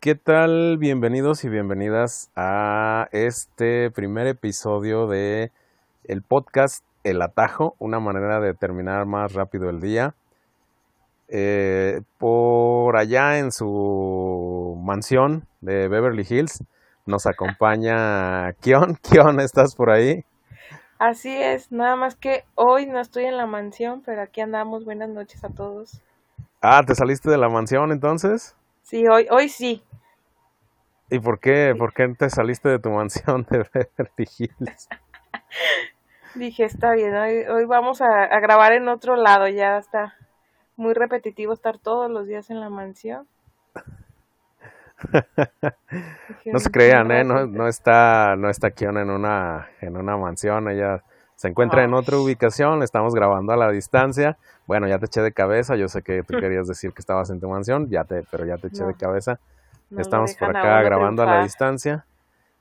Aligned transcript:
¿Qué 0.00 0.14
tal? 0.14 0.78
Bienvenidos 0.78 1.44
y 1.44 1.50
bienvenidas 1.50 2.30
a 2.34 3.10
este 3.12 3.90
primer 3.90 4.26
episodio 4.28 5.06
de 5.06 5.52
el 6.04 6.22
podcast 6.22 6.86
El 7.04 7.20
Atajo, 7.20 7.76
una 7.78 8.00
manera 8.00 8.40
de 8.40 8.54
terminar 8.54 9.04
más 9.04 9.34
rápido 9.34 9.68
el 9.68 9.82
día. 9.82 10.14
Eh, 11.28 12.00
por 12.16 12.96
allá 12.96 13.40
en 13.40 13.52
su 13.52 14.80
mansión 14.82 15.46
de 15.60 15.86
Beverly 15.88 16.26
Hills 16.26 16.64
nos 17.04 17.26
acompaña 17.26 18.54
Kion. 18.54 18.96
Kion, 19.02 19.38
¿estás 19.38 19.74
por 19.74 19.90
ahí? 19.90 20.24
Así 20.98 21.36
es, 21.36 21.70
nada 21.72 21.96
más 21.96 22.14
que 22.14 22.44
hoy 22.54 22.86
no 22.86 23.00
estoy 23.00 23.26
en 23.26 23.36
la 23.36 23.44
mansión, 23.44 24.00
pero 24.00 24.22
aquí 24.22 24.40
andamos. 24.40 24.86
Buenas 24.86 25.10
noches 25.10 25.44
a 25.44 25.50
todos. 25.50 26.00
Ah, 26.62 26.82
¿te 26.86 26.94
saliste 26.94 27.28
de 27.28 27.36
la 27.36 27.50
mansión 27.50 27.92
entonces? 27.92 28.56
Sí, 28.90 29.06
hoy, 29.06 29.28
hoy 29.30 29.48
sí. 29.48 29.84
¿Y 31.10 31.20
por 31.20 31.38
qué, 31.38 31.76
por 31.78 31.94
qué 31.94 32.08
te 32.08 32.28
saliste 32.28 32.68
de 32.68 32.80
tu 32.80 32.90
mansión 32.90 33.46
de 33.48 33.58
Beverly 33.72 34.28
Hills? 34.36 34.88
Dije, 36.34 36.64
está 36.64 36.90
bien, 36.94 37.14
hoy, 37.14 37.64
vamos 37.66 38.02
a, 38.02 38.26
grabar 38.40 38.72
en 38.72 38.88
otro 38.88 39.14
lado, 39.14 39.46
ya 39.46 39.78
está 39.78 40.16
muy 40.74 40.92
repetitivo 40.92 41.52
estar 41.52 41.78
todos 41.78 42.10
los 42.10 42.26
días 42.26 42.50
en 42.50 42.58
la 42.58 42.68
mansión. 42.68 43.28
no 46.46 46.58
se 46.58 46.70
crean, 46.72 47.12
¿eh? 47.12 47.22
No, 47.22 47.46
no 47.46 47.68
está, 47.68 48.34
no 48.34 48.50
está 48.50 48.66
aquí 48.66 48.86
en 48.86 49.08
una, 49.08 49.70
en 49.80 49.96
una 49.96 50.16
mansión, 50.16 50.68
ella 50.68 51.04
se 51.40 51.48
encuentra 51.48 51.84
en 51.84 51.94
otra 51.94 52.18
ubicación, 52.18 52.82
estamos 52.82 53.14
grabando 53.14 53.54
a 53.54 53.56
la 53.56 53.70
distancia. 53.70 54.36
Bueno, 54.66 54.86
ya 54.88 54.98
te 54.98 55.06
eché 55.06 55.22
de 55.22 55.32
cabeza, 55.32 55.74
yo 55.74 55.88
sé 55.88 56.02
que 56.02 56.22
tú 56.22 56.34
querías 56.38 56.68
decir 56.68 56.92
que 56.92 57.00
estabas 57.00 57.30
en 57.30 57.40
tu 57.40 57.48
mansión, 57.48 57.88
ya 57.88 58.04
te, 58.04 58.24
pero 58.30 58.44
ya 58.44 58.58
te 58.58 58.66
eché 58.66 58.84
de 58.84 58.92
cabeza. 58.92 59.40
estamos 59.96 60.34
por 60.34 60.54
acá 60.54 60.82
grabando 60.82 61.22
a 61.22 61.24
la 61.24 61.42
distancia. 61.42 62.04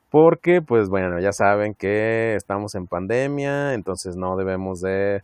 Porque, 0.10 0.62
pues 0.62 0.88
bueno, 0.88 1.20
ya 1.20 1.34
saben 1.34 1.76
que 1.76 2.36
estamos 2.36 2.74
en 2.74 2.88
pandemia, 2.88 3.74
entonces 3.74 4.16
no 4.16 4.38
debemos 4.38 4.80
de 4.80 5.24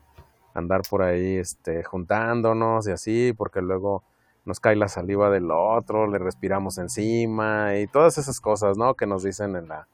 andar 0.53 0.81
por 0.89 1.03
ahí 1.03 1.37
este, 1.37 1.81
juntándonos 1.85 2.89
y 2.89 2.91
así, 2.91 3.31
porque 3.31 3.61
luego 3.61 4.03
nos 4.43 4.59
cae 4.59 4.75
la 4.75 4.89
saliva 4.89 5.29
del 5.29 5.49
otro, 5.49 6.07
le 6.07 6.17
respiramos 6.17 6.77
encima 6.77 7.77
y 7.77 7.87
todas 7.87 8.17
esas 8.17 8.41
cosas, 8.41 8.77
¿no? 8.77 8.95
Que 8.95 9.07
nos 9.07 9.23
dicen 9.23 9.55
en 9.55 9.69
la, 9.69 9.87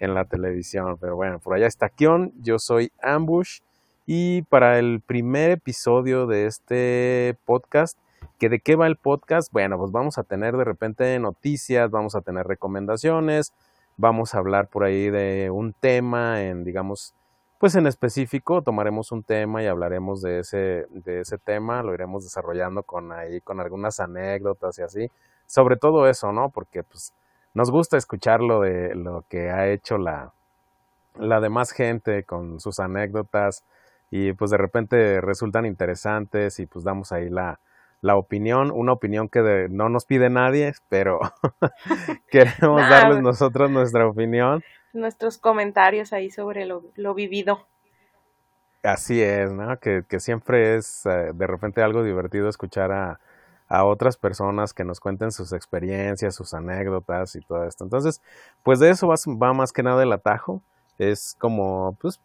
en 0.00 0.14
la 0.14 0.24
televisión. 0.24 0.96
Pero 1.00 1.16
bueno, 1.16 1.38
por 1.38 1.54
allá 1.54 1.66
está 1.66 1.88
Kion, 1.88 2.32
yo 2.40 2.58
soy 2.58 2.92
Ambush 3.02 3.60
y 4.06 4.42
para 4.42 4.78
el 4.78 5.00
primer 5.00 5.50
episodio 5.50 6.26
de 6.26 6.46
este 6.46 7.36
podcast, 7.44 7.98
¿que 8.38 8.48
¿de 8.48 8.60
qué 8.60 8.74
va 8.74 8.86
el 8.86 8.96
podcast? 8.96 9.52
Bueno, 9.52 9.76
pues 9.78 9.92
vamos 9.92 10.16
a 10.18 10.22
tener 10.22 10.56
de 10.56 10.64
repente 10.64 11.18
noticias, 11.18 11.90
vamos 11.90 12.14
a 12.14 12.22
tener 12.22 12.46
recomendaciones, 12.46 13.52
vamos 13.98 14.34
a 14.34 14.38
hablar 14.38 14.68
por 14.68 14.84
ahí 14.84 15.10
de 15.10 15.50
un 15.50 15.74
tema 15.74 16.42
en, 16.42 16.64
digamos, 16.64 17.14
pues 17.58 17.74
en 17.74 17.86
específico 17.86 18.62
tomaremos 18.62 19.10
un 19.12 19.24
tema 19.24 19.62
y 19.62 19.66
hablaremos 19.66 20.22
de 20.22 20.38
ese, 20.38 20.86
de 20.90 21.20
ese 21.20 21.36
tema, 21.38 21.82
lo 21.82 21.92
iremos 21.92 22.22
desarrollando 22.22 22.84
con 22.84 23.12
ahí, 23.12 23.40
con 23.40 23.60
algunas 23.60 24.00
anécdotas 24.00 24.78
y 24.78 24.82
así, 24.82 25.10
sobre 25.44 25.76
todo 25.76 26.08
eso, 26.08 26.32
¿no? 26.32 26.50
Porque 26.50 26.84
pues 26.84 27.12
nos 27.54 27.70
gusta 27.70 27.96
escuchar 27.96 28.40
lo 28.40 28.60
de 28.60 28.94
lo 28.94 29.24
que 29.28 29.50
ha 29.50 29.68
hecho 29.68 29.98
la, 29.98 30.32
la 31.18 31.40
demás 31.40 31.72
gente 31.72 32.24
con 32.24 32.60
sus 32.60 32.80
anécdotas 32.80 33.64
y 34.10 34.32
pues 34.32 34.50
de 34.50 34.56
repente 34.56 35.20
resultan 35.20 35.66
interesantes 35.66 36.60
y 36.60 36.66
pues 36.66 36.84
damos 36.84 37.12
ahí 37.12 37.28
la, 37.28 37.60
la 38.00 38.16
opinión, 38.16 38.70
una 38.70 38.92
opinión 38.92 39.28
que 39.28 39.68
no 39.70 39.88
nos 39.88 40.04
pide 40.04 40.30
nadie, 40.30 40.72
pero 40.88 41.20
queremos 42.30 42.80
darles 42.88 43.20
nosotros 43.22 43.70
nuestra 43.70 44.06
opinión 44.06 44.62
nuestros 44.92 45.38
comentarios 45.38 46.12
ahí 46.12 46.30
sobre 46.30 46.66
lo, 46.66 47.14
vivido. 47.14 47.66
Así 48.82 49.22
es, 49.22 49.52
¿no? 49.52 49.78
Que, 49.78 50.04
siempre 50.18 50.76
es 50.76 51.04
eh, 51.06 51.32
de 51.34 51.46
repente 51.46 51.82
algo 51.82 52.02
divertido 52.02 52.48
escuchar 52.48 52.92
a, 52.92 53.20
a, 53.68 53.84
otras 53.84 54.16
personas 54.16 54.72
que 54.72 54.84
nos 54.84 55.00
cuenten 55.00 55.32
sus 55.32 55.52
experiencias, 55.52 56.34
sus 56.34 56.54
anécdotas 56.54 57.36
y 57.36 57.40
todo 57.40 57.64
esto. 57.64 57.84
Entonces, 57.84 58.22
pues 58.62 58.78
de 58.80 58.90
eso 58.90 59.08
va, 59.08 59.52
más 59.52 59.72
que 59.72 59.82
nada 59.82 60.02
el 60.02 60.12
atajo. 60.12 60.62
Es 60.98 61.36
como, 61.38 61.96
pues, 62.00 62.20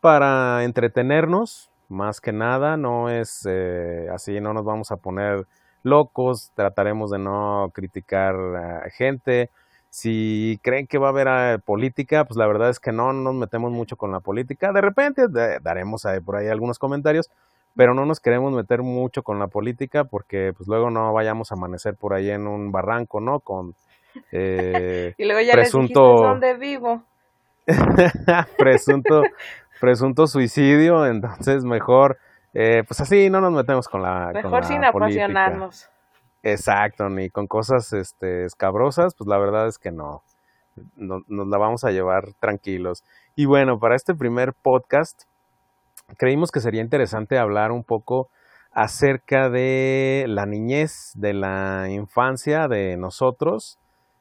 para 0.00 0.64
entretenernos, 0.64 1.70
más 1.88 2.20
que 2.20 2.32
nada, 2.32 2.76
no 2.76 3.10
es 3.10 3.46
eh, 3.48 4.08
así, 4.12 4.40
no 4.40 4.52
nos 4.54 4.64
vamos 4.64 4.92
a 4.92 4.96
poner 4.96 5.46
locos, 5.82 6.52
trataremos 6.54 7.10
de 7.10 7.18
no 7.18 7.70
criticar 7.74 8.34
a 8.36 8.90
gente, 8.90 9.50
si 9.92 10.58
creen 10.62 10.86
que 10.86 10.96
va 10.96 11.08
a 11.08 11.10
haber 11.10 11.28
ah, 11.28 11.58
política, 11.62 12.24
pues 12.24 12.38
la 12.38 12.46
verdad 12.46 12.70
es 12.70 12.80
que 12.80 12.92
no, 12.92 13.12
nos 13.12 13.34
metemos 13.34 13.70
mucho 13.72 13.96
con 13.96 14.10
la 14.10 14.20
política. 14.20 14.72
De 14.72 14.80
repente 14.80 15.26
daremos 15.60 16.06
por 16.24 16.36
ahí 16.36 16.48
algunos 16.48 16.78
comentarios, 16.78 17.30
pero 17.74 17.94
no 17.94 18.04
nos 18.04 18.20
queremos 18.20 18.52
meter 18.52 18.82
mucho 18.82 19.22
con 19.22 19.38
la 19.38 19.46
política 19.46 20.04
porque 20.04 20.52
pues 20.56 20.68
luego 20.68 20.90
no 20.90 21.12
vayamos 21.12 21.50
a 21.50 21.54
amanecer 21.54 21.94
por 21.96 22.14
ahí 22.14 22.30
en 22.30 22.46
un 22.46 22.72
barranco, 22.72 23.20
¿no? 23.20 23.40
Con 23.40 23.74
eh, 24.30 25.14
y 25.18 25.24
luego 25.24 25.40
ya 25.40 25.52
presunto 25.52 26.00
dónde 26.00 26.54
vivo. 26.54 27.02
presunto 28.58 29.22
presunto 29.80 30.26
suicidio, 30.26 31.06
entonces 31.06 31.64
mejor 31.64 32.18
eh, 32.54 32.82
pues 32.86 33.00
así 33.00 33.30
no 33.30 33.40
nos 33.40 33.52
metemos 33.52 33.88
con 33.88 34.02
la 34.02 34.30
mejor 34.32 34.64
sin 34.64 34.84
apasionarnos. 34.84 35.88
Exacto, 36.42 37.08
ni 37.08 37.30
con 37.30 37.46
cosas 37.46 37.92
este, 37.92 38.44
escabrosas, 38.44 39.14
pues 39.14 39.28
la 39.28 39.38
verdad 39.38 39.68
es 39.68 39.78
que 39.78 39.92
no. 39.92 40.22
no. 40.96 41.22
Nos 41.28 41.46
la 41.46 41.56
vamos 41.56 41.84
a 41.84 41.90
llevar 41.92 42.32
tranquilos. 42.40 43.04
Y 43.36 43.46
bueno, 43.46 43.78
para 43.78 43.94
este 43.94 44.14
primer 44.14 44.52
podcast, 44.52 45.22
creímos 46.16 46.50
que 46.50 46.60
sería 46.60 46.82
interesante 46.82 47.38
hablar 47.38 47.72
un 47.72 47.84
poco 47.84 48.28
acerca 48.72 49.50
de 49.50 50.24
la 50.28 50.46
niñez, 50.46 51.12
de 51.14 51.34
la 51.34 51.88
infancia 51.90 52.68
de 52.68 52.96
nosotros. 52.96 53.78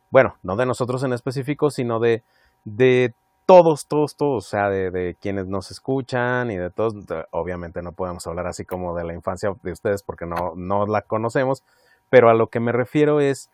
Bueno, 0.09 0.35
no 0.43 0.55
de 0.55 0.65
nosotros 0.65 1.03
en 1.03 1.13
específico, 1.13 1.69
sino 1.69 1.99
de, 1.99 2.23
de 2.65 3.13
todos, 3.45 3.87
todos, 3.87 4.15
todos, 4.15 4.45
o 4.45 4.49
sea, 4.49 4.69
de, 4.69 4.91
de, 4.91 5.15
quienes 5.15 5.47
nos 5.47 5.71
escuchan 5.71 6.51
y 6.51 6.57
de 6.57 6.69
todos. 6.69 6.93
Obviamente 7.31 7.81
no 7.81 7.93
podemos 7.93 8.27
hablar 8.27 8.47
así 8.47 8.65
como 8.65 8.95
de 8.95 9.05
la 9.05 9.13
infancia 9.13 9.51
de 9.63 9.71
ustedes 9.71 10.03
porque 10.03 10.25
no, 10.25 10.53
no 10.55 10.85
la 10.85 11.01
conocemos, 11.01 11.63
pero 12.09 12.29
a 12.29 12.33
lo 12.33 12.47
que 12.47 12.59
me 12.59 12.71
refiero 12.71 13.21
es 13.21 13.49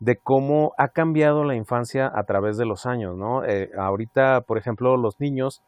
de 0.00 0.16
cómo 0.16 0.74
ha 0.78 0.88
cambiado 0.88 1.44
la 1.44 1.54
infancia 1.54 2.10
a 2.12 2.24
través 2.24 2.56
de 2.56 2.66
los 2.66 2.86
años, 2.86 3.16
¿no? 3.16 3.44
Eh, 3.44 3.70
ahorita, 3.78 4.40
por 4.40 4.58
ejemplo, 4.58 4.96
los 4.96 5.20
niños, 5.20 5.62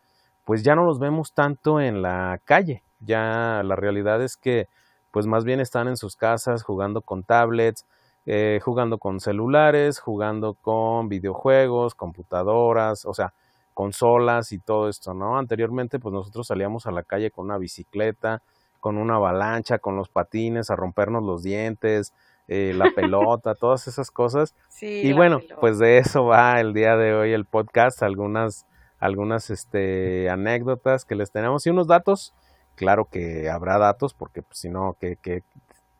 pues 0.44 0.62
ya 0.62 0.74
no 0.74 0.84
los 0.84 0.98
vemos 0.98 1.32
tanto 1.32 1.80
en 1.80 2.02
la 2.02 2.40
calle, 2.44 2.82
ya 3.00 3.62
la 3.64 3.76
realidad 3.76 4.22
es 4.22 4.36
que, 4.36 4.68
pues 5.10 5.26
más 5.26 5.44
bien 5.44 5.60
están 5.60 5.88
en 5.88 5.96
sus 5.96 6.16
casas 6.16 6.62
jugando 6.62 7.00
con 7.02 7.22
tablets, 7.22 7.86
eh, 8.26 8.60
jugando 8.62 8.98
con 8.98 9.20
celulares, 9.20 10.00
jugando 10.00 10.54
con 10.54 11.08
videojuegos, 11.08 11.94
computadoras, 11.94 13.04
o 13.04 13.14
sea, 13.14 13.34
consolas 13.74 14.52
y 14.52 14.58
todo 14.58 14.88
esto, 14.88 15.12
¿no? 15.12 15.36
Anteriormente, 15.36 15.98
pues 15.98 16.12
nosotros 16.12 16.46
salíamos 16.46 16.86
a 16.86 16.92
la 16.92 17.02
calle 17.02 17.30
con 17.30 17.46
una 17.46 17.58
bicicleta, 17.58 18.42
con 18.80 18.96
una 18.96 19.16
avalancha, 19.16 19.78
con 19.78 19.96
los 19.96 20.08
patines, 20.08 20.70
a 20.70 20.76
rompernos 20.76 21.22
los 21.22 21.42
dientes, 21.42 22.14
eh, 22.48 22.72
la 22.74 22.90
pelota, 22.94 23.54
todas 23.54 23.88
esas 23.88 24.10
cosas. 24.10 24.54
y 24.80 25.12
bueno, 25.12 25.40
pues 25.60 25.78
de 25.78 25.98
eso 25.98 26.24
va 26.24 26.60
el 26.60 26.72
día 26.72 26.96
de 26.96 27.14
hoy 27.14 27.32
el 27.32 27.44
podcast, 27.44 28.02
algunas, 28.02 28.66
algunas 28.98 29.50
este, 29.50 30.30
anécdotas 30.30 31.04
que 31.04 31.14
les 31.14 31.30
tenemos 31.30 31.66
y 31.66 31.70
unos 31.70 31.86
datos. 31.86 32.34
Claro 32.74 33.06
que 33.06 33.50
habrá 33.50 33.78
datos, 33.78 34.14
porque 34.14 34.42
pues, 34.42 34.58
si 34.58 34.68
no, 34.68 34.96
¿qué, 34.98 35.18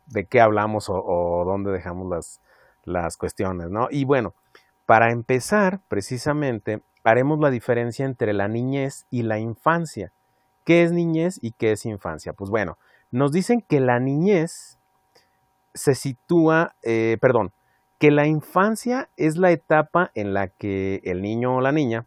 de 0.07 0.25
qué 0.25 0.41
hablamos 0.41 0.87
o, 0.89 1.43
dónde 1.45 1.71
dejamos 1.71 2.09
las, 2.09 2.41
las 2.83 3.17
cuestiones, 3.17 3.69
¿no? 3.69 3.87
Y 3.89 4.05
bueno, 4.05 4.33
para 4.85 5.11
empezar, 5.11 5.79
precisamente, 5.87 6.81
haremos 7.03 7.39
la 7.39 7.49
diferencia 7.49 8.05
entre 8.05 8.33
la 8.33 8.47
niñez 8.47 9.05
y 9.09 9.23
la 9.23 9.39
infancia. 9.39 10.11
¿Qué 10.63 10.83
es 10.83 10.91
niñez 10.91 11.39
y 11.41 11.51
qué 11.51 11.71
es 11.71 11.85
infancia? 11.85 12.33
Pues 12.33 12.49
bueno, 12.49 12.77
nos 13.11 13.31
dicen 13.31 13.61
que 13.61 13.79
la 13.79 13.99
niñez 13.99 14.77
se 15.73 15.95
sitúa, 15.95 16.75
eh, 16.83 17.17
perdón, 17.21 17.51
que 17.99 18.11
la 18.11 18.27
infancia 18.27 19.09
es 19.15 19.37
la 19.37 19.51
etapa 19.51 20.11
en 20.15 20.33
la 20.33 20.47
que 20.47 21.01
el 21.03 21.21
niño 21.21 21.55
o 21.55 21.61
la 21.61 21.71
niña 21.71 22.05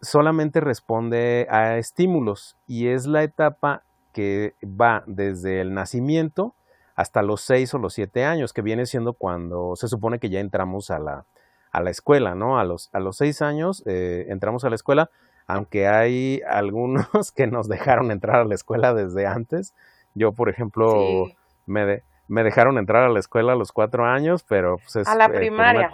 solamente 0.00 0.60
responde 0.60 1.46
a 1.50 1.76
estímulos 1.78 2.56
y 2.66 2.88
es 2.88 3.06
la 3.06 3.22
etapa 3.22 3.82
que 4.12 4.54
va 4.64 5.04
desde 5.06 5.60
el 5.60 5.74
nacimiento 5.74 6.54
hasta 6.96 7.22
los 7.22 7.40
6 7.42 7.74
o 7.74 7.78
los 7.78 7.94
7 7.94 8.24
años, 8.24 8.52
que 8.52 8.62
viene 8.62 8.84
siendo 8.86 9.14
cuando 9.14 9.74
se 9.76 9.88
supone 9.88 10.18
que 10.18 10.28
ya 10.28 10.40
entramos 10.40 10.90
a 10.90 10.98
la, 10.98 11.24
a 11.72 11.80
la 11.80 11.90
escuela, 11.90 12.34
¿no? 12.34 12.58
A 12.58 12.64
los, 12.64 12.90
a 12.92 13.00
los 13.00 13.16
6 13.16 13.42
años 13.42 13.82
eh, 13.86 14.26
entramos 14.28 14.64
a 14.64 14.68
la 14.68 14.74
escuela, 14.74 15.10
aunque 15.46 15.88
hay 15.88 16.42
algunos 16.48 17.06
que 17.34 17.46
nos 17.46 17.68
dejaron 17.68 18.10
entrar 18.10 18.36
a 18.36 18.44
la 18.44 18.54
escuela 18.54 18.92
desde 18.92 19.26
antes. 19.26 19.74
Yo, 20.14 20.32
por 20.32 20.50
ejemplo, 20.50 21.28
me, 21.66 22.02
me 22.28 22.42
dejaron 22.42 22.78
entrar 22.78 23.04
a 23.04 23.08
la 23.08 23.20
escuela 23.20 23.52
a 23.52 23.56
los 23.56 23.72
cuatro 23.72 24.04
años, 24.04 24.44
pero 24.46 24.76
pues 24.78 24.96
es 24.96 25.08
a 25.08 25.14
la 25.14 25.26
eh, 25.26 25.30
primaria. 25.30 25.90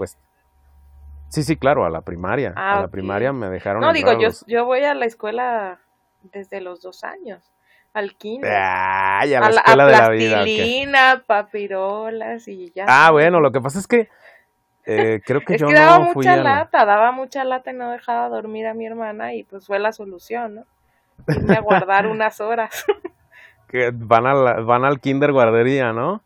Sí, 1.28 1.42
sí, 1.42 1.56
claro, 1.56 1.84
a 1.84 1.90
la 1.90 2.00
primaria. 2.02 2.52
Ah, 2.56 2.78
a 2.78 2.80
la 2.82 2.88
primaria 2.88 3.32
me 3.32 3.48
dejaron 3.48 3.82
No, 3.82 3.92
digo, 3.92 4.12
yo, 4.12 4.28
los- 4.28 4.46
yo 4.46 4.64
voy 4.64 4.84
a 4.84 4.94
la 4.94 5.04
escuela 5.06 5.80
desde 6.22 6.60
los 6.60 6.80
dos 6.82 7.04
años, 7.04 7.52
al 7.92 8.14
kinder. 8.16 8.50
Ay, 8.52 9.34
a 9.34 9.40
la 9.40 9.46
a 9.46 9.50
la, 9.50 9.60
a 9.60 9.60
escuela 9.60 9.86
de 9.86 9.92
la 9.92 10.08
vida. 10.10 10.36
plastilina, 10.36 11.24
papirolas 11.26 12.48
y 12.48 12.70
ya. 12.72 12.84
Ah, 12.88 13.10
bueno, 13.10 13.40
lo 13.40 13.52
que 13.52 13.60
pasa 13.60 13.78
es 13.78 13.86
que 13.86 14.08
eh, 14.86 15.20
creo 15.24 15.40
que 15.44 15.54
es 15.56 15.60
yo 15.60 15.68
que 15.68 15.74
daba 15.74 15.98
no 15.98 16.12
fui 16.12 16.26
mucha 16.26 16.32
a 16.32 16.36
la- 16.36 16.42
lata, 16.58 16.84
daba 16.84 17.12
mucha 17.12 17.44
lata 17.44 17.70
y 17.72 17.74
no 17.74 17.90
dejaba 17.90 18.28
dormir 18.28 18.66
a 18.66 18.74
mi 18.74 18.86
hermana 18.86 19.34
y 19.34 19.42
pues 19.44 19.66
fue 19.66 19.78
la 19.78 19.92
solución, 19.92 20.54
¿no? 20.56 20.64
Irme 21.28 21.56
a 21.56 21.60
guardar 21.60 22.06
unas 22.06 22.40
horas. 22.40 22.84
que 23.68 23.90
van, 23.92 24.26
a 24.26 24.34
la- 24.34 24.60
van 24.60 24.84
al 24.84 25.00
kinder 25.00 25.32
guardería, 25.32 25.92
¿no? 25.92 26.22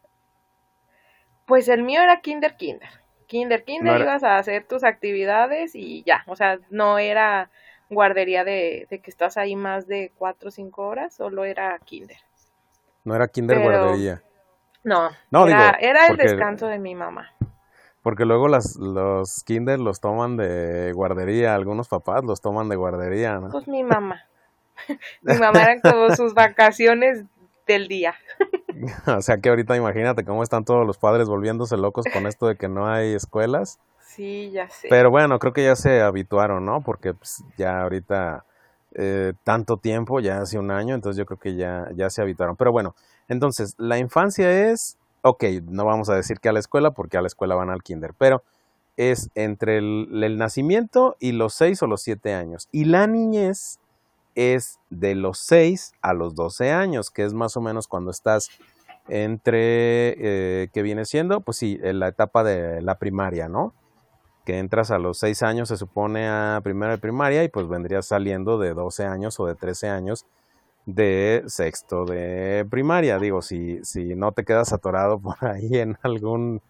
Pues 1.46 1.68
el 1.68 1.82
mío 1.82 2.00
era 2.02 2.20
kinder 2.20 2.56
kinder. 2.56 2.88
Kinder 3.30 3.62
kinder 3.62 3.94
No 3.96 4.02
ibas 4.02 4.24
a 4.24 4.38
hacer 4.38 4.64
tus 4.66 4.82
actividades 4.82 5.76
y 5.76 6.02
ya, 6.02 6.24
o 6.26 6.34
sea, 6.34 6.58
no 6.68 6.98
era 6.98 7.48
guardería 7.88 8.42
de, 8.42 8.88
de 8.90 8.98
que 8.98 9.08
estás 9.08 9.36
ahí 9.36 9.54
más 9.54 9.86
de 9.86 10.10
cuatro 10.18 10.48
o 10.48 10.50
cinco 10.50 10.82
horas, 10.88 11.14
solo 11.14 11.44
era 11.44 11.78
kinder. 11.78 12.16
No 13.04 13.14
era 13.14 13.28
kinder 13.28 13.58
Pero- 13.58 13.70
guardería. 13.84 14.20
No, 14.82 15.10
No, 15.30 15.46
era, 15.46 15.76
digo, 15.76 15.90
era 15.90 16.06
el 16.06 16.16
porque- 16.16 16.22
descanso 16.24 16.66
de 16.66 16.80
mi 16.80 16.96
mamá. 16.96 17.30
Porque 18.02 18.24
luego 18.24 18.48
las, 18.48 18.74
los 18.76 19.44
kinder 19.44 19.78
los 19.78 20.00
toman 20.00 20.36
de 20.36 20.90
guardería, 20.92 21.54
algunos 21.54 21.86
papás 21.86 22.24
los 22.24 22.40
toman 22.40 22.68
de 22.68 22.74
guardería, 22.76 23.38
¿no? 23.38 23.50
Pues 23.50 23.68
mi 23.68 23.84
mamá. 23.84 24.24
mi 25.22 25.34
mamá 25.38 25.62
eran 25.62 25.80
como 25.80 26.10
sus 26.16 26.34
vacaciones 26.34 27.24
del 27.66 27.86
día. 27.86 28.16
O 29.06 29.22
sea 29.22 29.38
que 29.38 29.48
ahorita 29.48 29.76
imagínate 29.76 30.24
cómo 30.24 30.42
están 30.42 30.64
todos 30.64 30.86
los 30.86 30.98
padres 30.98 31.28
volviéndose 31.28 31.76
locos 31.76 32.04
con 32.12 32.26
esto 32.26 32.46
de 32.46 32.56
que 32.56 32.68
no 32.68 32.88
hay 32.88 33.14
escuelas. 33.14 33.78
Sí, 34.00 34.50
ya 34.50 34.68
sé. 34.68 34.88
Pero 34.88 35.10
bueno, 35.10 35.38
creo 35.38 35.52
que 35.52 35.64
ya 35.64 35.76
se 35.76 36.00
habituaron, 36.00 36.64
¿no? 36.64 36.80
Porque 36.80 37.14
pues, 37.14 37.44
ya 37.56 37.82
ahorita 37.82 38.44
eh, 38.94 39.34
tanto 39.44 39.76
tiempo, 39.76 40.18
ya 40.20 40.40
hace 40.40 40.58
un 40.58 40.70
año, 40.70 40.94
entonces 40.94 41.18
yo 41.18 41.26
creo 41.26 41.38
que 41.38 41.54
ya, 41.54 41.88
ya 41.94 42.10
se 42.10 42.22
habituaron. 42.22 42.56
Pero 42.56 42.72
bueno, 42.72 42.94
entonces 43.28 43.74
la 43.78 43.98
infancia 43.98 44.70
es, 44.70 44.98
ok, 45.22 45.44
no 45.68 45.84
vamos 45.84 46.10
a 46.10 46.16
decir 46.16 46.40
que 46.40 46.48
a 46.48 46.52
la 46.52 46.58
escuela, 46.58 46.90
porque 46.90 47.16
a 47.16 47.20
la 47.20 47.28
escuela 47.28 47.54
van 47.54 47.70
al 47.70 47.82
kinder, 47.82 48.14
pero 48.18 48.42
es 48.96 49.30
entre 49.34 49.78
el, 49.78 50.22
el 50.24 50.36
nacimiento 50.38 51.16
y 51.20 51.32
los 51.32 51.54
6 51.54 51.82
o 51.82 51.86
los 51.86 52.02
7 52.02 52.34
años. 52.34 52.68
Y 52.72 52.84
la 52.84 53.06
niñez 53.06 53.78
es 54.34 54.78
de 54.90 55.14
los 55.14 55.38
6 55.38 55.92
a 56.02 56.12
los 56.12 56.34
12 56.34 56.72
años, 56.72 57.10
que 57.10 57.24
es 57.24 57.32
más 57.32 57.56
o 57.56 57.60
menos 57.60 57.86
cuando 57.86 58.10
estás 58.10 58.50
entre, 59.10 60.14
eh, 60.62 60.68
que 60.72 60.82
viene 60.82 61.04
siendo, 61.04 61.40
pues 61.40 61.58
sí, 61.58 61.78
en 61.82 61.98
la 61.98 62.08
etapa 62.08 62.42
de 62.44 62.80
la 62.80 62.94
primaria, 62.96 63.48
¿no? 63.48 63.74
Que 64.46 64.58
entras 64.58 64.90
a 64.90 64.98
los 64.98 65.18
6 65.18 65.42
años, 65.42 65.68
se 65.68 65.76
supone, 65.76 66.28
a 66.28 66.60
primero 66.62 66.92
de 66.92 66.98
primaria 66.98 67.44
y 67.44 67.48
pues 67.48 67.68
vendrías 67.68 68.06
saliendo 68.06 68.58
de 68.58 68.72
12 68.74 69.04
años 69.04 69.38
o 69.40 69.46
de 69.46 69.54
13 69.54 69.88
años 69.88 70.26
de 70.86 71.42
sexto 71.46 72.04
de 72.06 72.66
primaria. 72.70 73.18
Digo, 73.18 73.42
si, 73.42 73.84
si 73.84 74.14
no 74.14 74.32
te 74.32 74.44
quedas 74.44 74.72
atorado 74.72 75.18
por 75.22 75.36
ahí 75.44 75.78
en 75.78 75.98
algún, 76.02 76.62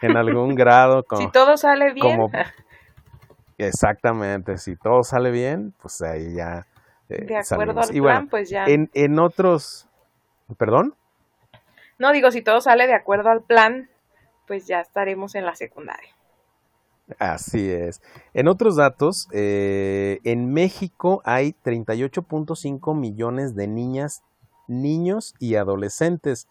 en 0.00 0.16
algún 0.16 0.54
grado. 0.54 1.02
Con, 1.08 1.18
si 1.18 1.28
todo 1.28 1.56
sale 1.56 1.92
bien, 1.92 2.16
como- 2.16 2.30
Exactamente, 3.58 4.56
si 4.56 4.74
todo 4.76 5.02
sale 5.02 5.30
bien, 5.30 5.74
pues 5.82 6.00
ahí 6.00 6.34
ya. 6.34 6.66
eh, 7.10 7.26
de 7.26 7.36
acuerdo 7.36 7.74
salimos. 7.74 7.84
al 7.84 7.88
plan, 7.88 8.02
bueno, 8.02 8.28
pues 8.30 8.48
ya. 8.48 8.64
en, 8.64 8.90
en 8.94 9.18
otros. 9.18 9.86
¿Perdón? 10.56 10.94
No 12.00 12.12
digo, 12.12 12.30
si 12.30 12.40
todo 12.40 12.62
sale 12.62 12.86
de 12.86 12.94
acuerdo 12.94 13.28
al 13.28 13.42
plan, 13.42 13.90
pues 14.46 14.66
ya 14.66 14.80
estaremos 14.80 15.34
en 15.34 15.44
la 15.44 15.54
secundaria. 15.54 16.08
Así 17.18 17.70
es. 17.70 18.00
En 18.32 18.48
otros 18.48 18.76
datos, 18.76 19.28
eh, 19.32 20.18
en 20.24 20.50
México 20.50 21.20
hay 21.26 21.54
38.5 21.62 22.94
millones 22.94 23.54
de 23.54 23.66
niñas, 23.66 24.22
niños 24.66 25.34
y 25.38 25.56
adolescentes 25.56 26.48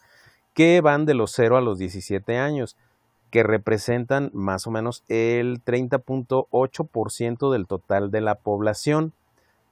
que 0.53 0.81
van 0.81 1.07
de 1.07 1.15
los 1.15 1.31
0 1.31 1.57
a 1.57 1.61
los 1.61 1.79
17 1.79 2.37
años, 2.37 2.77
que 3.31 3.41
representan 3.41 4.29
más 4.33 4.67
o 4.67 4.71
menos 4.71 5.03
el 5.07 5.63
30.8% 5.63 7.51
del 7.51 7.65
total 7.65 8.11
de 8.11 8.21
la 8.21 8.35
población. 8.35 9.13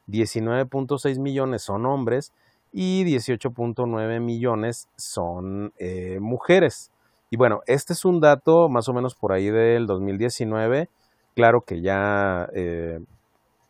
19.6 0.07 1.19
millones 1.19 1.61
son 1.61 1.85
hombres 1.85 2.33
y 2.71 3.03
18.9 3.05 4.19
millones 4.19 4.87
son 4.95 5.73
eh, 5.77 6.19
mujeres. 6.19 6.91
Y 7.29 7.37
bueno, 7.37 7.61
este 7.65 7.93
es 7.93 8.05
un 8.05 8.19
dato 8.21 8.69
más 8.69 8.87
o 8.89 8.93
menos 8.93 9.15
por 9.15 9.33
ahí 9.33 9.49
del 9.49 9.87
2019. 9.87 10.89
Claro 11.35 11.61
que 11.61 11.81
ya 11.81 12.47
eh, 12.53 12.99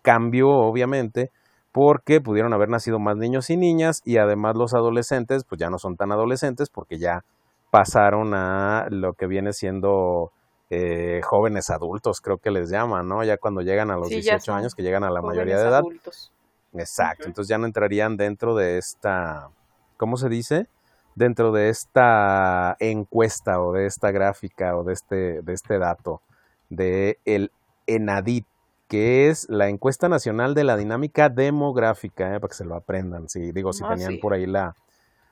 cambió, 0.01 0.49
obviamente, 0.49 1.31
porque 1.71 2.21
pudieron 2.21 2.53
haber 2.53 2.69
nacido 2.69 2.99
más 2.99 3.17
niños 3.17 3.49
y 3.49 3.57
niñas 3.57 4.01
y 4.05 4.17
además 4.17 4.55
los 4.55 4.73
adolescentes, 4.73 5.43
pues 5.43 5.59
ya 5.59 5.69
no 5.69 5.77
son 5.79 5.95
tan 5.95 6.11
adolescentes 6.11 6.69
porque 6.69 6.97
ya 6.97 7.23
pasaron 7.71 8.33
a 8.33 8.87
lo 8.89 9.13
que 9.13 9.27
viene 9.27 9.53
siendo 9.53 10.31
eh, 10.69 11.21
jóvenes 11.23 11.69
adultos, 11.69 12.21
creo 12.21 12.37
que 12.37 12.51
les 12.51 12.69
llaman, 12.69 13.07
¿no? 13.07 13.23
Ya 13.23 13.37
cuando 13.37 13.61
llegan 13.61 13.91
a 13.91 13.97
los 13.97 14.07
Sí, 14.09 14.15
ya 14.21 14.33
18 14.33 14.45
son 14.45 14.55
años, 14.57 14.75
que 14.75 14.83
llegan 14.83 15.03
a 15.03 15.09
la 15.11 15.21
mayoría 15.21 15.57
de 15.57 15.63
edad. 15.63 15.75
adultos. 15.75 16.31
Exacto, 16.79 17.27
entonces 17.27 17.49
ya 17.49 17.57
no 17.57 17.65
entrarían 17.65 18.17
dentro 18.17 18.55
de 18.55 18.77
esta, 18.77 19.49
¿cómo 19.97 20.17
se 20.17 20.29
dice? 20.29 20.67
Dentro 21.15 21.51
de 21.51 21.69
esta 21.69 22.75
encuesta 22.79 23.59
o 23.61 23.73
de 23.73 23.85
esta 23.87 24.11
gráfica 24.11 24.75
o 24.77 24.83
de 24.83 24.93
este, 24.93 25.41
de 25.41 25.53
este 25.53 25.79
dato 25.79 26.21
de 26.69 27.17
el 27.25 27.51
ENADIT, 27.87 28.45
que 28.87 29.29
es 29.29 29.47
la 29.49 29.67
encuesta 29.69 30.09
nacional 30.09 30.53
de 30.53 30.63
la 30.63 30.77
dinámica 30.77 31.29
demográfica, 31.29 32.35
¿eh? 32.35 32.39
para 32.39 32.49
que 32.49 32.55
se 32.55 32.65
lo 32.65 32.75
aprendan, 32.75 33.27
si 33.29 33.51
digo, 33.51 33.73
si 33.73 33.83
Ah, 33.83 33.89
tenían 33.89 34.11
sí. 34.13 34.17
por 34.17 34.33
ahí 34.33 34.45
la, 34.45 34.75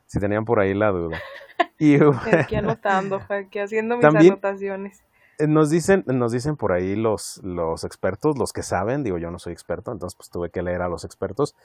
si 0.08 0.20
tenían 0.20 0.44
por 0.46 0.60
ahí 0.60 0.74
la 0.74 0.90
duda. 0.92 1.20
Y 1.80 1.98
Aquí 2.34 2.56
anotando, 2.56 3.22
aquí 3.30 3.60
haciendo 3.60 3.96
mis 3.98 4.02
También- 4.02 4.32
anotaciones. 4.34 5.04
Eh, 5.40 5.48
Nos 5.48 5.70
dicen, 5.70 6.04
nos 6.08 6.32
dicen 6.32 6.56
por 6.56 6.72
ahí 6.72 6.96
los, 6.96 7.42
los 7.44 7.84
expertos, 7.84 8.38
los 8.38 8.54
que 8.54 8.64
saben, 8.64 9.04
digo 9.04 9.18
yo 9.18 9.32
no 9.32 9.40
soy 9.40 9.54
experto, 9.54 9.92
entonces 9.92 10.16
pues 10.16 10.30
tuve 10.30 10.50
que 10.50 10.62
leer 10.62 10.82
a 10.82 10.90
los 10.90 11.04
expertos, 11.04 11.56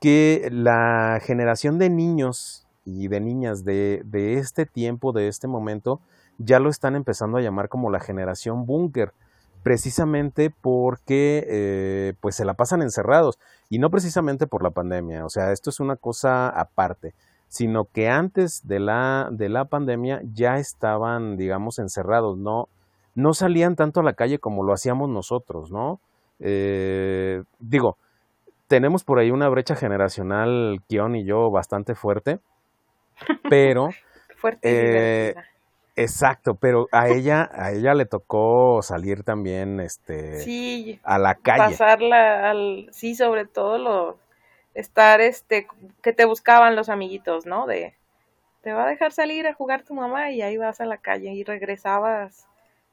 que 0.00 0.48
la 0.50 1.20
generación 1.22 1.78
de 1.78 1.90
niños 1.90 2.66
y 2.84 3.08
de 3.08 3.20
niñas 3.20 3.64
de, 3.64 4.02
de 4.04 4.38
este 4.38 4.66
tiempo, 4.66 5.12
de 5.12 5.28
este 5.28 5.46
momento, 5.46 6.00
ya 6.38 6.58
lo 6.58 6.70
están 6.70 6.96
empezando 6.96 7.38
a 7.38 7.42
llamar 7.42 7.68
como 7.68 7.90
la 7.90 8.00
generación 8.00 8.64
búnker, 8.66 9.12
precisamente 9.62 10.50
porque 10.50 11.46
eh, 11.48 12.14
pues 12.20 12.34
se 12.34 12.46
la 12.46 12.54
pasan 12.54 12.80
encerrados. 12.82 13.38
Y 13.68 13.78
no 13.78 13.90
precisamente 13.90 14.46
por 14.46 14.62
la 14.62 14.70
pandemia, 14.70 15.24
o 15.24 15.28
sea, 15.28 15.52
esto 15.52 15.70
es 15.70 15.80
una 15.80 15.96
cosa 15.96 16.48
aparte, 16.48 17.14
sino 17.48 17.84
que 17.84 18.08
antes 18.08 18.66
de 18.66 18.80
la, 18.80 19.28
de 19.30 19.48
la 19.48 19.66
pandemia 19.66 20.22
ya 20.32 20.58
estaban, 20.58 21.36
digamos, 21.36 21.78
encerrados, 21.78 22.38
no, 22.38 22.68
no 23.14 23.34
salían 23.34 23.76
tanto 23.76 24.00
a 24.00 24.02
la 24.02 24.14
calle 24.14 24.38
como 24.38 24.62
lo 24.62 24.72
hacíamos 24.72 25.08
nosotros, 25.08 25.70
¿no? 25.70 26.00
Eh, 26.40 27.42
digo, 27.58 27.96
tenemos 28.66 29.04
por 29.04 29.18
ahí 29.18 29.30
una 29.30 29.48
brecha 29.48 29.74
generacional, 29.74 30.80
Kion 30.88 31.16
y 31.16 31.24
yo, 31.24 31.50
bastante 31.50 31.94
fuerte, 31.94 32.38
pero, 33.50 33.90
Fuerte 34.36 34.60
Eh, 34.62 35.34
exacto, 35.96 36.54
pero 36.54 36.88
a 36.92 37.08
ella, 37.08 37.50
a 37.52 37.72
ella 37.72 37.92
le 37.92 38.06
tocó 38.06 38.80
salir 38.80 39.22
también, 39.22 39.80
este, 39.80 40.40
Sí, 40.40 40.98
a 41.02 41.18
la 41.18 41.34
calle. 41.34 41.72
pasarla 41.72 42.48
al, 42.48 42.88
sí, 42.90 43.14
sobre 43.14 43.44
todo 43.44 43.76
lo, 43.76 44.18
estar, 44.72 45.20
este, 45.20 45.66
que 46.02 46.12
te 46.12 46.24
buscaban 46.24 46.74
los 46.74 46.88
amiguitos, 46.88 47.44
¿no? 47.44 47.66
De, 47.66 47.94
te 48.62 48.72
va 48.72 48.84
a 48.84 48.88
dejar 48.88 49.12
salir 49.12 49.46
a 49.46 49.54
jugar 49.54 49.82
tu 49.82 49.94
mamá 49.94 50.30
y 50.30 50.42
ahí 50.42 50.56
vas 50.56 50.80
a 50.80 50.86
la 50.86 50.98
calle 50.98 51.32
y 51.32 51.44
regresabas 51.44 52.46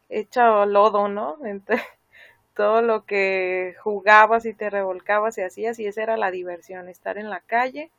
hecho 0.09 0.65
lodo, 0.65 1.07
¿no? 1.07 1.37
Entre 1.45 1.77
todo 2.55 2.81
lo 2.81 3.05
que 3.05 3.75
jugabas 3.81 4.45
y 4.45 4.53
te 4.53 4.69
revolcabas 4.69 5.37
y 5.37 5.41
hacías 5.41 5.79
y 5.79 5.87
esa 5.87 6.03
era 6.03 6.17
la 6.17 6.31
diversión, 6.31 6.89
estar 6.89 7.17
en 7.17 7.29
la 7.29 7.41
calle 7.41 7.91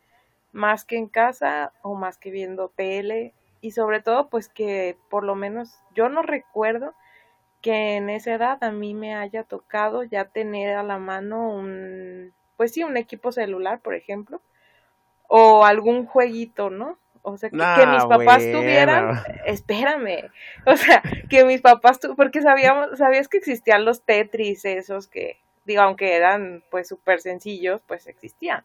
más 0.52 0.84
que 0.84 0.96
en 0.96 1.08
casa 1.08 1.72
o 1.82 1.94
más 1.94 2.18
que 2.18 2.30
viendo 2.30 2.68
tele 2.68 3.34
y 3.60 3.72
sobre 3.72 4.00
todo 4.00 4.28
pues 4.28 4.48
que 4.48 4.96
por 5.10 5.24
lo 5.24 5.34
menos 5.34 5.78
yo 5.94 6.08
no 6.08 6.22
recuerdo 6.22 6.94
que 7.60 7.96
en 7.96 8.10
esa 8.10 8.34
edad 8.34 8.62
a 8.62 8.70
mí 8.70 8.94
me 8.94 9.14
haya 9.14 9.44
tocado 9.44 10.04
ya 10.04 10.26
tener 10.26 10.76
a 10.76 10.82
la 10.82 10.98
mano 10.98 11.50
un, 11.50 12.32
pues 12.56 12.72
sí, 12.72 12.84
un 12.84 12.96
equipo 12.96 13.32
celular, 13.32 13.80
por 13.80 13.94
ejemplo, 13.94 14.40
o 15.28 15.64
algún 15.64 16.06
jueguito, 16.06 16.70
¿no? 16.70 16.98
O 17.22 17.36
sea, 17.36 17.50
que, 17.50 17.70
que 17.72 17.86
mis 17.86 18.06
papás 18.06 18.48
bueno. 18.48 18.58
tuvieran, 18.58 19.18
espérame, 19.46 20.30
o 20.66 20.76
sea, 20.76 21.02
que 21.28 21.44
mis 21.44 21.60
papás, 21.60 22.00
tu- 22.00 22.16
porque 22.16 22.42
sabíamos, 22.42 22.98
sabías 22.98 23.28
que 23.28 23.38
existían 23.38 23.84
los 23.84 24.02
Tetris 24.04 24.64
esos 24.64 25.08
que, 25.08 25.38
digo, 25.64 25.82
aunque 25.82 26.14
eran 26.16 26.64
pues 26.70 26.88
súper 26.88 27.20
sencillos, 27.20 27.82
pues 27.86 28.06
existían. 28.06 28.64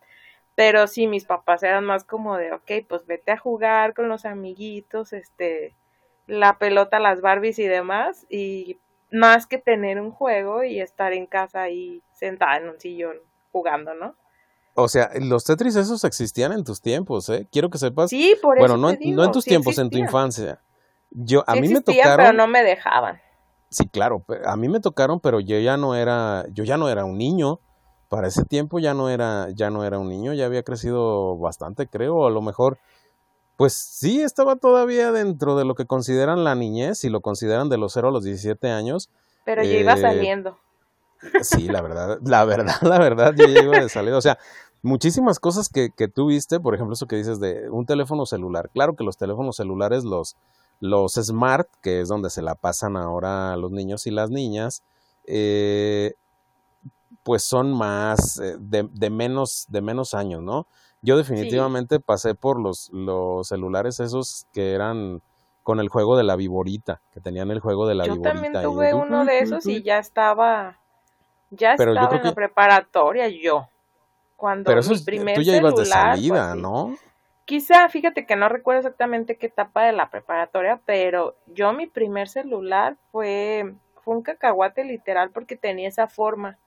Pero 0.55 0.87
sí, 0.87 1.07
mis 1.07 1.25
papás 1.25 1.63
eran 1.63 1.83
más 1.85 2.03
como 2.03 2.37
de, 2.37 2.51
ok, 2.53 2.71
pues 2.87 3.05
vete 3.07 3.31
a 3.31 3.37
jugar 3.37 3.93
con 3.93 4.07
los 4.09 4.25
amiguitos, 4.25 5.11
este, 5.13 5.73
la 6.27 6.57
pelota, 6.59 6.99
las 6.99 7.21
Barbies 7.21 7.59
y 7.59 7.67
demás, 7.67 8.25
y 8.29 8.77
más 9.11 9.47
que 9.47 9.57
tener 9.57 9.99
un 9.99 10.11
juego 10.11 10.63
y 10.63 10.79
estar 10.79 11.13
en 11.13 11.25
casa 11.25 11.63
ahí 11.63 12.01
sentada 12.13 12.57
en 12.57 12.69
un 12.69 12.79
sillón 12.79 13.17
jugando, 13.51 13.93
¿no? 13.95 14.15
O 14.75 14.87
sea, 14.87 15.11
los 15.19 15.43
Tetris 15.43 15.75
esos 15.75 16.03
existían 16.03 16.51
en 16.51 16.63
tus 16.63 16.81
tiempos, 16.81 17.29
¿eh? 17.29 17.47
Quiero 17.51 17.69
que 17.69 17.77
sepas. 17.77 18.09
Sí, 18.09 18.35
por 18.41 18.57
eso. 18.57 18.67
Bueno, 18.67 18.77
no, 18.77 18.97
no 18.99 19.23
en 19.23 19.31
tus 19.31 19.45
tiempos, 19.45 19.77
en 19.77 19.89
tu 19.89 19.97
infancia. 19.97 20.59
Yo, 21.11 21.43
a 21.45 21.55
mí 21.55 21.69
me 21.69 21.81
tocaron. 21.81 22.17
Pero 22.17 22.33
no 22.33 22.47
me 22.47 22.63
dejaban. 22.63 23.21
Sí, 23.69 23.87
claro, 23.87 24.23
a 24.45 24.55
mí 24.55 24.69
me 24.69 24.79
tocaron, 24.79 25.19
pero 25.19 25.39
yo 25.39 25.57
ya 25.59 25.77
no 25.77 25.95
era, 25.95 26.45
yo 26.51 26.63
ya 26.63 26.77
no 26.77 26.89
era 26.89 27.05
un 27.05 27.17
niño. 27.17 27.59
Para 28.07 28.27
ese 28.27 28.45
tiempo 28.45 28.77
ya 28.77 28.93
no 28.93 29.09
era, 29.09 29.47
ya 29.55 29.71
no 29.71 29.83
era 29.83 29.97
un 29.97 30.07
niño, 30.07 30.33
ya 30.33 30.45
había 30.45 30.61
crecido 30.61 31.37
bastante, 31.37 31.87
creo. 31.87 32.27
A 32.27 32.29
lo 32.29 32.41
mejor, 32.41 32.77
pues 33.57 33.73
sí, 33.73 34.21
estaba 34.21 34.55
todavía 34.55 35.11
dentro 35.11 35.55
de 35.55 35.65
lo 35.65 35.73
que 35.73 35.85
consideran 35.85 36.43
la 36.43 36.53
niñez, 36.53 36.99
si 36.99 37.09
lo 37.09 37.21
consideran 37.21 37.69
de 37.69 37.77
los 37.77 37.93
0 37.93 38.09
a 38.09 38.11
los 38.11 38.23
17 38.23 38.69
años. 38.69 39.09
Pero 39.45 39.63
yo 39.63 39.71
iba 39.71 39.93
eh, 39.93 40.01
saliendo. 40.01 40.59
Sí, 41.41 41.67
la 41.67 41.81
verdad, 41.81 42.19
la 42.23 42.45
verdad, 42.45 42.75
la 42.81 42.99
verdad, 42.99 43.33
yo 43.35 43.45
ya 43.47 43.63
iba 43.63 43.79
de 43.79 43.89
salida. 43.89 44.17
O 44.17 44.21
sea, 44.21 44.37
muchísimas 44.81 45.39
cosas 45.39 45.69
que, 45.69 45.89
que 45.89 46.07
tú 46.07 46.27
viste, 46.27 46.59
por 46.59 46.75
ejemplo, 46.75 46.93
eso 46.93 47.07
que 47.07 47.15
dices 47.15 47.39
de 47.39 47.69
un 47.69 47.85
teléfono 47.85 48.25
celular. 48.25 48.69
Claro 48.73 48.95
que 48.95 49.03
los 49.03 49.17
teléfonos 49.17 49.55
celulares, 49.55 50.03
los, 50.03 50.35
los 50.79 51.13
smart, 51.13 51.67
que 51.81 52.01
es 52.01 52.07
donde 52.07 52.29
se 52.29 52.41
la 52.41 52.55
pasan 52.55 52.97
ahora 52.97 53.55
los 53.57 53.71
niños 53.71 54.05
y 54.07 54.11
las 54.11 54.29
niñas, 54.29 54.83
eh, 55.25 56.13
pues 57.23 57.43
son 57.43 57.73
más 57.73 58.39
eh, 58.39 58.57
de, 58.59 58.87
de, 58.91 59.09
menos, 59.09 59.65
de 59.69 59.81
menos 59.81 60.13
años, 60.13 60.41
¿no? 60.41 60.67
Yo 61.01 61.17
definitivamente 61.17 61.99
pasé 61.99 62.33
por 62.33 62.59
los, 62.59 62.89
los 62.93 63.47
celulares 63.47 63.99
esos 63.99 64.47
que 64.53 64.73
eran 64.73 65.21
con 65.61 65.79
el 65.79 65.89
juego 65.89 66.15
de 66.15 66.23
la 66.23 66.35
viborita, 66.35 67.01
que 67.13 67.19
tenían 67.19 67.51
el 67.51 67.59
juego 67.59 67.87
de 67.87 67.95
la 67.95 68.05
yo 68.05 68.13
viborita. 68.13 68.35
Yo 68.35 68.41
también 68.41 68.63
tuve 68.63 68.93
uno 68.93 69.25
de 69.25 69.39
esos 69.39 69.65
y 69.65 69.83
ya 69.83 69.97
estaba, 69.97 70.79
ya 71.55 71.73
estaba 71.73 72.15
en 72.17 72.23
la 72.23 72.33
preparatoria 72.33 73.27
yo. 73.27 73.67
Cuando 74.35 74.69
Pero 74.69 74.81
eso 74.81 74.91
mi 74.91 74.99
primer 74.99 75.35
tú 75.35 75.41
ya 75.41 75.53
celular, 75.53 75.61
ibas 75.61 75.75
de 75.75 75.85
salida, 75.85 76.49
pues, 76.49 76.61
¿no? 76.61 76.97
Quizá, 77.45 77.89
fíjate 77.89 78.25
que 78.25 78.35
no 78.35 78.47
recuerdo 78.49 78.79
exactamente 78.79 79.37
qué 79.37 79.47
etapa 79.47 79.85
de 79.85 79.91
la 79.91 80.09
preparatoria, 80.09 80.79
pero 80.85 81.35
yo 81.47 81.73
mi 81.73 81.87
primer 81.87 82.29
celular 82.29 82.95
fue, 83.11 83.73
fue 84.01 84.15
un 84.15 84.23
cacahuate 84.23 84.85
literal 84.85 85.29
porque 85.31 85.55
tenía 85.57 85.89
esa 85.89 86.07
forma. 86.07 86.57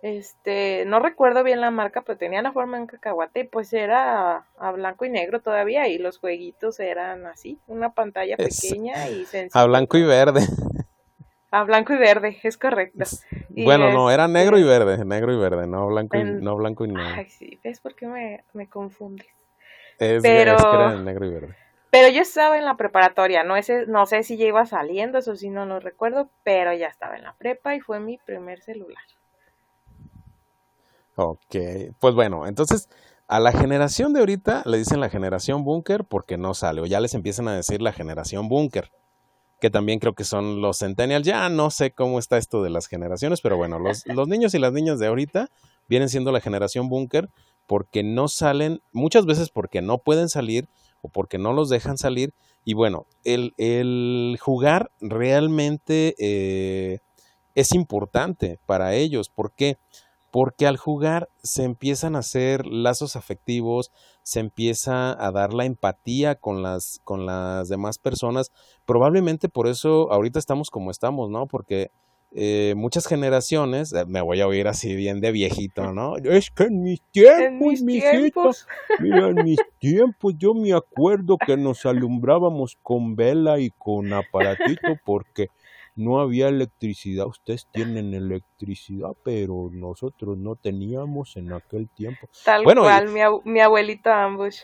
Este, 0.00 0.84
no 0.86 1.00
recuerdo 1.00 1.42
bien 1.42 1.60
la 1.60 1.70
marca, 1.70 2.02
pero 2.02 2.16
tenía 2.16 2.40
la 2.40 2.52
forma 2.52 2.76
de 2.76 2.82
un 2.82 2.86
cacahuate 2.86 3.40
y 3.40 3.44
pues 3.44 3.72
era 3.72 4.46
a 4.56 4.72
blanco 4.72 5.04
y 5.04 5.10
negro 5.10 5.40
todavía 5.40 5.88
y 5.88 5.98
los 5.98 6.18
jueguitos 6.18 6.78
eran 6.80 7.26
así, 7.26 7.58
una 7.66 7.92
pantalla 7.92 8.36
Es- 8.38 8.60
pequeña 8.60 9.08
y 9.08 9.24
sencilla. 9.26 9.62
A 9.62 9.66
blanco 9.66 9.98
y 9.98 10.04
verde. 10.04 10.40
A 11.50 11.64
blanco 11.64 11.94
y 11.94 11.98
verde, 11.98 12.38
es 12.42 12.58
correcto. 12.58 13.04
Y 13.54 13.64
bueno, 13.64 13.90
no, 13.90 14.10
era 14.10 14.28
negro 14.28 14.58
y 14.58 14.64
verde, 14.64 15.04
negro 15.04 15.32
y 15.32 15.36
verde, 15.38 15.66
no 15.66 15.86
blanco 15.86 16.18
y, 16.18 16.20
En- 16.20 16.40
no 16.44 16.56
blanco 16.56 16.84
y 16.84 16.88
negro. 16.88 17.14
Ay, 17.16 17.28
sí, 17.28 17.58
¿ves 17.64 17.80
por 17.80 17.94
qué 17.94 18.06
me, 18.06 18.44
me 18.52 18.68
confundes? 18.68 19.26
Es, 19.98 20.22
pero- 20.22 20.56
es 20.56 20.64
que 20.64 20.74
era 20.76 20.96
negro 20.96 21.26
y 21.26 21.30
verde. 21.30 21.54
Pero 21.90 22.08
yo 22.08 22.20
estaba 22.20 22.58
en 22.58 22.66
la 22.66 22.76
preparatoria, 22.76 23.44
no, 23.44 23.56
ese, 23.56 23.86
no 23.86 24.04
sé 24.04 24.22
si 24.22 24.36
ya 24.36 24.44
iba 24.44 24.66
saliendo, 24.66 25.16
eso 25.16 25.34
sí 25.36 25.48
no 25.48 25.64
lo 25.64 25.80
recuerdo, 25.80 26.30
pero 26.44 26.74
ya 26.74 26.86
estaba 26.86 27.16
en 27.16 27.22
la 27.22 27.32
prepa 27.32 27.74
y 27.74 27.80
fue 27.80 27.98
mi 27.98 28.18
primer 28.18 28.60
celular. 28.60 29.02
Ok, 31.16 31.56
pues 31.98 32.14
bueno, 32.14 32.46
entonces 32.46 32.88
a 33.26 33.40
la 33.40 33.52
generación 33.52 34.12
de 34.12 34.20
ahorita 34.20 34.62
le 34.66 34.78
dicen 34.78 35.00
la 35.00 35.08
generación 35.08 35.64
búnker 35.64 36.04
porque 36.04 36.36
no 36.38 36.54
sale, 36.54 36.80
o 36.82 36.86
ya 36.86 37.00
les 37.00 37.14
empiezan 37.14 37.48
a 37.48 37.56
decir 37.56 37.82
la 37.82 37.92
generación 37.92 38.48
búnker, 38.48 38.90
que 39.60 39.70
también 39.70 39.98
creo 39.98 40.14
que 40.14 40.24
son 40.24 40.60
los 40.60 40.78
centennials, 40.78 41.26
ya 41.26 41.48
no 41.48 41.70
sé 41.70 41.90
cómo 41.90 42.18
está 42.18 42.38
esto 42.38 42.62
de 42.62 42.70
las 42.70 42.86
generaciones, 42.86 43.40
pero 43.40 43.56
bueno, 43.56 43.78
los, 43.78 44.06
los 44.06 44.28
niños 44.28 44.54
y 44.54 44.58
las 44.58 44.72
niñas 44.72 44.98
de 44.98 45.06
ahorita 45.06 45.50
vienen 45.88 46.08
siendo 46.08 46.32
la 46.32 46.40
generación 46.40 46.88
búnker 46.88 47.28
porque 47.66 48.02
no 48.02 48.28
salen, 48.28 48.80
muchas 48.92 49.26
veces 49.26 49.50
porque 49.50 49.82
no 49.82 49.98
pueden 49.98 50.28
salir 50.28 50.68
o 51.02 51.08
porque 51.08 51.38
no 51.38 51.52
los 51.52 51.68
dejan 51.68 51.96
salir, 51.96 52.32
y 52.64 52.74
bueno, 52.74 53.06
el, 53.24 53.54
el 53.56 54.36
jugar 54.40 54.90
realmente 55.00 56.14
eh, 56.18 56.98
es 57.54 57.72
importante 57.72 58.58
para 58.66 58.94
ellos, 58.94 59.28
¿por 59.28 59.52
qué? 59.52 59.76
porque 59.76 60.07
al 60.66 60.76
jugar 60.76 61.28
se 61.42 61.64
empiezan 61.64 62.16
a 62.16 62.20
hacer 62.20 62.66
lazos 62.66 63.16
afectivos, 63.16 63.90
se 64.22 64.40
empieza 64.40 65.12
a 65.24 65.30
dar 65.32 65.54
la 65.54 65.64
empatía 65.64 66.34
con 66.34 66.62
las, 66.62 67.00
con 67.04 67.26
las 67.26 67.68
demás 67.68 67.98
personas. 67.98 68.52
Probablemente 68.86 69.48
por 69.48 69.68
eso 69.68 70.12
ahorita 70.12 70.38
estamos 70.38 70.70
como 70.70 70.90
estamos, 70.90 71.30
¿no? 71.30 71.46
Porque 71.46 71.90
eh, 72.32 72.74
muchas 72.76 73.06
generaciones, 73.06 73.92
eh, 73.94 74.04
me 74.06 74.20
voy 74.20 74.42
a 74.42 74.46
oír 74.46 74.68
así 74.68 74.94
bien 74.94 75.20
de 75.20 75.32
viejito, 75.32 75.94
¿no? 75.94 76.16
Es 76.18 76.50
que 76.50 76.64
en 76.64 76.82
mis 76.82 77.00
tiempos, 77.10 77.40
En 77.40 77.58
mis 77.58 77.82
mijito, 77.82 78.10
tiempos. 78.10 78.66
mira, 79.00 79.28
en 79.28 79.44
mis 79.44 79.58
tiempos 79.78 80.34
yo 80.36 80.52
me 80.52 80.74
acuerdo 80.74 81.38
que 81.38 81.56
nos 81.56 81.86
alumbrábamos 81.86 82.76
con 82.82 83.16
vela 83.16 83.58
y 83.60 83.70
con 83.70 84.12
aparatito 84.12 84.88
porque 85.06 85.48
no 85.98 86.20
había 86.20 86.48
electricidad. 86.48 87.26
Ustedes 87.26 87.66
tienen 87.72 88.14
electricidad, 88.14 89.10
pero 89.24 89.68
nosotros 89.72 90.38
no 90.38 90.56
teníamos 90.56 91.36
en 91.36 91.52
aquel 91.52 91.88
tiempo. 91.90 92.28
Tal 92.44 92.64
Bueno, 92.64 92.82
y- 92.82 92.84
cual, 92.84 93.08
mi, 93.10 93.20
abu- 93.20 93.42
mi 93.44 93.60
abuelito 93.60 94.10
Ambush. 94.10 94.60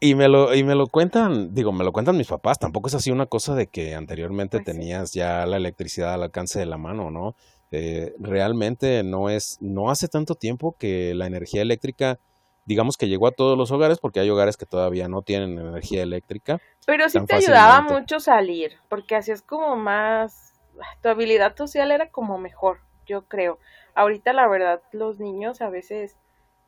Y 0.00 0.16
me 0.16 0.26
lo, 0.28 0.52
y 0.52 0.64
me 0.64 0.74
lo 0.74 0.88
cuentan, 0.88 1.54
digo, 1.54 1.70
me 1.70 1.84
lo 1.84 1.92
cuentan 1.92 2.16
mis 2.16 2.26
papás. 2.26 2.58
Tampoco 2.58 2.88
es 2.88 2.94
así 2.94 3.12
una 3.12 3.26
cosa 3.26 3.54
de 3.54 3.68
que 3.68 3.94
anteriormente 3.94 4.58
Pues 4.58 4.66
sí. 4.66 4.72
tenías 4.72 5.12
ya 5.12 5.46
la 5.46 5.58
electricidad 5.58 6.14
al 6.14 6.24
alcance 6.24 6.58
de 6.58 6.66
la 6.66 6.76
mano, 6.76 7.12
¿no? 7.12 7.36
Eh, 7.70 8.12
realmente 8.18 9.04
no 9.04 9.30
es, 9.30 9.58
no 9.60 9.90
hace 9.90 10.08
tanto 10.08 10.34
tiempo 10.34 10.74
que 10.76 11.14
la 11.14 11.26
energía 11.26 11.62
eléctrica, 11.62 12.18
digamos 12.64 12.96
que 12.96 13.06
llegó 13.08 13.28
a 13.28 13.30
todos 13.30 13.56
los 13.56 13.70
hogares, 13.70 13.98
porque 14.00 14.18
hay 14.18 14.28
hogares 14.28 14.56
que 14.56 14.66
todavía 14.66 15.06
no 15.08 15.22
tienen 15.22 15.56
energía 15.58 16.02
eléctrica. 16.02 16.60
Pero 16.84 17.08
sí 17.08 17.20
te 17.24 17.36
ayudaba 17.36 17.80
mucho 17.80 18.18
salir, 18.18 18.72
porque 18.88 19.14
así 19.14 19.30
es 19.30 19.40
como 19.40 19.76
más, 19.76 20.51
tu 21.00 21.08
habilidad 21.08 21.56
social 21.56 21.90
era 21.92 22.10
como 22.10 22.38
mejor, 22.38 22.80
yo 23.06 23.22
creo. 23.22 23.58
Ahorita 23.94 24.32
la 24.32 24.48
verdad 24.48 24.82
los 24.92 25.20
niños 25.20 25.60
a 25.60 25.70
veces 25.70 26.16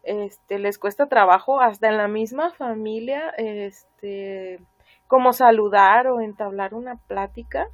este 0.02 0.58
les 0.58 0.78
cuesta 0.78 1.06
trabajo 1.08 1.60
hasta 1.60 1.88
en 1.88 1.96
la 1.96 2.08
misma 2.08 2.50
familia 2.50 3.30
este 3.38 4.60
como 5.06 5.32
saludar 5.32 6.08
o 6.08 6.20
entablar 6.20 6.74
una 6.74 6.96
plática 6.96 7.68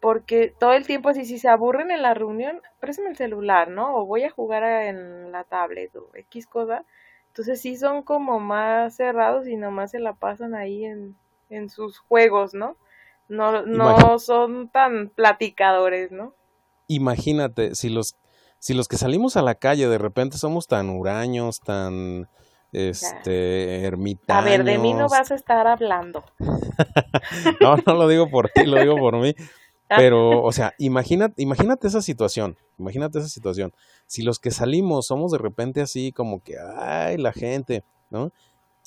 porque 0.00 0.54
todo 0.58 0.72
el 0.72 0.86
tiempo 0.86 1.08
así 1.08 1.24
si 1.24 1.38
se 1.38 1.48
aburren 1.48 1.90
en 1.90 2.02
la 2.02 2.14
reunión, 2.14 2.60
préstame 2.80 3.10
el 3.10 3.16
celular, 3.16 3.68
¿no? 3.68 3.96
O 3.96 4.06
voy 4.06 4.24
a 4.24 4.30
jugar 4.30 4.62
en 4.62 5.32
la 5.32 5.44
tablet 5.44 5.94
o 5.96 6.10
X 6.14 6.46
cosa. 6.46 6.84
Entonces 7.28 7.60
sí 7.60 7.76
son 7.76 8.02
como 8.02 8.38
más 8.38 8.96
cerrados 8.96 9.48
y 9.48 9.56
nomás 9.56 9.90
se 9.90 9.98
la 9.98 10.12
pasan 10.14 10.54
ahí 10.54 10.84
en, 10.84 11.16
en 11.50 11.70
sus 11.70 11.98
juegos, 11.98 12.54
¿no? 12.54 12.76
No, 13.28 13.66
no 13.66 14.18
son 14.18 14.68
tan 14.68 15.08
platicadores, 15.08 16.12
¿no? 16.12 16.34
Imagínate, 16.88 17.74
si 17.74 17.88
los, 17.88 18.16
si 18.58 18.74
los 18.74 18.88
que 18.88 18.96
salimos 18.96 19.36
a 19.36 19.42
la 19.42 19.56
calle 19.56 19.88
de 19.88 19.98
repente 19.98 20.38
somos 20.38 20.68
tan 20.68 20.90
huraños, 20.90 21.60
tan 21.60 22.28
este 22.72 23.84
ermitaños. 23.84 24.42
A 24.42 24.44
ver, 24.44 24.64
de 24.64 24.78
mí 24.78 24.92
no 24.92 25.08
vas 25.08 25.30
a 25.30 25.34
estar 25.34 25.66
hablando. 25.66 26.24
No, 27.60 27.76
no 27.86 27.94
lo 27.94 28.06
digo 28.06 28.28
por 28.28 28.50
ti, 28.50 28.66
lo 28.66 28.78
digo 28.78 28.96
por 28.96 29.16
mí. 29.16 29.34
Ah. 29.88 29.94
Pero, 29.98 30.42
o 30.42 30.50
sea, 30.50 30.74
imagínate, 30.78 31.40
imagínate 31.40 31.86
esa 31.86 32.02
situación, 32.02 32.56
imagínate 32.76 33.20
esa 33.20 33.28
situación. 33.28 33.72
Si 34.06 34.22
los 34.22 34.40
que 34.40 34.50
salimos 34.50 35.06
somos 35.06 35.30
de 35.30 35.38
repente 35.38 35.80
así 35.80 36.10
como 36.10 36.42
que, 36.42 36.56
ay, 36.58 37.18
la 37.18 37.32
gente, 37.32 37.84
¿no? 38.10 38.32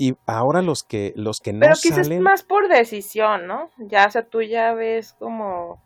Y 0.02 0.16
ahora 0.26 0.62
los 0.62 0.84
que, 0.84 1.12
los 1.18 1.42
que 1.42 1.52
no 1.52 1.60
Pero 1.60 1.76
quizás 1.76 2.08
salen, 2.08 2.24
más 2.24 2.42
por 2.42 2.70
decisión, 2.70 3.48
¿no? 3.48 3.70
Ya, 3.78 4.08
o 4.08 4.10
sea, 4.12 4.24
tú 4.24 4.42
ya 4.42 4.74
ves 4.74 5.12
como, 5.20 5.84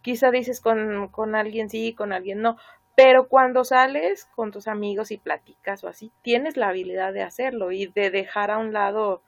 quizá 0.00 0.30
dices 0.30 0.62
con, 0.62 1.08
con 1.08 1.34
alguien 1.34 1.68
sí, 1.68 1.92
con 1.92 2.14
alguien 2.14 2.40
no, 2.40 2.56
pero 2.96 3.28
cuando 3.28 3.64
sales 3.64 4.26
con 4.34 4.50
tus 4.50 4.66
amigos 4.66 5.10
y 5.10 5.18
platicas 5.18 5.84
o 5.84 5.88
así, 5.88 6.10
tienes 6.22 6.56
la 6.56 6.68
habilidad 6.68 7.12
de 7.12 7.20
hacerlo 7.22 7.70
y 7.70 7.84
de 7.86 8.10
dejar 8.10 8.50
a 8.50 8.56
un 8.56 8.72
lado 8.72 9.20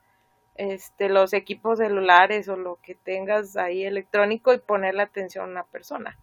este 0.55 1.09
los 1.09 1.33
equipos 1.33 1.77
celulares 1.77 2.49
o 2.49 2.55
lo 2.55 2.79
que 2.81 2.95
tengas 2.95 3.55
ahí 3.55 3.83
electrónico 3.85 4.51
y 4.51 4.57
ponerle 4.57 5.03
atención 5.03 5.45
a 5.45 5.51
una 5.51 5.63
persona. 5.63 6.17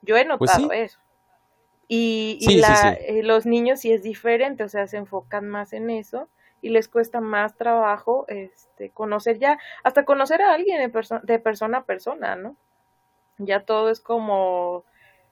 Yo 0.00 0.16
he 0.16 0.24
Pues 0.38 0.50
notado 0.50 0.70
sí. 0.70 0.76
eso. 0.78 0.98
Y, 1.88 2.38
y 2.40 2.44
Sí, 2.46 2.52
sí, 2.54 2.60
la, 2.60 2.74
sí. 2.76 2.88
eh, 3.00 3.22
los 3.22 3.44
niños 3.44 3.80
sí 3.80 3.92
es 3.92 4.02
diferente, 4.02 4.64
o 4.64 4.68
sea, 4.70 4.86
se 4.86 4.96
enfocan 4.96 5.46
más 5.46 5.74
en 5.74 5.90
eso 5.90 6.30
y 6.62 6.70
les 6.70 6.88
cuesta 6.88 7.20
más 7.20 7.56
trabajo 7.56 8.24
este 8.28 8.90
conocer 8.90 9.38
ya, 9.38 9.58
hasta 9.84 10.04
conocer 10.04 10.42
a 10.42 10.54
alguien 10.54 10.78
de, 10.80 10.92
perso- 10.92 11.22
de 11.22 11.38
persona 11.38 11.78
a 11.78 11.84
persona, 11.84 12.36
¿no? 12.36 12.56
Ya 13.38 13.64
todo 13.64 13.90
es 13.90 14.00
como 14.00 14.84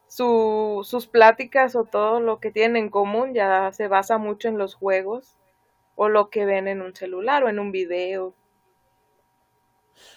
su, 0.09 0.83
sus 0.85 1.07
pláticas 1.07 1.77
o 1.77 1.85
todo 1.85 2.21
lo 2.21 2.41
que 2.41 2.51
tienen 2.51 2.77
en 2.85 2.91
común 2.91 3.35
ya 3.35 3.73
se 3.73 3.89
basa 3.89 4.19
mucho 4.19 4.49
en 4.49 4.59
los 4.59 4.75
juegos 4.75 5.37
o 5.97 6.09
lo 6.09 6.31
que 6.31 6.47
ven 6.47 6.69
en 6.69 6.83
un 6.83 6.95
celular 6.97 7.45
o 7.45 7.49
en 7.51 7.59
un 7.59 7.73
video. 7.73 8.35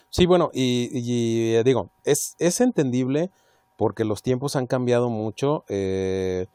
Sí, 0.09 0.25
bueno, 0.25 0.51
y, 0.53 1.55
eh, 1.55 1.63
digo, 1.63 1.91
es, 2.03 2.35
es 2.39 2.61
entendible 2.61 3.31
porque 3.77 4.05
los 4.05 4.21
tiempos 4.21 4.55
han 4.55 4.67
cambiado 4.67 5.09
mucho. 5.09 5.65
Eh, 5.69 6.47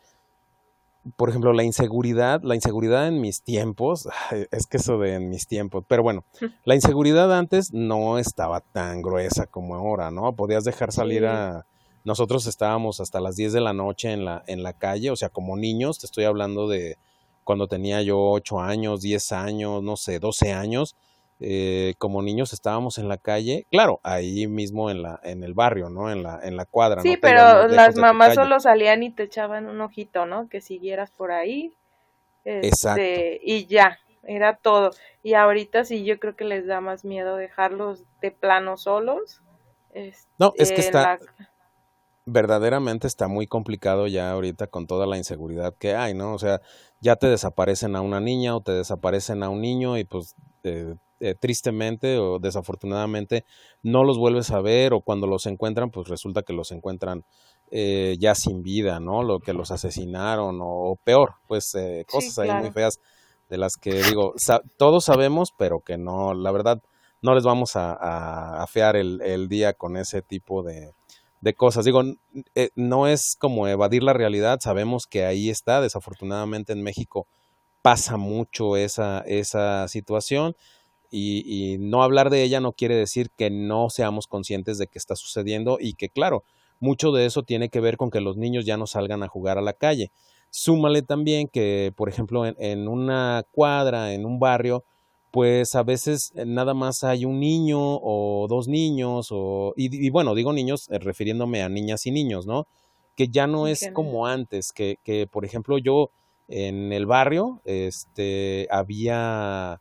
por 1.17 1.29
ejemplo, 1.29 1.53
la 1.53 1.63
inseguridad, 1.63 2.43
la 2.43 2.55
inseguridad 2.55 3.07
en 3.07 3.21
mis 3.21 3.43
tiempos, 3.43 4.09
es 4.51 4.67
que 4.67 4.79
eso 4.79 4.99
de 4.99 5.15
en 5.15 5.31
mis 5.31 5.47
tiempos, 5.47 5.85
pero 5.87 6.03
bueno, 6.03 6.25
la 6.65 6.75
inseguridad 6.75 7.37
antes 7.37 7.73
no 7.73 8.19
estaba 8.19 8.61
tan 8.61 9.03
gruesa 9.03 9.47
como 9.47 9.77
ahora, 9.77 10.11
¿no? 10.11 10.35
Podías 10.35 10.65
dejar 10.65 10.93
salir 10.93 11.27
a... 11.27 11.67
Nosotros 12.05 12.47
estábamos 12.47 13.01
hasta 13.01 13.21
las 13.21 13.35
10 13.35 13.53
de 13.53 13.61
la 13.61 13.73
noche 13.73 14.13
en 14.13 14.25
la, 14.25 14.45
en 14.47 14.63
la 14.63 14.73
calle, 14.73 15.11
o 15.11 15.17
sea, 15.17 15.29
como 15.29 15.57
niños, 15.57 15.99
te 15.99 16.07
estoy 16.07 16.25
hablando 16.25 16.69
de 16.69 16.99
cuando 17.43 17.67
tenía 17.67 18.03
yo 18.03 18.31
8 18.31 18.61
años, 18.61 19.01
10 19.01 19.33
años, 19.33 19.83
no 19.83 19.97
sé, 19.97 20.21
12 20.21 20.53
años, 20.53 20.95
eh, 21.41 21.95
como 21.99 22.23
niños 22.23 22.53
estábamos 22.53 22.99
en 22.99 23.09
la 23.09 23.19
calle, 23.19 23.67
claro, 23.71 24.01
ahí 24.03 24.47
mismo 24.47 24.91
en 24.91 25.03
la 25.03 25.21
en 25.23 25.45
el 25.45 25.55
barrio, 25.55 25.91
¿no? 25.91 26.11
En 26.11 26.23
la 26.23 26.41
en 26.43 26.57
la 26.57 26.65
cuadra. 26.65 27.03
Sí, 27.03 27.17
pero 27.17 27.69
las 27.69 27.97
mamás 27.97 28.35
solo 28.35 28.61
salían 28.61 29.03
y 29.03 29.11
te 29.11 29.25
echaban 29.25 29.69
un 29.69 29.81
ojito, 29.81 30.27
¿no? 30.27 30.49
Que 30.49 30.61
siguieras 30.61 31.11
por 31.11 31.33
ahí. 31.33 31.73
Exacto. 32.45 33.01
Este, 33.01 33.41
y 33.43 33.67
ya, 33.67 33.99
era 34.23 34.57
todo. 34.57 34.91
Y 35.23 35.35
ahorita 35.35 35.85
sí, 35.85 36.05
yo 36.05 36.19
creo 36.19 36.37
que 36.37 36.45
les 36.45 36.67
da 36.67 36.81
más 36.81 37.05
miedo 37.05 37.37
dejarlos 37.37 38.05
de 38.21 38.31
plano 38.31 38.77
solos. 38.77 39.43
no, 40.39 40.53
es 40.57 40.71
que 40.71 40.81
este, 40.81 40.87
está 40.87 41.19
verdaderamente 42.27 43.07
está 43.07 43.29
muy 43.29 43.47
complicado 43.47 44.09
ya 44.09 44.33
ahorita 44.33 44.67
con 44.67 44.89
toda 44.89 45.07
la 45.07 45.17
inseguridad 45.17 45.75
que 45.79 45.95
hay, 45.95 46.13
¿no? 46.13 46.35
O 46.35 46.39
sea, 46.39 46.61
ya 47.01 47.17
te 47.17 47.29
desaparecen 47.29 47.95
a 47.95 48.01
una 48.01 48.21
niña 48.21 48.57
o 48.57 48.61
te 48.61 48.73
desaparecen 48.73 49.45
a 49.45 49.49
un 49.49 49.61
niño 49.61 49.97
y 49.97 50.05
pues 50.05 50.35
eh, 50.65 50.97
eh, 51.21 51.35
tristemente 51.39 52.19
o 52.19 52.39
desafortunadamente 52.39 53.45
no 53.83 54.05
los 54.05 54.19
vuelves 54.19 54.51
a 54.51 54.61
ver 54.61 54.93
o 54.93 55.01
cuando 55.01 55.27
los 55.27 55.47
encuentran 55.47 55.91
pues 55.91 56.09
resulta 56.09 56.43
que 56.43 56.53
los 56.53 56.73
encuentran 56.73 57.25
eh, 57.71 58.17
ya 58.19 58.35
sin 58.35 58.63
vida, 58.63 59.01
¿no? 59.01 59.23
Lo 59.23 59.41
que 59.41 59.53
los 59.53 59.71
asesinaron 59.71 60.59
o, 60.63 60.97
peor, 61.03 61.35
pues 61.49 61.77
cosas 62.09 62.39
ahí 62.39 62.51
muy 62.61 62.71
feas 62.71 63.01
de 63.49 63.59
las 63.59 63.77
que 63.77 64.03
digo, 64.03 64.35
todos 64.77 65.05
sabemos 65.05 65.53
pero 65.57 65.81
que 65.81 65.97
no, 65.97 66.35
la 66.35 66.51
verdad 66.51 66.83
no 67.23 67.35
les 67.35 67.45
vamos 67.45 67.77
a, 67.77 67.93
a 67.93 68.63
afear 68.63 68.97
el, 68.97 69.21
el 69.23 69.49
día 69.49 69.73
con 69.73 69.97
ese 69.97 70.23
tipo 70.23 70.63
de, 70.63 70.93
de 71.41 71.55
cosas. 71.55 71.85
Digo, 71.85 72.03
eh, 72.55 72.71
no 72.75 73.07
es 73.07 73.37
como 73.39 73.69
evadir 73.69 74.03
la 74.03 74.13
realidad, 74.13 74.59
sabemos 74.61 75.07
que 75.07 75.25
ahí 75.25 75.51
está, 75.51 75.81
desafortunadamente 75.81 76.73
en 76.73 76.83
México 76.83 77.27
pasa 77.83 78.17
mucho 78.17 78.77
esa, 78.77 79.21
esa 79.21 79.87
situación 79.87 80.57
y, 81.17 81.73
y, 81.73 81.79
no 81.79 82.03
hablar 82.03 82.31
de 82.31 82.43
ella 82.43 82.61
no 82.61 82.73
quiere 82.73 82.95
decir 82.95 83.31
que 83.37 83.51
no 83.51 83.91
seamos 83.91 84.27
conscientes 84.27 84.79
de 84.79 84.87
que 84.87 84.99
está 84.99 85.17
sucediendo 85.17 85.79
y 85.81 85.95
que 85.95 86.09
claro, 86.09 86.45
mucho 86.81 87.13
de 87.13 87.27
eso 87.27 87.43
tiene 87.43 87.69
que 87.69 87.81
ver 87.81 87.97
con 87.97 88.11
que 88.11 88.21
los 88.21 88.37
niños 88.37 88.67
ya 88.67 88.77
no 88.77 88.87
salgan 88.87 89.23
a 89.23 89.29
jugar 89.29 89.59
a 89.59 89.63
la 89.63 89.73
calle. 89.73 90.11
Súmale 90.51 91.03
también 91.03 91.49
que, 91.49 91.93
por 91.97 92.09
ejemplo, 92.09 92.47
en, 92.47 92.55
en 92.59 92.89
una 92.89 93.45
cuadra, 93.51 94.13
en 94.13 94.27
un 94.27 94.39
barrio, 94.39 94.85
pues 95.37 95.75
a 95.75 95.83
veces 95.83 96.33
eh, 96.35 96.47
nada 96.47 96.73
más 96.73 97.05
hay 97.05 97.27
un 97.27 97.41
niño 97.41 97.79
o 97.79 98.47
dos 98.49 98.69
niños, 98.69 99.29
o, 99.31 99.75
y, 99.77 100.09
bueno, 100.09 100.35
digo 100.35 100.53
niños 100.55 100.89
eh, 100.91 100.99
refiriéndome 100.99 101.63
a 101.63 101.69
niñas 101.69 102.07
y 102.07 102.11
niños, 102.11 102.47
¿no? 102.47 102.67
Que 103.17 103.29
ya 103.29 103.47
no 103.47 103.67
es 103.67 103.91
como 103.93 104.27
antes, 104.27 104.73
que, 104.73 104.99
que 105.05 105.27
por 105.27 105.45
ejemplo 105.45 105.77
yo 105.77 106.11
en 106.49 106.91
el 106.93 107.05
barrio, 107.05 107.61
este, 107.67 108.67
había, 108.71 109.81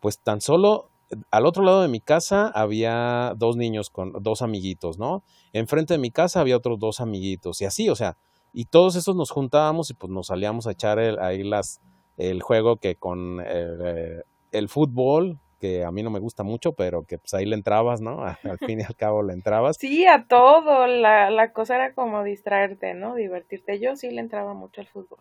pues 0.00 0.18
tan 0.18 0.40
solo 0.40 0.90
al 1.30 1.46
otro 1.46 1.62
lado 1.62 1.82
de 1.82 1.88
mi 1.88 2.00
casa 2.00 2.48
había 2.48 3.32
dos 3.36 3.56
niños 3.56 3.90
con 3.90 4.12
dos 4.22 4.42
amiguitos, 4.42 4.98
¿no? 4.98 5.22
Enfrente 5.52 5.94
de 5.94 5.98
mi 5.98 6.10
casa 6.10 6.40
había 6.40 6.56
otros 6.56 6.78
dos 6.78 7.00
amiguitos 7.00 7.60
y 7.62 7.64
así, 7.64 7.88
o 7.88 7.94
sea, 7.94 8.16
y 8.52 8.64
todos 8.64 8.96
esos 8.96 9.14
nos 9.14 9.30
juntábamos 9.30 9.90
y 9.90 9.94
pues 9.94 10.10
nos 10.10 10.28
salíamos 10.28 10.66
a 10.66 10.72
echar 10.72 10.98
ahí 10.98 11.44
las, 11.44 11.80
el 12.16 12.42
juego 12.42 12.76
que 12.76 12.96
con 12.96 13.40
eh, 13.46 14.22
el 14.52 14.68
fútbol, 14.68 15.38
que 15.60 15.84
a 15.84 15.90
mí 15.90 16.02
no 16.02 16.10
me 16.10 16.18
gusta 16.18 16.42
mucho, 16.42 16.72
pero 16.72 17.04
que 17.04 17.18
pues 17.18 17.34
ahí 17.34 17.44
le 17.46 17.54
entrabas, 17.54 18.00
¿no? 18.00 18.24
Al 18.42 18.58
fin 18.58 18.80
y 18.80 18.82
al 18.82 18.96
cabo 18.96 19.22
le 19.22 19.32
entrabas. 19.32 19.76
Sí, 19.78 20.06
a 20.06 20.26
todo. 20.26 20.86
La, 20.86 21.30
la 21.30 21.52
cosa 21.52 21.76
era 21.76 21.94
como 21.94 22.24
distraerte, 22.24 22.94
¿no? 22.94 23.14
Divertirte. 23.14 23.78
Yo 23.78 23.96
sí 23.96 24.10
le 24.10 24.20
entraba 24.20 24.54
mucho 24.54 24.80
al 24.82 24.86
fútbol. 24.86 25.18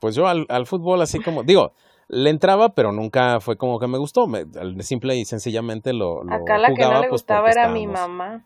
Pues 0.00 0.14
yo 0.14 0.26
al, 0.26 0.44
al 0.48 0.66
fútbol 0.66 1.00
así 1.02 1.20
como, 1.20 1.44
digo, 1.44 1.72
le 2.08 2.30
entraba, 2.30 2.70
pero 2.70 2.90
nunca 2.90 3.38
fue 3.40 3.56
como 3.56 3.78
que 3.78 3.86
me 3.86 3.98
gustó. 3.98 4.26
Me, 4.26 4.46
simple 4.82 5.16
y 5.16 5.24
sencillamente 5.24 5.92
lo, 5.92 6.24
lo 6.24 6.34
Acá 6.34 6.58
la 6.58 6.74
que 6.74 6.82
no 6.82 6.94
le 6.94 7.08
pues, 7.08 7.10
gustaba 7.10 7.50
era 7.50 7.68
mi 7.68 7.86
mamá. 7.86 8.44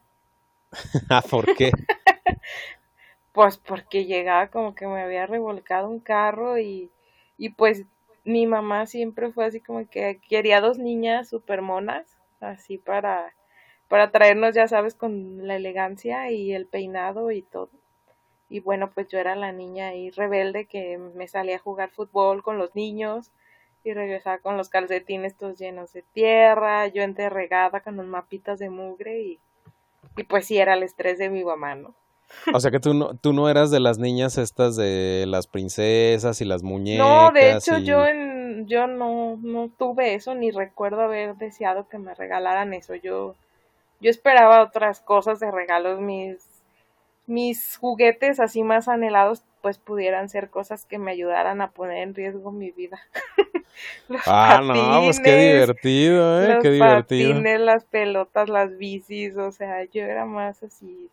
ah, 1.11 1.23
¿por 1.29 1.55
qué? 1.55 1.71
pues 3.33 3.59
porque 3.59 4.05
llegaba 4.05 4.49
como 4.49 4.75
que 4.75 4.87
me 4.87 5.01
había 5.01 5.27
revolcado 5.27 5.89
un 5.89 6.01
carro 6.01 6.59
y, 6.59 6.91
y 7.39 7.51
pues 7.51 7.85
mi 8.25 8.47
mamá 8.47 8.87
siempre 8.87 9.33
fue 9.33 9.47
así 9.47 9.61
como 9.61 9.89
que 9.89 10.21
quería 10.29 10.61
dos 10.61 10.79
niñas 10.79 11.29
super 11.29 11.63
monas, 11.63 12.17
así 12.41 12.79
para, 12.79 13.33
para 13.89 14.11
traernos, 14.11 14.55
ya 14.55 14.67
sabes, 14.67 14.95
con 14.95 15.47
la 15.47 15.57
elegancia 15.57 16.31
y 16.31 16.53
el 16.53 16.67
peinado 16.67 17.31
y 17.31 17.43
todo. 17.43 17.71
Y 18.49 18.61
bueno, 18.61 18.91
pues 18.91 19.09
yo 19.09 19.19
era 19.19 19.35
la 19.35 19.53
niña 19.53 19.89
ahí 19.89 20.11
rebelde 20.11 20.67
que 20.67 20.99
me 20.99 21.27
salía 21.27 21.57
a 21.57 21.61
jugar 21.61 21.91
fútbol 21.91 22.43
con 22.43 22.59
los 22.59 22.75
niños 22.75 23.31
y 23.85 23.93
regresaba 23.93 24.39
con 24.39 24.57
los 24.57 24.69
calcetines 24.69 25.37
todos 25.37 25.59
llenos 25.59 25.93
de 25.93 26.03
tierra, 26.13 26.87
yo 26.89 27.03
enterregada 27.03 27.81
con 27.81 27.97
los 27.97 28.07
mapitas 28.07 28.59
de 28.59 28.71
mugre 28.71 29.21
y, 29.21 29.39
y 30.17 30.25
pues 30.25 30.47
sí 30.47 30.59
era 30.59 30.75
el 30.75 30.83
estrés 30.83 31.19
de 31.19 31.31
mi 31.31 31.45
mamá, 31.45 31.75
¿no? 31.75 31.95
O 32.53 32.61
sea 32.61 32.71
que 32.71 32.81
tú 32.81 32.95
no, 32.95 33.15
tú 33.15 33.33
no 33.33 33.49
eras 33.49 33.71
de 33.71 33.81
las 33.81 33.99
niñas 33.99 34.39
estas 34.39 34.77
de 34.77 35.25
las 35.29 35.47
princesas 35.47 36.41
y 36.41 36.45
las 36.45 36.63
muñecas. 36.63 37.07
No, 37.07 37.31
de 37.31 37.53
hecho 37.53 37.79
yo 37.79 38.07
en, 38.07 38.67
yo 38.67 38.87
no, 38.87 39.37
no 39.41 39.69
tuve 39.79 40.15
eso, 40.15 40.35
ni 40.35 40.51
recuerdo 40.51 41.03
haber 41.03 41.37
deseado 41.37 41.89
que 41.89 41.99
me 41.99 42.15
regalaran 42.15 42.75
eso. 42.75 42.95
Yo, 42.95 43.37
yo 44.01 44.11
esperaba 44.11 44.63
otras 44.63 45.01
cosas 45.01 45.41
de 45.41 45.51
regalos, 45.51 46.01
mis, 46.01 46.39
mis 47.27 47.77
juguetes 47.77 48.41
así 48.41 48.63
más 48.63 48.89
anhelados, 48.89 49.45
pues 49.63 49.79
pudieran 49.79 50.29
ser 50.29 50.51
cosas 50.51 50.85
que 50.85 50.99
me 50.99 51.13
ayudaran 51.13 51.63
a 51.63 51.71
poner 51.71 51.99
en 51.99 52.15
riesgo 52.15 52.53
mi 52.53 52.71
vida. 52.71 53.01
ah, 54.27 54.61
no, 54.63 55.03
pues 55.05 55.21
qué 55.21 55.55
divertido, 55.55 56.43
eh, 56.43 56.49
los 56.49 56.63
qué 56.63 56.71
divertido. 56.73 57.31
Patines, 57.31 57.61
las 57.61 57.85
pelotas, 57.85 58.49
las 58.51 58.77
bicis, 58.77 59.37
o 59.37 59.51
sea, 59.53 59.85
yo 59.85 60.03
era 60.03 60.27
más 60.27 60.63
así 60.63 61.11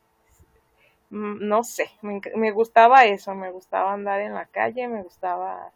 Mm, 1.12 1.48
no 1.48 1.64
sé, 1.64 1.90
me, 2.02 2.52
gustaba 2.52 3.06
eso, 3.06 3.34
me 3.34 3.52
gustaba 3.52 3.94
andar 3.94 4.22
en 4.22 4.34
la 4.36 4.46
calle, 4.46 4.88
me 4.88 5.02
gustaba 5.02 5.72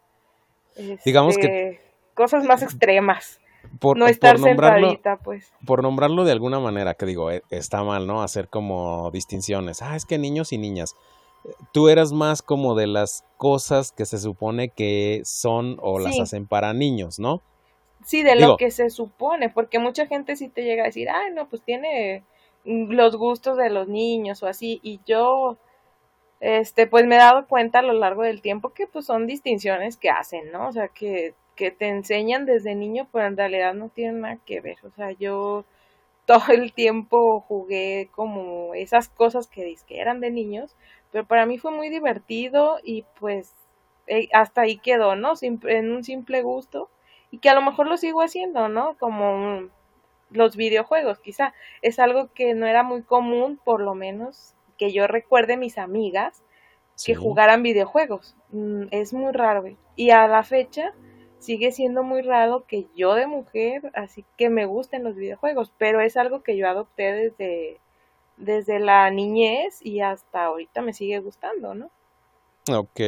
digamos 1.04 1.36
que 1.36 1.70
este, 1.70 1.80
cosas 2.14 2.44
más 2.44 2.62
extremas. 2.62 3.40
Por, 3.80 3.96
no 3.96 4.06
estar 4.06 4.38
sentadita, 4.38 5.16
pues. 5.16 5.52
Por 5.66 5.82
nombrarlo 5.82 6.24
de 6.24 6.32
alguna 6.32 6.60
manera, 6.60 6.94
que 6.94 7.06
digo, 7.06 7.30
eh, 7.30 7.42
está 7.50 7.82
mal, 7.82 8.06
¿no? 8.06 8.22
Hacer 8.22 8.48
como 8.48 9.10
distinciones. 9.10 9.82
Ah, 9.82 9.96
es 9.96 10.04
que 10.04 10.18
niños 10.18 10.52
y 10.52 10.58
niñas. 10.58 10.94
Tú 11.72 11.88
eras 11.88 12.12
más 12.12 12.42
como 12.42 12.74
de 12.74 12.86
las 12.86 13.24
cosas 13.36 13.92
que 13.92 14.06
se 14.06 14.18
supone 14.18 14.70
que 14.70 15.22
son 15.24 15.76
o 15.80 15.98
las 15.98 16.18
hacen 16.18 16.46
para 16.46 16.72
niños, 16.72 17.18
¿no? 17.18 17.42
Sí, 18.04 18.22
de 18.22 18.36
lo 18.36 18.56
que 18.56 18.70
se 18.70 18.90
supone, 18.90 19.48
porque 19.48 19.78
mucha 19.78 20.06
gente 20.06 20.36
sí 20.36 20.48
te 20.48 20.62
llega 20.62 20.82
a 20.82 20.86
decir, 20.86 21.08
ay, 21.08 21.32
no, 21.32 21.48
pues 21.48 21.62
tiene 21.62 22.22
los 22.64 23.16
gustos 23.16 23.56
de 23.56 23.70
los 23.70 23.88
niños 23.88 24.42
o 24.42 24.46
así 24.46 24.80
y 24.82 25.00
yo 25.06 25.58
este 26.40 26.86
pues 26.86 27.06
me 27.06 27.14
he 27.14 27.18
dado 27.18 27.46
cuenta 27.46 27.78
a 27.78 27.82
lo 27.82 27.94
largo 27.94 28.22
del 28.22 28.42
tiempo 28.42 28.70
que 28.70 28.86
pues 28.86 29.06
son 29.06 29.26
distinciones 29.26 29.96
que 29.96 30.10
hacen, 30.10 30.52
¿no? 30.52 30.68
O 30.68 30.72
sea, 30.72 30.88
que, 30.88 31.34
que 31.56 31.70
te 31.70 31.88
enseñan 31.88 32.44
desde 32.44 32.74
niño, 32.74 33.08
pero 33.12 33.26
en 33.26 33.36
realidad 33.36 33.72
no 33.74 33.88
tienen 33.88 34.20
nada 34.20 34.38
que 34.44 34.60
ver. 34.60 34.76
O 34.84 34.90
sea, 34.90 35.12
yo 35.12 35.64
todo 36.26 36.52
el 36.52 36.72
tiempo 36.74 37.40
jugué 37.40 38.10
como 38.12 38.74
esas 38.74 39.08
cosas 39.08 39.46
que, 39.46 39.74
que 39.86 40.00
eran 40.00 40.20
de 40.20 40.30
niños, 40.30 40.76
pero 41.14 41.28
para 41.28 41.46
mí 41.46 41.58
fue 41.58 41.70
muy 41.70 41.90
divertido 41.90 42.80
y 42.82 43.04
pues 43.20 43.54
eh, 44.08 44.28
hasta 44.32 44.62
ahí 44.62 44.78
quedó, 44.78 45.14
¿no? 45.14 45.34
en 45.40 45.92
un 45.92 46.02
simple 46.02 46.42
gusto 46.42 46.90
y 47.30 47.38
que 47.38 47.48
a 47.48 47.54
lo 47.54 47.62
mejor 47.62 47.86
lo 47.86 47.96
sigo 47.96 48.20
haciendo, 48.20 48.68
¿no? 48.68 48.96
Como 48.98 49.68
los 50.30 50.56
videojuegos, 50.56 51.20
quizá. 51.20 51.54
Es 51.82 52.00
algo 52.00 52.32
que 52.34 52.54
no 52.54 52.66
era 52.66 52.82
muy 52.82 53.02
común, 53.02 53.60
por 53.64 53.80
lo 53.80 53.94
menos 53.94 54.54
que 54.76 54.90
yo 54.90 55.06
recuerde 55.06 55.56
mis 55.56 55.78
amigas 55.78 56.42
que 57.06 57.14
jugaran 57.14 57.62
videojuegos. 57.62 58.34
Mm, 58.50 58.86
es 58.90 59.12
muy 59.12 59.30
raro. 59.30 59.62
Y 59.94 60.10
a 60.10 60.26
la 60.26 60.42
fecha 60.42 60.94
sigue 61.38 61.70
siendo 61.70 62.02
muy 62.02 62.22
raro 62.22 62.64
que 62.66 62.88
yo 62.96 63.14
de 63.14 63.28
mujer, 63.28 63.92
así 63.94 64.24
que 64.36 64.50
me 64.50 64.66
gusten 64.66 65.04
los 65.04 65.14
videojuegos, 65.14 65.72
pero 65.78 66.00
es 66.00 66.16
algo 66.16 66.42
que 66.42 66.56
yo 66.56 66.68
adopté 66.68 67.12
desde, 67.12 67.80
desde 68.36 68.78
la 68.80 69.10
niñez 69.10 69.78
y 69.82 70.00
hasta 70.00 70.44
ahorita 70.46 70.82
me 70.82 70.92
sigue 70.92 71.18
gustando, 71.20 71.74
¿no? 71.74 71.90
Ok, 72.72 72.98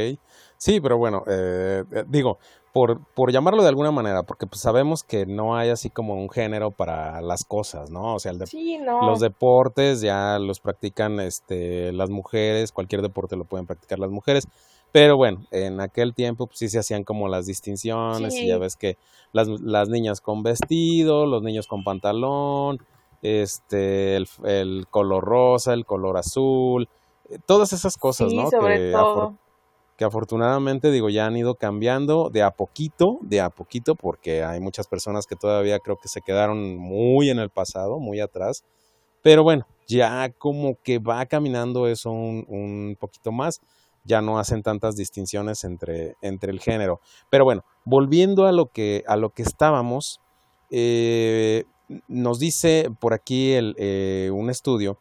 sí, 0.58 0.80
pero 0.82 0.98
bueno, 0.98 1.22
eh, 1.26 1.82
eh, 1.90 2.04
digo, 2.06 2.38
por, 2.74 3.00
por 3.14 3.32
llamarlo 3.32 3.62
de 3.62 3.70
alguna 3.70 3.90
manera, 3.90 4.22
porque 4.22 4.46
pues 4.46 4.60
sabemos 4.60 5.02
que 5.02 5.24
no 5.24 5.56
hay 5.56 5.70
así 5.70 5.88
como 5.88 6.14
un 6.14 6.28
género 6.28 6.70
para 6.72 7.22
las 7.22 7.42
cosas, 7.44 7.90
¿no? 7.90 8.14
O 8.16 8.18
sea, 8.18 8.32
el 8.32 8.38
de- 8.38 8.46
Sí, 8.46 8.76
los 9.06 9.20
deportes 9.20 10.02
ya 10.02 10.38
los 10.38 10.60
practican 10.60 11.20
este, 11.20 11.90
las 11.92 12.10
mujeres, 12.10 12.70
cualquier 12.70 13.00
deporte 13.00 13.34
lo 13.36 13.44
pueden 13.46 13.66
practicar 13.66 13.98
las 13.98 14.10
mujeres, 14.10 14.46
pero 14.92 15.16
bueno, 15.16 15.46
en 15.50 15.80
aquel 15.80 16.12
tiempo 16.14 16.46
pues 16.48 16.58
sí 16.58 16.68
se 16.68 16.78
hacían 16.78 17.02
como 17.04 17.26
las 17.28 17.46
distinciones 17.46 18.34
y 18.44 18.48
ya 18.48 18.58
ves 18.58 18.76
que 18.76 18.98
las, 19.32 19.48
las 19.48 19.88
niñas 19.88 20.20
con 20.20 20.42
vestido, 20.42 21.24
los 21.24 21.42
niños 21.42 21.66
con 21.66 21.82
pantalón, 21.82 22.78
este, 23.22 24.16
el, 24.16 24.28
el 24.44 24.86
color 24.90 25.24
rosa, 25.24 25.72
el 25.74 25.84
color 25.84 26.16
azul, 26.16 26.88
eh, 27.28 27.38
todas 27.46 27.72
esas 27.72 27.96
cosas, 27.96 28.30
sí, 28.30 28.36
¿no? 28.36 28.50
sobre 28.50 28.90
Que 28.90 28.92
afor- 28.92 29.36
que 29.96 30.04
afortunadamente 30.04 30.90
digo 30.90 31.08
ya 31.08 31.24
han 31.26 31.36
ido 31.38 31.54
cambiando 31.54 32.28
de 32.28 32.42
a 32.42 32.50
poquito, 32.50 33.18
de 33.22 33.40
a 33.40 33.48
poquito, 33.50 33.94
porque 33.94 34.44
hay 34.44 34.60
muchas 34.60 34.86
personas 34.86 35.26
que 35.26 35.36
todavía 35.36 35.78
creo 35.78 35.96
que 35.96 36.08
se 36.08 36.20
quedaron 36.20 36.76
muy 36.76 37.30
en 37.30 37.38
el 37.38 37.48
pasado, 37.50 37.98
muy 37.98 38.20
atrás, 38.20 38.62
pero 39.22 39.42
bueno, 39.42 39.66
ya 39.88 40.30
como 40.38 40.76
que 40.82 40.98
va 40.98 41.24
caminando 41.26 41.86
eso 41.88 42.10
un, 42.10 42.44
un 42.48 42.96
poquito 43.00 43.32
más, 43.32 43.60
ya 44.04 44.20
no 44.20 44.38
hacen 44.38 44.62
tantas 44.62 44.96
distinciones 44.96 45.64
entre, 45.64 46.14
entre 46.20 46.52
el 46.52 46.60
género. 46.60 47.00
Pero 47.30 47.44
bueno, 47.44 47.64
volviendo 47.84 48.46
a 48.46 48.52
lo 48.52 48.66
que, 48.66 49.02
a 49.08 49.16
lo 49.16 49.30
que 49.30 49.42
estábamos, 49.42 50.20
eh, 50.70 51.64
nos 52.08 52.38
dice 52.38 52.90
por 53.00 53.14
aquí 53.14 53.52
el, 53.52 53.74
eh, 53.78 54.30
un 54.32 54.50
estudio 54.50 54.98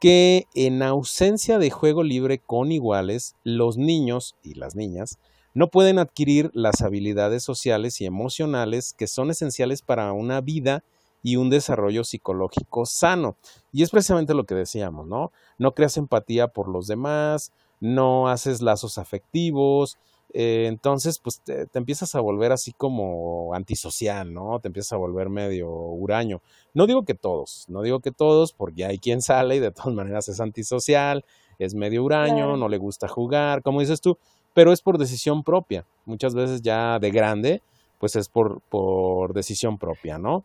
que 0.00 0.46
en 0.54 0.82
ausencia 0.82 1.58
de 1.58 1.70
juego 1.70 2.02
libre 2.02 2.38
con 2.38 2.70
iguales, 2.70 3.34
los 3.44 3.78
niños 3.78 4.36
y 4.42 4.54
las 4.54 4.74
niñas 4.74 5.18
no 5.54 5.68
pueden 5.68 5.98
adquirir 5.98 6.50
las 6.52 6.82
habilidades 6.82 7.42
sociales 7.42 8.00
y 8.02 8.04
emocionales 8.04 8.92
que 8.92 9.06
son 9.06 9.30
esenciales 9.30 9.80
para 9.80 10.12
una 10.12 10.42
vida 10.42 10.84
y 11.22 11.36
un 11.36 11.48
desarrollo 11.48 12.04
psicológico 12.04 12.84
sano. 12.84 13.36
Y 13.72 13.82
es 13.82 13.90
precisamente 13.90 14.34
lo 14.34 14.44
que 14.44 14.54
decíamos, 14.54 15.06
¿no? 15.06 15.32
No 15.58 15.74
creas 15.74 15.96
empatía 15.96 16.48
por 16.48 16.68
los 16.68 16.86
demás, 16.86 17.52
no 17.80 18.28
haces 18.28 18.60
lazos 18.60 18.98
afectivos, 18.98 19.96
eh, 20.32 20.66
entonces 20.66 21.18
pues 21.18 21.40
te, 21.40 21.66
te 21.66 21.78
empiezas 21.78 22.14
a 22.14 22.20
volver 22.20 22.52
así 22.52 22.72
como 22.72 23.54
antisocial, 23.54 24.32
¿no? 24.32 24.60
Te 24.60 24.68
empiezas 24.68 24.92
a 24.92 24.96
volver 24.96 25.28
medio 25.28 25.70
huraño. 25.70 26.42
No 26.74 26.86
digo 26.86 27.04
que 27.04 27.14
todos, 27.14 27.64
no 27.68 27.82
digo 27.82 28.00
que 28.00 28.12
todos, 28.12 28.52
porque 28.52 28.84
hay 28.84 28.98
quien 28.98 29.22
sale 29.22 29.56
y 29.56 29.60
de 29.60 29.70
todas 29.70 29.94
maneras 29.94 30.28
es 30.28 30.40
antisocial, 30.40 31.24
es 31.58 31.74
medio 31.74 32.04
huraño, 32.04 32.56
no 32.56 32.68
le 32.68 32.78
gusta 32.78 33.08
jugar, 33.08 33.62
como 33.62 33.80
dices 33.80 34.00
tú, 34.00 34.18
pero 34.52 34.72
es 34.72 34.82
por 34.82 34.98
decisión 34.98 35.42
propia. 35.42 35.86
Muchas 36.04 36.34
veces 36.34 36.62
ya 36.62 36.98
de 36.98 37.10
grande, 37.10 37.62
pues 37.98 38.16
es 38.16 38.28
por, 38.28 38.60
por 38.62 39.32
decisión 39.32 39.78
propia, 39.78 40.18
¿no? 40.18 40.44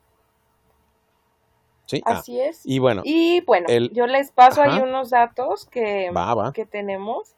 Sí, 1.85 2.01
ah, 2.05 2.19
Así 2.19 2.39
es. 2.39 2.61
y 2.65 2.79
bueno, 2.79 3.01
Y 3.03 3.41
bueno, 3.41 3.67
el, 3.67 3.91
yo 3.91 4.07
les 4.07 4.31
paso 4.31 4.61
ahí 4.61 4.79
unos 4.79 5.09
datos 5.09 5.65
que, 5.65 6.09
va, 6.11 6.33
va, 6.33 6.53
que 6.53 6.65
tenemos. 6.65 7.35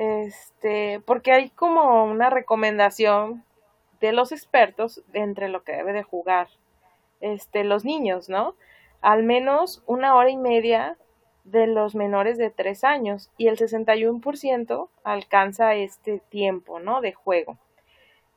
Este, 0.00 1.02
porque 1.04 1.30
hay 1.30 1.50
como 1.50 2.04
una 2.04 2.30
recomendación 2.30 3.44
de 4.00 4.12
los 4.12 4.32
expertos 4.32 5.02
entre 5.12 5.50
lo 5.50 5.62
que 5.62 5.72
debe 5.72 5.92
de 5.92 6.02
jugar 6.02 6.48
este, 7.20 7.64
los 7.64 7.84
niños, 7.84 8.30
¿no? 8.30 8.54
Al 9.02 9.24
menos 9.24 9.82
una 9.84 10.14
hora 10.14 10.30
y 10.30 10.38
media 10.38 10.96
de 11.44 11.66
los 11.66 11.94
menores 11.94 12.38
de 12.38 12.48
3 12.48 12.82
años 12.84 13.30
y 13.36 13.48
el 13.48 13.58
61% 13.58 14.88
alcanza 15.04 15.74
este 15.74 16.22
tiempo, 16.30 16.80
¿no? 16.80 17.02
De 17.02 17.12
juego. 17.12 17.58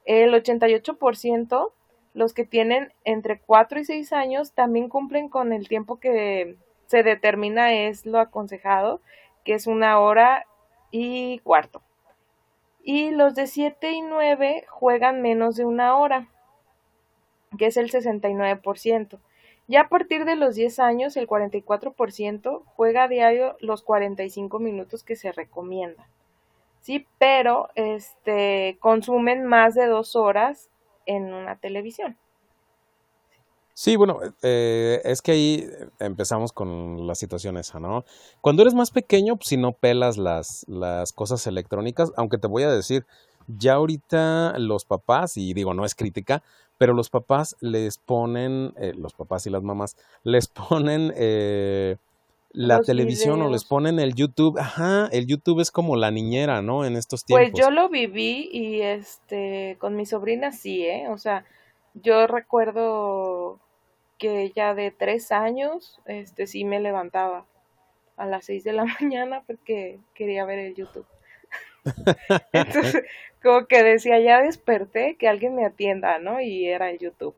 El 0.03 0.33
88%, 0.33 1.71
los 2.13 2.33
que 2.33 2.43
tienen 2.43 2.91
entre 3.05 3.39
4 3.39 3.79
y 3.79 3.85
6 3.85 4.11
años, 4.11 4.51
también 4.51 4.89
cumplen 4.89 5.29
con 5.29 5.53
el 5.53 5.69
tiempo 5.69 5.97
que 5.97 6.57
se 6.87 7.03
determina 7.03 7.71
es 7.73 8.05
lo 8.05 8.19
aconsejado, 8.19 8.99
que 9.45 9.53
es 9.53 9.65
una 9.65 9.97
hora 10.01 10.45
y 10.93 11.39
cuarto. 11.39 11.81
Y 12.83 13.09
los 13.09 13.33
de 13.33 13.47
7 13.47 13.91
y 13.91 14.01
9 14.01 14.65
juegan 14.69 15.23
menos 15.23 15.55
de 15.55 15.65
una 15.65 15.97
hora, 15.97 16.29
que 17.57 17.65
es 17.65 17.77
el 17.77 17.91
69%. 17.91 19.19
Ya 19.67 19.81
a 19.81 19.89
partir 19.89 20.23
de 20.25 20.35
los 20.35 20.53
10 20.53 20.79
años, 20.79 21.17
el 21.17 21.27
44% 21.27 22.63
juega 22.65 23.03
a 23.03 23.07
diario 23.07 23.57
los 23.59 23.81
45 23.81 24.59
minutos 24.59 25.03
que 25.03 25.15
se 25.15 25.31
recomienda. 25.31 26.07
Sí, 26.81 27.07
pero 27.17 27.69
este 27.73 28.77
consumen 28.79 29.45
más 29.45 29.73
de 29.73 29.87
dos 29.87 30.15
horas 30.15 30.69
en 31.07 31.33
una 31.33 31.55
televisión. 31.55 32.17
Sí, 33.73 33.95
bueno, 33.95 34.19
eh, 34.43 35.01
es 35.03 35.21
que 35.21 35.31
ahí 35.31 35.67
empezamos 35.99 36.51
con 36.53 37.07
la 37.07 37.15
situación 37.15 37.57
esa, 37.57 37.79
¿no? 37.79 38.05
Cuando 38.41 38.61
eres 38.61 38.75
más 38.75 38.91
pequeño, 38.91 39.35
pues 39.35 39.47
si 39.49 39.57
no 39.57 39.71
pelas 39.71 40.17
las, 40.17 40.65
las 40.67 41.11
cosas 41.11 41.47
electrónicas, 41.47 42.11
aunque 42.15 42.37
te 42.37 42.47
voy 42.47 42.63
a 42.63 42.71
decir, 42.71 43.05
ya 43.47 43.73
ahorita 43.73 44.59
los 44.59 44.85
papás, 44.85 45.37
y 45.37 45.53
digo, 45.53 45.73
no 45.73 45.85
es 45.85 45.95
crítica, 45.95 46.43
pero 46.77 46.93
los 46.93 47.09
papás 47.09 47.55
les 47.61 47.97
ponen, 47.97 48.73
eh, 48.77 48.93
los 48.95 49.13
papás 49.13 49.47
y 49.47 49.49
las 49.49 49.63
mamás, 49.63 49.97
les 50.23 50.47
ponen 50.47 51.11
eh, 51.15 51.97
la 52.51 52.77
Los 52.77 52.85
televisión 52.85 53.41
o 53.41 53.49
les 53.49 53.65
ponen 53.65 53.99
el 53.99 54.13
YouTube. 54.13 54.59
Ajá, 54.59 55.09
el 55.11 55.25
YouTube 55.25 55.59
es 55.59 55.71
como 55.71 55.95
la 55.95 56.11
niñera, 56.11 56.61
¿no? 56.61 56.85
En 56.85 56.95
estos 56.95 57.23
Pues 57.27 57.51
tiempos. 57.51 57.59
yo 57.59 57.71
lo 57.71 57.89
viví 57.89 58.49
y 58.51 58.81
este 58.81 59.77
con 59.79 59.95
mi 59.95 60.05
sobrina 60.05 60.51
sí, 60.51 60.83
¿eh? 60.85 61.07
O 61.09 61.17
sea, 61.17 61.45
yo 61.93 62.27
recuerdo 62.27 63.59
que 64.17 64.43
ella 64.43 64.73
de 64.73 64.91
tres 64.91 65.31
años, 65.31 65.99
este 66.05 66.47
sí 66.47 66.63
me 66.63 66.79
levantaba 66.79 67.45
a 68.17 68.25
las 68.25 68.45
seis 68.45 68.63
de 68.63 68.73
la 68.73 68.85
mañana 69.01 69.43
porque 69.45 69.99
quería 70.13 70.45
ver 70.45 70.59
el 70.59 70.75
YouTube. 70.75 71.05
Entonces, 72.53 73.03
como 73.41 73.65
que 73.67 73.83
decía, 73.83 74.19
ya 74.19 74.41
desperté, 74.41 75.15
que 75.17 75.27
alguien 75.27 75.55
me 75.55 75.65
atienda, 75.65 76.19
¿no? 76.19 76.39
Y 76.39 76.67
era 76.67 76.89
el 76.89 76.99
YouTube. 76.99 77.35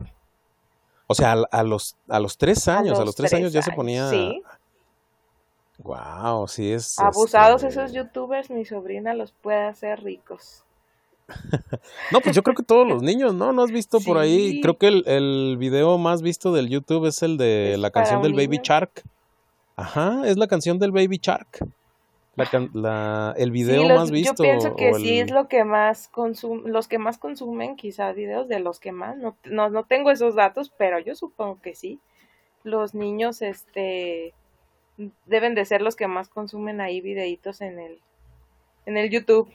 O 1.07 1.15
sea, 1.15 1.33
a, 1.33 1.43
a 1.51 1.63
los, 1.63 1.97
a 2.07 2.19
los 2.19 2.37
tres 2.37 2.67
años, 2.67 2.97
a 2.97 2.99
los 2.99 3.07
los 3.07 3.15
tres 3.15 3.33
años 3.33 3.53
ya 3.53 3.61
se 3.61 3.71
ponía... 3.71 4.09
sí. 4.09 4.41
Wow, 5.79 6.47
sí 6.47 6.71
es, 6.71 6.97
Abusados 6.99 7.63
esos 7.63 7.85
este... 7.85 7.97
youtubers, 7.97 8.49
mi 8.49 8.63
sobrina 8.63 9.13
los 9.13 9.33
puede 9.33 9.65
hacer 9.65 10.01
ricos. 10.03 10.63
No, 12.11 12.21
pues 12.21 12.35
yo 12.35 12.43
creo 12.43 12.55
que 12.55 12.63
todos 12.63 12.88
los 12.88 13.01
niños, 13.01 13.33
¿no? 13.33 13.51
¿No 13.51 13.63
has 13.63 13.71
visto 13.71 13.99
por 13.99 14.17
ahí? 14.17 14.61
Creo 14.61 14.73
Sí, 14.73 14.79
que 14.79 14.88
el, 14.88 15.03
el 15.07 15.57
video 15.57 15.97
más 15.97 16.21
visto 16.21 16.53
del 16.53 16.69
YouTube 16.69 17.05
es 17.07 17.23
el 17.23 17.38
de 17.38 17.73
es 17.73 17.79
la 17.79 17.89
canción 17.91 18.21
del 18.21 18.33
Baby. 18.33 18.59
Shark. 18.63 19.03
Ajá, 19.75 20.21
es 20.25 20.38
la 20.38 20.47
canción 20.47 20.79
del 20.79 20.91
Baby 20.91 21.19
Shark. 21.21 21.59
La, 22.35 22.49
la, 22.73 23.33
el 23.38 23.47
Sí, 23.47 23.51
video 23.51 23.88
los, 23.88 23.97
más 23.97 24.09
yo 24.09 24.13
visto 24.13 24.43
pienso 24.43 24.75
que 24.75 24.93
sí 24.95 25.19
es 25.19 25.31
lo 25.31 25.47
que 25.47 25.63
más 25.63 26.09
consum, 26.09 26.63
los 26.65 26.88
que 26.89 26.99
más 26.99 27.17
consumen, 27.17 27.77
quizás 27.77 28.13
videos 28.13 28.49
de 28.49 28.59
los 28.59 28.79
que 28.79 28.91
más, 28.91 29.15
no, 29.17 29.38
no, 29.45 29.69
no 29.69 29.85
tengo 29.85 30.11
esos 30.11 30.35
datos, 30.35 30.69
pero 30.77 30.99
yo 30.99 31.15
supongo 31.15 31.61
que 31.61 31.75
sí. 31.75 31.99
Los 32.63 32.93
niños, 32.93 33.41
este, 33.41 34.33
deben 35.25 35.55
de 35.55 35.63
ser 35.65 35.81
los 35.81 35.95
que 35.95 36.07
más 36.07 36.27
consumen 36.27 36.81
ahí 36.81 36.99
videitos 36.99 37.61
en 37.61 37.79
el, 37.79 37.99
en 38.85 38.97
el 38.97 39.09
YouTube. 39.09 39.49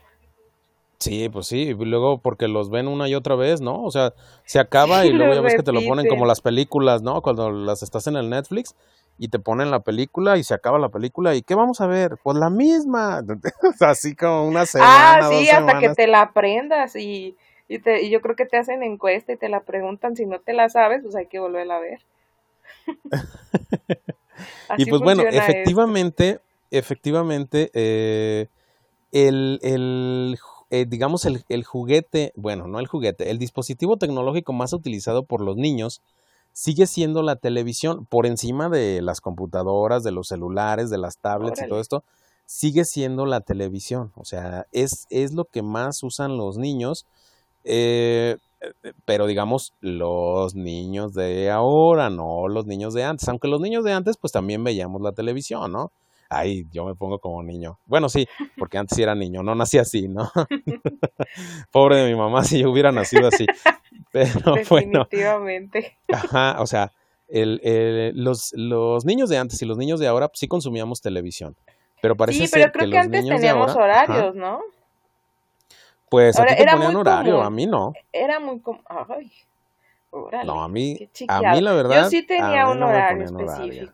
Sí, 1.01 1.31
pues 1.31 1.47
sí, 1.47 1.63
y 1.63 1.75
luego 1.75 2.19
porque 2.21 2.47
los 2.47 2.69
ven 2.71 2.87
una 2.87 3.09
y 3.09 3.15
otra 3.15 3.35
vez, 3.35 3.63
¿no? 3.63 3.83
O 3.83 3.91
sea, 3.91 4.13
se 4.45 4.59
acaba 4.59 5.07
y 5.07 5.13
luego 5.15 5.35
ya 5.35 5.41
ves 5.41 5.55
que 5.55 5.63
te 5.63 5.73
lo 5.73 5.83
ponen 5.83 6.07
como 6.07 6.27
las 6.27 6.43
películas, 6.43 7.03
¿no? 7.03 7.23
Cuando 7.23 7.51
las 7.51 7.83
estás 7.83 8.07
en 8.07 8.17
el 8.17 8.29
Netflix 8.29 8.77
y 9.19 9.29
te 9.29 9.39
ponen 9.39 9.71
la 9.71 9.81
película 9.81 10.37
y 10.37 10.45
se 10.45 10.53
acaba 10.55 10.79
la 10.79 10.91
película 10.91 11.35
y 11.35 11.43
¿qué 11.43 11.55
vamos 11.55 11.81
a 11.81 11.87
ver? 11.87 12.19
Pues 12.23 12.37
la 12.37 12.51
misma, 12.51 13.23
así 13.81 14.15
como 14.15 14.47
una 14.47 14.67
Ah, 14.79 15.21
semana, 15.21 15.29
dos 15.29 15.37
sí, 15.41 15.49
hasta 15.51 15.79
que 15.79 15.89
te 15.91 16.07
la 16.07 16.21
aprendas 16.23 16.97
y, 16.97 17.37
y, 17.69 17.79
te, 17.81 18.03
y 18.03 18.11
yo 18.11 18.21
creo 18.21 18.37
que 18.37 18.47
te 18.47 18.57
hacen 18.59 18.83
encuesta 18.83 19.33
y 19.33 19.37
te 19.37 19.49
la 19.49 19.61
preguntan, 19.63 20.17
si 20.17 20.27
no 20.27 20.41
te 20.41 20.53
la 20.53 20.69
sabes, 20.69 21.03
pues 21.03 21.15
hay 21.17 21.27
que 21.27 21.39
volverla 21.39 21.77
a 21.77 21.81
ver. 21.81 22.01
Y 24.77 24.87
pues 24.87 25.03
bueno, 25.03 25.23
esto. 25.23 25.39
efectivamente, 25.39 26.41
efectivamente, 26.71 27.71
eh, 27.75 28.47
el, 29.13 29.59
el 29.63 30.39
eh, 30.71 30.87
digamos, 30.89 31.25
el, 31.27 31.45
el 31.49 31.65
juguete, 31.65 32.33
bueno, 32.37 32.67
no 32.69 32.79
el 32.81 32.87
juguete, 32.87 33.31
el 33.31 33.39
dispositivo 33.39 33.97
tecnológico 33.97 34.53
más 34.53 34.73
utilizado 34.73 35.25
por 35.25 35.41
los 35.41 35.57
niños 35.57 36.03
sigue 36.53 36.87
siendo 36.87 37.23
la 37.23 37.37
televisión, 37.37 38.07
por 38.07 38.27
encima 38.27 38.69
de 38.69 39.03
las 39.03 39.21
computadoras, 39.21 40.03
de 40.03 40.11
los 40.13 40.29
celulares, 40.29 40.91
de 40.91 40.99
las 40.99 41.19
tablets 41.19 41.63
y 41.63 41.69
todo 41.69 41.81
esto, 41.81 42.05
sigue 42.47 42.85
siendo 42.85 43.25
la 43.27 43.41
televisión. 43.41 44.13
O 44.17 44.25
sea, 44.25 44.67
es, 44.73 45.07
es 45.11 45.33
lo 45.33 45.45
que 45.45 45.63
más 45.63 46.03
usan 46.03 46.37
los 46.37 46.59
niños. 46.59 47.07
eh, 47.65 48.37
pero 49.05 49.27
digamos, 49.27 49.73
los 49.81 50.55
niños 50.55 51.15
de 51.15 51.51
ahora, 51.51 52.11
no 52.11 52.49
los 52.49 52.67
niños 52.67 52.95
de 52.95 53.05
antes. 53.05 53.29
Aunque 53.29 53.49
los 53.49 53.61
niños 53.61 53.85
de 53.85 53.93
antes, 53.93 54.17
pues 54.17 54.33
también 54.33 54.63
veíamos 54.65 55.01
la 55.03 55.13
televisión, 55.13 55.73
¿no? 55.73 55.93
Ay, 56.31 56.65
yo 56.71 56.85
me 56.85 56.95
pongo 56.95 57.19
como 57.19 57.43
niño. 57.43 57.79
Bueno, 57.87 58.09
sí, 58.09 58.27
porque 58.57 58.79
antes 58.79 58.95
sí 58.97 59.03
era 59.03 59.15
niño, 59.17 59.43
no 59.43 59.55
nací 59.57 59.79
así, 59.79 60.09
¿no? 60.09 60.31
Pobre 61.73 61.97
de 61.97 62.09
mi 62.13 62.17
mamá 62.19 62.45
si 62.45 62.61
yo 62.61 62.71
hubiera 62.71 62.93
nacido 62.93 63.27
así. 63.27 63.47
Pero 64.13 64.31
bueno. 64.43 64.57
Definitivamente. 64.57 65.97
Ajá, 66.09 66.61
o 66.61 66.67
sea, 66.67 66.93
el, 67.29 67.61
el- 67.63 68.13
los, 68.23 68.53
los 68.55 69.05
niños 69.05 69.29
de 69.29 69.39
antes 69.39 69.61
y 69.63 69.67
los 69.67 69.77
niños 69.77 70.01
de 70.01 70.09
ahora 70.09 70.29
pues, 70.29 70.41
sí 70.41 70.49
consumíamos 70.49 71.01
televisión. 71.01 71.57
Pero 72.01 72.17
parece 72.17 72.39
Sí, 72.45 72.49
pero 72.53 72.65
ser 72.65 72.73
creo 72.73 72.85
que 72.87 72.91
que 72.93 72.97
los 72.97 73.07
antes 73.07 73.27
teníamos 73.27 73.71
ahora, 73.71 73.73
ajá, 73.73 73.85
horarios, 73.85 74.35
¿no? 74.35 74.61
pues 76.09 76.37
a 76.37 76.41
Ahora, 76.41 76.53
ti 76.53 76.57
te 76.59 76.63
era 76.63 76.73
ponían 76.73 76.97
horario, 76.97 77.35
común. 77.35 77.47
a 77.47 77.51
mí 77.51 77.67
no. 77.67 77.93
Era 78.13 78.41
muy 78.41 78.61
como, 78.61 78.83
ay, 78.87 79.33
órale, 80.11 80.47
No, 80.47 80.63
a 80.63 80.69
mí, 80.69 81.09
a 81.29 81.43
mí 81.43 81.61
la 81.61 81.73
verdad, 81.73 82.05
Yo 82.05 82.11
sí 82.11 82.23
tenía 82.23 82.63
a 82.65 82.71
un 82.71 82.79
no 82.81 82.87
horario 82.89 83.29
horario. 83.37 83.93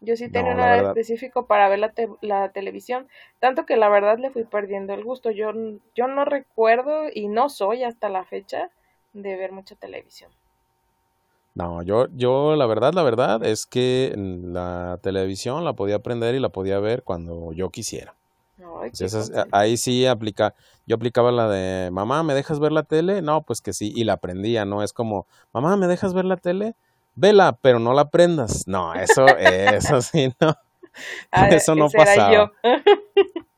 Yo 0.00 0.16
sí 0.16 0.28
tenía 0.30 0.52
No, 0.52 0.56
un 0.56 0.60
horario 0.60 0.84
específico 0.84 1.46
para 1.46 1.68
ver 1.68 1.78
la, 1.78 1.92
te- 1.92 2.08
la 2.22 2.50
televisión, 2.52 3.08
tanto 3.38 3.66
que 3.66 3.76
la 3.76 3.88
verdad 3.88 4.18
le 4.18 4.30
fui 4.30 4.44
perdiendo 4.44 4.94
el 4.94 5.04
gusto. 5.04 5.30
Yo, 5.30 5.52
yo 5.94 6.08
no 6.08 6.24
recuerdo 6.24 7.04
y 7.12 7.28
no 7.28 7.48
soy 7.48 7.84
hasta 7.84 8.08
la 8.08 8.24
fecha 8.24 8.70
de 9.12 9.36
ver 9.36 9.52
mucha 9.52 9.76
televisión. 9.76 10.32
No, 11.54 11.82
yo, 11.82 12.06
yo 12.14 12.54
la 12.56 12.66
verdad, 12.66 12.92
la 12.94 13.02
verdad 13.02 13.44
es 13.44 13.66
que 13.66 14.14
la 14.16 14.98
televisión 15.02 15.64
la 15.64 15.74
podía 15.74 15.98
prender 15.98 16.34
y 16.34 16.40
la 16.40 16.50
podía 16.50 16.78
ver 16.78 17.02
cuando 17.02 17.52
yo 17.52 17.70
quisiera. 17.70 18.14
Ay, 18.82 18.92
ahí 19.52 19.76
sí 19.76 20.06
aplica, 20.06 20.54
yo 20.86 20.96
aplicaba 20.96 21.32
la 21.32 21.48
de, 21.48 21.90
mamá, 21.90 22.22
¿me 22.22 22.34
dejas 22.34 22.60
ver 22.60 22.72
la 22.72 22.84
tele? 22.84 23.22
No, 23.22 23.42
pues 23.42 23.60
que 23.62 23.72
sí, 23.72 23.92
y 23.94 24.04
la 24.04 24.18
prendía, 24.18 24.64
¿no? 24.64 24.82
Es 24.82 24.92
como, 24.92 25.26
mamá, 25.52 25.76
¿me 25.76 25.86
dejas 25.88 26.14
ver 26.14 26.24
la 26.24 26.36
tele? 26.38 26.76
Vela, 27.14 27.58
pero 27.60 27.78
no 27.78 27.92
la 27.92 28.10
prendas. 28.10 28.66
No, 28.66 28.94
eso, 28.94 29.26
eso 29.38 30.02
sí, 30.02 30.32
no, 30.40 30.54
Ah, 31.30 31.48
eso 31.50 31.74
no 31.74 31.86
ese 31.86 31.96
era 31.96 32.04
pasaba. 32.06 32.34
yo. 32.34 32.50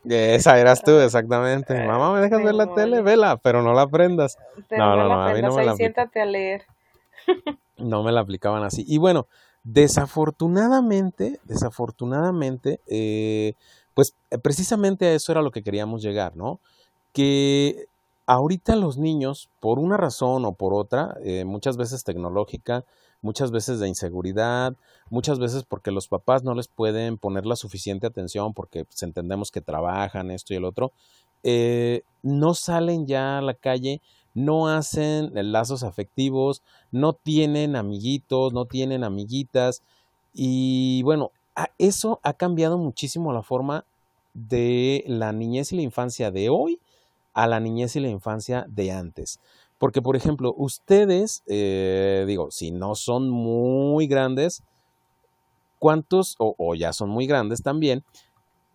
Esa 0.04 0.58
eras 0.58 0.82
tú, 0.82 0.98
exactamente. 0.98 1.74
Mamá, 1.86 2.12
¿me 2.12 2.20
dejas 2.20 2.42
ver 2.42 2.54
la 2.56 2.74
tele? 2.74 3.02
Vela, 3.02 3.36
pero 3.36 3.62
no 3.62 3.72
la 3.72 3.86
prendas. 3.86 4.36
Pero 4.68 4.84
No, 4.84 4.96
no 4.96 5.08
no, 5.08 5.22
a 5.22 5.32
mí 5.32 5.40
no 5.40 5.54
me 5.54 5.64
la 5.64 5.76
siéntate 5.76 6.20
a 6.20 6.24
leer. 6.26 6.66
No 7.76 8.02
me 8.02 8.10
la 8.10 8.20
aplicaban 8.20 8.64
así. 8.64 8.84
Y 8.88 8.98
bueno, 8.98 9.28
desafortunadamente, 9.62 11.38
desafortunadamente, 11.44 12.80
eh, 12.88 13.54
pues 13.94 14.14
eh, 14.30 14.38
precisamente 14.38 15.06
a 15.06 15.12
eso 15.14 15.30
era 15.30 15.40
lo 15.40 15.52
que 15.52 15.62
queríamos 15.62 16.02
llegar, 16.02 16.36
¿no? 16.36 16.58
Que 17.12 17.86
ahorita 18.26 18.74
los 18.74 18.98
niños, 18.98 19.50
por 19.60 19.78
una 19.78 19.96
razón 19.96 20.44
o 20.44 20.52
por 20.52 20.74
otra, 20.74 21.16
eh, 21.22 21.44
muchas 21.44 21.76
veces 21.76 22.02
tecnológica, 22.02 22.84
muchas 23.22 23.50
veces 23.50 23.80
de 23.80 23.88
inseguridad, 23.88 24.74
muchas 25.08 25.38
veces 25.38 25.64
porque 25.64 25.90
los 25.90 26.08
papás 26.08 26.42
no 26.44 26.54
les 26.54 26.68
pueden 26.68 27.16
poner 27.16 27.46
la 27.46 27.56
suficiente 27.56 28.06
atención 28.06 28.52
porque 28.52 28.84
pues, 28.84 29.02
entendemos 29.02 29.50
que 29.50 29.60
trabajan 29.60 30.30
esto 30.30 30.52
y 30.52 30.56
el 30.56 30.64
otro, 30.64 30.92
eh, 31.44 32.02
no 32.22 32.54
salen 32.54 33.06
ya 33.06 33.38
a 33.38 33.42
la 33.42 33.54
calle, 33.54 34.00
no 34.34 34.68
hacen 34.68 35.30
lazos 35.52 35.82
afectivos, 35.82 36.62
no 36.90 37.12
tienen 37.12 37.76
amiguitos, 37.76 38.52
no 38.52 38.64
tienen 38.64 39.04
amiguitas. 39.04 39.82
Y 40.32 41.02
bueno, 41.02 41.30
eso 41.78 42.20
ha 42.22 42.32
cambiado 42.32 42.78
muchísimo 42.78 43.32
la 43.32 43.42
forma 43.42 43.84
de 44.34 45.04
la 45.06 45.32
niñez 45.32 45.72
y 45.72 45.76
la 45.76 45.82
infancia 45.82 46.30
de 46.30 46.48
hoy 46.48 46.80
a 47.34 47.46
la 47.46 47.60
niñez 47.60 47.96
y 47.96 48.00
la 48.00 48.08
infancia 48.08 48.66
de 48.68 48.92
antes. 48.92 49.40
Porque, 49.82 50.00
por 50.00 50.14
ejemplo, 50.14 50.54
ustedes, 50.56 51.42
eh, 51.48 52.22
digo, 52.28 52.52
si 52.52 52.70
no 52.70 52.94
son 52.94 53.28
muy 53.28 54.06
grandes, 54.06 54.62
¿cuántos, 55.80 56.36
o, 56.38 56.54
o 56.56 56.76
ya 56.76 56.92
son 56.92 57.08
muy 57.10 57.26
grandes 57.26 57.64
también, 57.64 58.04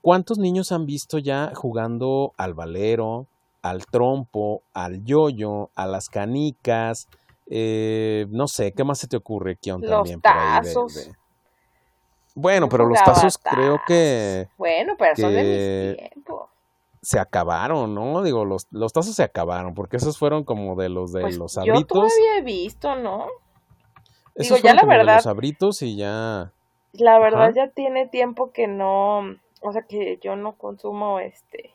cuántos 0.01 0.37
niños 0.37 0.73
han 0.73 0.85
visto 0.85 1.17
ya 1.17 1.53
jugando 1.55 2.33
al 2.35 2.53
valero, 2.55 3.25
al 3.61 3.85
trompo, 3.85 4.63
al 4.73 5.01
yoyo, 5.05 5.69
a 5.75 5.87
las 5.87 6.09
canicas? 6.09 7.07
Eh, 7.49 8.25
no 8.31 8.49
sé, 8.49 8.73
¿qué 8.73 8.83
más 8.83 8.99
se 8.99 9.07
te 9.07 9.15
ocurre, 9.15 9.55
Kion, 9.55 9.79
Los 9.79 9.89
también 9.89 10.19
por 10.19 10.31
ahí 10.33 10.39
de- 10.61 10.73
tazos. 10.73 10.93
de- 10.93 11.13
Bueno, 12.35 12.67
pero 12.67 12.85
los 12.85 12.99
tazos 13.01 13.37
creo 13.37 13.79
que. 13.87 14.49
Bueno, 14.57 14.95
pero 14.99 15.15
son 15.15 15.33
de 15.33 15.95
mis 15.95 16.11
tiempos. 16.11 16.49
Se 17.07 17.19
acabaron, 17.21 17.95
¿no? 17.95 18.21
Digo, 18.21 18.43
los, 18.43 18.67
los 18.69 18.91
tazos 18.91 19.15
se 19.15 19.23
acabaron, 19.23 19.73
porque 19.73 19.95
esos 19.95 20.17
fueron 20.17 20.43
como 20.43 20.75
de 20.75 20.89
los 20.89 21.13
de 21.13 21.21
Pues 21.21 21.37
los 21.37 21.53
yo 21.53 21.61
sabritos. 21.61 21.87
todavía 21.87 22.37
he 22.37 22.41
visto, 22.41 22.95
¿no? 22.97 23.27
Esos 24.35 24.57
digo, 24.57 24.67
ya 24.67 24.73
la 24.73 24.83
verdad- 24.83 25.15
los 25.15 25.23
sabritos 25.23 25.81
y 25.83 25.95
ya. 25.95 26.51
La 26.91 27.17
verdad 27.17 27.43
Ajá. 27.43 27.53
ya 27.53 27.67
tiene 27.69 28.07
tiempo 28.07 28.51
que 28.51 28.67
no, 28.67 29.19
o 29.61 29.71
sea 29.71 29.83
que 29.83 30.19
yo 30.21 30.35
no 30.35 30.57
consumo 30.57 31.21
este 31.21 31.73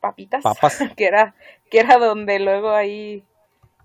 papitas, 0.00 0.42
Papas. 0.42 0.78
que 0.96 1.04
era 1.06 1.36
que 1.70 1.78
era 1.78 1.98
donde 1.98 2.40
luego 2.40 2.70
ahí 2.70 3.24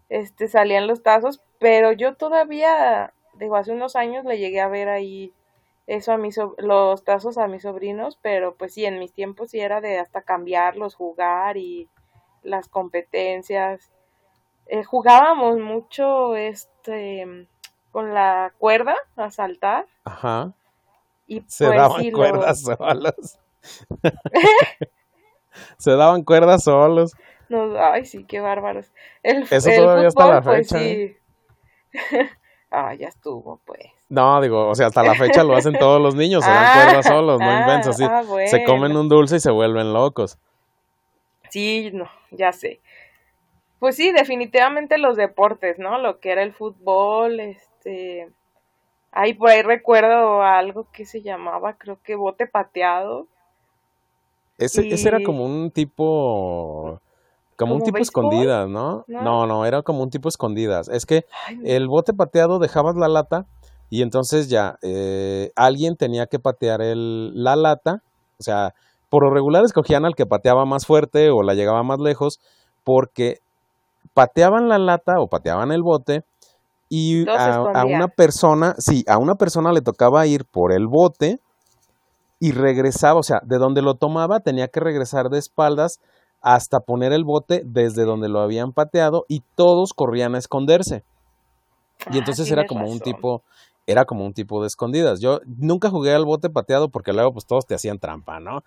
este 0.10 0.48
salían 0.48 0.88
los 0.88 1.04
tazos, 1.04 1.42
pero 1.60 1.92
yo 1.92 2.16
todavía 2.16 3.14
digo 3.38 3.56
hace 3.56 3.72
unos 3.72 3.96
años 3.96 4.26
le 4.26 4.40
llegué 4.40 4.62
a 4.62 4.68
ver 4.68 4.90
ahí 4.90 5.32
eso 5.88 6.14
a 6.14 6.18
mis 6.18 6.40
los 6.58 7.04
tazos 7.04 7.38
a 7.38 7.48
mis 7.48 7.64
sobrinos, 7.64 8.18
pero 8.22 8.56
pues 8.56 8.74
sí 8.74 8.86
en 8.86 9.00
mis 9.00 9.14
tiempos 9.14 9.52
sí 9.52 9.60
era 9.60 9.82
de 9.82 10.00
hasta 10.00 10.22
cambiarlos, 10.22 10.96
jugar 10.96 11.58
y 11.58 11.90
las 12.42 12.70
competencias. 12.70 13.92
Eh, 14.68 14.84
jugábamos 14.84 15.60
mucho 15.60 16.36
este 16.36 17.48
con 17.92 18.14
la 18.14 18.54
cuerda 18.58 18.96
a 19.18 19.30
saltar 19.30 19.86
Ajá. 20.06 20.54
y 21.28 21.42
Se 21.48 21.66
pues 21.68 21.78
daban 21.78 22.12
cuerdas 22.12 22.62
solos. 22.64 23.40
se 25.78 25.92
daban 25.92 26.24
cuerdas 26.24 26.64
solos. 26.64 27.14
ay, 27.80 28.06
sí, 28.06 28.26
qué 28.26 28.40
bárbaros. 28.40 28.92
El, 29.22 29.44
Eso 29.44 29.70
el 29.70 29.76
todavía 29.76 30.10
fútbol, 30.12 30.30
la 30.30 30.42
pues 30.42 30.70
fecha, 30.70 30.80
sí. 30.80 31.18
ah, 32.72 32.94
ya 32.96 33.10
estuvo, 33.10 33.60
pues. 33.66 33.93
No, 34.14 34.40
digo, 34.42 34.70
o 34.70 34.76
sea, 34.76 34.88
hasta 34.88 35.02
la 35.02 35.16
fecha 35.16 35.44
lo 35.44 35.56
hacen 35.56 35.74
todos 35.74 36.00
los 36.00 36.14
niños, 36.14 36.44
se 36.44 36.52
dan 36.52 36.66
Ah, 36.68 36.84
cuerdas 36.84 37.08
solos, 37.08 37.40
no 37.40 37.50
ah, 37.50 37.62
inventes 37.62 37.88
así. 37.88 38.04
ah, 38.08 38.22
Se 38.46 38.64
comen 38.64 38.96
un 38.96 39.10
dulce 39.10 39.38
y 39.38 39.40
se 39.40 39.50
vuelven 39.50 39.92
locos. 39.92 40.38
Sí, 41.50 41.90
no, 41.92 42.08
ya 42.30 42.52
sé. 42.52 42.80
Pues 43.80 43.96
sí, 43.96 44.12
definitivamente 44.12 45.00
los 45.00 45.18
deportes, 45.18 45.80
¿no? 45.80 45.98
Lo 45.98 46.20
que 46.20 46.32
era 46.32 46.44
el 46.44 46.54
fútbol, 46.54 47.40
este... 47.40 48.30
Ahí 49.12 49.34
por 49.34 49.50
ahí 49.50 49.64
recuerdo 49.64 50.44
algo 50.44 50.86
que 50.94 51.06
se 51.06 51.24
llamaba, 51.24 51.74
creo 51.80 51.98
que 52.04 52.14
bote 52.16 52.46
pateado. 52.46 53.26
Ese, 54.60 54.88
ese 54.90 55.08
era 55.08 55.24
como 55.24 55.44
un 55.46 55.72
tipo. 55.72 57.00
Como 57.58 57.74
un 57.74 57.80
¿Como 57.80 57.86
tipo 57.86 57.96
béisbol? 57.96 58.02
escondidas, 58.02 58.70
¿no? 58.70 59.06
¿No? 59.08 59.22
No, 59.22 59.48
no, 59.48 59.66
era 59.66 59.82
como 59.82 60.04
un 60.04 60.10
tipo 60.12 60.30
escondidas. 60.30 60.88
Es 60.88 61.06
que 61.08 61.26
Ay, 61.48 61.60
el 61.66 61.88
bote 61.88 62.14
pateado 62.14 62.60
dejabas 62.60 62.96
la 62.96 63.08
lata 63.08 63.46
y 63.94 64.02
entonces 64.02 64.50
ya 64.50 64.80
eh, 64.82 65.52
alguien 65.56 65.96
tenía 65.96 66.26
que 66.26 66.40
patear 66.40 66.82
el, 66.82 67.32
la 67.36 67.56
lata. 67.56 68.02
O 68.40 68.44
sea, 68.44 68.74
por 69.08 69.24
lo 69.24 69.32
regular 69.32 69.64
escogían 69.64 70.04
al 70.04 70.16
que 70.16 70.26
pateaba 70.26 70.66
más 70.66 70.88
fuerte 70.88 71.30
o 71.30 71.44
la 71.44 71.54
llegaba 71.54 71.84
más 71.84 72.00
lejos 72.00 72.40
porque 72.84 73.38
pateaban 74.16 74.68
la 74.68 74.80
lata 74.80 75.20
o 75.20 75.28
pateaban 75.28 75.72
el 75.72 75.84
bote 75.84 76.24
y 76.90 77.30
a, 77.30 77.86
una 77.86 78.08
persona, 78.08 78.74
sí, 78.80 79.04
a 79.08 79.20
una 79.20 79.36
persona 79.36 79.72
le 79.72 79.82
tocaba 79.82 80.26
ir 80.26 80.46
por 80.46 80.74
el 80.74 80.88
bote 80.88 81.40
y 82.40 82.52
regresaba, 82.52 83.20
o 83.20 83.24
sea, 83.24 83.42
de 83.44 83.60
donde 83.60 83.84
lo 83.84 83.94
tomaba 83.94 84.40
tenía 84.40 84.70
que 84.70 84.80
regresar 84.80 85.30
de 85.30 85.38
espaldas 85.38 86.00
hasta 86.42 86.80
poner 86.80 87.14
el 87.14 87.26
bote 87.26 87.62
desde 87.64 88.06
donde 88.06 88.28
lo 88.28 88.40
habían 88.40 88.72
pateado 88.72 89.26
y 89.28 89.44
todos 89.54 89.94
corrían 89.94 90.34
a 90.34 90.40
esconderse. 90.40 91.04
Y 92.12 92.16
Ah, 92.16 92.18
entonces 92.18 92.52
era 92.52 92.66
como 92.66 92.90
un 92.90 93.00
tipo, 93.00 93.44
era 93.86 94.06
como 94.06 94.26
un 94.26 94.34
tipo 94.34 94.62
de 94.62 94.68
escondidas. 94.68 95.20
Yo 95.20 95.42
nunca 95.46 95.90
jugué 95.90 96.14
al 96.14 96.26
bote 96.26 96.50
pateado 96.50 96.90
porque 96.90 97.12
luego 97.14 97.34
pues 97.34 97.46
todos 97.46 97.66
te 97.66 97.76
hacían 97.76 98.00
trampa, 98.00 98.40
¿no? 98.40 98.64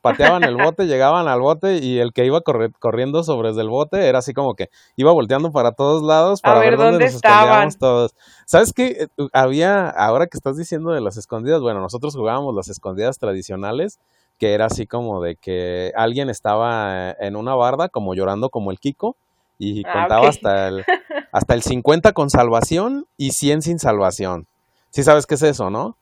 Pateaban 0.00 0.44
el 0.44 0.56
bote, 0.56 0.86
llegaban 0.86 1.28
al 1.28 1.40
bote 1.40 1.78
y 1.78 1.98
el 1.98 2.12
que 2.12 2.24
iba 2.24 2.40
corriendo 2.40 3.22
sobre 3.22 3.50
el 3.50 3.68
bote 3.68 4.06
era 4.08 4.20
así 4.20 4.32
como 4.32 4.54
que 4.54 4.70
iba 4.96 5.12
volteando 5.12 5.52
para 5.52 5.72
todos 5.72 6.02
lados 6.02 6.40
A 6.42 6.48
para 6.48 6.60
ver 6.60 6.70
ver 6.70 6.78
dónde 6.78 6.92
dónde 6.92 7.04
nos 7.06 7.14
escondíamos 7.16 7.74
estaban. 7.74 7.78
todos. 7.78 8.14
¿Sabes 8.46 8.72
qué? 8.72 8.86
Eh, 9.18 9.28
Había, 9.32 9.90
ahora 9.90 10.26
que 10.26 10.38
estás 10.38 10.56
diciendo 10.56 10.92
de 10.92 11.00
las 11.00 11.16
escondidas, 11.16 11.60
bueno, 11.60 11.80
nosotros 11.80 12.14
jugábamos 12.16 12.54
las 12.54 12.68
escondidas 12.68 13.18
tradicionales, 13.18 13.98
que 14.38 14.54
era 14.54 14.66
así 14.66 14.86
como 14.86 15.22
de 15.22 15.36
que 15.36 15.92
alguien 15.96 16.30
estaba 16.30 17.10
en 17.10 17.36
una 17.36 17.54
barda 17.54 17.88
como 17.88 18.14
llorando 18.14 18.48
como 18.50 18.70
el 18.70 18.78
Kiko 18.78 19.16
y 19.58 19.82
Ah, 19.86 19.92
contaba 19.92 20.28
hasta 20.28 20.68
el 20.68 20.84
hasta 21.32 21.54
el 21.54 21.62
50 21.62 22.12
con 22.12 22.30
salvación 22.30 23.06
y 23.16 23.32
100 23.32 23.62
sin 23.62 23.78
salvación. 23.78 24.46
Sí 24.90 25.02
sabes 25.02 25.26
qué 25.26 25.34
es 25.34 25.42
eso, 25.42 25.70
¿no? 25.70 25.96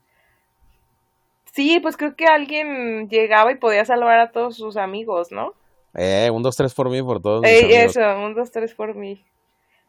Sí, 1.53 1.79
pues 1.81 1.97
creo 1.97 2.17
que 2.17 2.27
alguien 2.27 3.09
llegaba 3.09 3.53
y 3.53 3.57
podía 3.57 3.85
salvar 3.85 4.19
a 4.19 4.33
todos 4.33 4.57
sus 4.57 4.77
amigos, 4.77 5.31
¿no? 5.31 5.55
Eh, 5.95 6.29
un, 6.33 6.43
dos, 6.43 6.57
tres 6.57 6.75
por 6.75 6.91
mí, 6.91 7.01
por 7.03 7.21
todos 7.23 7.43
mis 7.43 7.51
Ey, 7.51 7.65
amigos. 7.77 7.97
eso, 7.97 8.01
un, 8.19 8.35
dos, 8.35 8.51
tres 8.51 8.75
por 8.75 8.95
mí. 8.97 9.25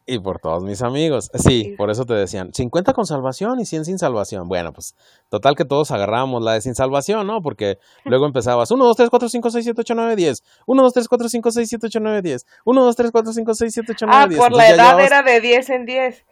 Y 0.07 0.19
por 0.19 0.39
todos 0.39 0.63
mis 0.63 0.83
amigos. 0.83 1.31
Sí, 1.33 1.73
por 1.77 1.89
eso 1.89 2.05
te 2.05 2.13
decían, 2.13 2.53
50 2.53 2.93
con 2.93 3.07
salvación 3.07 3.59
y 3.59 3.65
100 3.65 3.85
sin 3.85 3.97
salvación. 3.97 4.47
Bueno, 4.47 4.71
pues 4.71 4.95
total 5.29 5.55
que 5.55 5.65
todos 5.65 5.89
agarrábamos 5.89 6.43
la 6.43 6.53
de 6.53 6.61
sin 6.61 6.75
salvación, 6.75 7.25
¿no? 7.25 7.41
Porque 7.41 7.79
luego 8.05 8.27
empezabas 8.27 8.69
1, 8.69 8.85
2, 8.85 8.97
3, 8.97 9.09
4, 9.09 9.29
5, 9.29 9.49
6, 9.49 9.65
7, 9.65 9.81
8, 9.81 9.95
9, 9.95 10.15
10. 10.15 10.43
1, 10.67 10.83
2, 10.83 10.93
3, 10.93 11.07
4, 11.07 11.29
5, 11.29 11.51
6, 11.51 11.69
7, 11.69 11.87
8, 11.87 11.99
9, 12.01 12.21
10. 12.21 12.45
1, 12.65 12.83
2, 12.83 12.95
3, 12.95 13.11
4, 13.11 13.33
5, 13.33 13.55
6, 13.55 13.73
7, 13.73 13.91
8, 13.93 14.05
9, 14.05 14.27
10. 14.29 14.39
Ah, 14.39 14.43
por 14.43 14.55
la 14.55 14.69
edad 14.69 14.99
era 14.99 15.23
de 15.23 15.41
10 15.41 15.69
en 15.71 15.85
10. 15.85 16.25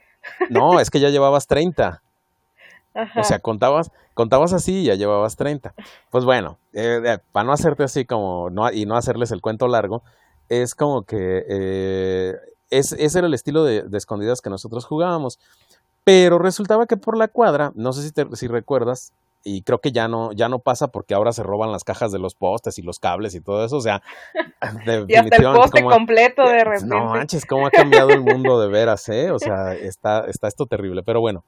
No, 0.52 0.80
es 0.80 0.92
que 0.92 1.00
ya 1.00 1.10
llevabas 1.10 1.48
30. 1.48 2.04
Ajá. 2.94 3.20
O 3.20 3.24
sea, 3.24 3.40
contabas, 3.40 3.92
contabas 4.14 4.54
así 4.54 4.82
y 4.82 4.84
ya 4.86 4.94
llevabas 4.94 5.36
30. 5.36 5.74
Pues 6.12 6.26
bueno, 6.26 6.60
eh, 6.74 7.02
eh, 7.04 7.18
para 7.32 7.46
no 7.46 7.54
hacerte 7.54 7.84
así 7.84 8.06
como, 8.06 8.52
no, 8.52 8.72
y 8.72 8.86
no 8.86 8.96
hacerles 8.96 9.32
el 9.32 9.42
cuento 9.42 9.68
largo, 9.68 10.04
es 10.48 10.76
como 10.76 11.04
que 11.04 11.44
eh, 11.50 12.36
es, 12.78 12.92
ese 12.94 13.20
era 13.20 13.28
el 13.28 13.34
estilo 13.34 13.64
de, 13.64 13.84
de, 13.84 13.98
escondidas 13.98 14.42
que 14.42 14.50
nosotros 14.50 14.86
jugábamos. 14.86 15.40
Pero 16.04 16.38
resultaba 16.38 16.86
que 16.86 16.98
por 16.98 17.18
la 17.18 17.28
cuadra, 17.28 17.72
no 17.76 17.94
sé 17.94 18.04
si, 18.04 18.12
te, 18.12 18.28
si 18.36 18.48
recuerdas, 18.48 19.14
y 19.44 19.62
creo 19.62 19.80
que 19.80 19.92
ya 19.92 20.08
no, 20.08 20.32
ya 20.32 20.48
no 20.48 20.60
pasa 20.60 20.88
porque 20.88 21.14
ahora 21.14 21.34
se 21.34 21.44
roban 21.44 21.72
las 21.72 21.84
cajas 21.84 22.12
de 22.12 22.20
los 22.20 22.34
postes 22.34 22.80
y 22.80 22.82
los 22.82 23.00
cables 23.00 23.36
y 23.36 23.42
todo 23.42 23.66
eso, 23.66 23.78
o 23.78 23.82
sea, 23.82 24.02
y 25.08 25.16
hasta 25.16 25.36
el 25.36 25.44
poste 25.44 25.82
como, 25.82 25.94
completo 25.94 26.44
de 26.44 26.64
repente. 26.64 26.86
No 26.88 27.06
manches, 27.06 27.46
cómo 27.46 27.68
ha 27.68 27.72
cambiado 27.72 28.12
el 28.12 28.22
mundo 28.22 28.60
de 28.60 28.70
veras, 28.70 29.08
¿eh? 29.10 29.32
O 29.32 29.40
sea, 29.40 29.74
está, 29.74 30.26
está 30.28 30.48
esto 30.48 30.66
terrible, 30.66 31.04
pero 31.04 31.20
bueno. 31.20 31.44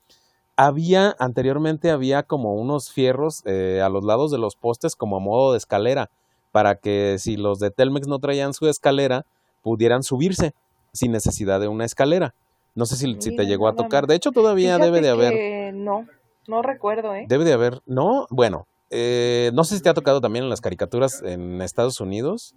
Había, 0.57 1.13
anteriormente 1.19 1.91
había 1.91 2.23
como 2.23 2.53
unos 2.53 2.89
fierros 2.89 3.41
eh, 3.45 3.81
a 3.83 3.89
los 3.89 4.05
lados 4.05 4.31
de 4.31 4.37
los 4.37 4.55
postes 4.55 4.95
como 4.95 5.17
a 5.17 5.19
modo 5.19 5.51
de 5.51 5.57
escalera, 5.57 6.09
para 6.53 6.75
que 6.75 7.17
si 7.19 7.35
los 7.35 7.59
de 7.59 7.71
Telmex 7.71 8.07
no 8.07 8.19
traían 8.19 8.53
su 8.53 8.69
escalera, 8.69 9.25
pudieran 9.61 10.01
subirse 10.01 10.53
sin 10.95 11.11
necesidad 11.11 11.59
de 11.59 11.67
una 11.67 11.85
escalera. 11.85 12.33
No 12.73 12.85
sé 12.85 12.95
si, 12.95 13.07
Mira, 13.07 13.21
si 13.21 13.35
te 13.35 13.45
llegó 13.45 13.67
a 13.67 13.75
tocar. 13.75 14.07
De 14.07 14.15
hecho, 14.15 14.31
todavía 14.31 14.77
debe 14.77 15.01
de 15.01 15.09
haber. 15.09 15.33
Que 15.33 15.71
no, 15.73 16.07
no 16.47 16.61
recuerdo, 16.61 17.13
¿eh? 17.13 17.25
Debe 17.27 17.45
de 17.45 17.53
haber. 17.53 17.81
No, 17.85 18.27
bueno, 18.29 18.67
eh, 18.89 19.51
no 19.53 19.63
sé 19.63 19.75
si 19.77 19.81
te 19.81 19.89
ha 19.89 19.93
tocado 19.93 20.21
también 20.21 20.45
en 20.45 20.49
las 20.49 20.61
caricaturas 20.61 21.21
en 21.21 21.61
Estados 21.61 21.99
Unidos. 22.01 22.55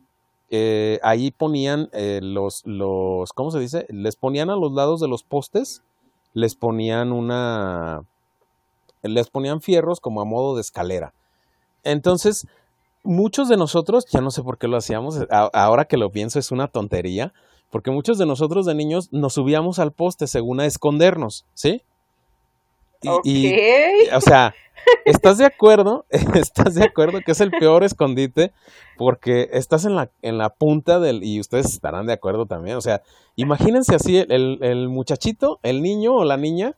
Eh, 0.51 0.98
ahí 1.03 1.31
ponían 1.31 1.90
eh, 1.92 2.20
los, 2.22 2.62
los, 2.64 3.33
¿cómo 3.33 3.51
se 3.51 3.61
dice? 3.61 3.87
Les 3.90 4.16
ponían 4.16 4.51
a 4.51 4.57
los 4.57 4.72
lados 4.72 5.01
de 5.01 5.09
los 5.09 5.22
postes, 5.22 5.83
les 6.33 6.55
ponían 6.55 7.12
una, 7.12 8.03
les 9.03 9.29
ponían 9.31 9.61
fierros 9.61 10.01
como 10.01 10.20
a 10.20 10.24
modo 10.24 10.55
de 10.55 10.62
escalera. 10.62 11.12
Entonces, 11.85 12.46
muchos 13.03 13.48
de 13.48 13.57
nosotros, 13.57 14.07
ya 14.11 14.20
no 14.20 14.31
sé 14.31 14.42
por 14.42 14.59
qué 14.59 14.68
lo 14.68 14.79
hacíamos, 14.79 15.18
ahora 15.31 15.85
que 15.85 15.98
lo 15.98 16.11
pienso 16.11 16.38
es 16.38 16.51
una 16.51 16.68
tontería, 16.68 17.35
porque 17.70 17.90
muchos 17.90 18.18
de 18.18 18.26
nosotros 18.26 18.66
de 18.66 18.74
niños 18.74 19.09
nos 19.12 19.35
subíamos 19.35 19.78
al 19.78 19.92
poste 19.92 20.26
según 20.26 20.61
a 20.61 20.66
escondernos, 20.66 21.44
¿sí? 21.54 21.83
Y, 23.02 23.09
okay. 23.09 24.07
y, 24.07 24.14
o 24.14 24.20
sea, 24.20 24.54
¿estás 25.04 25.38
de 25.38 25.46
acuerdo? 25.46 26.04
¿Estás 26.11 26.74
de 26.74 26.85
acuerdo 26.85 27.20
que 27.24 27.33
es 27.33 27.40
el 27.40 27.50
peor 27.50 27.85
escondite? 27.85 28.52
Porque 28.96 29.48
estás 29.52 29.85
en 29.85 29.94
la, 29.94 30.11
en 30.22 30.38
la 30.38 30.50
punta 30.50 30.98
del, 30.98 31.22
y 31.22 31.38
ustedes 31.40 31.66
estarán 31.66 32.07
de 32.07 32.12
acuerdo 32.12 32.46
también, 32.46 32.76
o 32.76 32.81
sea, 32.81 33.02
imagínense 33.37 33.94
así 33.94 34.16
el, 34.16 34.59
el 34.61 34.88
muchachito, 34.88 35.61
el 35.62 35.83
niño 35.83 36.14
o 36.14 36.24
la 36.24 36.37
niña, 36.37 36.74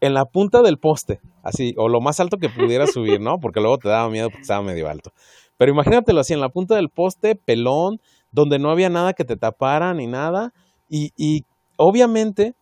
en 0.00 0.12
la 0.12 0.26
punta 0.26 0.60
del 0.60 0.78
poste, 0.78 1.20
así, 1.42 1.74
o 1.78 1.88
lo 1.88 2.00
más 2.02 2.20
alto 2.20 2.36
que 2.36 2.50
pudiera 2.50 2.86
subir, 2.86 3.20
¿no? 3.20 3.40
Porque 3.40 3.60
luego 3.60 3.78
te 3.78 3.88
daba 3.88 4.10
miedo 4.10 4.28
porque 4.28 4.42
estaba 4.42 4.62
medio 4.62 4.88
alto. 4.88 5.12
Pero 5.56 5.72
imagínatelo 5.72 6.20
así, 6.20 6.34
en 6.34 6.40
la 6.40 6.50
punta 6.50 6.74
del 6.74 6.90
poste, 6.90 7.36
pelón, 7.36 8.00
donde 8.34 8.58
no 8.58 8.70
había 8.70 8.90
nada 8.90 9.12
que 9.14 9.24
te 9.24 9.36
tapara 9.36 9.94
ni 9.94 10.06
nada. 10.06 10.52
Y, 10.88 11.12
y 11.16 11.44
obviamente 11.76 12.54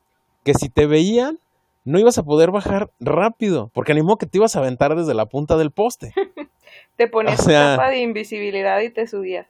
que 0.44 0.54
si 0.54 0.68
te 0.68 0.86
veían, 0.86 1.38
no 1.84 1.98
ibas 1.98 2.18
a 2.18 2.22
poder 2.22 2.50
bajar 2.50 2.90
rápido, 3.00 3.70
porque 3.72 3.92
animó 3.92 4.16
que 4.16 4.26
te 4.26 4.38
ibas 4.38 4.54
a 4.54 4.60
aventar 4.60 4.94
desde 4.94 5.14
la 5.14 5.26
punta 5.26 5.56
del 5.56 5.70
poste. 5.70 6.12
te 6.96 7.08
ponías 7.08 7.40
o 7.40 7.42
sea, 7.42 7.76
capa 7.76 7.90
de 7.90 8.02
invisibilidad 8.02 8.80
y 8.80 8.90
te 8.90 9.06
subías. 9.06 9.46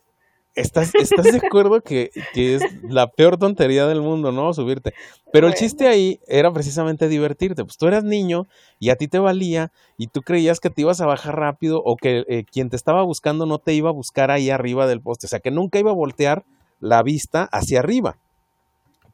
¿Estás, 0.55 0.95
estás 0.95 1.25
de 1.25 1.41
acuerdo 1.47 1.81
que, 1.81 2.11
que, 2.35 2.57
es 2.57 2.62
la 2.83 3.07
peor 3.07 3.38
tontería 3.38 3.87
del 3.87 4.03
mundo, 4.03 4.33
¿no? 4.33 4.53
Subirte. 4.53 4.93
Pero 5.33 5.47
bueno. 5.47 5.49
el 5.49 5.55
chiste 5.55 5.88
ahí 5.88 6.21
era 6.27 6.53
precisamente 6.53 7.09
divertirte. 7.09 7.65
Pues 7.65 7.79
tú 7.79 7.87
eras 7.87 8.05
niño 8.05 8.47
y 8.79 8.91
a 8.91 8.97
ti 8.97 9.09
te 9.09 9.19
valía 9.19 9.73
y 9.97 10.09
tú 10.09 10.21
creías 10.21 10.61
que 10.61 10.69
te 10.69 10.83
ibas 10.83 11.01
a 11.01 11.07
bajar 11.07 11.37
rápido 11.37 11.81
o 11.83 11.97
que 11.97 12.25
eh, 12.29 12.45
quien 12.45 12.69
te 12.69 12.77
estaba 12.77 13.03
buscando 13.03 13.47
no 13.47 13.59
te 13.59 13.73
iba 13.73 13.88
a 13.88 13.95
buscar 13.95 14.31
ahí 14.31 14.51
arriba 14.51 14.87
del 14.87 15.01
poste. 15.01 15.27
O 15.27 15.29
sea, 15.29 15.41
que 15.41 15.51
nunca 15.51 15.79
iba 15.79 15.91
a 15.91 15.95
voltear 15.95 16.45
la 16.81 17.03
vista 17.03 17.49
hacia 17.51 17.79
arriba. 17.79 18.19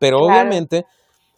Pero 0.00 0.18
claro. 0.18 0.32
obviamente, 0.32 0.86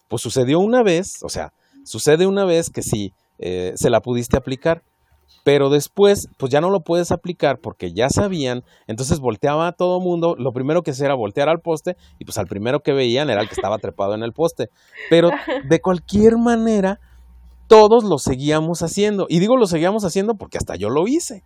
pues 0.07 0.23
sucedió 0.23 0.59
una 0.59 0.81
vez, 0.81 1.19
o 1.23 1.29
sea, 1.29 1.53
sucede 1.83 2.25
una 2.25 2.45
vez 2.45 2.69
que 2.69 2.81
sí, 2.81 3.13
eh, 3.37 3.73
se 3.75 3.89
la 3.89 4.01
pudiste 4.01 4.37
aplicar 4.37 4.81
pero 5.43 5.69
después 5.69 6.29
pues 6.37 6.51
ya 6.51 6.61
no 6.61 6.69
lo 6.69 6.81
puedes 6.81 7.11
aplicar 7.11 7.59
porque 7.59 7.93
ya 7.93 8.09
sabían, 8.09 8.63
entonces 8.87 9.19
volteaba 9.19 9.67
a 9.67 9.71
todo 9.71 9.99
mundo, 9.99 10.35
lo 10.37 10.53
primero 10.53 10.83
que 10.83 10.91
hacía 10.91 11.07
era 11.07 11.15
voltear 11.15 11.49
al 11.49 11.61
poste 11.61 11.97
y 12.19 12.25
pues 12.25 12.37
al 12.37 12.47
primero 12.47 12.81
que 12.81 12.93
veían 12.93 13.29
era 13.29 13.41
el 13.41 13.47
que 13.47 13.55
estaba 13.55 13.77
trepado 13.79 14.13
en 14.13 14.23
el 14.23 14.33
poste, 14.33 14.69
pero 15.09 15.29
de 15.69 15.81
cualquier 15.81 16.37
manera 16.37 16.99
todos 17.67 18.03
lo 18.03 18.17
seguíamos 18.17 18.83
haciendo 18.83 19.27
y 19.29 19.39
digo 19.39 19.57
lo 19.57 19.65
seguíamos 19.65 20.03
haciendo 20.05 20.35
porque 20.35 20.57
hasta 20.57 20.75
yo 20.75 20.89
lo 20.89 21.07
hice. 21.07 21.43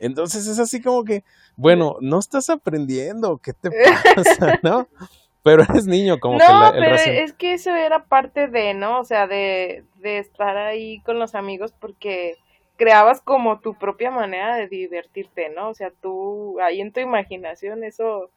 Entonces 0.00 0.46
es 0.46 0.60
así 0.60 0.80
como 0.80 1.02
que, 1.02 1.24
bueno, 1.56 1.96
no 2.00 2.20
estás 2.20 2.50
aprendiendo, 2.50 3.38
¿qué 3.38 3.52
te 3.52 3.70
pasa, 4.14 4.60
no? 4.62 4.86
Pero 5.42 5.62
eres 5.62 5.86
niño, 5.86 6.18
como 6.18 6.38
no, 6.38 6.46
que 6.46 6.52
la, 6.52 6.72
pero 6.72 6.94
es 6.94 7.32
que 7.32 7.54
eso 7.54 7.74
era 7.74 8.04
parte 8.04 8.48
de, 8.48 8.74
¿no? 8.74 9.00
O 9.00 9.04
sea, 9.04 9.26
de, 9.26 9.84
de 9.96 10.18
estar 10.18 10.56
ahí 10.56 11.00
con 11.00 11.18
los 11.18 11.34
amigos 11.34 11.72
porque 11.80 12.36
creabas 12.78 13.20
como 13.20 13.60
tu 13.60 13.74
propia 13.74 14.10
manera 14.10 14.56
de 14.56 14.68
divertirte, 14.68 15.50
¿no? 15.50 15.68
O 15.68 15.74
sea, 15.74 15.90
tú 16.00 16.58
ahí 16.62 16.80
en 16.80 16.92
tu 16.92 17.00
imaginación 17.00 17.84
eso 17.84 18.30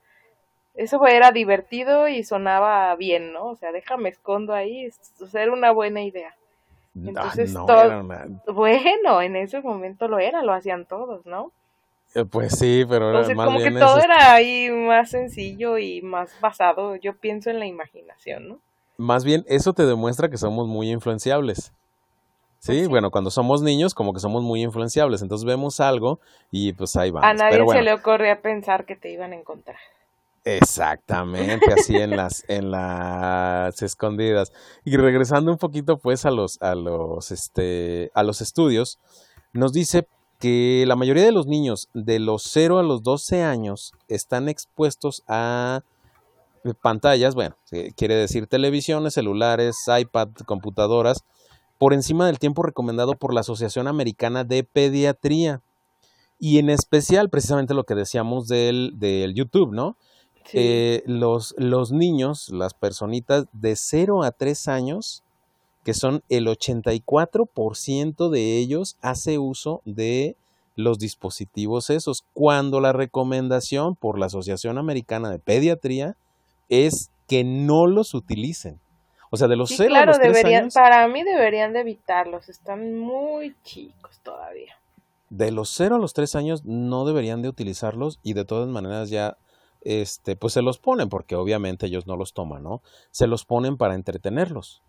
eso 0.73 1.05
era 1.05 1.31
divertido 1.31 2.07
y 2.07 2.23
sonaba 2.23 2.95
bien, 2.95 3.33
¿no? 3.33 3.47
O 3.47 3.55
sea, 3.55 3.71
déjame 3.71 4.09
escondo 4.09 4.53
ahí, 4.53 4.89
o 5.21 5.27
sea, 5.27 5.43
era 5.43 5.53
una 5.53 5.71
buena 5.71 6.01
idea. 6.03 6.35
Entonces, 7.05 7.55
ah, 7.55 7.59
no, 7.59 7.65
todo, 7.67 7.85
era 7.85 7.99
una... 7.99 8.27
bueno, 8.47 9.21
en 9.21 9.35
ese 9.35 9.61
momento 9.61 10.07
lo 10.07 10.19
era, 10.19 10.43
lo 10.43 10.53
hacían 10.53 10.85
todos, 10.85 11.25
¿no? 11.25 11.51
Eh, 12.15 12.25
Pues 12.25 12.57
sí, 12.57 12.85
pero 12.87 13.07
Entonces, 13.07 13.35
más 13.37 13.45
como 13.47 13.59
que 13.59 13.71
todo 13.71 13.97
eso- 13.97 14.05
era 14.05 14.33
ahí 14.33 14.69
más 14.69 15.09
sencillo 15.09 15.77
y 15.77 16.01
más 16.01 16.39
basado, 16.41 16.95
yo 16.95 17.15
pienso 17.15 17.49
en 17.49 17.59
la 17.59 17.65
imaginación, 17.65 18.47
¿no? 18.49 18.59
más 18.97 19.25
bien 19.25 19.43
eso 19.47 19.73
te 19.73 19.85
demuestra 19.85 20.29
que 20.29 20.37
somos 20.37 20.67
muy 20.67 20.91
influenciables. 20.91 21.73
Sí, 22.61 22.85
bueno, 22.85 23.09
cuando 23.09 23.31
somos 23.31 23.63
niños 23.63 23.95
como 23.95 24.13
que 24.13 24.19
somos 24.19 24.43
muy 24.43 24.61
influenciables, 24.61 25.23
entonces 25.23 25.45
vemos 25.45 25.79
algo 25.79 26.19
y 26.51 26.73
pues 26.73 26.95
ahí 26.95 27.09
vamos. 27.09 27.27
A 27.27 27.33
nadie 27.33 27.53
Pero 27.53 27.65
bueno, 27.65 27.79
se 27.79 27.83
le 27.83 27.93
ocurría 27.93 28.39
pensar 28.39 28.85
que 28.85 28.95
te 28.95 29.11
iban 29.11 29.33
a 29.33 29.35
encontrar. 29.35 29.77
Exactamente, 30.43 31.73
así 31.73 31.95
en 31.95 32.15
las, 32.15 32.45
en 32.47 32.69
las 32.69 33.81
escondidas. 33.81 34.53
Y 34.85 34.95
regresando 34.97 35.51
un 35.51 35.57
poquito 35.57 35.97
pues 35.97 36.23
a 36.27 36.29
los, 36.29 36.61
a 36.61 36.75
los, 36.75 37.31
este, 37.31 38.11
a 38.13 38.21
los 38.21 38.41
estudios, 38.41 38.99
nos 39.53 39.73
dice 39.73 40.07
que 40.37 40.83
la 40.85 40.95
mayoría 40.95 41.23
de 41.23 41.31
los 41.31 41.47
niños 41.47 41.89
de 41.95 42.19
los 42.19 42.43
0 42.43 42.77
a 42.77 42.83
los 42.83 43.01
12 43.01 43.41
años 43.41 43.93
están 44.07 44.49
expuestos 44.49 45.23
a 45.27 45.81
pantallas, 46.79 47.33
bueno, 47.33 47.55
quiere 47.95 48.13
decir 48.13 48.45
televisiones, 48.45 49.15
celulares, 49.15 49.77
iPad, 49.87 50.29
computadoras, 50.45 51.23
por 51.81 51.95
encima 51.95 52.27
del 52.27 52.37
tiempo 52.37 52.61
recomendado 52.61 53.15
por 53.15 53.33
la 53.33 53.39
Asociación 53.39 53.87
Americana 53.87 54.43
de 54.43 54.63
Pediatría. 54.63 55.63
Y 56.37 56.59
en 56.59 56.69
especial, 56.69 57.31
precisamente 57.31 57.73
lo 57.73 57.85
que 57.85 57.95
decíamos 57.95 58.47
del, 58.47 58.99
del 58.99 59.33
YouTube, 59.33 59.73
¿no? 59.73 59.97
Sí. 60.45 60.59
eh, 60.59 61.03
los, 61.07 61.55
los 61.57 61.91
niños, 61.91 62.49
las 62.49 62.75
personitas 62.75 63.45
de 63.51 63.75
0 63.75 64.21
a 64.21 64.29
3 64.29 64.67
años, 64.67 65.23
que 65.83 65.95
son 65.95 66.21
el 66.29 66.45
84% 66.45 68.29
de 68.29 68.57
ellos, 68.59 68.95
hace 69.01 69.39
uso 69.39 69.81
de 69.83 70.37
los 70.75 70.99
dispositivos 70.99 71.89
esos, 71.89 72.25
cuando 72.33 72.79
la 72.79 72.93
recomendación 72.93 73.95
por 73.95 74.19
la 74.19 74.27
Asociación 74.27 74.77
Americana 74.77 75.31
de 75.31 75.39
Pediatría 75.39 76.15
es 76.69 77.09
que 77.27 77.43
no 77.43 77.87
los 77.87 78.13
utilicen. 78.13 78.79
O 79.31 79.37
sea, 79.37 79.47
de 79.47 79.55
los 79.55 79.69
Sí, 79.69 79.77
0 79.77 79.95
a 79.95 80.05
los 80.05 80.19
3 80.19 80.33
deberían, 80.33 80.63
años, 80.63 80.73
para 80.75 81.07
mí 81.07 81.23
deberían 81.23 81.73
de 81.73 81.79
evitarlos, 81.79 82.49
están 82.49 82.99
muy 82.99 83.55
chicos 83.63 84.19
todavía. 84.23 84.77
de 85.29 85.51
los 85.51 85.69
0 85.69 85.95
a 85.95 85.99
los 85.99 86.13
3 86.13 86.35
años 86.35 86.65
no 86.65 87.05
deberían 87.05 87.41
de 87.41 87.47
utilizarlos 87.49 88.19
y 88.21 88.33
de 88.33 88.43
todas 88.45 88.67
maneras 88.67 89.09
ya 89.09 89.37
este 89.83 90.35
pues 90.35 90.53
se 90.53 90.61
los 90.61 90.77
ponen 90.77 91.07
porque 91.09 91.35
obviamente 91.37 91.85
ellos 91.87 92.05
no 92.05 92.17
los 92.17 92.33
toman, 92.33 92.61
¿no? 92.63 92.81
Se 93.11 93.25
los 93.27 93.45
ponen 93.45 93.77
para 93.77 93.95
entretenerlos. 93.95 94.81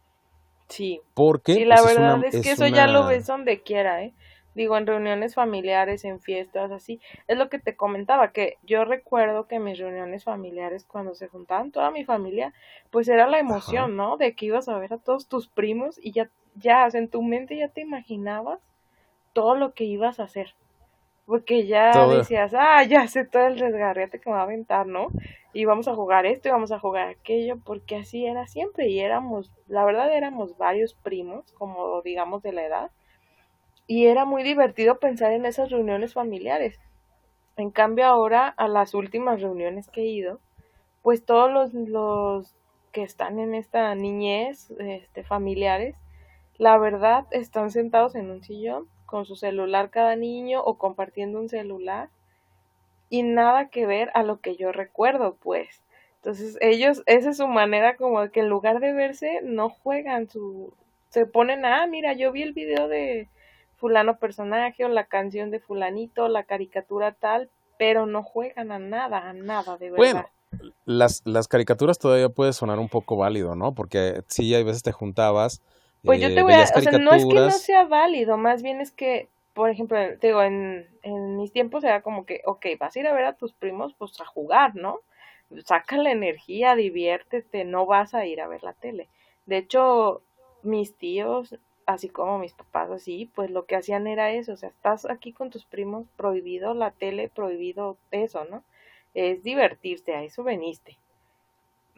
Sí, 0.69 1.01
Porque 1.15 1.55
sí, 1.55 1.65
la 1.65 1.77
pues, 1.77 1.95
verdad 1.97 2.19
una- 2.19 2.27
es, 2.29 2.43
que 2.43 2.51
eso 2.53 2.67
ya 2.67 2.87
lo 2.89 3.07
ves 3.07 3.27
donde 3.27 3.63
quiera, 3.63 4.03
¿eh? 4.03 4.13
Digo, 4.55 4.77
en 4.77 4.87
reuniones 4.87 5.35
familiares, 5.35 6.05
en 6.05 6.21
fiestas, 6.21 6.71
así. 6.71 7.01
Es 7.27 7.39
lo 7.39 7.49
que 7.49 7.59
te 7.59 7.77
comentaba, 7.77 8.33
que 8.33 8.59
yo 8.63 8.85
recuerdo 8.85 9.47
que 9.47 9.59
mis 9.59 9.79
reuniones 9.79 10.25
familiares, 10.25 10.85
cuando 10.85 11.15
se 11.15 11.29
juntaban 11.29 11.71
toda 11.71 11.91
mi 11.91 12.05
familia, 12.05 12.53
pues 12.91 13.09
era 13.09 13.27
la 13.27 13.39
emoción, 13.39 13.97
¿no? 13.97 14.17
De 14.17 14.35
que 14.35 14.47
ibas 14.47 14.69
a 14.69 14.79
ver 14.79 14.93
a 14.93 14.99
todos 14.99 15.29
tus 15.29 15.49
primos 15.49 15.99
y 16.03 16.13
ya, 16.13 16.31
ya, 16.57 16.89
en 16.93 17.09
tu 17.09 17.23
mente 17.23 17.57
ya 17.57 17.69
te 17.69 17.81
imaginabas 17.81 18.61
todo 19.33 19.55
lo 19.55 19.73
que 19.73 19.85
ibas 19.85 20.21
a 20.21 20.25
hacer. 20.25 20.55
Porque 21.25 21.67
ya 21.67 22.07
decías, 22.09 22.53
ah, 22.55 22.83
ya 22.83 23.07
sé 23.07 23.25
todo 23.25 23.47
el 23.47 23.59
desgarriate 23.59 24.19
que 24.19 24.29
me 24.29 24.35
va 24.35 24.41
a 24.41 24.45
aventar, 24.45 24.87
¿no? 24.87 25.09
Y 25.55 25.65
vamos 25.67 25.87
a 25.87 25.95
jugar 25.95 26.27
esto 26.27 26.49
y 26.49 26.51
vamos 26.51 26.73
a 26.73 26.81
jugar 26.81 27.09
aquello, 27.09 27.59
porque 27.65 27.97
así 27.97 28.27
era 28.27 28.47
siempre. 28.49 28.89
Y 28.89 29.01
éramos, 29.01 29.53
la 29.69 29.85
verdad, 29.85 30.13
éramos 30.13 30.59
varios 30.59 30.95
primos, 30.95 31.53
como 31.53 32.03
digamos 32.03 32.43
de 32.43 32.53
la 32.53 32.65
edad 32.65 32.91
y 33.87 34.07
era 34.07 34.25
muy 34.25 34.43
divertido 34.43 34.99
pensar 34.99 35.33
en 35.33 35.47
esas 35.47 35.71
reuniones 35.71 36.15
familiares. 36.15 36.79
En 37.57 37.71
cambio 37.71 38.07
ahora, 38.07 38.49
a 38.49 38.69
las 38.69 38.95
últimas 38.95 39.41
reuniones 39.43 39.89
que 39.89 40.03
he 40.03 40.07
ido, 40.07 40.41
pues 41.03 41.25
todos 41.25 41.51
los, 41.51 41.75
los 41.75 42.55
que 42.93 43.03
están 43.03 43.39
en 43.39 43.55
esta 43.55 43.95
niñez 43.95 44.71
este, 44.79 45.25
familiares, 45.25 45.97
la 46.59 46.79
verdad 46.79 47.27
están 47.31 47.71
sentados 47.71 48.15
en 48.15 48.31
un 48.31 48.43
sillón 48.43 48.87
con 49.07 49.27
su 49.27 49.37
celular 49.37 49.91
cada 49.91 50.17
niño 50.17 50.63
o 50.63 50.79
compartiendo 50.79 51.39
un 51.39 51.49
celular 51.49 52.09
y 53.11 53.23
nada 53.23 53.69
que 53.69 53.85
ver 53.85 54.11
a 54.15 54.23
lo 54.23 54.41
que 54.41 54.57
yo 54.57 54.73
recuerdo, 54.73 55.37
pues. 55.43 55.83
Entonces 56.17 56.57
ellos, 56.61 57.03
esa 57.07 57.31
es 57.31 57.37
su 57.37 57.49
manera 57.49 57.97
como 57.97 58.27
que 58.31 58.41
en 58.41 58.49
lugar 58.49 58.81
de 58.81 58.93
verse, 58.93 59.41
no 59.43 59.69
juegan 59.69 60.31
su... 60.31 60.73
Se 61.11 61.27
ponen, 61.27 61.67
ah, 61.67 61.87
mira, 61.87 62.15
yo 62.15 62.33
vi 62.33 62.43
el 62.43 62.55
video 62.55 62.89
de, 62.89 63.29
fulano 63.83 64.17
personaje 64.17 64.85
o 64.85 64.89
la 64.89 65.07
canción 65.07 65.51
de 65.51 65.59
fulanito, 65.59 66.29
la 66.29 66.45
caricatura 66.45 67.11
tal, 67.11 67.51
pero 67.79 68.07
no 68.07 68.23
juegan 68.23 68.71
a 68.71 68.79
nada, 68.79 69.29
a 69.29 69.33
nada, 69.33 69.77
de 69.77 69.91
verdad. 69.91 69.97
Bueno, 69.97 70.27
las, 70.85 71.21
las 71.25 71.49
caricaturas 71.49 71.99
todavía 71.99 72.29
puede 72.29 72.53
sonar 72.53 72.79
un 72.79 72.89
poco 72.89 73.17
válido, 73.17 73.57
¿no? 73.57 73.75
Porque 73.75 74.23
sí, 74.29 74.55
hay 74.55 74.63
veces 74.63 74.85
te 74.85 74.93
juntabas. 74.93 75.63
Pues 76.05 76.21
yo 76.21 76.29
eh, 76.29 76.35
te 76.35 76.45
voy 76.45 76.53
a, 76.53 76.63
o 76.63 76.81
sea, 76.81 76.93
no 76.93 77.13
es 77.13 77.27
que 77.27 77.35
no 77.35 77.51
sea 77.51 77.85
válido, 77.85 78.37
más 78.37 78.63
bien 78.63 78.81
es 78.81 78.93
que, 78.93 79.29
por 79.53 79.69
ejemplo, 79.69 79.99
te 80.21 80.29
digo, 80.29 80.45
en, 80.45 80.87
en 81.03 81.37
mis 81.37 81.51
tiempos 81.51 81.83
era 81.83 82.03
como 82.03 82.25
que, 82.25 82.41
ok, 82.45 82.65
vas 82.79 82.95
a 82.95 83.01
ir 83.01 83.09
a 83.09 83.13
ver 83.13 83.25
a 83.25 83.35
tus 83.35 83.53
primos, 83.53 83.95
pues 83.99 84.13
a 84.21 84.25
jugar, 84.25 84.77
¿no? 84.77 85.01
Saca 85.65 85.97
la 85.97 86.13
energía, 86.13 86.77
diviértete, 86.77 87.65
no 87.65 87.85
vas 87.85 88.15
a 88.15 88.27
ir 88.27 88.41
a 88.41 88.47
ver 88.47 88.63
la 88.63 88.75
tele. 88.75 89.09
De 89.47 89.57
hecho, 89.57 90.23
mis 90.63 90.97
tíos 90.97 91.59
así 91.87 92.09
como 92.09 92.39
mis 92.39 92.53
papás 92.53 92.91
así, 92.91 93.31
pues 93.35 93.51
lo 93.51 93.67
que 93.67 93.77
hacían 93.77 94.07
era 94.07 94.33
eso, 94.33 94.53
o 94.53 94.57
sea, 94.57 94.69
estás 94.69 95.05
aquí 95.07 95.33
con 95.33 95.51
tus 95.51 95.65
primos, 95.65 96.07
prohibido 96.17 96.75
la 96.75 96.91
tele, 96.91 97.29
prohibido 97.29 97.97
eso, 98.11 98.45
¿no? 98.45 98.63
Es 99.15 99.43
divertirte, 99.43 100.15
a 100.15 100.23
eso 100.23 100.43
veniste. 100.43 100.99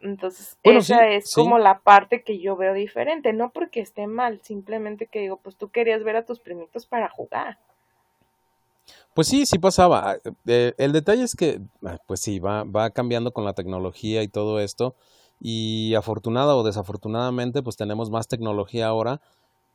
Entonces, 0.02 0.58
esa 0.62 1.08
es 1.08 1.32
como 1.34 1.58
la 1.58 1.78
parte 1.78 2.22
que 2.22 2.38
yo 2.38 2.56
veo 2.56 2.74
diferente, 2.74 3.32
no 3.32 3.50
porque 3.50 3.80
esté 3.80 4.06
mal, 4.06 4.40
simplemente 4.42 5.06
que 5.06 5.20
digo, 5.20 5.38
pues 5.38 5.56
tú 5.56 5.70
querías 5.70 6.02
ver 6.04 6.16
a 6.16 6.26
tus 6.26 6.40
primitos 6.40 6.86
para 6.86 7.08
jugar. 7.08 7.58
Pues 9.14 9.28
sí, 9.28 9.46
sí 9.46 9.58
pasaba. 9.58 10.18
Eh, 10.46 10.74
el 10.76 10.92
detalle 10.92 11.22
es 11.22 11.34
que, 11.34 11.60
ah, 11.86 11.98
pues 12.06 12.20
sí, 12.20 12.38
va, 12.38 12.64
va 12.64 12.90
cambiando 12.90 13.32
con 13.32 13.44
la 13.44 13.54
tecnología 13.54 14.22
y 14.22 14.28
todo 14.28 14.60
esto. 14.60 14.94
Y 15.40 15.94
afortunada 15.94 16.56
o 16.56 16.64
desafortunadamente, 16.64 17.62
pues 17.62 17.76
tenemos 17.76 18.10
más 18.10 18.28
tecnología 18.28 18.88
ahora 18.88 19.20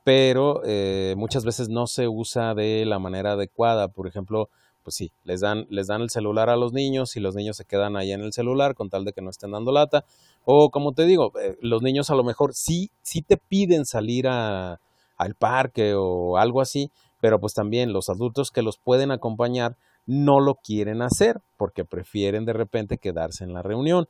pero 0.09 0.63
eh, 0.65 1.13
muchas 1.17 1.45
veces 1.45 1.69
no 1.69 1.85
se 1.85 2.07
usa 2.07 2.55
de 2.55 2.83
la 2.83 2.97
manera 2.97 3.33
adecuada. 3.33 3.89
Por 3.89 4.07
ejemplo, 4.07 4.49
pues 4.81 4.95
sí, 4.95 5.11
les 5.23 5.39
dan, 5.39 5.67
les 5.69 5.85
dan 5.85 6.01
el 6.01 6.09
celular 6.09 6.49
a 6.49 6.55
los 6.55 6.73
niños 6.73 7.15
y 7.15 7.19
los 7.19 7.35
niños 7.35 7.57
se 7.57 7.65
quedan 7.65 7.95
ahí 7.95 8.11
en 8.11 8.21
el 8.21 8.33
celular 8.33 8.73
con 8.73 8.89
tal 8.89 9.05
de 9.05 9.13
que 9.13 9.21
no 9.21 9.29
estén 9.29 9.51
dando 9.51 9.71
lata. 9.71 10.05
O 10.45 10.71
como 10.71 10.93
te 10.93 11.05
digo, 11.05 11.31
eh, 11.39 11.59
los 11.61 11.83
niños 11.83 12.09
a 12.09 12.15
lo 12.15 12.23
mejor 12.23 12.55
sí, 12.55 12.89
sí 13.03 13.21
te 13.21 13.37
piden 13.37 13.85
salir 13.85 14.27
a, 14.27 14.79
al 15.15 15.35
parque 15.35 15.93
o 15.95 16.37
algo 16.37 16.59
así, 16.59 16.89
pero 17.21 17.39
pues 17.39 17.53
también 17.53 17.93
los 17.93 18.09
adultos 18.09 18.49
que 18.49 18.63
los 18.63 18.79
pueden 18.79 19.11
acompañar 19.11 19.77
no 20.07 20.39
lo 20.39 20.55
quieren 20.55 21.03
hacer 21.03 21.39
porque 21.55 21.85
prefieren 21.85 22.45
de 22.45 22.53
repente 22.53 22.97
quedarse 22.97 23.43
en 23.43 23.53
la 23.53 23.61
reunión 23.61 24.07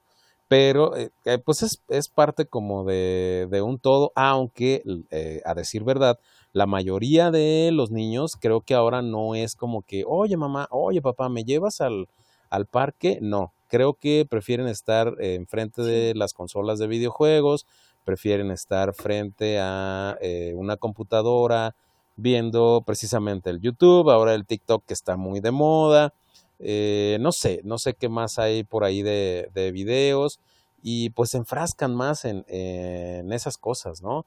pero 0.50 0.98
eh, 0.98 1.12
eh, 1.26 1.38
pues 1.38 1.62
es, 1.62 1.82
es, 1.90 2.10
parte 2.10 2.48
como 2.48 2.84
de, 2.84 3.48
de 3.52 3.62
un 3.62 3.78
todo, 3.78 4.12
aunque 4.16 4.84
eh, 5.12 5.42
a 5.46 5.54
decir 5.54 5.84
verdad, 5.84 6.20
la 6.54 6.66
mayoría 6.66 7.30
de 7.30 7.70
los 7.72 7.92
niños 7.92 8.36
creo 8.36 8.62
que 8.62 8.74
ahora 8.74 9.04
no 9.04 9.36
es 9.36 9.56
como 9.56 9.84
que, 9.84 10.04
oye 10.08 10.38
mamá, 10.38 10.68
oye 10.72 11.04
papá, 11.04 11.30
¿me 11.30 11.44
llevas 11.44 11.82
al, 11.82 12.10
al 12.50 12.66
parque? 12.66 13.20
No, 13.22 13.54
creo 13.68 13.94
que 13.94 14.26
prefieren 14.28 14.68
estar 14.68 15.14
enfrente 15.20 15.84
de 15.84 16.16
las 16.16 16.34
consolas 16.34 16.80
de 16.80 16.88
videojuegos, 16.88 17.68
prefieren 18.04 18.50
estar 18.50 18.96
frente 18.96 19.60
a 19.60 20.18
una 20.56 20.78
computadora 20.78 21.76
viendo 22.16 22.82
precisamente 22.86 23.52
el 23.52 23.62
YouTube, 23.62 24.10
ahora 24.10 24.34
el 24.34 24.48
TikTok 24.48 24.84
que 24.88 24.96
está 24.96 25.16
muy 25.16 25.42
de 25.42 25.52
moda, 25.52 26.14
eh, 26.60 27.18
no 27.22 27.32
sé, 27.32 27.62
no 27.64 27.78
sé 27.78 27.94
qué 27.94 28.10
más 28.10 28.38
hay 28.38 28.64
por 28.64 28.84
ahí 28.84 29.02
de, 29.02 29.50
de 29.54 29.72
videos 29.72 30.40
y 30.82 31.10
pues 31.12 31.32
se 31.32 31.38
enfrascan 31.38 31.96
más 31.96 32.26
en, 32.26 32.46
en, 32.48 33.32
esas 33.34 33.58
cosas, 33.58 34.02
¿no? 34.02 34.26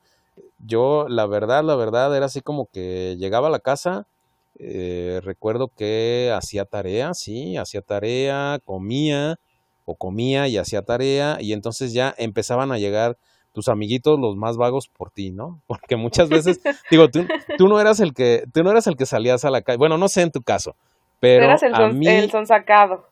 Yo, 0.59 1.07
la 1.09 1.27
verdad, 1.27 1.63
la 1.63 1.77
verdad, 1.77 2.17
era 2.17 2.27
así 2.27 2.41
como 2.41 2.67
que 2.67 3.17
llegaba 3.19 3.49
a 3.49 3.51
la 3.51 3.61
casa, 3.61 4.07
eh, 4.59 5.21
recuerdo 5.23 5.69
que 5.69 6.33
hacía 6.35 6.65
tarea, 6.65 7.15
sí, 7.15 7.57
hacía 7.57 7.83
tarea, 7.83 8.59
comía 8.65 9.39
o 9.85 9.95
comía 9.95 10.49
y 10.49 10.57
hacía 10.57 10.83
tarea 10.83 11.39
y 11.41 11.53
entonces 11.53 11.93
ya 11.93 12.15
empezaban 12.17 12.73
a 12.73 12.79
llegar 12.79 13.17
tus 13.53 13.69
amiguitos 13.69 14.19
los 14.19 14.37
más 14.37 14.57
vagos 14.57 14.89
por 14.89 15.11
ti, 15.11 15.33
¿no? 15.33 15.61
Porque 15.67 15.97
muchas 15.97 16.29
veces, 16.29 16.61
digo, 16.91 17.09
tú, 17.09 17.27
tú 17.59 17.69
no 17.69 17.81
eras 17.81 18.01
el 18.01 18.15
que, 18.15 18.45
tú 18.53 18.63
no 18.63 18.71
eras 18.71 18.87
el 18.87 18.97
que 18.97 19.07
salías 19.07 19.45
a 19.45 19.51
la 19.51 19.63
calle, 19.63 19.79
bueno, 19.79 19.99
no 19.99 20.09
sé 20.09 20.23
en 20.23 20.31
tu 20.31 20.43
caso, 20.43 20.77
pero 21.23 21.45
Eras 21.45 21.63
el, 21.63 21.73
a 21.73 21.89
mí, 21.91 22.05
el 22.09 22.33
sonsacado. 22.33 23.07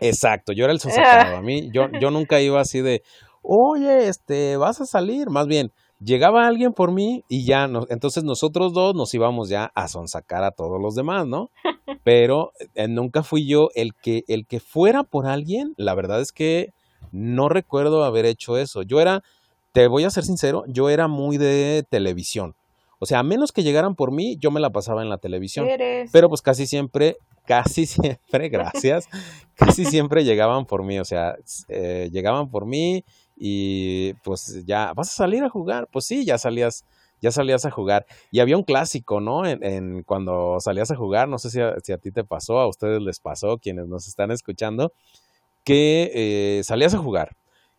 Exacto, 0.00 0.52
yo 0.52 0.64
era 0.64 0.72
el 0.72 0.80
sonsacado. 0.80 1.36
A 1.36 1.40
mí, 1.40 1.70
yo, 1.72 1.88
yo 2.00 2.10
nunca 2.10 2.40
iba 2.40 2.60
así 2.60 2.80
de, 2.80 3.04
oye, 3.42 4.08
este, 4.08 4.56
vas 4.56 4.80
a 4.80 4.86
salir. 4.86 5.30
Más 5.30 5.46
bien, 5.46 5.70
llegaba 6.00 6.48
alguien 6.48 6.72
por 6.72 6.90
mí 6.90 7.22
y 7.28 7.46
ya, 7.46 7.68
no, 7.68 7.86
entonces 7.90 8.24
nosotros 8.24 8.72
dos 8.72 8.96
nos 8.96 9.14
íbamos 9.14 9.48
ya 9.48 9.70
a 9.76 9.86
sonsacar 9.86 10.42
a 10.42 10.50
todos 10.50 10.82
los 10.82 10.96
demás, 10.96 11.28
¿no? 11.28 11.50
Pero 12.02 12.50
eh, 12.74 12.88
nunca 12.88 13.22
fui 13.22 13.46
yo 13.46 13.68
el 13.76 13.94
que, 13.94 14.24
el 14.26 14.44
que 14.44 14.58
fuera 14.58 15.04
por 15.04 15.28
alguien. 15.28 15.74
La 15.76 15.94
verdad 15.94 16.20
es 16.20 16.32
que 16.32 16.70
no 17.12 17.48
recuerdo 17.48 18.02
haber 18.02 18.26
hecho 18.26 18.58
eso. 18.58 18.82
Yo 18.82 19.00
era, 19.00 19.22
te 19.70 19.86
voy 19.86 20.02
a 20.02 20.10
ser 20.10 20.24
sincero, 20.24 20.64
yo 20.66 20.90
era 20.90 21.06
muy 21.06 21.38
de 21.38 21.84
televisión. 21.88 22.56
O 22.98 23.06
sea, 23.06 23.18
a 23.18 23.22
menos 23.22 23.52
que 23.52 23.62
llegaran 23.62 23.94
por 23.94 24.10
mí, 24.10 24.36
yo 24.38 24.50
me 24.50 24.60
la 24.60 24.70
pasaba 24.70 25.02
en 25.02 25.08
la 25.08 25.18
televisión. 25.18 25.68
Pero 26.12 26.28
pues 26.28 26.42
casi 26.42 26.66
siempre, 26.66 27.18
casi 27.46 27.86
siempre, 27.86 28.48
gracias, 28.48 29.08
casi 29.54 29.84
siempre 29.84 30.24
llegaban 30.24 30.66
por 30.66 30.82
mí. 30.82 30.98
O 30.98 31.04
sea, 31.04 31.36
eh, 31.68 32.08
llegaban 32.12 32.50
por 32.50 32.66
mí 32.66 33.04
y 33.36 34.14
pues 34.24 34.64
ya, 34.64 34.92
¿vas 34.94 35.08
a 35.10 35.12
salir 35.12 35.44
a 35.44 35.50
jugar? 35.50 35.88
Pues 35.92 36.06
sí, 36.06 36.24
ya 36.24 36.38
salías, 36.38 36.84
ya 37.20 37.30
salías 37.30 37.66
a 37.66 37.70
jugar. 37.70 38.06
Y 38.30 38.40
había 38.40 38.56
un 38.56 38.64
clásico, 38.64 39.20
¿no? 39.20 39.46
En, 39.46 40.02
cuando 40.02 40.58
salías 40.60 40.90
a 40.90 40.96
jugar, 40.96 41.28
no 41.28 41.38
sé 41.38 41.50
si 41.50 41.60
a, 41.60 41.74
si 41.82 41.92
a, 41.92 41.98
ti 41.98 42.10
te 42.10 42.24
pasó, 42.24 42.58
a 42.60 42.66
ustedes 42.66 43.02
les 43.02 43.20
pasó, 43.20 43.58
quienes 43.58 43.88
nos 43.88 44.08
están 44.08 44.30
escuchando, 44.30 44.92
que 45.64 46.10
eh, 46.14 46.64
salías 46.64 46.94
a 46.94 46.98
jugar 46.98 47.36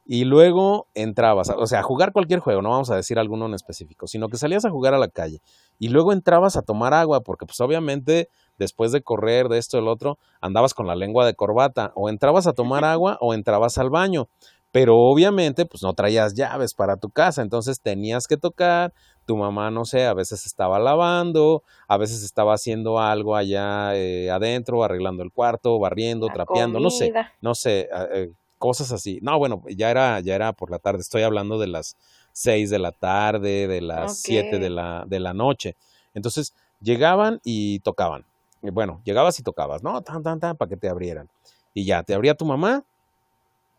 y 0.09 0.23
luego 0.23 0.87
entrabas, 0.93 1.49
o 1.49 1.67
sea, 1.67 1.79
a 1.79 1.83
jugar 1.83 2.13
cualquier 2.13 2.39
juego, 2.39 2.61
no 2.61 2.69
vamos 2.69 2.89
a 2.89 2.95
decir 2.95 3.19
alguno 3.19 3.45
en 3.45 3.53
específico, 3.53 4.07
sino 4.07 4.29
que 4.29 4.37
salías 4.37 4.63
a 4.63 4.69
jugar 4.69 4.93
a 4.93 4.97
la 4.97 5.09
calle 5.09 5.41
y 5.79 5.89
luego 5.89 6.13
entrabas 6.13 6.55
a 6.55 6.61
tomar 6.61 6.93
agua, 6.93 7.21
porque 7.21 7.45
pues 7.45 7.59
obviamente 7.59 8.29
después 8.57 8.93
de 8.93 9.01
correr 9.01 9.49
de 9.49 9.57
esto 9.57 9.75
del 9.75 9.89
otro, 9.89 10.17
andabas 10.39 10.73
con 10.73 10.87
la 10.87 10.95
lengua 10.95 11.25
de 11.25 11.35
corbata, 11.35 11.91
o 11.93 12.07
entrabas 12.07 12.47
a 12.47 12.53
tomar 12.53 12.85
agua 12.85 13.17
o 13.19 13.33
entrabas 13.33 13.77
al 13.77 13.89
baño, 13.89 14.29
pero 14.71 14.95
obviamente 14.97 15.65
pues 15.65 15.83
no 15.83 15.93
traías 15.93 16.35
llaves 16.35 16.73
para 16.73 16.95
tu 16.95 17.09
casa, 17.09 17.41
entonces 17.41 17.81
tenías 17.81 18.27
que 18.27 18.37
tocar, 18.37 18.93
tu 19.25 19.35
mamá, 19.35 19.71
no 19.71 19.83
sé, 19.83 20.05
a 20.05 20.13
veces 20.13 20.45
estaba 20.45 20.79
lavando, 20.79 21.63
a 21.89 21.97
veces 21.97 22.23
estaba 22.23 22.53
haciendo 22.53 22.97
algo 22.97 23.35
allá 23.35 23.93
eh, 23.93 24.31
adentro, 24.31 24.85
arreglando 24.85 25.21
el 25.21 25.33
cuarto, 25.33 25.77
barriendo, 25.79 26.27
trapeando, 26.27 26.79
no 26.79 26.89
sé, 26.89 27.11
no 27.41 27.53
sé. 27.55 27.89
Eh, 28.13 28.31
cosas 28.57 28.91
así. 28.91 29.19
No, 29.21 29.37
bueno, 29.37 29.63
ya 29.69 29.91
era, 29.91 30.19
ya 30.19 30.35
era 30.35 30.53
por 30.53 30.71
la 30.71 30.79
tarde. 30.79 30.99
Estoy 30.99 31.23
hablando 31.23 31.59
de 31.59 31.67
las 31.67 31.95
seis 32.31 32.69
de 32.69 32.79
la 32.79 32.91
tarde, 32.91 33.67
de 33.67 33.81
las 33.81 34.19
siete 34.19 34.59
de 34.59 34.69
la, 34.69 35.05
de 35.07 35.19
la 35.19 35.33
noche. 35.33 35.75
Entonces, 36.13 36.53
llegaban 36.81 37.39
y 37.43 37.79
tocaban. 37.79 38.25
Bueno, 38.61 39.01
llegabas 39.03 39.39
y 39.39 39.43
tocabas, 39.43 39.83
¿no? 39.83 40.01
Tan, 40.01 40.23
tan, 40.23 40.39
tan, 40.39 40.57
para 40.57 40.69
que 40.69 40.77
te 40.77 40.89
abrieran. 40.89 41.29
Y 41.73 41.85
ya, 41.85 42.03
te 42.03 42.13
abría 42.13 42.35
tu 42.35 42.45
mamá. 42.45 42.83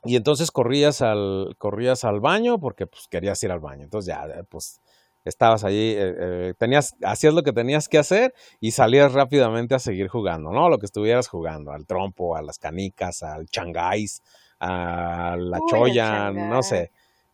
Y 0.05 0.17
entonces 0.17 0.51
corrías 0.51 1.03
al, 1.03 1.57
corrías 1.59 2.05
al 2.05 2.21
baño 2.21 2.59
porque 2.59 2.87
pues 2.87 3.09
querías 3.09 3.43
ir 3.43 3.51
al 3.51 3.61
baño. 3.61 3.85
Entonces 3.85 4.15
ya, 4.15 4.27
pues 4.49 4.81
estabas 5.25 5.65
allí, 5.65 5.95
eh, 5.97 6.15
eh, 6.19 6.55
tenías, 6.59 6.95
hacías 7.03 7.35
lo 7.35 7.43
que 7.43 7.53
tenías 7.53 7.89
que 7.89 7.99
hacer 7.99 8.35
y 8.61 8.71
salías 8.71 9.13
rápidamente 9.13 9.75
a 9.75 9.79
seguir 9.79 10.09
jugando, 10.09 10.51
¿no? 10.51 10.69
Lo 10.69 10.79
que 10.79 10.87
estuvieras 10.87 11.29
jugando, 11.29 11.73
al 11.73 11.87
trompo, 11.87 12.37
a 12.37 12.43
las 12.43 12.59
canicas, 12.59 13.23
al 13.23 13.47
changáis, 13.47 14.23
a 14.61 15.37
la 15.39 15.59
choya, 15.71 16.31
no 16.31 16.63
sé, 16.63 16.91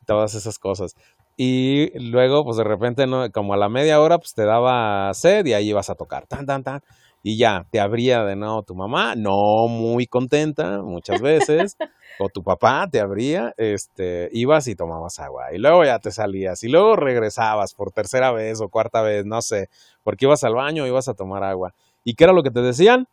todas 0.06 0.34
esas 0.34 0.58
cosas. 0.58 0.94
Y 1.36 1.90
luego, 1.98 2.44
pues 2.44 2.56
de 2.56 2.64
repente, 2.64 3.06
¿no? 3.06 3.30
como 3.32 3.54
a 3.54 3.56
la 3.56 3.68
media 3.68 4.00
hora, 4.00 4.18
pues 4.18 4.34
te 4.34 4.44
daba 4.44 5.12
sed 5.14 5.46
y 5.46 5.52
ahí 5.52 5.70
ibas 5.70 5.90
a 5.90 5.96
tocar, 5.96 6.26
tan, 6.26 6.46
tan, 6.46 6.62
tan. 6.62 6.80
Y 7.26 7.38
ya, 7.38 7.66
te 7.70 7.80
abría 7.80 8.22
de 8.22 8.36
nuevo 8.36 8.62
tu 8.62 8.74
mamá, 8.74 9.14
no 9.16 9.66
muy 9.66 10.06
contenta 10.06 10.82
muchas 10.82 11.22
veces, 11.22 11.76
o 12.20 12.28
tu 12.28 12.42
papá 12.42 12.86
te 12.90 13.00
abría, 13.00 13.54
este, 13.56 14.28
ibas 14.32 14.68
y 14.68 14.76
tomabas 14.76 15.18
agua. 15.18 15.52
Y 15.52 15.58
luego 15.58 15.84
ya 15.84 15.98
te 15.98 16.10
salías, 16.10 16.62
y 16.62 16.68
luego 16.68 16.96
regresabas 16.96 17.72
por 17.74 17.92
tercera 17.92 18.30
vez 18.30 18.60
o 18.60 18.68
cuarta 18.68 19.00
vez, 19.00 19.24
no 19.24 19.40
sé, 19.40 19.70
porque 20.02 20.26
ibas 20.26 20.44
al 20.44 20.54
baño, 20.54 20.86
ibas 20.86 21.08
a 21.08 21.14
tomar 21.14 21.42
agua. 21.42 21.72
¿Y 22.04 22.14
qué 22.14 22.24
era 22.24 22.34
lo 22.34 22.42
que 22.42 22.50
te 22.50 22.60
decían? 22.60 23.08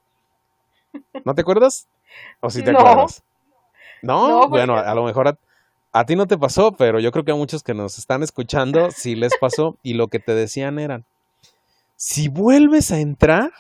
¿No 1.24 1.34
te 1.34 1.42
acuerdas? 1.42 1.88
¿O 2.42 2.50
si 2.50 2.64
te 2.64 2.72
acuerdas? 2.72 3.24
No, 4.02 4.50
bueno, 4.50 4.78
a, 4.78 4.94
lo 4.96 5.04
mejor 5.04 5.38
a, 5.92 6.06
ti 6.06 6.16
no 6.16 6.28
te 6.28 6.38
pasó, 6.38 6.72
pero 6.74 7.00
yo 7.00 7.12
creo 7.12 7.26
que 7.26 7.32
a 7.32 7.36
muchos 7.36 7.64
que 7.64 7.74
nos 7.74 7.98
están 7.98 8.24
escuchando 8.24 8.90
sí 8.96 9.16
les 9.16 9.34
pasó 9.40 9.78
y 9.84 9.94
lo 9.94 10.08
que 10.08 10.20
te 10.20 10.34
decían 10.34 10.80
eran, 10.80 11.06
si 11.96 12.28
vuelves 12.28 12.92
a 12.92 13.00
entrar, 13.00 13.52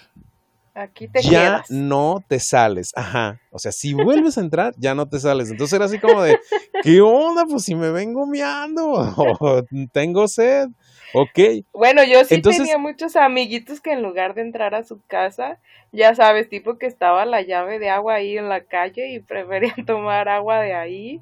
Aquí 0.73 1.09
te 1.09 1.21
ya 1.21 1.65
no 1.69 2.23
te 2.25 2.39
sales. 2.39 2.91
Ajá. 2.95 3.41
O 3.51 3.59
sea, 3.59 3.73
si 3.73 3.93
vuelves 3.93 4.37
a 4.37 4.41
entrar, 4.41 4.73
ya 4.77 4.95
no 4.95 5.05
te 5.05 5.19
sales. 5.19 5.51
Entonces 5.51 5.73
era 5.73 5.85
así 5.85 5.99
como 5.99 6.23
de, 6.23 6.39
¿qué 6.81 7.01
onda? 7.01 7.45
Pues 7.45 7.65
si 7.65 7.75
me 7.75 7.91
vengo 7.91 8.25
miando 8.25 8.85
o 9.39 9.63
tengo 9.91 10.27
sed. 10.29 10.69
Ok. 11.13 11.65
Bueno, 11.73 12.03
yo 12.03 12.23
sí 12.25 12.41
tenía 12.41 12.77
muchos 12.77 13.15
amiguitos 13.15 13.81
que 13.81 13.91
en 13.91 14.01
lugar 14.01 14.33
de 14.33 14.41
entrar 14.41 14.75
a 14.75 14.83
su 14.83 15.01
casa, 15.07 15.59
ya 15.91 16.15
sabes, 16.15 16.49
tipo 16.49 16.77
que 16.77 16.85
estaba 16.85 17.25
la 17.25 17.41
llave 17.41 17.79
de 17.79 17.89
agua 17.89 18.15
ahí 18.15 18.37
en 18.37 18.49
la 18.49 18.61
calle 18.61 19.11
y 19.11 19.19
preferían 19.19 19.85
tomar 19.85 20.29
agua 20.29 20.61
de 20.61 20.73
ahí. 20.73 21.21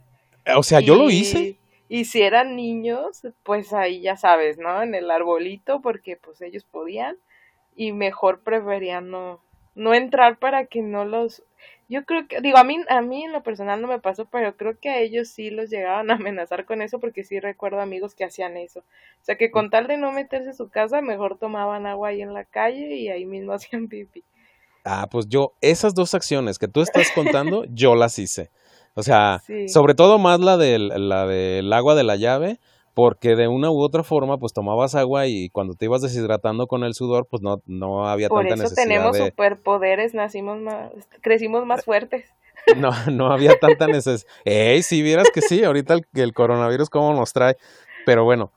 O 0.56 0.64
sea, 0.64 0.80
yo 0.80 0.96
lo 0.96 1.10
hice. 1.10 1.58
Y 1.88 2.06
si 2.06 2.22
eran 2.22 2.56
niños, 2.56 3.28
pues 3.44 3.74
ahí 3.74 4.02
ya 4.02 4.16
sabes, 4.16 4.60
¿no? 4.60 4.84
En 4.84 4.94
el 4.94 5.10
arbolito, 5.10 5.82
porque 5.82 6.18
pues 6.18 6.40
ellos 6.42 6.64
podían 6.64 7.18
y 7.76 7.94
mejor 7.94 8.42
preferían 8.42 9.10
no, 9.10 9.42
no 9.74 9.94
entrar 9.96 10.38
para 10.38 10.66
que 10.66 10.82
no 10.82 11.06
los 11.06 11.44
yo 11.90 12.06
creo 12.06 12.28
que, 12.28 12.40
digo, 12.40 12.60
a 12.60 12.64
mí, 12.64 12.78
a 12.88 13.02
mí 13.02 13.24
en 13.24 13.32
lo 13.32 13.42
personal 13.42 13.82
no 13.82 13.88
me 13.88 14.00
pasó, 14.00 14.26
pero 14.26 14.56
creo 14.56 14.78
que 14.80 14.90
a 14.90 15.00
ellos 15.00 15.28
sí 15.30 15.50
los 15.50 15.72
llegaban 15.72 16.12
a 16.12 16.14
amenazar 16.14 16.66
con 16.66 16.84
eso, 16.84 17.00
porque 17.00 17.24
sí 17.24 17.40
recuerdo 17.40 17.82
amigos 17.82 18.14
que 18.14 18.24
hacían 18.24 18.58
eso. 18.58 18.82
O 18.82 19.24
sea, 19.24 19.38
que 19.38 19.50
con 19.50 19.72
tal 19.72 19.88
de 19.88 19.98
no 19.98 20.12
meterse 20.12 20.52
a 20.52 20.54
su 20.54 20.70
casa, 20.70 21.02
mejor 21.02 21.40
tomaban 21.40 21.88
agua 21.88 22.10
ahí 22.10 22.22
en 22.22 22.36
la 22.36 22.46
calle 22.46 22.96
y 22.96 23.10
ahí 23.10 23.26
mismo 23.26 23.54
hacían 23.54 23.88
pipi. 23.88 24.24
Ah, 24.86 25.08
pues 25.10 25.28
yo, 25.28 25.56
esas 25.62 25.96
dos 25.96 26.14
acciones 26.14 26.60
que 26.60 26.68
tú 26.68 26.82
estás 26.82 27.10
contando, 27.12 27.66
yo 27.70 27.96
las 27.96 28.20
hice. 28.20 28.52
O 28.94 29.02
sea, 29.04 29.42
sobre 29.68 29.94
todo 29.96 30.20
más 30.20 30.40
la 30.40 30.58
del, 30.58 31.10
la 31.10 31.26
del 31.26 31.72
agua 31.74 31.96
de 31.96 32.04
la 32.04 32.18
llave, 32.18 32.60
porque 33.00 33.38
de 33.38 33.48
una 33.48 33.72
u 33.72 33.80
otra 33.80 34.04
forma 34.04 34.38
pues 34.40 34.52
tomabas 34.52 34.94
agua 34.94 35.26
y 35.26 35.50
cuando 35.52 35.74
te 35.74 35.86
ibas 35.86 36.02
deshidratando 36.02 36.68
con 36.68 36.84
el 36.84 36.94
sudor 36.94 37.28
pues 37.30 37.42
no, 37.42 37.62
no 37.66 38.10
había 38.10 38.28
tanta 38.28 38.58
necesidad. 38.58 38.66
Por 38.66 38.74
eso 38.74 38.76
tenemos 38.76 39.18
superpoderes, 39.18 40.14
nacimos 40.14 40.60
más, 40.60 40.92
crecimos 41.22 41.66
más 41.66 41.86
fuertes. 41.86 42.26
No, 42.76 42.92
no 43.10 43.32
había 43.32 43.58
tanta 43.58 43.88
necesidad. 43.88 44.30
Ey, 44.44 44.84
si 44.84 45.02
vieras 45.02 45.30
que 45.34 45.42
sí, 45.42 45.64
ahorita 45.64 45.94
el, 45.96 46.06
el 46.14 46.34
coronavirus 46.34 46.90
cómo 46.90 47.14
nos 47.14 47.32
trae. 47.34 47.56
Pero 48.06 48.26
bueno, 48.26 48.52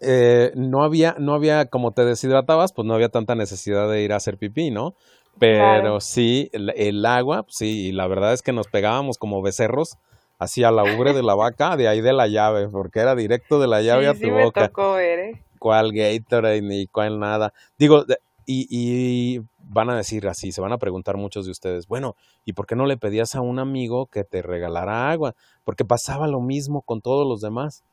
eh, 0.00 0.52
no 0.54 0.84
había, 0.84 1.16
no 1.18 1.34
había, 1.34 1.64
como 1.64 1.92
te 1.92 2.04
deshidratabas, 2.04 2.72
pues 2.72 2.86
no 2.86 2.94
había 2.94 3.08
tanta 3.08 3.34
necesidad 3.34 3.90
de 3.90 4.02
ir 4.02 4.12
a 4.12 4.16
hacer 4.16 4.36
pipí, 4.36 4.70
¿no? 4.70 4.94
Pero 5.40 6.00
sí, 6.00 6.50
el, 6.52 6.70
el, 6.76 7.04
agua, 7.04 7.46
sí, 7.48 7.88
y 7.88 7.92
la 7.92 8.06
verdad 8.06 8.34
es 8.34 8.42
que 8.42 8.52
nos 8.52 8.68
pegábamos 8.68 9.16
como 9.18 9.42
becerros 9.42 9.96
hacia 10.40 10.72
la 10.72 10.82
ubre 10.82 11.12
de 11.12 11.22
la 11.22 11.34
vaca, 11.36 11.76
de 11.76 11.86
ahí 11.86 12.00
de 12.00 12.12
la 12.12 12.26
llave, 12.26 12.68
porque 12.68 12.98
era 12.98 13.14
directo 13.14 13.60
de 13.60 13.68
la 13.68 13.80
llave 13.82 14.08
a 14.08 14.14
tu 14.14 14.20
sí 14.20 14.30
boca. 14.30 14.62
Me 14.62 14.68
tocó 14.68 14.94
ver, 14.94 15.18
¿eh? 15.20 15.44
¿Cuál 15.60 15.92
Gatorade 15.92 16.62
ni 16.62 16.86
cuál 16.88 17.20
nada? 17.20 17.52
Digo, 17.78 18.04
y, 18.46 18.66
y 18.70 19.40
van 19.58 19.90
a 19.90 19.96
decir 19.96 20.26
así, 20.26 20.50
se 20.50 20.60
van 20.60 20.72
a 20.72 20.78
preguntar 20.78 21.16
muchos 21.16 21.44
de 21.44 21.52
ustedes, 21.52 21.86
bueno, 21.86 22.16
¿y 22.44 22.54
por 22.54 22.66
qué 22.66 22.74
no 22.74 22.86
le 22.86 22.96
pedías 22.96 23.36
a 23.36 23.40
un 23.40 23.60
amigo 23.60 24.06
que 24.06 24.24
te 24.24 24.42
regalara 24.42 25.12
agua? 25.12 25.36
Porque 25.62 25.84
pasaba 25.84 26.26
lo 26.26 26.40
mismo 26.40 26.82
con 26.82 27.00
todos 27.00 27.28
los 27.28 27.40
demás. 27.40 27.84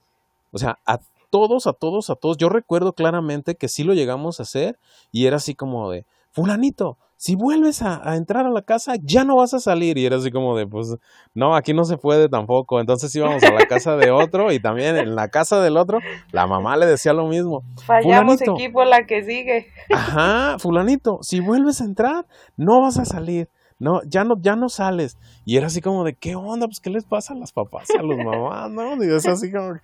O 0.51 0.57
sea, 0.57 0.79
a 0.85 0.99
todos, 1.29 1.67
a 1.67 1.73
todos, 1.73 2.09
a 2.09 2.15
todos. 2.15 2.37
Yo 2.37 2.49
recuerdo 2.49 2.93
claramente 2.93 3.55
que 3.55 3.67
sí 3.67 3.83
lo 3.83 3.93
llegamos 3.93 4.39
a 4.39 4.43
hacer 4.43 4.79
y 5.11 5.25
era 5.25 5.37
así 5.37 5.53
como 5.53 5.91
de, 5.91 6.05
fulanito, 6.31 6.97
si 7.17 7.35
vuelves 7.35 7.81
a, 7.81 8.15
entrar 8.15 8.45
a 8.45 8.49
la 8.49 8.61
casa, 8.61 8.93
ya 9.01 9.23
no 9.23 9.35
vas 9.35 9.53
a 9.55 9.59
salir. 9.59 9.97
Y 9.97 10.05
era 10.05 10.17
así 10.17 10.31
como 10.31 10.55
de, 10.55 10.67
pues, 10.67 10.95
no, 11.33 11.55
aquí 11.55 11.73
no 11.73 11.83
se 11.83 11.97
puede 11.97 12.29
tampoco. 12.29 12.79
Entonces 12.79 13.13
íbamos 13.15 13.43
a 13.43 13.51
la 13.51 13.65
casa 13.65 13.97
de 13.97 14.11
otro 14.11 14.51
y 14.51 14.59
también 14.59 14.95
en 14.95 15.15
la 15.15 15.29
casa 15.29 15.59
del 15.59 15.77
otro, 15.77 15.99
la 16.31 16.45
mamá 16.45 16.77
le 16.77 16.85
decía 16.85 17.13
lo 17.13 17.27
mismo. 17.27 17.63
Fallamos 17.83 18.41
equipo 18.41 18.83
la 18.85 19.05
que 19.05 19.23
sigue. 19.23 19.67
Ajá, 19.91 20.59
fulanito, 20.59 21.19
si 21.23 21.39
vuelves 21.39 21.81
a 21.81 21.85
entrar, 21.85 22.27
no 22.55 22.81
vas 22.81 22.99
a 22.99 23.05
salir. 23.05 23.49
No, 23.79 24.01
ya 24.05 24.23
no, 24.23 24.35
ya 24.39 24.55
no 24.55 24.69
sales. 24.69 25.17
Y 25.45 25.57
era 25.57 25.67
así 25.67 25.81
como 25.81 26.03
de, 26.03 26.15
¿qué 26.15 26.35
onda? 26.35 26.67
Pues, 26.67 26.79
¿qué 26.79 26.89
les 26.89 27.05
pasa 27.05 27.33
a 27.33 27.37
las 27.37 27.51
papás 27.51 27.87
y 27.93 27.97
a 27.97 28.01
los 28.01 28.17
mamás? 28.17 28.71
¿No? 28.71 29.03
Y 29.03 29.07
es 29.07 29.27
así 29.27 29.51
como, 29.51 29.79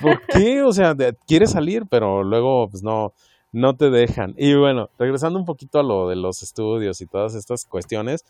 ¿por 0.00 0.20
qué? 0.26 0.62
O 0.62 0.72
sea, 0.72 0.94
quiere 1.26 1.46
salir, 1.46 1.84
pero 1.90 2.22
luego, 2.22 2.68
pues 2.70 2.82
no, 2.82 3.12
no 3.54 3.76
te 3.76 3.88
dejan. 3.88 4.34
Y 4.36 4.54
bueno, 4.54 4.90
regresando 4.98 5.38
un 5.38 5.44
poquito 5.44 5.78
a 5.78 5.84
lo 5.84 6.08
de 6.08 6.16
los 6.16 6.42
estudios 6.42 7.00
y 7.00 7.06
todas 7.06 7.36
estas 7.36 7.64
cuestiones, 7.64 8.24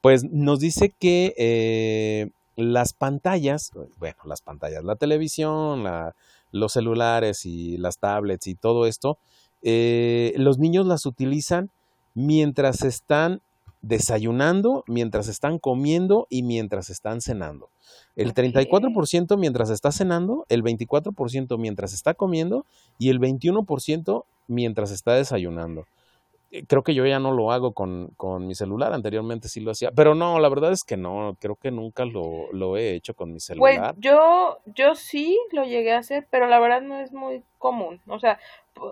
pues 0.00 0.24
nos 0.24 0.60
dice 0.60 0.94
que 0.98 1.34
eh, 1.36 2.30
las 2.56 2.94
pantallas, 2.94 3.70
bueno, 3.98 4.16
las 4.24 4.40
pantallas, 4.40 4.82
la 4.82 4.96
televisión, 4.96 5.84
los 6.52 6.72
celulares 6.72 7.44
y 7.44 7.76
las 7.76 7.98
tablets 7.98 8.46
y 8.46 8.54
todo 8.54 8.86
esto, 8.86 9.18
eh, 9.60 10.32
los 10.36 10.58
niños 10.58 10.86
las 10.86 11.04
utilizan 11.04 11.68
mientras 12.14 12.82
están 12.82 13.42
desayunando, 13.82 14.84
mientras 14.86 15.28
están 15.28 15.58
comiendo 15.58 16.26
y 16.30 16.44
mientras 16.44 16.88
están 16.88 17.20
cenando. 17.20 17.68
El 18.16 18.32
34% 18.32 19.36
mientras 19.36 19.68
está 19.68 19.92
cenando, 19.92 20.46
el 20.48 20.62
24% 20.62 21.58
mientras 21.58 21.92
está 21.92 22.14
comiendo 22.14 22.64
y 22.98 23.10
el 23.10 23.20
21% 23.20 24.24
mientras 24.46 24.90
está 24.90 25.14
desayunando. 25.14 25.86
Eh, 26.52 26.64
creo 26.66 26.82
que 26.82 26.94
yo 26.94 27.06
ya 27.06 27.18
no 27.18 27.32
lo 27.32 27.50
hago 27.50 27.72
con, 27.72 28.08
con, 28.18 28.46
mi 28.46 28.54
celular, 28.54 28.92
anteriormente 28.92 29.48
sí 29.48 29.60
lo 29.60 29.70
hacía, 29.70 29.90
pero 29.90 30.14
no, 30.14 30.38
la 30.38 30.50
verdad 30.50 30.70
es 30.70 30.84
que 30.84 30.98
no, 30.98 31.34
creo 31.40 31.56
que 31.56 31.70
nunca 31.70 32.04
lo, 32.04 32.52
lo 32.52 32.76
he 32.76 32.94
hecho 32.94 33.14
con 33.14 33.30
mi 33.30 33.36
pues, 33.36 33.44
celular. 33.44 33.94
Pues 33.94 34.04
yo, 34.04 34.58
yo 34.66 34.94
sí 34.94 35.38
lo 35.52 35.64
llegué 35.64 35.92
a 35.92 35.98
hacer, 35.98 36.26
pero 36.30 36.46
la 36.46 36.60
verdad 36.60 36.82
no 36.82 37.00
es 37.00 37.12
muy 37.12 37.42
común, 37.56 38.02
o 38.06 38.18
sea, 38.18 38.38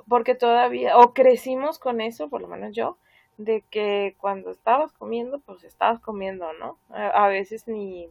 porque 0.08 0.34
todavía, 0.34 0.96
o 0.96 1.12
crecimos 1.12 1.78
con 1.78 2.00
eso, 2.00 2.28
por 2.28 2.40
lo 2.40 2.48
menos 2.48 2.74
yo, 2.74 2.96
de 3.36 3.62
que 3.70 4.16
cuando 4.18 4.50
estabas 4.50 4.92
comiendo, 4.92 5.38
pues 5.40 5.62
estabas 5.64 6.00
comiendo, 6.00 6.52
¿no? 6.54 6.78
A, 6.88 7.26
a 7.26 7.28
veces 7.28 7.68
ni, 7.68 8.08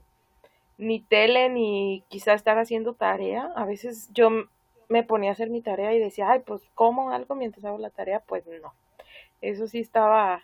ni 0.78 1.00
tele, 1.00 1.50
ni 1.50 2.04
quizá 2.08 2.34
estar 2.34 2.60
haciendo 2.60 2.94
tarea, 2.94 3.52
a 3.56 3.66
veces 3.66 4.10
yo 4.14 4.30
me 4.90 5.04
ponía 5.04 5.30
a 5.30 5.34
hacer 5.34 5.50
mi 5.50 5.62
tarea 5.62 5.94
y 5.94 6.00
decía, 6.00 6.30
ay, 6.30 6.40
pues 6.40 6.62
como 6.74 7.12
algo 7.12 7.36
mientras 7.36 7.64
hago 7.64 7.78
la 7.78 7.92
tarea, 7.92 8.20
pues 8.20 8.46
no. 8.62 8.74
Eso 9.40 9.68
sí 9.68 9.80
estaba 9.80 10.44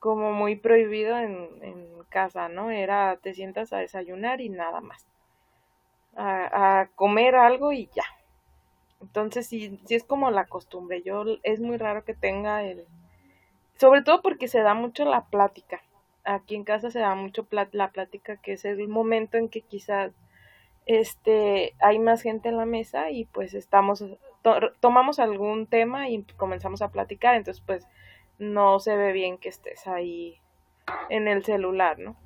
como 0.00 0.32
muy 0.32 0.56
prohibido 0.56 1.16
en, 1.18 1.48
en 1.62 2.04
casa, 2.08 2.48
¿no? 2.48 2.70
Era, 2.70 3.16
te 3.22 3.32
sientas 3.32 3.72
a 3.72 3.78
desayunar 3.78 4.40
y 4.40 4.48
nada 4.48 4.80
más. 4.80 5.06
A, 6.16 6.88
comer 6.94 7.36
algo 7.36 7.72
y 7.72 7.88
ya. 7.94 8.04
Entonces 9.00 9.46
sí, 9.46 9.80
sí 9.84 9.94
es 9.94 10.04
como 10.04 10.30
la 10.30 10.46
costumbre. 10.46 11.02
Yo 11.02 11.24
es 11.42 11.60
muy 11.60 11.76
raro 11.76 12.04
que 12.04 12.14
tenga 12.14 12.64
el... 12.64 12.86
Sobre 13.76 14.02
todo 14.02 14.22
porque 14.22 14.48
se 14.48 14.60
da 14.62 14.74
mucho 14.74 15.04
la 15.04 15.26
plática. 15.26 15.82
Aquí 16.24 16.56
en 16.56 16.64
casa 16.64 16.90
se 16.90 16.98
da 16.98 17.14
mucho 17.14 17.46
la 17.50 17.90
plática, 17.90 18.36
que 18.38 18.54
es 18.54 18.64
el 18.64 18.88
momento 18.88 19.36
en 19.36 19.48
que 19.48 19.60
quizás 19.60 20.12
este, 20.86 21.74
hay 21.80 21.98
más 21.98 22.22
gente 22.22 22.48
en 22.48 22.56
la 22.56 22.64
mesa 22.64 23.10
y 23.10 23.24
pues 23.26 23.54
estamos, 23.54 24.04
tomamos 24.80 25.18
algún 25.18 25.66
tema 25.66 26.08
y 26.08 26.22
comenzamos 26.36 26.80
a 26.80 26.90
platicar, 26.90 27.34
entonces 27.34 27.62
pues 27.66 27.86
no 28.38 28.78
se 28.78 28.96
ve 28.96 29.12
bien 29.12 29.38
que 29.38 29.48
estés 29.48 29.86
ahí 29.86 30.40
en 31.10 31.26
el 31.26 31.44
celular, 31.44 31.98
¿no? 31.98 32.16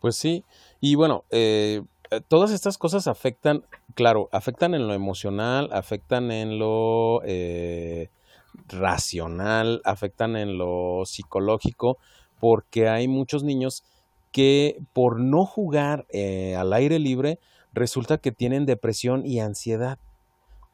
Pues 0.00 0.16
sí, 0.16 0.44
y 0.80 0.94
bueno, 0.94 1.24
eh, 1.30 1.82
todas 2.28 2.52
estas 2.52 2.78
cosas 2.78 3.06
afectan, 3.06 3.64
claro, 3.94 4.28
afectan 4.32 4.74
en 4.74 4.86
lo 4.86 4.94
emocional, 4.94 5.68
afectan 5.72 6.30
en 6.30 6.58
lo 6.58 7.20
eh, 7.24 8.08
racional, 8.68 9.82
afectan 9.84 10.36
en 10.36 10.56
lo 10.56 11.02
psicológico, 11.04 11.98
porque 12.40 12.88
hay 12.88 13.08
muchos 13.08 13.42
niños 13.42 13.84
que 14.36 14.76
por 14.92 15.18
no 15.18 15.46
jugar 15.46 16.04
eh, 16.10 16.56
al 16.56 16.74
aire 16.74 16.98
libre 16.98 17.38
resulta 17.72 18.18
que 18.18 18.32
tienen 18.32 18.66
depresión 18.66 19.24
y 19.24 19.40
ansiedad. 19.40 19.98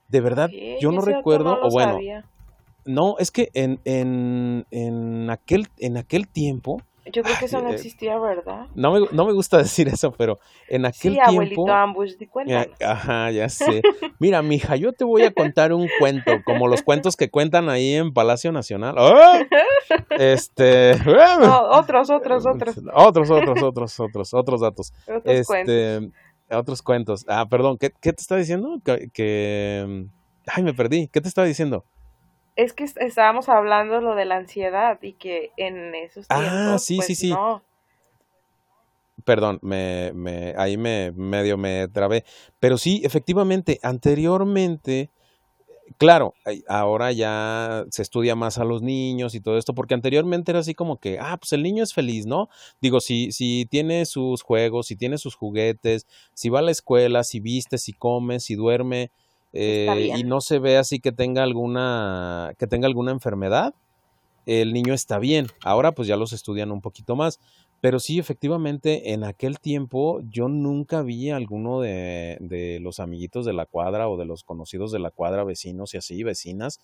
De 0.08 0.20
verdad, 0.20 0.50
yo 0.80 0.90
no 0.90 1.00
recuerdo, 1.00 1.54
no 1.54 1.68
o 1.68 1.70
bueno, 1.70 1.92
sabía. 1.92 2.24
no, 2.84 3.14
es 3.20 3.30
que 3.30 3.50
en, 3.54 3.78
en, 3.84 4.66
en, 4.72 5.30
aquel, 5.30 5.68
en 5.78 5.96
aquel 5.96 6.26
tiempo, 6.26 6.82
yo 7.06 7.22
creo 7.22 7.36
que 7.36 7.46
eso 7.46 7.60
no 7.60 7.70
eh, 7.70 7.74
existía, 7.74 8.16
¿verdad? 8.18 8.66
No 8.74 8.92
me, 8.92 9.00
no 9.10 9.26
me 9.26 9.32
gusta 9.32 9.58
decir 9.62 9.88
eso, 9.88 10.12
pero 10.12 10.38
en 10.68 10.86
aquel 10.86 11.12
sí, 11.14 11.18
tiempo... 11.18 11.30
abuelito 11.30 11.72
Ambush, 11.72 12.14
ya, 12.46 12.62
eh, 12.62 12.70
Ajá, 12.84 13.30
ya 13.30 13.48
sé. 13.48 13.82
Mira, 14.18 14.42
mija, 14.42 14.76
yo 14.76 14.92
te 14.92 15.04
voy 15.04 15.22
a 15.22 15.32
contar 15.32 15.72
un 15.72 15.88
cuento, 15.98 16.32
como 16.44 16.68
los 16.68 16.82
cuentos 16.82 17.16
que 17.16 17.28
cuentan 17.28 17.68
ahí 17.68 17.94
en 17.94 18.12
Palacio 18.12 18.52
Nacional. 18.52 18.94
¡Oh! 18.98 19.40
Este... 20.10 20.92
No, 21.42 21.62
otros, 21.70 22.10
otros, 22.10 22.46
otros. 22.46 22.76
Otros, 22.92 23.30
otros, 23.30 23.62
otros, 23.62 24.00
otros, 24.00 24.34
otros 24.34 24.60
datos. 24.60 24.92
Otros 25.02 25.22
este, 25.24 25.44
cuentos. 25.44 26.12
Otros 26.50 26.82
cuentos. 26.82 27.24
Ah, 27.28 27.46
perdón, 27.48 27.78
¿qué, 27.78 27.90
qué 28.00 28.12
te 28.12 28.20
está 28.20 28.36
diciendo? 28.36 28.80
Que... 28.84 30.06
Ay, 30.46 30.62
me 30.62 30.74
perdí. 30.74 31.08
¿Qué 31.08 31.20
te 31.20 31.28
estaba 31.28 31.46
diciendo? 31.46 31.84
Es 32.56 32.72
que 32.72 32.84
est- 32.84 32.98
estábamos 33.00 33.48
hablando 33.48 34.00
lo 34.00 34.14
de 34.14 34.24
la 34.26 34.36
ansiedad 34.36 34.98
y 35.02 35.14
que 35.14 35.50
en 35.56 35.94
esos 35.94 36.26
Ah, 36.28 36.38
tiempos, 36.38 36.84
sí, 36.84 36.96
sí, 37.02 37.14
pues 37.14 37.18
sí. 37.18 37.30
no. 37.30 37.62
Perdón, 39.24 39.58
me, 39.62 40.10
me, 40.14 40.54
ahí 40.56 40.76
me 40.76 41.12
medio 41.12 41.56
me 41.56 41.86
trabé. 41.88 42.24
Pero 42.58 42.76
sí, 42.78 43.02
efectivamente, 43.04 43.78
anteriormente, 43.82 45.10
claro, 45.98 46.34
ahora 46.68 47.12
ya 47.12 47.84
se 47.90 48.02
estudia 48.02 48.34
más 48.34 48.58
a 48.58 48.64
los 48.64 48.82
niños 48.82 49.34
y 49.34 49.40
todo 49.40 49.58
esto, 49.58 49.74
porque 49.74 49.94
anteriormente 49.94 50.50
era 50.52 50.60
así 50.60 50.74
como 50.74 50.98
que, 50.98 51.18
ah, 51.20 51.36
pues 51.38 51.52
el 51.52 51.62
niño 51.62 51.84
es 51.84 51.94
feliz, 51.94 52.26
¿no? 52.26 52.48
Digo, 52.80 53.00
si, 53.00 53.32
si 53.32 53.66
tiene 53.70 54.06
sus 54.06 54.42
juegos, 54.42 54.86
si 54.88 54.96
tiene 54.96 55.18
sus 55.18 55.34
juguetes, 55.36 56.06
si 56.34 56.48
va 56.48 56.60
a 56.60 56.62
la 56.62 56.72
escuela, 56.72 57.22
si 57.24 57.40
viste, 57.40 57.78
si 57.78 57.92
come, 57.92 58.40
si 58.40 58.54
duerme, 58.56 59.10
eh, 59.52 60.12
y 60.16 60.24
no 60.24 60.40
se 60.40 60.58
ve 60.58 60.76
así 60.78 61.00
que 61.00 61.12
tenga 61.12 61.42
alguna, 61.42 62.54
que 62.58 62.66
tenga 62.66 62.86
alguna 62.86 63.12
enfermedad, 63.12 63.74
el 64.46 64.72
niño 64.72 64.94
está 64.94 65.18
bien. 65.18 65.46
Ahora 65.62 65.92
pues 65.92 66.08
ya 66.08 66.16
los 66.16 66.32
estudian 66.32 66.70
un 66.72 66.80
poquito 66.80 67.16
más. 67.16 67.38
Pero 67.80 67.98
sí, 67.98 68.20
efectivamente, 68.20 69.12
en 69.12 69.24
aquel 69.24 69.58
tiempo 69.58 70.20
yo 70.30 70.48
nunca 70.48 71.02
vi 71.02 71.30
a 71.30 71.36
alguno 71.36 71.80
de, 71.80 72.36
de 72.40 72.78
los 72.80 73.00
amiguitos 73.00 73.44
de 73.44 73.52
la 73.54 73.66
cuadra 73.66 74.08
o 74.08 74.16
de 74.16 74.24
los 74.24 74.44
conocidos 74.44 74.92
de 74.92 75.00
la 75.00 75.10
cuadra, 75.10 75.42
vecinos 75.42 75.92
y 75.94 75.96
así, 75.96 76.22
vecinas, 76.22 76.78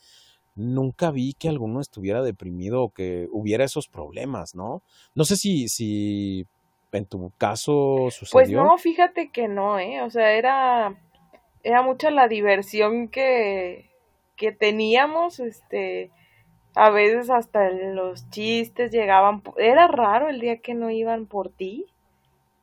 nunca 0.56 1.12
vi 1.12 1.34
que 1.34 1.48
alguno 1.48 1.80
estuviera 1.80 2.20
deprimido 2.20 2.82
o 2.82 2.90
que 2.90 3.28
hubiera 3.30 3.62
esos 3.64 3.86
problemas, 3.86 4.56
¿no? 4.56 4.82
No 5.14 5.24
sé 5.24 5.36
si, 5.36 5.68
si 5.68 6.46
en 6.90 7.06
tu 7.06 7.30
caso 7.38 8.10
Pues 8.32 8.48
sucedió. 8.48 8.64
no, 8.64 8.76
fíjate 8.76 9.30
que 9.30 9.46
no, 9.46 9.78
¿eh? 9.78 10.02
O 10.02 10.10
sea, 10.10 10.32
era, 10.32 10.96
era 11.62 11.82
mucha 11.82 12.10
la 12.10 12.28
diversión 12.28 13.08
que, 13.08 13.90
que 14.36 14.52
teníamos, 14.52 15.40
este, 15.40 16.10
a 16.74 16.90
veces 16.90 17.30
hasta 17.30 17.70
los 17.70 18.28
chistes 18.30 18.92
llegaban, 18.92 19.42
era 19.56 19.88
raro 19.88 20.28
el 20.28 20.40
día 20.40 20.58
que 20.58 20.74
no 20.74 20.90
iban 20.90 21.26
por 21.26 21.50
ti 21.50 21.86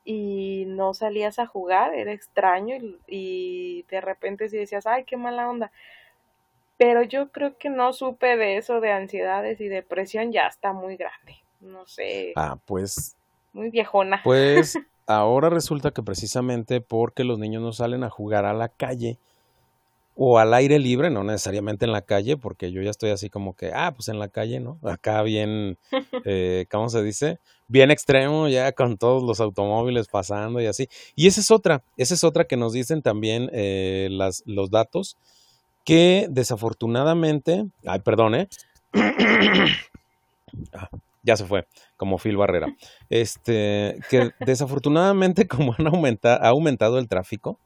y 0.04 0.66
no 0.68 0.94
salías 0.94 1.40
a 1.40 1.48
jugar, 1.48 1.94
era 1.94 2.12
extraño 2.12 2.76
y, 2.76 2.98
y 3.08 3.86
de 3.90 4.02
repente 4.02 4.50
si 4.50 4.58
decías, 4.58 4.86
ay, 4.88 5.04
qué 5.04 5.18
mala 5.18 5.50
onda. 5.50 5.72
Pero 6.78 7.04
yo 7.04 7.32
creo 7.32 7.58
que 7.58 7.70
no 7.70 7.94
supe 7.94 8.36
de 8.38 8.58
eso 8.58 8.82
de 8.82 8.92
ansiedades 8.92 9.62
y 9.62 9.68
depresión, 9.68 10.32
ya 10.32 10.48
está 10.48 10.74
muy 10.74 10.98
grande, 10.98 11.38
no 11.60 11.88
sé, 11.88 12.34
Ah, 12.36 12.58
pues 12.66 13.16
muy 13.54 13.70
viejona. 13.70 14.22
Pues 14.24 14.78
ahora 15.08 15.50
resulta 15.50 15.92
que 15.92 16.04
precisamente 16.04 16.82
porque 16.82 17.24
los 17.24 17.40
niños 17.40 17.62
no 17.62 17.74
salen 17.74 18.04
a 18.04 18.10
jugar 18.10 18.46
a 18.46 18.54
la 18.54 18.70
calle 18.70 19.18
o 20.16 20.40
al 20.40 20.54
aire 20.54 20.80
libre, 20.80 21.10
no 21.10 21.24
necesariamente 21.24 21.84
en 21.86 21.92
la 21.92 22.02
calle, 22.02 22.38
porque 22.38 22.72
yo 22.72 22.82
ya 22.82 22.90
estoy 22.90 23.10
así 23.10 23.30
como 23.30 23.54
que, 23.54 23.72
ah, 23.74 23.92
pues 23.94 24.08
en 24.08 24.18
la 24.18 24.30
calle, 24.30 24.62
¿no? 24.62 24.80
Acá 24.82 25.22
bien, 25.24 25.78
eh, 26.26 26.66
¿cómo 26.72 26.90
se 26.90 27.04
dice? 27.04 27.40
Bien 27.68 27.92
extremo, 27.92 28.48
ya 28.48 28.72
con 28.72 28.98
todos 28.98 29.24
los 29.24 29.42
automóviles 29.42 30.08
pasando 30.08 30.62
y 30.62 30.68
así. 30.68 30.88
Y 31.16 31.28
esa 31.28 31.42
es 31.42 31.52
otra, 31.52 31.84
esa 31.98 32.14
es 32.14 32.24
otra 32.24 32.46
que 32.46 32.56
nos 32.56 32.72
dicen 32.72 33.02
también 33.02 33.50
eh, 33.52 34.08
las, 34.10 34.42
los 34.46 34.72
datos, 34.72 35.18
que 35.84 36.28
desafortunadamente, 36.30 37.66
ay, 37.86 38.00
perdón, 38.00 38.36
¿eh? 38.36 38.48
Ah, 40.72 40.88
ya 41.26 41.36
se 41.36 41.46
fue, 41.46 41.68
como 41.98 42.18
Phil 42.18 42.38
Barrera. 42.38 42.68
Este, 43.10 43.98
que 44.10 44.32
desafortunadamente, 44.40 45.48
como 45.48 45.76
han 45.78 45.88
aumentado, 45.88 46.44
ha 46.44 46.50
aumentado 46.50 47.00
el 47.00 47.08
tráfico, 47.08 47.60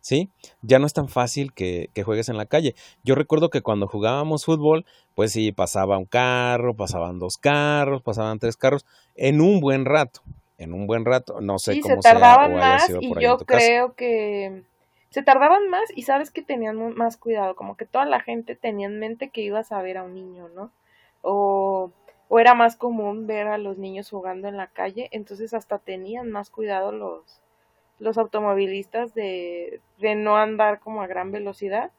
¿sí? 0.00 0.30
Ya 0.62 0.78
no 0.78 0.86
es 0.86 0.92
tan 0.92 1.08
fácil 1.08 1.52
que, 1.52 1.88
que 1.94 2.02
juegues 2.02 2.28
en 2.28 2.36
la 2.36 2.46
calle. 2.46 2.74
Yo 3.04 3.14
recuerdo 3.14 3.48
que 3.48 3.62
cuando 3.62 3.86
jugábamos 3.86 4.44
fútbol, 4.44 4.84
pues 5.14 5.32
sí, 5.32 5.52
pasaba 5.52 5.98
un 5.98 6.04
carro, 6.04 6.74
pasaban 6.74 7.18
dos 7.18 7.38
carros, 7.38 8.02
pasaban 8.02 8.38
tres 8.38 8.56
carros, 8.56 8.84
en 9.14 9.40
un 9.40 9.60
buen 9.60 9.84
rato, 9.84 10.20
en 10.58 10.74
un 10.74 10.86
buen 10.86 11.04
rato. 11.04 11.40
No 11.40 11.58
sé 11.58 11.74
Sí, 11.74 11.82
se 11.82 11.88
cómo 11.88 12.02
sea 12.02 12.12
tardaban 12.14 12.54
o 12.54 12.56
más 12.56 12.86
sido 12.86 13.00
y 13.00 13.12
yo 13.20 13.38
creo 13.38 13.94
que 13.94 14.62
se 15.10 15.22
tardaban 15.22 15.70
más 15.70 15.84
y 15.94 16.02
sabes 16.02 16.30
que 16.30 16.42
tenían 16.42 16.94
más 16.94 17.16
cuidado, 17.16 17.56
como 17.56 17.76
que 17.76 17.86
toda 17.86 18.04
la 18.04 18.20
gente 18.20 18.54
tenía 18.54 18.86
en 18.86 18.98
mente 18.98 19.30
que 19.30 19.40
ibas 19.40 19.72
a 19.72 19.80
ver 19.80 19.96
a 19.96 20.02
un 20.02 20.14
niño, 20.14 20.48
¿no? 20.48 20.70
O, 21.22 21.90
o 22.28 22.38
era 22.40 22.54
más 22.54 22.76
común 22.76 23.26
ver 23.26 23.48
a 23.48 23.58
los 23.58 23.78
niños 23.78 24.10
jugando 24.10 24.48
en 24.48 24.56
la 24.56 24.68
calle, 24.68 25.08
entonces 25.12 25.54
hasta 25.54 25.78
tenían 25.78 26.30
más 26.30 26.50
cuidado 26.50 26.92
los, 26.92 27.40
los 27.98 28.18
automovilistas 28.18 29.14
de, 29.14 29.80
de 29.98 30.14
no 30.16 30.36
andar 30.36 30.80
como 30.80 31.02
a 31.02 31.06
gran 31.06 31.32
velocidad. 31.32 31.90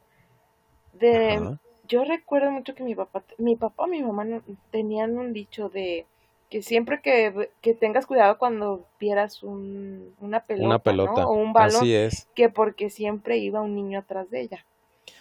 De, 0.93 1.49
yo 1.87 2.03
recuerdo 2.03 2.51
mucho 2.51 2.75
que 2.75 2.83
mi 2.83 2.95
papá, 2.95 3.23
mi 3.37 3.55
papá 3.55 3.85
y 3.87 3.91
mi 3.91 4.03
mamá 4.03 4.25
no- 4.25 4.41
tenían 4.71 5.17
un 5.17 5.31
dicho 5.33 5.69
de 5.69 6.05
que 6.49 6.61
siempre 6.61 7.01
que, 7.01 7.49
que 7.61 7.73
tengas 7.73 8.05
cuidado 8.05 8.37
cuando 8.37 8.85
vieras 8.99 9.43
un, 9.43 10.15
una 10.19 10.41
pelota, 10.45 10.65
Una 10.67 10.79
¿no? 10.79 10.83
pelota, 10.83 11.25
O 11.27 11.33
un 11.33 11.53
balón, 11.53 11.83
así 11.83 11.93
es, 11.93 12.27
que 12.35 12.49
porque 12.49 12.89
siempre 12.89 13.37
iba 13.37 13.61
un 13.61 13.75
niño 13.75 13.99
atrás 13.99 14.29
de 14.29 14.41
ella. 14.41 14.65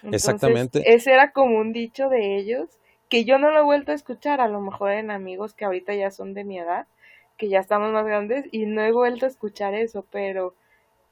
Entonces, 0.02 0.14
exactamente. 0.14 0.80
ese 0.84 1.12
era 1.12 1.32
como 1.32 1.58
un 1.58 1.72
dicho 1.72 2.08
de 2.08 2.36
ellos 2.36 2.68
que 3.08 3.24
yo 3.24 3.38
no 3.38 3.50
lo 3.50 3.60
he 3.60 3.64
vuelto 3.64 3.92
a 3.92 3.94
escuchar, 3.94 4.40
a 4.40 4.48
lo 4.48 4.60
mejor 4.60 4.92
en 4.92 5.10
amigos 5.10 5.54
que 5.54 5.64
ahorita 5.64 5.94
ya 5.94 6.10
son 6.10 6.34
de 6.34 6.44
mi 6.44 6.58
edad, 6.58 6.86
que 7.36 7.48
ya 7.48 7.60
estamos 7.60 7.92
más 7.92 8.04
grandes 8.06 8.46
y 8.50 8.66
no 8.66 8.82
he 8.82 8.92
vuelto 8.92 9.26
a 9.26 9.28
escuchar 9.28 9.74
eso, 9.74 10.04
pero 10.10 10.54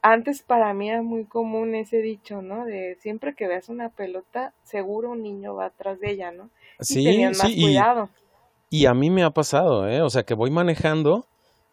antes 0.01 0.41
para 0.43 0.73
mí 0.73 0.89
era 0.89 1.01
muy 1.01 1.25
común 1.25 1.73
ese 1.75 1.97
dicho, 1.97 2.41
¿no? 2.41 2.65
De 2.65 2.95
siempre 3.01 3.33
que 3.35 3.47
veas 3.47 3.69
una 3.69 3.89
pelota, 3.89 4.53
seguro 4.63 5.11
un 5.11 5.23
niño 5.23 5.55
va 5.55 5.65
atrás 5.65 5.99
de 5.99 6.11
ella, 6.11 6.31
¿no? 6.31 6.49
Y 6.79 6.83
Sí, 6.85 7.03
tenían 7.03 7.31
más 7.31 7.51
sí, 7.51 7.53
y, 7.57 7.61
cuidado. 7.61 8.09
y 8.69 8.85
a 8.85 8.93
mí 8.93 9.09
me 9.09 9.23
ha 9.23 9.31
pasado, 9.31 9.87
¿eh? 9.87 10.01
O 10.01 10.09
sea, 10.09 10.23
que 10.23 10.33
voy 10.33 10.51
manejando 10.51 11.25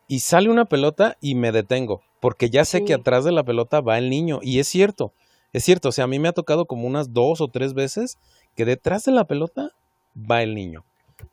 y 0.09 0.21
sale 0.21 0.49
una 0.51 0.67
pelota 0.67 1.17
y 1.21 1.35
me 1.35 1.53
detengo, 1.53 2.03
porque 2.21 2.51
ya 2.51 2.65
sé 2.65 2.85
que 2.85 2.95
atrás 2.95 3.25
de 3.25 3.33
la 3.33 3.45
pelota 3.45 3.81
va 3.81 3.99
el 3.99 4.09
niño. 4.11 4.39
Y 4.43 4.61
es 4.61 4.69
cierto, 4.69 5.13
es 5.53 5.65
cierto, 5.65 5.89
o 5.89 5.93
sea, 5.93 6.05
a 6.05 6.09
mí 6.09 6.19
me 6.19 6.29
ha 6.29 6.33
tocado 6.33 6.67
como 6.67 6.87
unas 6.87 7.13
dos 7.13 7.41
o 7.41 7.49
tres 7.49 7.75
veces 7.75 8.19
que 8.55 8.65
detrás 8.65 9.05
de 9.05 9.13
la 9.13 9.25
pelota 9.27 9.71
va 10.17 10.43
el 10.43 10.55
niño. 10.55 10.85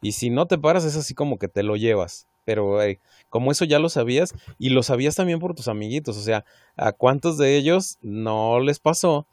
Y 0.01 0.13
si 0.13 0.29
no 0.29 0.45
te 0.47 0.57
paras 0.57 0.85
es 0.85 0.95
así 0.95 1.13
como 1.13 1.37
que 1.37 1.47
te 1.47 1.63
lo 1.63 1.75
llevas. 1.75 2.27
Pero 2.45 2.81
eh, 2.81 2.99
como 3.29 3.51
eso 3.51 3.65
ya 3.65 3.79
lo 3.79 3.89
sabías 3.89 4.33
y 4.57 4.69
lo 4.69 4.81
sabías 4.81 5.15
también 5.15 5.39
por 5.39 5.53
tus 5.53 5.67
amiguitos, 5.67 6.17
o 6.17 6.21
sea, 6.21 6.45
¿a 6.77 6.93
cuántos 6.93 7.37
de 7.37 7.55
ellos 7.55 7.97
no 8.01 8.59
les 8.59 8.79
pasó 8.79 9.27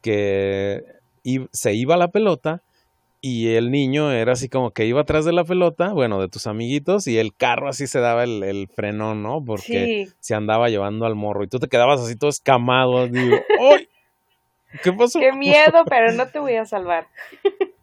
que 0.00 0.84
se 1.52 1.74
iba 1.74 1.96
la 1.96 2.08
pelota 2.08 2.62
y 3.20 3.54
el 3.54 3.70
niño 3.70 4.10
era 4.10 4.32
así 4.32 4.48
como 4.48 4.72
que 4.72 4.86
iba 4.86 5.02
atrás 5.02 5.24
de 5.24 5.32
la 5.32 5.44
pelota, 5.44 5.92
bueno, 5.92 6.20
de 6.20 6.28
tus 6.28 6.48
amiguitos, 6.48 7.06
y 7.06 7.18
el 7.18 7.34
carro 7.34 7.68
así 7.68 7.86
se 7.86 8.00
daba 8.00 8.24
el, 8.24 8.42
el 8.42 8.68
frenón, 8.68 9.22
¿no? 9.22 9.44
Porque 9.44 10.06
sí, 10.06 10.14
se 10.18 10.34
andaba 10.34 10.68
llevando 10.70 11.06
al 11.06 11.14
morro 11.14 11.44
y 11.44 11.48
tú 11.48 11.60
te 11.60 11.68
quedabas 11.68 12.00
así 12.00 12.16
todo 12.16 12.30
escamado, 12.30 13.06
digo, 13.06 13.36
¡ay! 13.60 13.88
¿Qué 14.82 14.92
pasó? 14.92 15.20
qué 15.20 15.32
miedo, 15.32 15.84
pero 15.88 16.12
no 16.12 16.26
te 16.26 16.38
voy 16.38 16.56
a 16.56 16.64
salvar. 16.64 17.06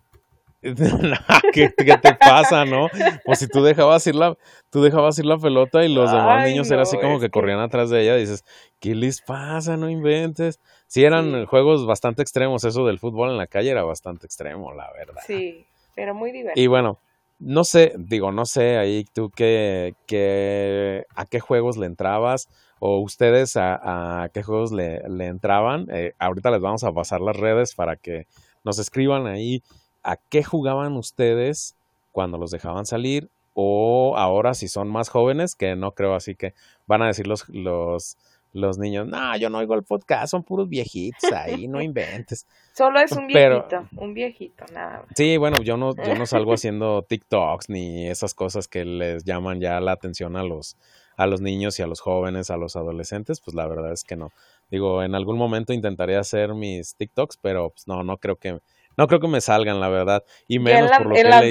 ¿Qué, 1.52 1.74
qué 1.78 1.98
te 1.98 2.14
pasa, 2.16 2.66
no? 2.66 2.92
Pues 3.24 3.40
si 3.40 3.48
tú 3.48 3.64
dejabas 3.64 4.06
ir 4.08 4.16
la, 4.16 4.38
tú 4.70 4.82
dejabas 4.82 5.18
ir 5.20 5.26
la 5.26 5.38
pelota 5.38 5.86
y 5.86 5.94
los 5.94 6.12
demás 6.12 6.40
Ay, 6.40 6.42
niños 6.42 6.70
era 6.72 6.84
así 6.84 6.98
como 6.98 7.18
es 7.18 7.22
que 7.22 7.30
corrían 7.30 7.60
atrás 7.60 7.90
de 7.90 8.02
ella, 8.02 8.16
dices, 8.16 8.44
¿qué 8.80 8.96
les 8.96 9.22
pasa? 9.22 9.78
No 9.78 9.90
inventes. 9.90 10.60
Sí, 10.88 11.04
eran 11.06 11.32
sí, 11.32 11.46
juegos 11.46 11.86
bastante 11.86 12.22
extremos, 12.22 12.64
eso 12.66 12.86
del 12.86 13.00
fútbol 13.00 13.30
en 13.32 13.38
la 13.38 13.48
calle 13.48 13.72
era 13.72 13.84
bastante 13.84 14.26
extremo, 14.26 14.74
la 14.74 14.92
verdad. 14.94 15.24
sí, 15.26 15.66
pero 15.96 16.14
muy 16.14 16.32
Y 16.32 16.34
divertido. 16.34 16.68
bueno, 16.68 17.00
no 17.40 17.64
sé, 17.64 17.94
digo, 17.98 18.32
no 18.32 18.46
sé 18.46 18.78
ahí 18.78 19.06
tú 19.14 19.32
qué, 19.32 19.94
qué, 20.08 21.06
a 21.16 21.26
qué 21.26 21.40
juegos 21.40 21.78
le 21.78 21.86
entrabas 21.86 22.50
o 22.80 23.00
ustedes 23.00 23.56
a, 23.58 24.24
a 24.24 24.30
qué 24.30 24.44
juegos 24.44 24.72
le, 24.72 25.02
le 25.10 25.28
entraban. 25.28 25.88
Eh, 25.92 26.14
ahorita 26.20 26.52
les 26.52 26.62
vamos 26.62 26.84
a 26.84 26.92
pasar 26.94 27.22
las 27.22 27.36
redes 27.38 27.76
para 27.76 27.96
que 27.96 28.28
nos 28.64 28.80
escriban 28.80 29.28
ahí 29.28 29.64
a 30.04 30.18
qué 30.18 30.44
jugaban 30.44 30.98
ustedes 30.98 31.76
cuando 32.12 32.38
los 32.38 32.52
dejaban 32.52 32.86
salir 32.86 33.30
o 33.54 34.16
ahora 34.18 34.54
si 34.54 34.68
son 34.68 34.90
más 34.90 35.10
jóvenes, 35.10 35.56
que 35.56 35.76
no 35.76 35.92
creo 35.92 36.16
así 36.16 36.36
que 36.36 36.54
van 36.88 37.02
a 37.02 37.08
decir 37.08 37.28
los, 37.28 37.48
los, 37.50 38.18
los 38.54 38.78
niños, 38.78 39.08
no, 39.08 39.36
yo 39.38 39.50
no 39.50 39.58
oigo 39.58 39.76
el 39.76 39.84
podcast, 39.84 40.32
son 40.32 40.44
puros 40.44 40.70
viejitos 40.70 41.32
ahí, 41.32 41.68
no 41.68 41.82
inventes. 41.82 42.48
Solo 42.74 43.00
es 43.00 43.12
un 43.12 43.28
viejito, 43.28 43.88
un 43.98 44.14
viejito, 44.14 44.66
nada 44.74 45.06
Sí, 45.16 45.38
bueno, 45.38 45.62
yo 45.62 45.78
no, 45.78 45.96
yo 45.96 46.16
no 46.16 46.26
salgo 46.26 46.54
haciendo 46.56 47.04
TikToks 47.04 47.70
ni 47.70 48.08
esas 48.08 48.34
cosas 48.34 48.68
que 48.68 48.86
les 48.86 49.26
llaman 49.26 49.60
ya 49.60 49.80
la 49.82 49.92
atención 49.92 50.38
a 50.38 50.44
los, 50.44 50.78
a 51.18 51.28
los 51.28 51.42
niños 51.42 51.78
y 51.80 51.84
a 51.84 51.88
los 51.88 52.00
jóvenes, 52.00 52.50
a 52.50 52.58
los 52.58 52.76
adolescentes, 52.76 53.42
pues 53.42 53.56
la 53.56 53.68
verdad 53.68 53.92
es 53.92 54.04
que 54.04 54.16
no. 54.16 54.32
Digo, 54.72 55.04
en 55.04 55.16
algún 55.16 55.38
momento 55.38 55.74
intentaré 55.74 56.16
hacer 56.16 56.54
mis 56.54 56.96
TikToks, 56.96 57.38
pero 57.42 57.72
pues 57.72 57.88
no, 57.88 58.04
no 58.04 58.18
creo 58.18 58.38
que, 58.38 58.60
no 59.00 59.08
creo 59.08 59.22
que 59.22 59.30
me 59.30 59.40
salgan, 59.40 59.80
la 59.80 59.88
verdad. 59.88 60.26
Y 60.46 60.60
menos 60.60 60.92
por 60.92 61.06
lo 61.08 61.14
que 61.14 61.22
he 61.22 61.24
leído. 61.24 61.42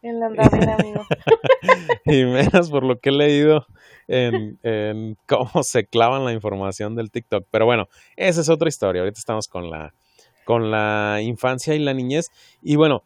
En 0.00 0.20
la 0.20 0.26
andadera, 0.26 0.74
amigo. 0.78 1.04
y 2.04 2.24
menos 2.26 2.70
por 2.70 2.84
lo 2.84 3.00
que 3.00 3.08
he 3.08 3.12
leído 3.12 3.66
en, 4.06 4.56
en, 4.62 5.16
cómo 5.26 5.64
se 5.64 5.86
clavan 5.86 6.24
la 6.24 6.32
información 6.32 6.94
del 6.94 7.10
TikTok. 7.10 7.44
Pero 7.50 7.66
bueno, 7.66 7.88
esa 8.14 8.40
es 8.40 8.48
otra 8.48 8.68
historia. 8.68 9.02
Ahorita 9.02 9.18
estamos 9.18 9.48
con 9.48 9.68
la, 9.68 9.94
con 10.44 10.70
la 10.70 11.18
infancia 11.22 11.74
y 11.74 11.80
la 11.80 11.92
niñez. 11.92 12.30
Y 12.62 12.76
bueno, 12.76 13.02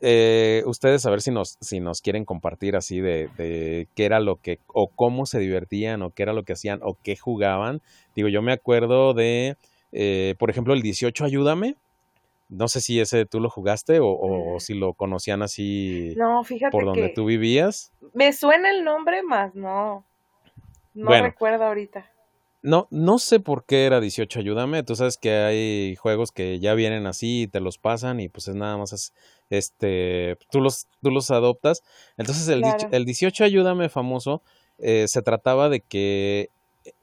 eh, 0.00 0.64
ustedes 0.66 1.06
a 1.06 1.10
ver 1.10 1.22
si 1.22 1.30
nos, 1.30 1.58
si 1.60 1.78
nos 1.78 2.00
quieren 2.00 2.24
compartir 2.24 2.74
así 2.74 3.00
de, 3.00 3.28
de, 3.38 3.86
qué 3.94 4.04
era 4.04 4.18
lo 4.18 4.34
que, 4.34 4.58
o 4.66 4.88
cómo 4.88 5.26
se 5.26 5.38
divertían, 5.38 6.02
o 6.02 6.10
qué 6.10 6.24
era 6.24 6.32
lo 6.32 6.42
que 6.42 6.54
hacían, 6.54 6.80
o 6.82 6.98
qué 7.04 7.14
jugaban. 7.14 7.82
Digo, 8.16 8.26
yo 8.26 8.42
me 8.42 8.52
acuerdo 8.52 9.14
de, 9.14 9.56
eh, 9.92 10.34
por 10.40 10.50
ejemplo, 10.50 10.74
el 10.74 10.82
18 10.82 11.24
Ayúdame. 11.24 11.76
No 12.52 12.68
sé 12.68 12.80
si 12.80 13.00
ese 13.00 13.26
tú 13.26 13.40
lo 13.40 13.50
jugaste 13.50 14.00
o, 14.00 14.08
o, 14.08 14.60
si 14.60 14.74
lo 14.74 14.94
conocían 14.94 15.42
así 15.42 16.14
no, 16.16 16.44
fíjate 16.44 16.70
por 16.70 16.84
donde 16.84 17.08
tú 17.10 17.24
vivías. 17.24 17.92
Me 18.14 18.32
suena 18.32 18.70
el 18.70 18.84
nombre 18.84 19.22
más, 19.22 19.54
no. 19.54 20.04
No 20.94 21.10
recuerdo 21.10 21.64
ahorita. 21.64 22.10
No, 22.62 22.86
no 22.90 23.18
sé 23.18 23.40
por 23.40 23.64
qué 23.64 23.86
era 23.86 24.00
18, 24.00 24.38
ayúdame. 24.38 24.82
Tú 24.82 24.94
sabes 24.94 25.16
que 25.16 25.32
hay 25.32 25.96
juegos 25.96 26.30
que 26.30 26.60
ya 26.60 26.74
vienen 26.74 27.06
así 27.06 27.42
y 27.42 27.46
te 27.48 27.60
los 27.60 27.78
pasan 27.78 28.20
y 28.20 28.28
pues 28.28 28.46
es 28.46 28.54
nada 28.54 28.76
más 28.76 29.12
este, 29.50 30.36
tú 30.50 30.60
los, 30.60 30.86
tú 31.00 31.10
los 31.10 31.30
adoptas. 31.30 31.82
Entonces 32.16 32.46
el, 32.48 32.62
el 32.92 33.04
18, 33.04 33.42
ayúdame 33.44 33.88
famoso 33.88 34.42
eh, 34.78 35.06
se 35.06 35.22
trataba 35.22 35.68
de 35.68 35.80
que 35.80 36.50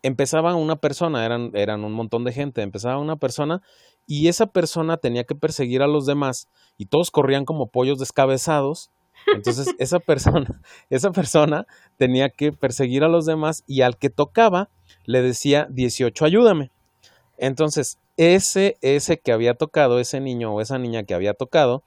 empezaba 0.04 0.56
una 0.56 0.76
persona, 0.76 1.26
eran, 1.26 1.52
eran 1.54 1.86
un 1.86 1.94
montón 1.94 2.26
de 2.26 2.34
gente, 2.34 2.62
empezaba 2.62 2.98
una 2.98 3.16
persona 3.16 3.62
y 4.10 4.28
esa 4.28 4.48
persona 4.48 4.98
tenía 4.98 5.24
que 5.24 5.36
perseguir 5.36 5.84
a 5.84 5.88
los 5.88 6.08
demás 6.08 6.50
y 6.80 6.88
todos 6.88 7.12
corrían 7.12 7.46
como 7.46 7.68
pollos 7.68 8.00
descabezados. 8.00 8.90
Entonces 9.36 9.68
esa 9.78 10.00
persona, 10.00 10.60
esa 10.90 11.12
persona 11.12 11.68
tenía 11.98 12.30
que 12.30 12.52
perseguir 12.52 13.04
a 13.04 13.08
los 13.08 13.28
demás 13.28 13.64
y 13.68 13.84
al 13.84 13.98
que 13.98 14.10
tocaba 14.10 14.70
le 15.06 15.22
decía 15.22 15.68
18, 15.70 16.26
ayúdame. 16.26 16.72
Entonces, 17.38 18.00
ese, 18.18 18.78
ese 18.82 19.20
que 19.20 19.32
había 19.32 19.54
tocado, 19.54 20.00
ese 20.00 20.20
niño 20.20 20.56
o 20.56 20.60
esa 20.60 20.80
niña 20.80 21.04
que 21.04 21.14
había 21.14 21.36
tocado, 21.36 21.84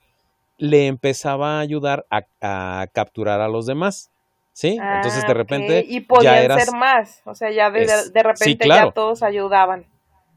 le 0.57 0.87
empezaba 0.87 1.57
a 1.57 1.59
ayudar 1.59 2.05
a, 2.09 2.87
capturar 2.93 3.41
a 3.41 3.49
los 3.49 3.65
demás. 3.65 4.11
¿Sí? 4.53 4.77
Entonces 4.81 5.23
de 5.23 5.31
ah, 5.31 5.33
repente. 5.33 5.85
Y 5.85 5.99
podían 6.01 6.57
ser 6.57 6.73
más. 6.73 7.21
O 7.25 7.35
sea, 7.35 7.51
ya 7.51 7.69
de, 7.69 7.85
repente 8.23 8.65
ya 8.65 8.91
todos 8.91 9.23
ayudaban. 9.23 9.85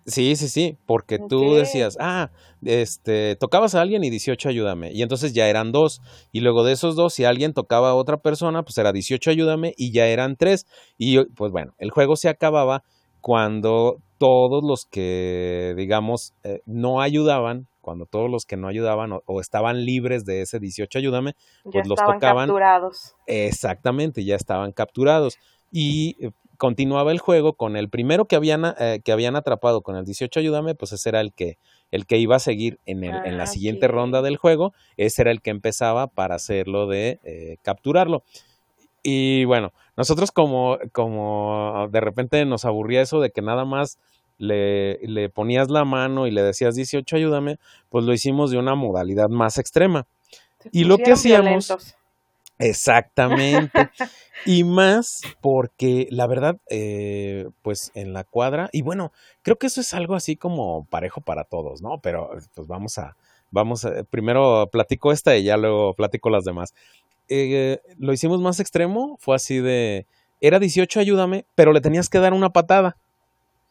Sí, 0.07 0.37
sí, 0.37 0.49
sí, 0.49 0.79
porque 0.87 1.19
tú 1.19 1.55
decías, 1.55 1.97
ah, 2.01 2.31
este, 2.65 3.35
tocabas 3.35 3.75
a 3.75 3.81
alguien 3.81 4.05
y 4.05 4.11
18 4.11 4.49
ayúdame, 4.49 4.93
y 4.93 5.03
entonces 5.03 5.33
ya 5.33 5.49
eran 5.49 5.73
dos, 5.73 6.01
y 6.31 6.41
luego 6.41 6.63
de 6.63 6.73
esos 6.73 6.95
dos, 6.95 7.13
si 7.13 7.25
alguien 7.25 7.53
tocaba 7.53 7.91
a 7.91 7.95
otra 7.95 8.19
persona, 8.19 8.63
pues 8.63 8.79
era 8.79 8.93
18 8.93 9.31
ayúdame, 9.31 9.75
y 9.77 9.93
ya 9.93 10.07
eran 10.07 10.37
tres, 10.37 10.67
y 10.97 11.25
pues 11.25 11.51
bueno, 11.51 11.75
el 11.79 11.91
juego 11.91 12.15
se 12.15 12.29
acababa 12.29 12.85
cuando 13.21 13.97
todos 14.19 14.63
los 14.63 14.87
que, 14.87 15.75
digamos, 15.77 16.35
eh, 16.45 16.61
no 16.67 17.01
ayudaban, 17.01 17.67
cuando 17.81 18.07
todos 18.07 18.31
los 18.31 18.45
que 18.47 18.57
no 18.57 18.69
ayudaban 18.69 19.13
o, 19.13 19.41
estaban 19.41 19.85
libres 19.85 20.25
de 20.25 20.43
ese 20.43 20.59
18 20.59 20.99
ayúdame, 20.99 21.35
pues 21.65 21.87
los 21.87 21.97
tocaban. 21.97 22.49
capturados. 22.49 23.15
Exactamente, 23.27 24.25
ya 24.25 24.35
estaban 24.35 24.73
capturados. 24.73 25.39
Y 25.71 26.17
eh, 26.21 26.31
continuaba 26.57 27.13
el 27.13 27.19
juego 27.19 27.55
con 27.55 27.77
el 27.77 27.89
primero 27.89 28.27
que 28.27 28.37
habían, 28.37 28.65
eh, 28.79 29.01
que 29.05 29.13
habían 29.13 29.37
atrapado 29.37 29.83
con 29.83 29.97
el 29.97 30.05
18 30.05 30.41
ayúdame, 30.41 30.75
pues 30.75 30.93
ese 30.93 31.09
era 31.09 31.21
el 31.21 31.33
que, 31.33 31.59
el 31.91 32.07
que 32.07 32.19
iba 32.19 32.37
a 32.37 32.41
seguir 32.41 32.79
en, 32.87 33.05
el, 33.05 33.15
en 33.25 33.37
la 33.37 33.45
ah, 33.45 33.47
siguiente 33.47 33.89
ronda 33.89 34.23
del 34.23 34.37
juego, 34.37 34.73
ese 34.97 35.23
era 35.23 35.31
el 35.31 35.41
que 35.41 35.51
empezaba 35.51 36.07
para 36.07 36.35
hacerlo 36.35 36.87
de 36.87 37.21
eh, 37.25 37.57
capturarlo. 37.63 38.23
Y 39.03 39.45
bueno, 39.45 39.73
nosotros 39.97 40.33
como, 40.33 40.79
como 40.93 41.89
de 41.91 42.01
repente 42.01 42.45
nos 42.45 42.65
aburría 42.65 43.03
eso 43.03 43.21
de 43.21 43.31
que 43.31 43.43
nada 43.43 43.65
más 43.65 43.99
le, 44.39 44.99
le 45.07 45.29
ponías 45.29 45.71
la 45.71 45.85
mano 45.85 46.27
y 46.27 46.31
le 46.31 46.43
decías 46.43 46.75
18 46.75 47.17
ayúdame, 47.17 47.59
pues 47.89 48.05
lo 48.05 48.13
hicimos 48.13 48.51
de 48.51 48.59
una 48.59 48.75
modalidad 48.75 49.29
más 49.29 49.59
extrema. 49.59 50.07
y 50.73 50.85
lo 50.85 50.99
que 50.99 51.13
hacíamos... 51.13 51.97
Exactamente. 52.59 53.91
y 54.47 54.65
más 54.65 55.21
porque 55.41 56.07
la 56.11 56.27
verdad, 56.27 56.57
eh, 56.71 57.49
pues 57.63 57.91
en 57.95 58.13
la 58.13 58.25
cuadra, 58.25 58.69
y 58.73 58.83
bueno, 58.83 59.13
creo 59.43 59.57
que 59.57 59.67
eso 59.67 59.81
es 59.81 59.95
algo 59.95 60.15
así 60.15 60.37
como 60.37 60.87
parejo 60.87 61.21
para 61.21 61.45
todos, 61.45 61.83
¿no? 61.83 62.01
Pero 62.03 62.31
pues 62.55 62.67
vamos 62.67 62.99
a, 62.99 63.17
vamos 63.51 63.85
a, 63.85 64.05
primero 64.05 64.69
platico 64.71 65.13
esta 65.13 65.37
y 65.37 65.45
ya 65.45 65.57
luego 65.57 65.95
platico 65.95 66.31
las 66.31 66.45
demás. 66.45 66.75
Eh, 67.29 67.81
lo 67.99 68.13
hicimos 68.13 68.41
más 68.41 68.61
extremo, 68.61 69.17
fue 69.21 69.35
así 69.35 69.59
de, 69.59 70.07
era 70.41 70.59
18, 70.59 71.01
ayúdame, 71.01 71.45
pero 71.55 71.73
le 71.73 71.81
tenías 71.81 72.09
que 72.09 72.19
dar 72.19 72.33
una 72.33 72.51
patada. 72.51 72.97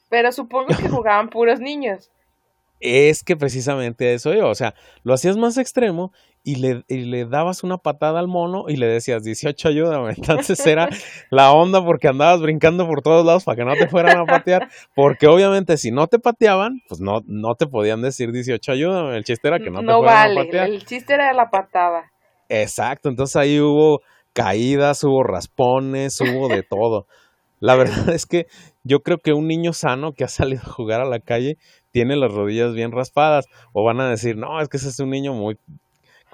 Pero 0.10 0.32
supongo 0.32 0.68
que 0.68 0.90
jugaban 0.90 1.30
puros 1.30 1.60
niños. 1.60 2.12
Es 2.82 3.24
que 3.24 3.38
precisamente 3.38 4.14
eso 4.14 4.34
yo, 4.34 4.50
o 4.50 4.56
sea, 4.56 4.76
lo 5.04 5.14
hacías 5.14 5.38
más 5.38 5.58
extremo 5.58 6.12
y 6.46 6.58
le, 6.58 6.84
y 6.88 7.06
le 7.06 7.26
dabas 7.26 7.64
una 7.64 7.78
patada 7.78 8.20
al 8.20 8.28
mono 8.28 8.66
y 8.68 8.78
le 8.78 8.86
decías 8.86 9.24
18 9.24 9.68
ayúdame. 9.68 10.14
Entonces 10.18 10.66
era 10.66 10.88
la 11.32 11.52
onda 11.52 11.84
porque 11.84 12.08
andabas 12.08 12.40
brincando 12.40 12.88
por 12.88 13.02
todos 13.02 13.26
lados 13.26 13.44
para 13.44 13.58
que 13.58 13.66
no 13.66 13.74
te 13.74 13.88
fueran 13.88 14.20
a 14.20 14.26
patear, 14.26 14.70
porque 14.94 15.28
obviamente 15.28 15.76
si 15.78 15.92
no 15.92 16.08
te 16.08 16.20
pateaban, 16.20 16.82
pues 16.88 17.02
no, 17.02 17.22
no 17.26 17.56
te 17.56 17.66
podían 17.66 18.02
decir 18.02 18.32
18 18.32 18.72
ayúdame. 18.72 19.18
El 19.18 19.24
chiste 19.24 19.48
era 19.48 19.58
que 19.58 19.72
no, 19.72 19.80
te 19.80 19.86
fueran 19.86 20.32
a 20.32 20.36
patear. 20.36 20.70
El 20.70 20.86
chiste 20.86 21.16
era 21.16 21.34
la 21.34 21.50
patada. 21.50 22.12
Exacto, 22.48 23.10
entonces 23.10 23.36
ahí 23.36 23.60
hubo 23.60 24.02
caídas, 24.34 25.04
hubo 25.04 25.24
raspones, 25.24 26.22
hubo 26.22 26.48
de 26.48 26.62
todo. 26.62 27.08
La 27.60 27.76
verdad 27.76 28.10
es 28.10 28.28
que 28.28 28.46
yo 28.84 29.00
creo 29.00 29.18
que 29.18 29.34
un 29.34 29.48
niño 29.48 29.74
sano 29.74 30.14
que 30.14 30.24
ha 30.24 30.28
salido 30.28 30.62
a 30.64 30.72
jugar 30.72 31.02
a 31.02 31.06
la 31.06 31.20
calle 31.20 31.58
tiene 31.90 32.16
las 32.16 32.32
rodillas 32.32 32.74
bien 32.74 32.92
raspadas. 32.92 33.48
O 33.74 33.84
van 33.84 34.00
a 34.00 34.10
decir, 34.10 34.38
no, 34.38 34.62
es 34.62 34.70
que 34.70 34.78
ese 34.78 34.90
es 34.90 35.00
un 35.00 35.10
niño 35.10 35.34
muy 35.34 35.58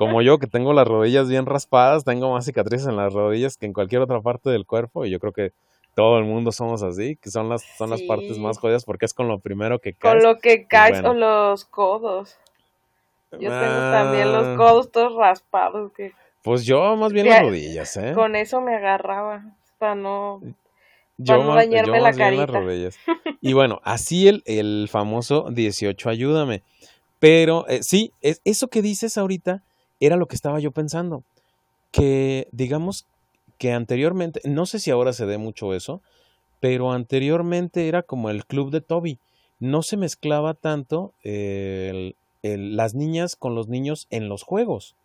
como 0.01 0.23
yo, 0.23 0.39
que 0.39 0.47
tengo 0.47 0.73
las 0.73 0.87
rodillas 0.87 1.29
bien 1.29 1.45
raspadas, 1.45 2.03
tengo 2.03 2.31
más 2.31 2.45
cicatrices 2.45 2.87
en 2.87 2.95
las 2.95 3.13
rodillas 3.13 3.55
que 3.55 3.67
en 3.67 3.73
cualquier 3.73 4.01
otra 4.01 4.19
parte 4.19 4.49
del 4.49 4.65
cuerpo. 4.65 5.05
Y 5.05 5.11
yo 5.11 5.19
creo 5.19 5.31
que 5.31 5.53
todo 5.93 6.17
el 6.17 6.25
mundo 6.25 6.51
somos 6.51 6.81
así, 6.81 7.17
que 7.17 7.29
son 7.29 7.49
las, 7.49 7.61
son 7.77 7.91
las 7.91 8.01
partes 8.01 8.39
más 8.39 8.57
jodidas 8.57 8.83
porque 8.83 9.05
es 9.05 9.13
con 9.13 9.27
lo 9.27 9.37
primero 9.37 9.77
que 9.77 9.93
caes. 9.93 10.15
Con 10.15 10.23
lo 10.23 10.39
que 10.39 10.65
caes 10.65 11.03
o 11.03 11.13
los 11.13 11.65
codos. 11.65 12.35
Yo 13.33 13.51
tengo 13.51 13.51
también 13.51 14.33
los 14.33 14.47
ah. 14.47 14.55
codos 14.57 14.91
todos 14.91 15.15
raspados. 15.15 15.91
Que... 15.93 16.13
Pues 16.41 16.65
yo 16.65 16.95
más 16.95 17.13
bien 17.13 17.29
las 17.29 17.43
rodillas, 17.43 17.95
¿eh? 17.97 18.13
Con 18.15 18.35
eso 18.35 18.59
me 18.59 18.73
agarraba 18.73 19.53
para 19.77 19.93
no 19.93 20.41
yo 21.19 21.43
más, 21.43 21.67
la 21.67 22.13
carita. 22.13 22.59
Y 23.39 23.53
bueno, 23.53 23.79
así 23.83 24.27
el, 24.27 24.41
el 24.47 24.87
famoso 24.89 25.51
18 25.51 26.09
ayúdame. 26.09 26.63
Pero 27.19 27.67
eh, 27.67 27.83
sí, 27.83 28.13
es, 28.21 28.41
eso 28.45 28.67
que 28.67 28.81
dices 28.81 29.19
ahorita 29.19 29.61
era 30.01 30.17
lo 30.17 30.27
que 30.27 30.35
estaba 30.35 30.59
yo 30.59 30.71
pensando. 30.71 31.23
Que 31.91 32.49
digamos 32.51 33.05
que 33.57 33.71
anteriormente, 33.71 34.41
no 34.43 34.65
sé 34.65 34.79
si 34.79 34.91
ahora 34.91 35.13
se 35.13 35.25
dé 35.25 35.37
mucho 35.37 35.73
eso, 35.73 36.01
pero 36.59 36.91
anteriormente 36.91 37.87
era 37.87 38.03
como 38.03 38.29
el 38.29 38.45
club 38.45 38.71
de 38.71 38.81
Toby. 38.81 39.19
No 39.59 39.83
se 39.83 39.95
mezclaba 39.95 40.53
tanto 40.55 41.13
las 42.43 42.95
niñas 42.95 43.35
con 43.35 43.55
los 43.55 43.67
niños 43.67 44.07
en 44.09 44.27
los 44.27 44.43
juegos. 44.43 44.95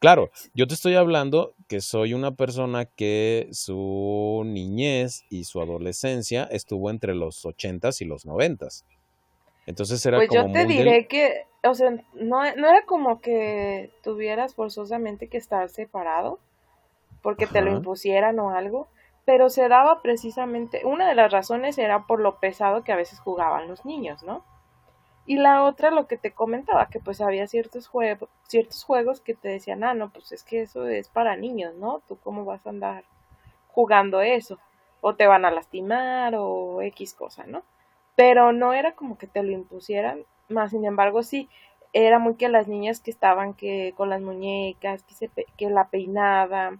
Claro, 0.00 0.30
yo 0.54 0.66
te 0.66 0.72
estoy 0.74 0.94
hablando 0.94 1.52
que 1.68 1.82
soy 1.82 2.14
una 2.14 2.34
persona 2.34 2.86
que 2.86 3.48
su 3.52 4.42
niñez 4.46 5.24
y 5.28 5.44
su 5.44 5.60
adolescencia 5.60 6.44
estuvo 6.44 6.88
entre 6.88 7.14
los 7.14 7.44
ochentas 7.44 8.00
y 8.00 8.06
los 8.06 8.24
noventas. 8.24 8.86
Entonces 9.66 10.04
era 10.06 10.16
pues 10.16 10.28
como. 10.30 10.52
Pues 10.52 10.62
yo 10.62 10.66
te 10.66 10.72
diré 10.72 11.06
que, 11.06 11.44
o 11.62 11.74
sea, 11.74 11.90
no, 11.90 12.02
no 12.14 12.68
era 12.68 12.84
como 12.86 13.20
que 13.20 13.90
tuvieras 14.02 14.54
forzosamente 14.54 15.28
que 15.28 15.38
estar 15.38 15.68
separado 15.68 16.38
porque 17.22 17.46
te 17.46 17.60
lo 17.60 17.70
impusieran 17.70 18.38
o 18.38 18.50
algo, 18.50 18.88
pero 19.26 19.50
se 19.50 19.68
daba 19.68 20.00
precisamente, 20.00 20.82
una 20.84 21.08
de 21.08 21.14
las 21.14 21.30
razones 21.30 21.76
era 21.76 22.06
por 22.06 22.20
lo 22.20 22.38
pesado 22.40 22.82
que 22.82 22.92
a 22.92 22.96
veces 22.96 23.20
jugaban 23.20 23.68
los 23.68 23.84
niños, 23.84 24.22
¿no? 24.22 24.42
Y 25.26 25.36
la 25.36 25.64
otra, 25.64 25.90
lo 25.90 26.06
que 26.06 26.16
te 26.16 26.32
comentaba, 26.32 26.86
que 26.86 26.98
pues 26.98 27.20
había 27.20 27.46
ciertos, 27.46 27.86
juegos 27.86 28.28
ciertos 28.48 28.82
juegos 28.82 29.20
que 29.20 29.34
te 29.34 29.48
decían, 29.48 29.84
ah, 29.84 29.94
no, 29.94 30.10
pues 30.10 30.32
es 30.32 30.42
que 30.42 30.62
eso 30.62 30.86
es 30.86 31.08
para 31.08 31.36
niños, 31.36 31.74
¿no? 31.76 32.02
¿Tú 32.08 32.18
cómo 32.18 32.44
vas 32.44 32.66
a 32.66 32.70
andar 32.70 33.04
jugando 33.68 34.22
eso? 34.22 34.58
o 35.00 35.14
te 35.14 35.26
van 35.26 35.44
a 35.44 35.50
lastimar 35.50 36.34
o 36.36 36.82
X 36.82 37.14
cosa, 37.14 37.44
¿no? 37.46 37.62
Pero 38.16 38.52
no 38.52 38.72
era 38.72 38.92
como 38.94 39.16
que 39.18 39.26
te 39.26 39.42
lo 39.42 39.52
impusieran, 39.52 40.24
más 40.50 40.70
sin 40.70 40.84
embargo 40.84 41.22
sí, 41.22 41.48
era 41.92 42.18
muy 42.18 42.34
que 42.34 42.48
las 42.48 42.68
niñas 42.68 43.00
que 43.00 43.10
estaban 43.10 43.54
que 43.54 43.94
con 43.96 44.10
las 44.10 44.20
muñecas, 44.20 45.02
que, 45.02 45.14
se, 45.14 45.30
que 45.56 45.70
la 45.70 45.88
peinaba, 45.88 46.76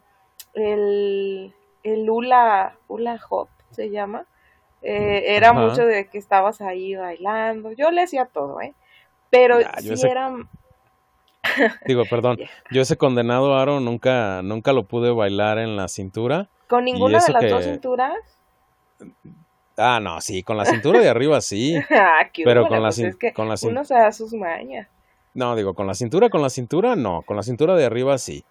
el, 0.54 1.52
el 1.82 2.10
hula, 2.10 2.76
hula 2.88 3.18
hop 3.28 3.48
se 3.70 3.90
llama, 3.90 4.26
eh, 4.82 5.36
era 5.36 5.52
mucho 5.52 5.84
de 5.84 6.08
que 6.08 6.18
estabas 6.18 6.60
ahí 6.60 6.94
bailando, 6.94 7.72
yo 7.72 7.90
le 7.90 8.02
hacía 8.02 8.26
todo, 8.26 8.60
¿eh? 8.60 8.74
Pero 9.30 9.58
sí 9.78 9.94
era... 10.06 10.32
Digo, 11.86 12.04
perdón, 12.08 12.38
yo 12.70 12.82
ese 12.82 12.96
condenado 12.96 13.56
aro 13.56 13.80
nunca, 13.80 14.42
nunca 14.42 14.72
lo 14.72 14.84
pude 14.84 15.10
bailar 15.10 15.58
en 15.58 15.76
la 15.76 15.88
cintura. 15.88 16.48
¿Con 16.68 16.84
ninguna 16.84 17.18
de 17.18 17.32
las 17.32 17.50
dos 17.50 17.64
cinturas? 17.64 18.14
Ah, 19.76 20.00
no, 20.00 20.20
sí, 20.20 20.42
con 20.42 20.56
la 20.56 20.64
cintura 20.64 21.00
de 21.00 21.08
arriba 21.08 21.40
sí. 21.40 21.76
ah, 21.90 22.28
qué 22.32 22.44
pero 22.44 22.68
con, 22.68 22.82
la, 22.82 22.90
pues 22.90 23.16
con 23.34 23.48
la 23.48 23.54
uno 23.62 23.84
se 23.84 23.94
da 23.94 24.12
sus 24.12 24.32
mañas. 24.32 24.88
No, 25.32 25.54
digo, 25.56 25.74
con 25.74 25.86
la 25.86 25.94
cintura, 25.94 26.28
con 26.28 26.42
la 26.42 26.50
cintura 26.50 26.96
no, 26.96 27.22
con 27.22 27.36
la 27.36 27.42
cintura 27.42 27.76
de 27.76 27.84
arriba 27.84 28.18
sí. 28.18 28.44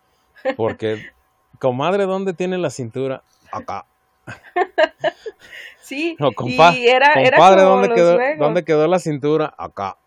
Porque, 0.55 1.05
comadre, 1.59 2.05
¿dónde 2.05 2.33
tiene 2.33 2.57
la 2.57 2.69
cintura? 2.69 3.23
Acá. 3.51 3.85
sí, 5.81 6.15
y 6.45 6.87
era, 6.87 7.13
era 7.13 7.37
compadre, 7.37 7.61
¿dónde 7.63 7.89
quedó, 7.93 8.17
¿dónde 8.37 8.63
quedó 8.63 8.87
la 8.87 8.99
cintura? 8.99 9.53
Acá. 9.57 9.97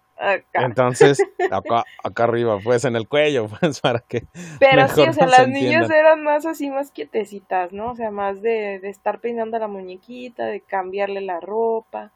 Entonces, 0.53 1.18
acá, 1.51 1.85
acá 2.03 2.25
arriba, 2.25 2.59
pues 2.62 2.85
en 2.85 2.97
el 2.97 3.09
cuello, 3.09 3.49
pues 3.61 3.81
para 3.81 4.01
que. 4.01 4.23
Pero 4.61 4.89
sí, 4.89 5.03
o 5.03 5.12
sea, 5.12 5.27
las 5.27 5.49
niñas 5.49 5.91
eran 5.91 6.23
más 6.23 6.47
así, 6.47 6.70
más 6.70 6.91
quietecitas, 6.91 7.73
¿no? 7.73 7.91
O 7.91 7.95
sea, 7.95 8.11
más 8.11 8.43
de, 8.43 8.79
de 8.81 8.89
estar 8.89 9.20
peinando 9.20 9.57
a 9.57 9.61
la 9.61 9.68
muñequita, 9.68 10.47
de 10.47 10.61
cambiarle 10.61 11.20
la 11.20 11.41
ropa. 11.41 12.12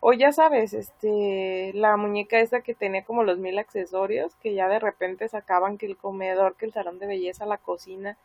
O 0.00 0.12
ya 0.12 0.30
sabes, 0.30 0.74
este, 0.74 1.72
la 1.74 1.96
muñeca 1.96 2.38
esa 2.38 2.60
que 2.60 2.74
tenía 2.74 3.04
como 3.04 3.24
los 3.24 3.38
mil 3.38 3.58
accesorios, 3.58 4.36
que 4.36 4.54
ya 4.54 4.68
de 4.68 4.78
repente 4.78 5.28
sacaban 5.28 5.76
que 5.76 5.86
el 5.86 5.96
comedor, 5.96 6.54
que 6.54 6.66
el 6.66 6.72
salón 6.72 7.00
de 7.00 7.08
belleza, 7.08 7.46
la 7.46 7.58
cocina. 7.58 8.16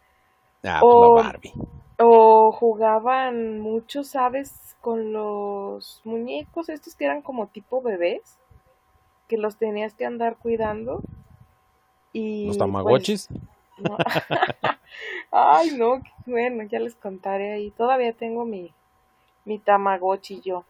Ah, 0.64 0.80
pues 0.82 0.94
o, 0.94 1.16
Barbie. 1.16 1.54
O 1.98 2.52
jugaban 2.52 3.60
mucho, 3.60 4.04
¿sabes? 4.04 4.76
Con 4.82 5.14
los 5.14 6.02
muñecos 6.04 6.70
estos 6.70 6.96
que 6.96 7.06
eran 7.06 7.24
como 7.24 7.48
tipo 7.48 7.82
bebés 7.82 8.38
que 9.28 9.38
los 9.38 9.58
tenías 9.58 9.94
que 9.94 10.06
andar 10.06 10.38
cuidando. 10.38 11.02
Y, 12.12 12.48
¿Los 12.48 12.58
tamagotchis? 12.58 13.28
Pues, 13.28 13.40
Ay, 15.32 15.72
no, 15.78 16.02
bueno, 16.26 16.64
ya 16.64 16.80
les 16.80 16.96
contaré 16.96 17.54
ahí. 17.54 17.72
Todavía 17.72 18.14
tengo 18.14 18.46
mi, 18.46 18.72
mi 19.46 19.60
tamagotchi 19.60 20.42
yo. 20.42 20.66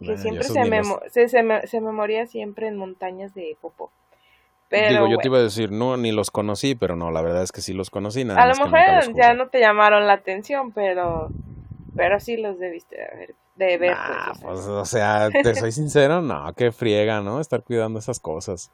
Que 0.00 0.16
siempre 0.16 0.44
se 0.44 0.64
me, 0.64 0.82
se, 1.10 1.28
se, 1.28 1.42
me, 1.42 1.92
moría 1.92 2.26
siempre 2.26 2.66
en 2.66 2.76
montañas 2.76 3.34
de 3.34 3.56
popo. 3.60 3.92
Pero, 4.68 5.04
Digo, 5.04 5.08
yo 5.08 5.18
te 5.18 5.28
iba 5.28 5.38
a 5.38 5.42
decir, 5.42 5.70
no, 5.70 5.96
ni 5.96 6.10
los 6.10 6.30
conocí, 6.32 6.74
pero 6.74 6.96
no, 6.96 7.12
la 7.12 7.20
verdad 7.22 7.42
es 7.42 7.52
que 7.52 7.60
sí 7.60 7.72
los 7.72 7.90
conocí. 7.90 8.24
Nada 8.24 8.42
a 8.42 8.46
lo 8.46 8.54
mejor 8.56 9.14
ya 9.14 9.34
no 9.34 9.48
te 9.48 9.60
llamaron 9.60 10.06
la 10.08 10.14
atención, 10.14 10.72
pero, 10.72 11.28
pero 11.94 12.18
sí 12.18 12.36
los 12.36 12.58
debiste 12.58 12.96
haber 13.04 13.34
de 13.54 13.78
ver. 13.78 13.96
pues, 13.96 14.38
pues, 14.40 14.66
o 14.66 14.84
sea, 14.84 15.28
te 15.30 15.54
soy 15.54 15.72
sincero, 15.72 16.22
no, 16.22 16.52
qué 16.54 16.72
friega, 16.72 17.20
¿no? 17.20 17.40
Estar 17.40 17.62
cuidando 17.62 17.98
esas 17.98 18.18
cosas. 18.20 18.70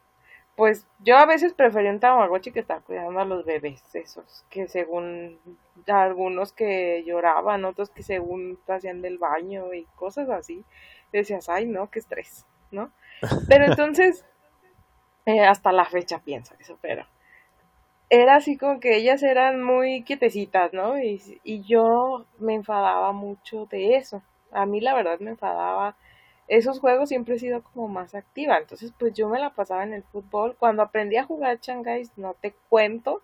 Pues 0.56 0.88
yo 0.98 1.16
a 1.16 1.24
veces 1.24 1.52
preferí 1.52 1.86
un 1.88 2.00
Tamagotchi 2.00 2.50
que 2.50 2.58
estar 2.58 2.82
cuidando 2.82 3.20
a 3.20 3.24
los 3.24 3.44
bebés, 3.44 3.80
esos, 3.94 4.44
que 4.50 4.66
según 4.66 5.38
algunos 5.86 6.52
que 6.52 7.04
lloraban, 7.06 7.64
otros 7.64 7.90
que 7.90 8.02
según 8.02 8.58
hacían 8.66 9.00
del 9.00 9.18
baño 9.18 9.72
y 9.72 9.84
cosas 9.94 10.28
así, 10.30 10.64
decías, 11.12 11.48
ay, 11.48 11.66
no, 11.66 11.90
qué 11.90 12.00
estrés, 12.00 12.44
¿no? 12.72 12.90
Pero 13.46 13.64
entonces, 13.66 14.24
eh, 15.26 15.44
hasta 15.44 15.70
la 15.70 15.84
fecha 15.84 16.18
pienso 16.18 16.54
eso, 16.58 16.76
pero 16.82 17.06
era 18.10 18.34
así 18.34 18.56
como 18.56 18.80
que 18.80 18.96
ellas 18.96 19.22
eran 19.22 19.62
muy 19.62 20.02
quietecitas, 20.02 20.72
¿no? 20.72 20.98
Y, 20.98 21.22
y 21.44 21.62
yo 21.62 22.26
me 22.40 22.54
enfadaba 22.54 23.12
mucho 23.12 23.66
de 23.66 23.94
eso 23.94 24.22
a 24.52 24.66
mí 24.66 24.80
la 24.80 24.94
verdad 24.94 25.18
me 25.20 25.30
enfadaba. 25.30 25.96
Esos 26.46 26.80
juegos 26.80 27.10
siempre 27.10 27.34
he 27.34 27.38
sido 27.38 27.62
como 27.62 27.88
más 27.88 28.14
activa, 28.14 28.56
entonces 28.56 28.92
pues 28.98 29.12
yo 29.12 29.28
me 29.28 29.38
la 29.38 29.50
pasaba 29.50 29.82
en 29.82 29.92
el 29.92 30.02
fútbol. 30.02 30.56
Cuando 30.58 30.82
aprendí 30.82 31.16
a 31.16 31.24
jugar 31.24 31.58
Shanghai, 31.60 32.08
no 32.16 32.34
te 32.34 32.54
cuento 32.68 33.22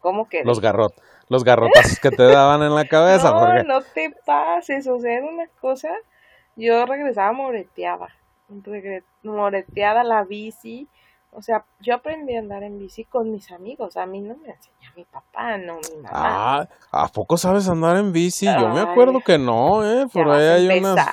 cómo 0.00 0.28
que... 0.28 0.44
Los 0.44 0.60
garrot, 0.60 0.92
los 1.28 1.44
garrotazos 1.44 2.00
que 2.00 2.10
te 2.10 2.24
daban 2.24 2.62
en 2.62 2.74
la 2.74 2.84
cabeza. 2.88 3.30
No, 3.30 3.62
no 3.62 3.82
te 3.82 4.10
pases, 4.26 4.86
o 4.86 4.98
sea, 5.00 5.18
era 5.18 5.26
una 5.26 5.46
cosa... 5.60 5.90
Yo 6.56 6.86
regresaba 6.86 7.32
moreteada, 7.32 8.08
moreteada 9.24 10.04
la 10.04 10.22
bici, 10.22 10.86
o 11.34 11.42
sea, 11.42 11.64
yo 11.80 11.94
aprendí 11.94 12.36
a 12.36 12.38
andar 12.38 12.62
en 12.62 12.78
bici 12.78 13.04
con 13.04 13.30
mis 13.30 13.50
amigos. 13.50 13.96
A 13.96 14.06
mí 14.06 14.20
no 14.20 14.36
me 14.36 14.50
enseñó 14.50 14.90
mi 14.96 15.04
papá, 15.04 15.58
no 15.58 15.74
mi 15.74 15.96
mamá. 16.02 16.10
Ah, 16.12 16.68
¿a 16.90 17.08
poco 17.08 17.36
sabes 17.36 17.68
andar 17.68 17.96
en 17.96 18.12
bici? 18.12 18.46
yo 18.46 18.68
me 18.68 18.80
acuerdo 18.80 19.20
que 19.20 19.38
no, 19.38 19.84
¿eh? 19.84 20.06
Por 20.12 20.30
ahí 20.30 20.68
hay 20.68 20.78
unas. 20.78 21.06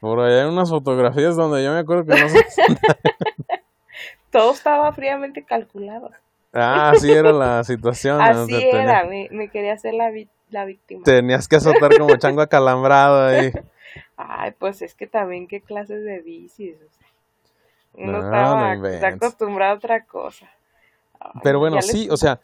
Por 0.00 0.20
ahí 0.20 0.34
hay 0.34 0.46
unas 0.46 0.70
fotografías 0.70 1.36
donde 1.36 1.62
yo 1.64 1.72
me 1.72 1.80
acuerdo 1.80 2.04
que 2.04 2.20
no 2.20 2.26
Todo 4.30 4.52
estaba 4.52 4.92
fríamente 4.92 5.44
calculado. 5.44 6.10
Ah, 6.52 6.90
así 6.90 7.10
era 7.10 7.32
la 7.32 7.64
situación. 7.64 8.20
Así 8.20 8.54
era, 8.54 9.04
me, 9.04 9.48
quería 9.50 9.74
hacer 9.74 9.94
la, 9.94 10.10
la 10.50 10.64
víctima. 10.64 11.02
Tenías 11.04 11.48
que 11.48 11.56
azotar 11.56 11.96
como 11.98 12.16
chango 12.16 12.42
acalambrado 12.42 13.26
ahí. 13.26 13.52
Ay, 14.16 14.52
pues 14.58 14.82
es 14.82 14.94
que 14.94 15.06
también 15.06 15.48
qué 15.48 15.60
clases 15.60 16.04
de 16.04 16.20
bicis. 16.20 16.76
O 16.76 17.01
Uno 17.94 18.18
estaba 18.18 18.72
acostumbrado 19.08 19.74
a 19.74 19.76
otra 19.76 20.04
cosa. 20.04 20.50
Pero 21.42 21.58
bueno, 21.58 21.80
sí, 21.82 22.08
o 22.10 22.16
sea, 22.16 22.40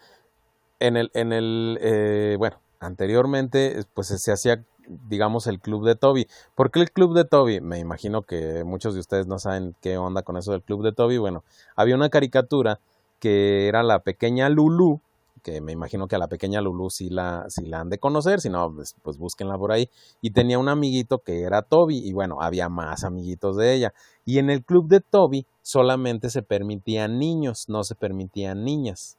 en 0.78 0.96
el, 0.96 1.10
en 1.14 1.32
el, 1.32 1.78
eh, 1.80 2.36
bueno, 2.38 2.60
anteriormente, 2.80 3.82
pues 3.94 4.08
se 4.08 4.32
hacía, 4.32 4.62
digamos, 4.86 5.46
el 5.46 5.60
club 5.60 5.84
de 5.84 5.96
Toby. 5.96 6.28
¿Por 6.54 6.70
qué 6.70 6.80
el 6.80 6.92
club 6.92 7.14
de 7.14 7.24
Toby? 7.24 7.60
Me 7.60 7.78
imagino 7.78 8.22
que 8.22 8.62
muchos 8.64 8.94
de 8.94 9.00
ustedes 9.00 9.26
no 9.26 9.38
saben 9.38 9.74
qué 9.80 9.98
onda 9.98 10.22
con 10.22 10.36
eso 10.36 10.52
del 10.52 10.62
club 10.62 10.84
de 10.84 10.92
Toby. 10.92 11.18
Bueno, 11.18 11.44
había 11.74 11.96
una 11.96 12.08
caricatura 12.08 12.80
que 13.18 13.66
era 13.66 13.82
la 13.82 14.00
pequeña 14.00 14.48
Lulu, 14.48 15.00
que 15.48 15.60
me 15.60 15.72
imagino 15.72 16.08
que 16.08 16.16
a 16.16 16.18
la 16.18 16.28
pequeña 16.28 16.60
Lulu 16.60 16.90
sí 16.90 17.08
la, 17.08 17.46
sí 17.48 17.64
la 17.64 17.80
han 17.80 17.88
de 17.88 17.98
conocer, 17.98 18.40
si 18.40 18.50
no, 18.50 18.72
pues, 18.74 18.94
pues, 19.02 19.16
búsquenla 19.16 19.56
por 19.56 19.72
ahí. 19.72 19.88
Y 20.20 20.30
tenía 20.30 20.58
un 20.58 20.68
amiguito 20.68 21.20
que 21.20 21.42
era 21.42 21.62
Toby, 21.62 21.98
y 21.98 22.12
bueno, 22.12 22.42
había 22.42 22.68
más 22.68 23.04
amiguitos 23.04 23.56
de 23.56 23.74
ella. 23.74 23.94
Y 24.24 24.38
en 24.38 24.50
el 24.50 24.62
club 24.62 24.88
de 24.88 25.00
Toby 25.00 25.46
solamente 25.62 26.28
se 26.28 26.42
permitían 26.42 27.18
niños, 27.18 27.68
no 27.68 27.82
se 27.82 27.94
permitían 27.94 28.64
niñas. 28.64 29.16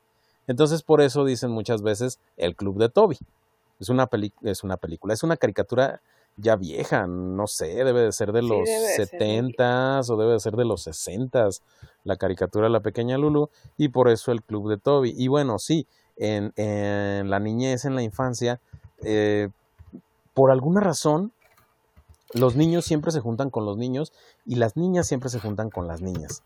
Entonces 0.48 0.84
por 0.84 1.02
eso 1.02 1.26
dicen 1.26 1.52
muchas 1.52 1.82
veces 1.82 2.20
el 2.38 2.56
club 2.56 2.78
de 2.78 2.90
Toby. 2.90 3.18
Es 3.80 3.90
una, 3.90 4.08
es 4.44 4.64
una 4.64 4.78
película, 4.78 5.14
es 5.14 5.24
una 5.24 5.38
caricatura 5.38 6.02
ya 6.38 6.56
vieja, 6.56 7.08
no 7.08 7.48
sé, 7.48 7.84
debe 7.84 8.02
de 8.02 8.12
ser 8.12 8.32
de 8.32 8.42
los 8.42 8.70
setentas 8.96 10.10
o 10.10 10.16
debe 10.16 10.34
de 10.34 10.40
ser 10.40 10.56
de 10.56 10.66
los 10.66 10.84
sesentas, 10.84 11.62
la 12.04 12.18
caricatura 12.18 12.68
de 12.68 12.72
la 12.72 12.80
pequeña 12.80 13.18
Lulu, 13.18 13.50
y 13.78 13.90
por 13.90 14.10
eso 14.10 14.32
el 14.32 14.42
club 14.44 14.70
de 14.70 14.78
Toby. 14.78 15.14
Y 15.18 15.28
bueno, 15.28 15.60
sí, 15.60 15.86
en, 16.20 16.54
en 16.58 17.30
la 17.30 17.40
niñez, 17.40 17.86
en 17.86 17.96
la 17.96 18.04
infancia, 18.04 18.60
eh, 19.04 19.50
por 20.34 20.52
alguna 20.52 20.82
razón, 20.82 21.32
los 22.34 22.56
niños 22.56 22.86
siempre 22.86 23.12
se 23.12 23.22
juntan 23.22 23.50
con 23.50 23.66
los 23.66 23.78
niños 23.78 24.14
y 24.46 24.56
las 24.56 24.78
niñas 24.78 25.08
siempre 25.08 25.30
se 25.30 25.40
juntan 25.40 25.70
con 25.70 25.88
las 25.88 26.02
niñas. 26.02 26.44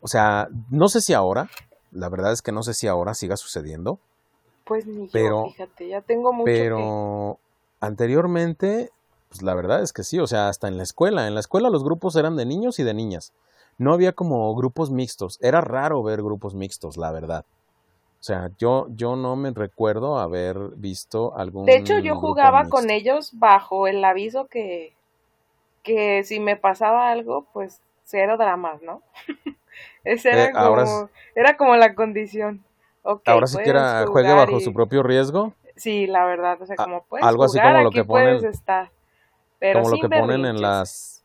O 0.00 0.08
sea, 0.08 0.48
no 0.70 0.88
sé 0.88 1.00
si 1.00 1.12
ahora, 1.12 1.50
la 1.90 2.08
verdad 2.08 2.32
es 2.32 2.42
que 2.42 2.52
no 2.52 2.62
sé 2.62 2.72
si 2.74 2.86
ahora 2.86 3.14
siga 3.14 3.36
sucediendo. 3.36 3.98
Pues 4.64 4.86
ni 4.86 5.08
pero, 5.08 5.46
fíjate, 5.46 5.88
ya 5.88 6.00
tengo 6.02 6.32
mucho 6.32 6.44
Pero 6.44 7.38
anteriormente, 7.80 8.90
pues 9.28 9.42
la 9.42 9.54
verdad 9.54 9.82
es 9.82 9.92
que 9.92 10.04
sí, 10.04 10.18
o 10.18 10.26
sea, 10.26 10.48
hasta 10.48 10.68
en 10.68 10.76
la 10.76 10.82
escuela, 10.82 11.26
en 11.26 11.34
la 11.34 11.40
escuela 11.40 11.70
los 11.70 11.84
grupos 11.84 12.16
eran 12.16 12.36
de 12.36 12.46
niños 12.46 12.78
y 12.78 12.84
de 12.84 12.94
niñas. 12.94 13.32
No 13.78 13.92
había 13.92 14.12
como 14.12 14.54
grupos 14.54 14.90
mixtos, 14.90 15.38
era 15.40 15.60
raro 15.60 16.02
ver 16.02 16.22
grupos 16.22 16.54
mixtos, 16.54 16.96
la 16.96 17.12
verdad. 17.12 17.44
O 18.20 18.22
sea, 18.22 18.50
yo, 18.58 18.88
yo 18.90 19.14
no 19.14 19.36
me 19.36 19.52
recuerdo 19.52 20.18
haber 20.18 20.56
visto 20.76 21.36
algún. 21.36 21.66
De 21.66 21.76
hecho, 21.76 22.00
yo 22.00 22.16
jugaba 22.16 22.68
con 22.68 22.90
ellos 22.90 23.30
bajo 23.34 23.86
el 23.86 24.04
aviso 24.04 24.46
que, 24.46 24.92
que 25.84 26.24
si 26.24 26.40
me 26.40 26.56
pasaba 26.56 27.10
algo, 27.10 27.46
pues 27.52 27.80
cero 28.02 28.36
dramas, 28.36 28.82
¿no? 28.82 29.02
Ese 30.04 30.30
era, 30.30 30.44
eh, 30.46 30.52
como, 30.52 31.10
era 31.36 31.56
como 31.56 31.76
la 31.76 31.94
condición. 31.94 32.64
ahora 33.04 33.46
sí 33.46 33.58
que 33.62 33.72
juegue 34.08 34.32
bajo 34.32 34.58
su 34.58 34.72
propio 34.72 35.04
riesgo. 35.04 35.52
Sí, 35.76 36.08
la 36.08 36.24
verdad, 36.24 36.60
o 36.60 36.66
sea, 36.66 36.74
como 36.74 37.04
puedes 37.04 37.24
algo 37.24 37.44
así 37.44 37.60
como 37.60 37.82
lo 37.82 37.90
que 37.90 38.02
ponen, 38.02 38.44
estar. 38.44 38.90
como 39.60 39.90
lo 39.90 39.96
que 40.00 40.08
ponen 40.08 40.44
en 40.44 40.60
las 40.60 41.17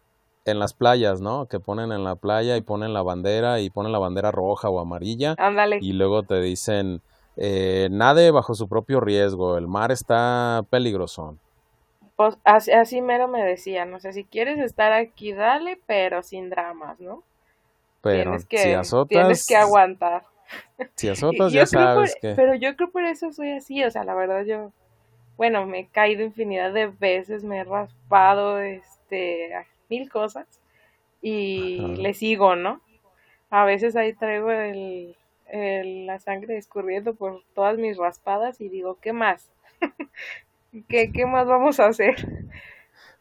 en 0.46 0.60
las 0.60 0.74
playas, 0.74 1.22
¿no? 1.22 1.48
Que 1.48 1.60
ponen 1.60 1.92
en 1.92 2.04
la 2.04 2.16
playa 2.16 2.58
y 2.58 2.62
ponen 2.62 2.94
la 2.94 3.02
bandera 3.02 3.60
y 3.60 3.70
ponen 3.70 3.92
la 3.92 4.00
bandera 4.00 4.32
roja 4.32 4.70
o 4.70 4.80
amarilla. 4.80 5.36
Ándale. 5.38 5.80
Y 5.82 5.94
luego 5.94 6.24
te 6.24 6.42
dicen, 6.42 7.02
eh, 7.38 7.88
nade 7.92 8.32
bajo 8.32 8.54
su 8.54 8.68
propio 8.68 9.00
riesgo, 9.00 9.58
el 9.58 9.68
mar 9.68 9.92
está 9.92 10.64
peligroso. 10.70 11.38
pues 12.16 12.38
así, 12.44 12.72
así 12.72 13.02
mero 13.02 13.28
me 13.28 13.44
decía, 13.44 13.86
no 13.86 14.00
sé, 14.00 14.14
si 14.14 14.24
quieres 14.24 14.60
estar 14.60 14.92
aquí, 14.94 15.34
dale, 15.34 15.80
pero 15.88 16.22
sin 16.24 16.50
dramas, 16.50 17.00
¿no? 17.00 17.24
Pero 18.02 18.24
tienes 18.24 18.46
que, 18.46 18.58
si 18.60 18.74
azotas, 18.74 19.10
tienes 19.10 19.48
que 19.48 19.56
aguantar. 19.56 20.24
si 20.96 21.08
azotas 21.10 21.54
ya 21.54 21.66
creo 21.66 21.96
por- 21.96 22.08
sabes 22.08 22.18
que... 22.22 22.34
Pero 22.36 22.56
yo 22.56 22.76
creo 22.76 22.92
por 22.92 23.04
eso 23.04 23.32
soy 23.32 23.52
así, 23.54 23.84
o 23.84 23.90
sea, 23.92 24.04
la 24.04 24.14
verdad 24.14 24.44
yo, 24.44 24.72
bueno, 25.38 25.66
me 25.66 25.80
he 25.80 25.88
caído 25.88 26.24
infinidad 26.24 26.74
de 26.74 26.88
veces, 26.88 27.44
me 27.44 27.60
he 27.60 27.64
raspado, 27.64 28.60
este, 28.60 29.56
mil 29.94 30.10
cosas 30.10 30.48
y 31.22 31.80
Ajá. 31.80 32.02
le 32.04 32.14
sigo, 32.14 32.56
¿no? 32.56 32.82
A 33.50 33.66
veces 33.66 33.96
ahí 33.96 34.14
traigo 34.14 34.52
el, 34.52 35.16
el- 35.48 36.06
la 36.08 36.20
sangre 36.20 36.58
escurriendo 36.58 37.16
por 37.16 37.42
todas 37.56 37.78
mis 37.78 37.98
raspadas 37.98 38.62
y 38.62 38.70
digo, 38.70 38.98
¿qué 39.02 39.14
más? 39.14 39.52
¿Qué, 40.90 41.12
qué 41.14 41.26
más 41.26 41.48
vamos 41.48 41.80
a 41.80 41.88
hacer? 41.88 42.16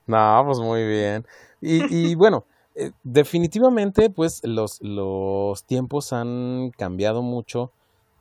No, 0.07 0.43
pues 0.47 0.59
muy 0.59 0.85
bien. 0.87 1.25
Y, 1.61 1.85
y 2.13 2.15
bueno, 2.17 2.45
eh, 2.75 2.91
definitivamente 3.03 4.11
pues 4.11 4.41
los, 4.45 4.79
los 4.81 5.65
tiempos 5.65 6.13
han 6.13 6.71
cambiado 6.77 7.23
mucho, 7.23 7.73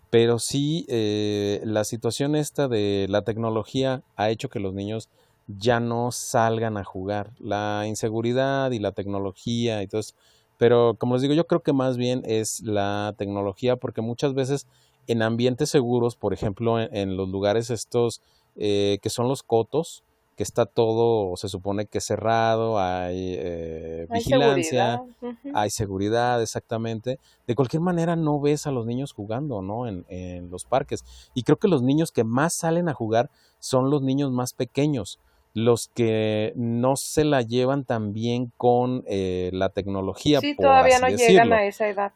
pero 0.09 0.39
sí 0.39 0.85
eh, 0.89 1.61
la 1.63 1.83
situación 1.85 2.35
esta 2.35 2.67
de 2.67 3.07
la 3.09 3.23
tecnología 3.23 4.03
ha 4.15 4.29
hecho 4.29 4.49
que 4.49 4.59
los 4.59 4.73
niños 4.73 5.09
ya 5.57 5.79
no 5.79 6.11
salgan 6.11 6.77
a 6.77 6.83
jugar. 6.83 7.31
La 7.39 7.85
inseguridad 7.87 8.71
y 8.71 8.79
la 8.79 8.91
tecnología 8.91 9.81
y 9.83 9.87
todo 9.87 10.01
eso. 10.01 10.15
Pero 10.57 10.95
como 10.99 11.15
les 11.15 11.21
digo, 11.23 11.33
yo 11.33 11.47
creo 11.47 11.61
que 11.61 11.73
más 11.73 11.97
bien 11.97 12.21
es 12.25 12.61
la 12.61 13.15
tecnología 13.17 13.75
porque 13.77 14.01
muchas 14.01 14.33
veces 14.33 14.67
en 15.07 15.21
ambientes 15.23 15.69
seguros, 15.69 16.15
por 16.15 16.33
ejemplo, 16.33 16.79
en, 16.79 16.95
en 16.95 17.17
los 17.17 17.29
lugares 17.29 17.69
estos 17.71 18.21
eh, 18.55 18.99
que 19.01 19.09
son 19.09 19.27
los 19.27 19.43
cotos, 19.43 20.03
que 20.37 20.43
está 20.43 20.65
todo, 20.65 21.35
se 21.37 21.49
supone 21.49 21.85
que 21.85 21.99
cerrado, 22.01 22.79
hay 22.79 23.35
eh, 23.37 24.07
Hay 24.09 24.19
vigilancia, 24.19 25.01
seguridad. 25.19 25.51
hay 25.55 25.69
seguridad, 25.69 26.41
exactamente. 26.41 27.19
De 27.47 27.55
cualquier 27.55 27.81
manera 27.81 28.15
no 28.15 28.39
ves 28.39 28.65
a 28.67 28.71
los 28.71 28.85
niños 28.85 29.13
jugando, 29.13 29.61
¿no? 29.61 29.87
En, 29.87 30.05
en 30.09 30.49
los 30.49 30.65
parques. 30.65 31.03
Y 31.33 31.43
creo 31.43 31.57
que 31.57 31.67
los 31.67 31.81
niños 31.81 32.11
que 32.11 32.23
más 32.23 32.53
salen 32.53 32.87
a 32.89 32.93
jugar 32.93 33.29
son 33.59 33.89
los 33.89 34.01
niños 34.01 34.31
más 34.31 34.53
pequeños, 34.53 35.19
los 35.53 35.89
que 35.89 36.53
no 36.55 36.95
se 36.95 37.25
la 37.25 37.41
llevan 37.41 37.83
tan 37.85 38.13
bien 38.13 38.51
con 38.57 39.03
eh, 39.07 39.49
la 39.53 39.69
tecnología, 39.69 40.39
Sí, 40.39 40.53
por 40.53 40.65
todavía 40.65 40.95
así 40.95 41.01
no 41.01 41.09
llegan 41.09 41.27
decirlo. 41.27 41.55
a 41.55 41.65
esa 41.65 41.87
edad 41.87 42.13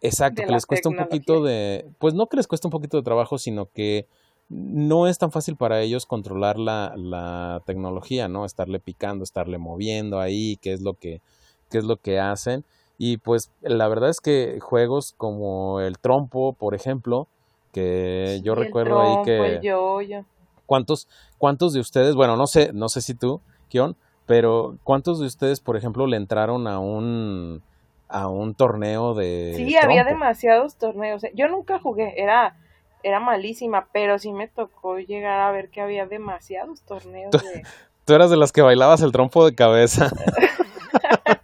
Exacto, 0.00 0.42
que 0.44 0.52
les 0.52 0.64
cuesta 0.66 0.88
un 0.88 0.96
poquito 0.96 1.42
de, 1.42 1.86
pues 1.98 2.14
no 2.14 2.28
que 2.28 2.36
les 2.36 2.46
cuesta 2.46 2.68
un 2.68 2.72
poquito 2.72 2.96
de 2.96 3.02
trabajo, 3.02 3.36
sino 3.38 3.66
que 3.66 4.06
no 4.48 5.06
es 5.08 5.18
tan 5.18 5.32
fácil 5.32 5.56
para 5.56 5.80
ellos 5.82 6.06
controlar 6.06 6.58
la, 6.58 6.94
la 6.96 7.62
tecnología, 7.66 8.28
¿no? 8.28 8.44
Estarle 8.44 8.78
picando, 8.78 9.24
estarle 9.24 9.58
moviendo 9.58 10.20
ahí, 10.20 10.56
qué 10.62 10.72
es 10.72 10.80
lo 10.82 10.94
que, 10.94 11.20
qué 11.68 11.78
es 11.78 11.84
lo 11.84 11.96
que 11.96 12.20
hacen. 12.20 12.64
Y 12.96 13.18
pues 13.18 13.50
la 13.60 13.88
verdad 13.88 14.08
es 14.10 14.20
que 14.20 14.58
juegos 14.60 15.14
como 15.16 15.80
el 15.80 15.98
trompo, 15.98 16.52
por 16.52 16.74
ejemplo, 16.74 17.26
que 17.72 18.40
yo 18.44 18.54
Sí, 18.54 18.60
recuerdo 18.60 19.00
ahí 19.00 19.14
trompo, 19.16 19.44
el 19.44 19.60
que 19.60 19.66
yoyo. 19.66 20.24
¿Cuántos, 20.68 21.08
cuántos 21.38 21.72
de 21.72 21.80
ustedes, 21.80 22.14
bueno, 22.14 22.36
no 22.36 22.46
sé, 22.46 22.72
no 22.72 22.88
sé 22.88 23.00
si 23.00 23.14
tú, 23.14 23.40
Kion, 23.68 23.96
pero 24.26 24.76
¿cuántos 24.84 25.18
de 25.18 25.26
ustedes, 25.26 25.58
por 25.58 25.76
ejemplo, 25.76 26.06
le 26.06 26.18
entraron 26.18 26.68
a 26.68 26.78
un 26.78 27.62
a 28.10 28.28
un 28.28 28.54
torneo 28.54 29.14
de 29.14 29.54
Sí, 29.56 29.76
había 29.76 30.04
demasiados 30.04 30.76
torneos. 30.76 31.24
eh. 31.24 31.32
Yo 31.34 31.48
nunca 31.48 31.78
jugué, 31.78 32.14
era, 32.22 32.56
era 33.02 33.20
malísima, 33.20 33.88
pero 33.92 34.18
sí 34.18 34.32
me 34.32 34.48
tocó 34.48 34.98
llegar 34.98 35.40
a 35.40 35.50
ver 35.50 35.70
que 35.70 35.80
había 35.80 36.06
demasiados 36.06 36.82
torneos 36.82 37.32
de... 37.32 37.62
Tú 38.04 38.14
eras 38.14 38.30
de 38.30 38.38
las 38.38 38.52
que 38.52 38.62
bailabas 38.62 39.02
el 39.02 39.12
trompo 39.12 39.44
de 39.44 39.54
cabeza. 39.54 40.10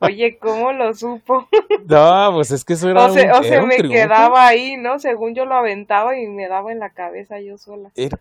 Oye, 0.00 0.38
¿cómo 0.38 0.72
lo 0.72 0.94
supo? 0.94 1.48
No, 1.88 2.30
pues 2.34 2.50
es 2.50 2.64
que 2.64 2.74
eso 2.74 2.88
era 2.90 3.06
O 3.06 3.08
se, 3.10 3.24
un, 3.24 3.30
o 3.30 3.42
se 3.42 3.58
un 3.60 3.66
me 3.68 3.76
triunfo. 3.76 3.94
quedaba 3.98 4.46
ahí, 4.46 4.76
¿no? 4.76 4.98
Según 4.98 5.34
yo 5.34 5.44
lo 5.44 5.54
aventaba 5.54 6.16
y 6.18 6.26
me 6.28 6.48
daba 6.48 6.72
en 6.72 6.78
la 6.78 6.90
cabeza 6.90 7.40
yo 7.40 7.56
sola. 7.58 7.90
Era, 7.94 8.18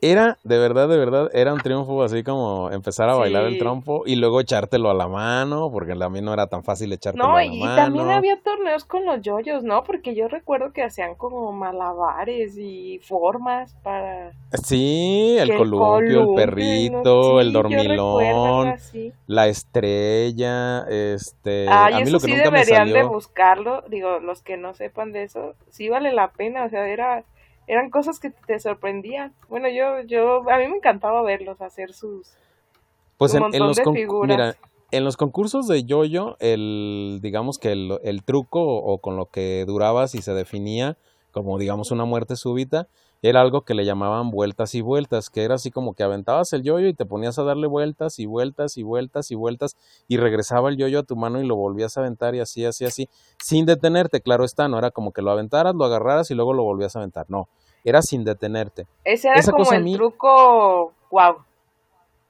era, 0.00 0.38
de 0.44 0.58
verdad, 0.58 0.88
de 0.88 0.96
verdad, 0.98 1.30
era 1.34 1.52
un 1.52 1.60
triunfo 1.60 2.02
así 2.02 2.22
como 2.22 2.70
empezar 2.70 3.08
a 3.08 3.14
bailar 3.14 3.44
el 3.44 3.58
trompo 3.58 4.02
y 4.06 4.16
luego 4.16 4.40
echártelo 4.40 4.90
a 4.90 4.94
la 4.94 5.08
mano, 5.08 5.70
porque 5.72 5.94
también 5.94 6.24
no 6.24 6.32
era 6.32 6.46
tan 6.46 6.64
fácil 6.64 6.92
echártelo 6.92 7.28
No, 7.28 7.36
a 7.36 7.44
la 7.44 7.44
y, 7.44 7.58
y 7.58 7.62
también 7.76 8.06
mano. 8.06 8.18
había 8.18 8.40
torneos 8.40 8.84
con 8.84 9.04
los 9.04 9.20
yoyos, 9.22 9.62
¿no? 9.62 9.82
Porque 9.84 10.14
yo 10.14 10.28
recuerdo 10.28 10.72
que 10.72 10.82
hacían 10.82 11.14
como 11.14 11.52
malabares 11.52 12.56
y 12.58 12.98
formas 13.04 13.74
para 13.82 14.32
Sí, 14.64 15.36
el 15.38 15.48
columpio, 15.56 16.20
el 16.20 16.26
no... 16.26 16.34
perrito, 16.34 17.40
el 17.40 17.52
dormilón, 17.52 18.74
la 19.26 19.46
estrella, 19.48 20.41
este, 20.88 21.68
Ay, 21.68 21.94
a 21.94 21.96
mí 21.96 22.02
eso 22.02 22.12
lo 22.12 22.20
que 22.20 22.26
sí 22.26 22.32
nunca 22.34 22.50
me 22.50 22.64
deberían 22.64 22.92
de 22.92 23.02
buscarlo. 23.04 23.82
Digo, 23.88 24.20
los 24.20 24.42
que 24.42 24.56
no 24.56 24.74
sepan 24.74 25.12
de 25.12 25.24
eso, 25.24 25.54
sí 25.70 25.88
vale 25.88 26.12
la 26.12 26.32
pena. 26.32 26.64
O 26.64 26.68
sea, 26.70 26.86
era, 26.88 27.24
eran 27.66 27.90
cosas 27.90 28.18
que 28.20 28.30
te 28.30 28.58
sorprendían. 28.60 29.32
Bueno, 29.48 29.68
yo, 29.68 30.00
yo, 30.02 30.48
a 30.50 30.58
mí 30.58 30.68
me 30.68 30.76
encantaba 30.76 31.22
verlos 31.22 31.60
hacer 31.60 31.92
sus, 31.92 32.30
pues 33.16 33.34
en, 33.34 33.42
los 33.58 33.76
de 33.76 33.84
con- 33.84 33.94
mira, 33.94 34.02
figuras. 34.02 34.58
en 34.90 35.04
los 35.04 35.16
concursos 35.16 35.66
de 35.68 35.84
yoyo, 35.84 36.36
el, 36.40 37.20
digamos 37.22 37.58
que 37.58 37.72
el, 37.72 37.98
el 38.02 38.22
truco 38.24 38.62
o, 38.62 38.92
o 38.92 38.98
con 38.98 39.16
lo 39.16 39.26
que 39.26 39.64
durabas 39.66 40.14
y 40.14 40.22
se 40.22 40.34
definía 40.34 40.96
como 41.32 41.58
digamos 41.58 41.90
una 41.90 42.04
muerte 42.04 42.36
súbita, 42.36 42.88
era 43.22 43.40
algo 43.40 43.62
que 43.62 43.74
le 43.74 43.84
llamaban 43.84 44.30
vueltas 44.30 44.74
y 44.74 44.80
vueltas, 44.80 45.30
que 45.30 45.44
era 45.44 45.54
así 45.54 45.70
como 45.70 45.94
que 45.94 46.02
aventabas 46.02 46.52
el 46.52 46.62
yoyo 46.64 46.88
y 46.88 46.94
te 46.94 47.06
ponías 47.06 47.38
a 47.38 47.44
darle 47.44 47.68
vueltas 47.68 48.18
y 48.18 48.26
vueltas 48.26 48.76
y 48.76 48.82
vueltas 48.82 49.30
y 49.30 49.36
vueltas 49.36 49.76
y 50.08 50.16
regresaba 50.16 50.68
el 50.70 50.76
yoyo 50.76 50.98
a 50.98 51.02
tu 51.04 51.14
mano 51.16 51.40
y 51.40 51.46
lo 51.46 51.54
volvías 51.56 51.96
a 51.96 52.00
aventar 52.00 52.34
y 52.34 52.40
así, 52.40 52.64
así, 52.64 52.84
así, 52.84 53.08
sin 53.38 53.64
detenerte, 53.64 54.20
claro 54.20 54.44
está, 54.44 54.66
no 54.68 54.76
era 54.78 54.90
como 54.90 55.12
que 55.12 55.22
lo 55.22 55.30
aventaras, 55.30 55.74
lo 55.74 55.84
agarraras 55.84 56.30
y 56.30 56.34
luego 56.34 56.52
lo 56.52 56.64
volvías 56.64 56.96
a 56.96 56.98
aventar, 56.98 57.26
no, 57.28 57.48
era 57.84 58.02
sin 58.02 58.24
detenerte. 58.24 58.86
Ese 59.04 59.28
era 59.28 59.38
Esa 59.38 59.52
como 59.52 59.64
cosa 59.64 59.76
el 59.76 59.84
mí, 59.84 59.94
truco, 59.94 60.92
wow. 61.10 61.36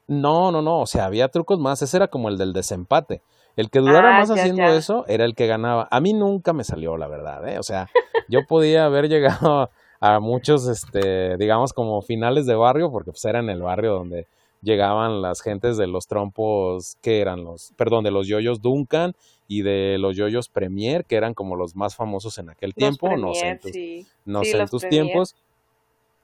no, 0.09 0.53
no, 0.53 0.61
no, 0.63 0.81
o 0.81 0.87
sea, 0.87 1.07
había 1.07 1.29
trucos 1.29 1.59
más, 1.59 1.81
ese 1.83 1.97
era 1.97 2.09
como 2.09 2.29
el 2.29 2.37
del 2.39 2.53
desempate. 2.53 3.23
El 3.55 3.69
que 3.69 3.81
durara 3.81 4.17
Ah, 4.17 4.19
más 4.21 4.29
ya, 4.29 4.35
haciendo 4.37 4.63
ya. 4.63 4.75
eso 4.75 5.05
era 5.09 5.27
el 5.27 5.35
que 5.35 5.47
ganaba. 5.47 5.87
A 5.91 6.01
mí 6.01 6.15
nunca 6.15 6.55
me 6.55 6.65
salió, 6.65 6.97
la 6.97 7.07
verdad, 7.07 7.47
¿eh? 7.47 7.59
O 7.59 7.63
sea, 7.63 7.87
yo 8.29 8.47
podía 8.49 8.87
haber 8.87 9.11
llegado 9.11 9.69
a 10.03 10.19
muchos, 10.19 10.67
este, 10.67 11.37
digamos, 11.37 11.73
como 11.73 12.03
finales 12.03 12.45
de 12.45 12.57
barrio, 12.57 12.91
porque 12.91 13.13
pues 13.13 13.25
era 13.25 13.39
en 13.39 13.49
el 13.49 13.63
barrio 13.63 13.93
donde 13.93 14.27
llegaban 14.61 15.23
las 15.23 15.41
gentes 15.41 15.77
de 15.77 15.87
los 15.87 16.09
trompos, 16.09 16.97
que 17.03 17.21
eran 17.21 17.45
los, 17.45 17.73
perdón, 17.77 18.03
de 18.03 18.11
los 18.11 18.27
yoyos 18.27 18.61
Duncan 18.61 19.15
y 19.47 19.63
de 19.63 19.99
los 19.99 20.17
yoyos 20.17 20.49
Premier, 20.49 21.05
que 21.05 21.15
eran 21.15 21.35
como 21.35 21.55
los 21.55 21.77
más 21.77 21.95
famosos 21.95 22.37
en 22.39 22.51
aquel 22.51 22.71
Los 22.71 22.99
tiempo, 22.99 23.17
no 23.17 23.33
sé 23.33 23.49
en 23.49 23.61
tus, 23.61 23.71
sí. 23.71 24.07
no 24.25 24.43
Sí, 24.43 24.51
sé 24.51 24.59
en 24.59 24.69
tus 24.69 24.89
tiempos. 24.89 25.37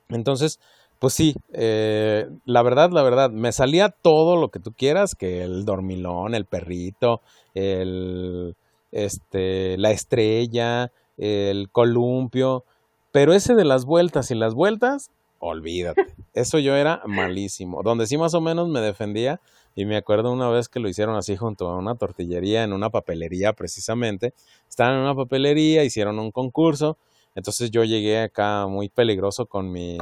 Entonces, 0.08 0.58
pues 0.98 1.14
sí, 1.14 1.36
eh, 1.52 2.28
la 2.44 2.62
verdad, 2.62 2.90
la 2.90 3.02
verdad, 3.02 3.30
me 3.30 3.52
salía 3.52 3.90
todo 3.90 4.36
lo 4.36 4.48
que 4.48 4.58
tú 4.58 4.72
quieras, 4.72 5.14
que 5.14 5.42
el 5.42 5.64
dormilón, 5.64 6.34
el 6.34 6.46
perrito, 6.46 7.20
el, 7.54 8.56
este, 8.90 9.78
la 9.78 9.92
estrella, 9.92 10.90
el 11.16 11.68
columpio, 11.70 12.64
pero 13.12 13.32
ese 13.32 13.54
de 13.54 13.64
las 13.64 13.84
vueltas 13.84 14.30
y 14.30 14.34
las 14.34 14.54
vueltas, 14.54 15.10
olvídate, 15.38 16.06
eso 16.34 16.58
yo 16.58 16.74
era 16.74 17.02
malísimo, 17.06 17.82
donde 17.82 18.06
sí 18.06 18.18
más 18.18 18.34
o 18.34 18.40
menos 18.40 18.68
me 18.68 18.80
defendía, 18.80 19.40
y 19.74 19.84
me 19.84 19.96
acuerdo 19.96 20.32
una 20.32 20.48
vez 20.48 20.68
que 20.68 20.80
lo 20.80 20.88
hicieron 20.88 21.16
así 21.16 21.36
junto 21.36 21.68
a 21.68 21.76
una 21.76 21.94
tortillería, 21.94 22.64
en 22.64 22.72
una 22.72 22.90
papelería 22.90 23.52
precisamente, 23.52 24.34
estaban 24.68 24.94
en 24.94 25.00
una 25.00 25.14
papelería, 25.14 25.84
hicieron 25.84 26.18
un 26.18 26.32
concurso, 26.32 26.98
entonces 27.34 27.70
yo 27.70 27.84
llegué 27.84 28.20
acá 28.20 28.66
muy 28.66 28.88
peligroso 28.88 29.46
con 29.46 29.70
mi, 29.70 29.98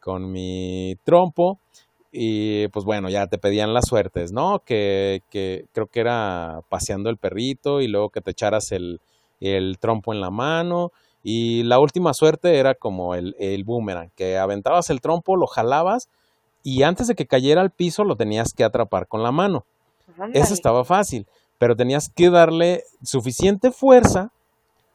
con 0.00 0.32
mi 0.32 0.96
trompo 1.04 1.58
y 2.10 2.68
pues 2.68 2.86
bueno, 2.86 3.10
ya 3.10 3.26
te 3.26 3.36
pedían 3.36 3.74
las 3.74 3.86
suertes, 3.86 4.32
¿no? 4.32 4.60
Que, 4.64 5.22
que 5.30 5.66
creo 5.72 5.88
que 5.88 6.00
era 6.00 6.62
paseando 6.70 7.10
el 7.10 7.18
perrito 7.18 7.82
y 7.82 7.88
luego 7.88 8.08
que 8.08 8.22
te 8.22 8.30
echaras 8.30 8.72
el, 8.72 9.00
el 9.40 9.78
trompo 9.78 10.14
en 10.14 10.22
la 10.22 10.30
mano 10.30 10.92
y 11.22 11.62
la 11.64 11.78
última 11.78 12.14
suerte 12.14 12.58
era 12.58 12.74
como 12.74 13.14
el, 13.14 13.34
el 13.38 13.64
boomerang, 13.64 14.10
que 14.16 14.38
aventabas 14.38 14.90
el 14.90 15.00
trompo, 15.00 15.36
lo 15.36 15.46
jalabas 15.46 16.08
y 16.62 16.82
antes 16.82 17.06
de 17.06 17.14
que 17.14 17.26
cayera 17.26 17.60
al 17.60 17.70
piso 17.70 18.04
lo 18.04 18.16
tenías 18.16 18.52
que 18.52 18.64
atrapar 18.64 19.06
con 19.06 19.22
la 19.22 19.32
mano. 19.32 19.64
Eso 20.32 20.54
estaba 20.54 20.84
fácil, 20.84 21.26
pero 21.58 21.76
tenías 21.76 22.08
que 22.08 22.30
darle 22.30 22.82
suficiente 23.02 23.70
fuerza 23.70 24.32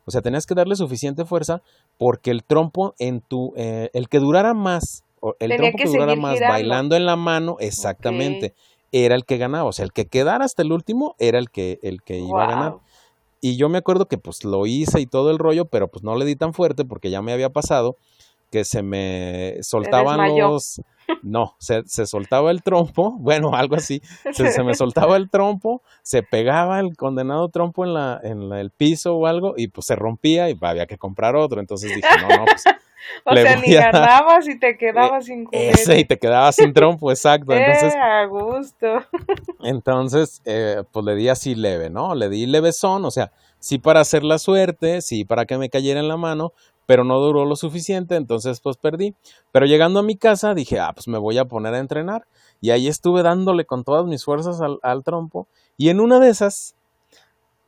o 0.05 0.11
sea, 0.11 0.21
tenías 0.21 0.45
que 0.45 0.55
darle 0.55 0.75
suficiente 0.75 1.25
fuerza 1.25 1.61
porque 1.97 2.31
el 2.31 2.43
trompo 2.43 2.93
en 2.99 3.21
tu, 3.21 3.53
eh, 3.55 3.89
el 3.93 4.09
que 4.09 4.19
durara 4.19 4.53
más, 4.53 5.03
o 5.19 5.35
el 5.39 5.49
Tenía 5.51 5.57
trompo 5.57 5.77
que 5.77 5.83
que 5.85 5.89
durara 5.89 6.15
más 6.15 6.33
girando. 6.33 6.53
bailando 6.53 6.95
en 6.95 7.05
la 7.05 7.15
mano, 7.15 7.57
exactamente, 7.59 8.53
era 8.91 9.15
el 9.15 9.25
que 9.25 9.37
ganaba. 9.37 9.69
O 9.69 9.71
sea, 9.71 9.85
el 9.85 9.93
que 9.93 10.05
quedara 10.05 10.43
hasta 10.43 10.61
el 10.61 10.71
último 10.71 11.15
era 11.19 11.39
el 11.39 11.49
que, 11.49 11.79
el 11.83 12.01
que 12.01 12.19
iba 12.19 12.43
a 12.43 12.47
ganar. 12.47 12.75
Y 13.45 13.57
yo 13.57 13.67
me 13.67 13.77
acuerdo 13.77 14.07
que 14.07 14.17
pues 14.17 14.45
lo 14.45 14.65
hice 14.65 15.01
y 15.01 15.05
todo 15.05 15.29
el 15.29 15.37
rollo, 15.37 15.65
pero 15.65 15.89
pues 15.89 16.01
no 16.01 16.15
le 16.15 16.23
di 16.23 16.37
tan 16.37 16.53
fuerte 16.53 16.85
porque 16.85 17.09
ya 17.09 17.21
me 17.21 17.33
había 17.33 17.49
pasado 17.49 17.97
que 18.49 18.63
se 18.63 18.83
me 18.83 19.57
soltaban 19.63 20.37
los, 20.37 20.81
No, 21.23 21.57
se, 21.59 21.83
se 21.85 22.05
soltaba 22.05 22.51
el 22.51 22.63
trompo, 22.63 23.11
bueno, 23.19 23.53
algo 23.53 23.75
así, 23.75 24.01
se, 24.31 24.49
se, 24.49 24.63
me 24.63 24.75
soltaba 24.75 25.17
el 25.17 25.29
trompo, 25.29 25.81
se 26.03 26.23
pegaba 26.23 26.79
el 26.79 26.95
condenado 26.95 27.49
trompo 27.49 27.83
en, 27.83 27.93
la, 27.93 28.17
en 28.23 28.47
la, 28.47 28.61
el 28.61 28.71
piso 28.71 29.13
o 29.13 29.27
algo 29.27 29.55
y 29.57 29.67
pues 29.67 29.87
se 29.87 29.97
rompía 29.97 30.49
y 30.49 30.57
había 30.61 30.85
que 30.85 30.97
comprar 30.97 31.35
otro. 31.35 31.59
Entonces 31.59 31.93
dije, 31.93 32.07
no, 32.21 32.29
no, 32.29 32.45
pues 32.45 32.63
o 33.25 33.35
sea, 33.35 33.55
ni 33.57 33.73
ganabas 33.73 34.47
y 34.47 34.57
te 34.59 34.77
quedabas 34.77 35.25
sin 35.25 35.45
juguete. 35.45 35.71
Ese, 35.71 35.99
y 35.99 36.05
te 36.05 36.17
quedabas 36.17 36.55
sin 36.55 36.73
trompo, 36.73 37.11
exacto. 37.11 37.53
Entonces, 37.53 37.93
eh, 37.93 37.99
a 37.99 38.25
gusto. 38.25 38.87
Entonces, 39.63 40.41
eh, 40.45 40.83
pues 40.91 41.05
le 41.05 41.15
di 41.15 41.29
así 41.29 41.55
leve, 41.55 41.89
¿no? 41.89 42.15
Le 42.15 42.29
di 42.29 42.45
levesón, 42.45 43.05
o 43.05 43.11
sea, 43.11 43.31
sí 43.59 43.79
para 43.79 44.01
hacer 44.01 44.23
la 44.23 44.39
suerte, 44.39 45.01
sí 45.01 45.25
para 45.25 45.45
que 45.45 45.57
me 45.57 45.69
cayera 45.69 45.99
en 45.99 46.07
la 46.07 46.17
mano, 46.17 46.53
pero 46.85 47.03
no 47.03 47.19
duró 47.19 47.45
lo 47.45 47.55
suficiente, 47.55 48.15
entonces 48.15 48.59
pues 48.59 48.77
perdí. 48.77 49.15
Pero 49.51 49.65
llegando 49.65 49.99
a 49.99 50.03
mi 50.03 50.17
casa 50.17 50.53
dije, 50.53 50.79
ah, 50.79 50.91
pues 50.93 51.07
me 51.07 51.17
voy 51.17 51.37
a 51.37 51.45
poner 51.45 51.73
a 51.73 51.79
entrenar. 51.79 52.25
Y 52.59 52.71
ahí 52.71 52.87
estuve 52.87 53.23
dándole 53.23 53.65
con 53.65 53.83
todas 53.83 54.05
mis 54.05 54.23
fuerzas 54.23 54.61
al, 54.61 54.79
al 54.83 55.03
trompo. 55.03 55.47
Y 55.77 55.89
en 55.89 55.99
una 55.99 56.19
de 56.19 56.29
esas, 56.29 56.75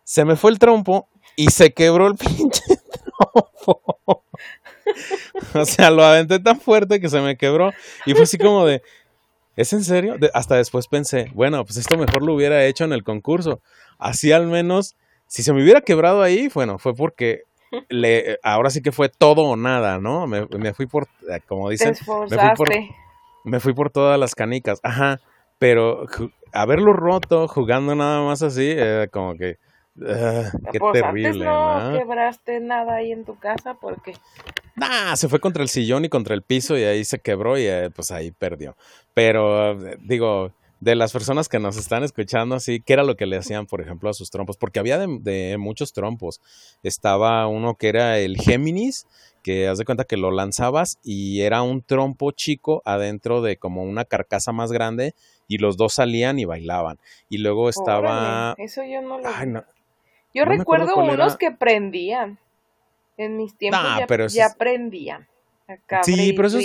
se 0.03 0.25
me 0.25 0.35
fue 0.35 0.51
el 0.51 0.59
trompo 0.59 1.07
y 1.35 1.49
se 1.49 1.73
quebró 1.73 2.07
el 2.07 2.15
pinche 2.15 2.61
trompo. 2.63 4.23
o 5.53 5.65
sea, 5.65 5.89
lo 5.91 6.03
aventé 6.03 6.39
tan 6.39 6.59
fuerte 6.59 6.99
que 6.99 7.09
se 7.09 7.19
me 7.21 7.37
quebró. 7.37 7.71
Y 8.05 8.13
fue 8.13 8.23
así 8.23 8.37
como 8.37 8.65
de, 8.65 8.81
¿es 9.55 9.73
en 9.73 9.83
serio? 9.83 10.17
hasta 10.33 10.55
después 10.55 10.87
pensé, 10.87 11.31
bueno, 11.33 11.63
pues 11.65 11.77
esto 11.77 11.97
mejor 11.97 12.23
lo 12.23 12.33
hubiera 12.33 12.65
hecho 12.65 12.83
en 12.83 12.93
el 12.93 13.03
concurso. 13.03 13.61
Así 13.97 14.31
al 14.31 14.47
menos, 14.47 14.95
si 15.27 15.43
se 15.43 15.53
me 15.53 15.63
hubiera 15.63 15.81
quebrado 15.81 16.21
ahí, 16.21 16.49
bueno, 16.53 16.77
fue 16.77 16.93
porque 16.93 17.43
le, 17.89 18.39
ahora 18.43 18.69
sí 18.69 18.81
que 18.81 18.91
fue 18.91 19.09
todo 19.09 19.43
o 19.43 19.55
nada, 19.55 19.99
¿no? 19.99 20.27
Me, 20.27 20.73
fui 20.73 20.85
por, 20.85 21.07
eh, 21.29 21.39
como 21.47 21.69
dicen, 21.69 21.89
me 21.89 21.95
fui 21.95 22.55
por, 22.55 22.69
me 23.43 23.59
fui 23.59 23.73
por 23.73 23.89
todas 23.89 24.19
las 24.19 24.35
canicas. 24.35 24.79
Ajá, 24.83 25.19
pero 25.59 26.05
haberlo 26.51 26.93
roto 26.93 27.47
jugando 27.47 27.95
nada 27.95 28.21
más 28.21 28.41
así, 28.41 28.67
eh, 28.67 29.07
como 29.11 29.35
que... 29.35 29.57
Uh, 29.97 30.43
qué 30.73 30.79
pues 30.79 31.01
terrible, 31.01 31.29
antes 31.29 31.41
no, 31.45 31.91
no, 31.91 31.97
quebraste 31.97 32.59
nada 32.59 32.95
ahí 32.95 33.13
en 33.13 33.23
tu 33.23 33.39
casa 33.39 33.75
porque 33.75 34.13
Nah, 34.75 35.15
se 35.15 35.29
fue 35.29 35.39
contra 35.39 35.63
el 35.63 35.69
sillón 35.69 36.03
y 36.05 36.09
contra 36.09 36.35
el 36.35 36.41
piso 36.41 36.77
y 36.77 36.83
ahí 36.83 37.05
se 37.05 37.19
quebró 37.19 37.57
y 37.57 37.65
eh, 37.65 37.89
pues 37.95 38.11
ahí 38.11 38.31
perdió. 38.31 38.75
Pero 39.13 39.71
eh, 39.87 39.97
digo, 40.01 40.51
de 40.81 40.95
las 40.95 41.13
personas 41.13 41.47
que 41.47 41.59
nos 41.59 41.77
están 41.77 42.03
escuchando 42.03 42.55
así, 42.55 42.81
¿qué 42.81 42.93
era 42.93 43.03
lo 43.03 43.15
que 43.15 43.25
le 43.25 43.37
hacían, 43.37 43.65
por 43.65 43.81
ejemplo, 43.81 44.09
a 44.09 44.13
sus 44.13 44.29
trompos? 44.29 44.57
Porque 44.57 44.79
había 44.79 44.99
de, 44.99 45.57
muchos 45.57 45.93
trompos. 45.93 46.41
Estaba 46.83 47.47
uno 47.47 47.75
que 47.75 47.87
era 47.87 48.19
el 48.19 48.37
Géminis, 48.37 49.07
que 49.43 49.67
haz 49.67 49.77
de 49.77 49.85
cuenta 49.85 50.03
que 50.03 50.17
lo 50.17 50.31
lanzabas 50.31 50.99
y 51.03 51.41
era 51.41 51.61
un 51.61 51.81
trompo 51.81 52.31
chico 52.31 52.81
adentro 52.83 53.41
de 53.41 53.57
como 53.57 53.83
una 53.83 54.03
carcasa 54.03 54.51
más 54.51 54.71
grande 54.71 55.15
y 55.47 55.57
los 55.57 55.77
dos 55.77 55.93
salían 55.93 56.37
y 56.37 56.45
bailaban. 56.45 56.99
Y 57.29 57.37
luego 57.37 57.69
estaba... 57.69 58.55
eso 58.57 58.83
yo 58.83 59.01
no 59.01 59.19
lo... 59.19 59.63
yo 60.33 60.45
recuerdo 60.45 60.95
unos 60.97 61.37
que 61.37 61.51
prendían. 61.51 62.39
En 63.17 63.37
mis 63.37 63.57
tiempos 63.57 63.81
ya, 63.99 64.07
pero 64.07 64.27
ya 64.27 64.47
aprendía. 64.47 65.27
Acá 65.67 66.03
sí, 66.03 66.33
pero 66.33 66.47
eso 66.47 66.59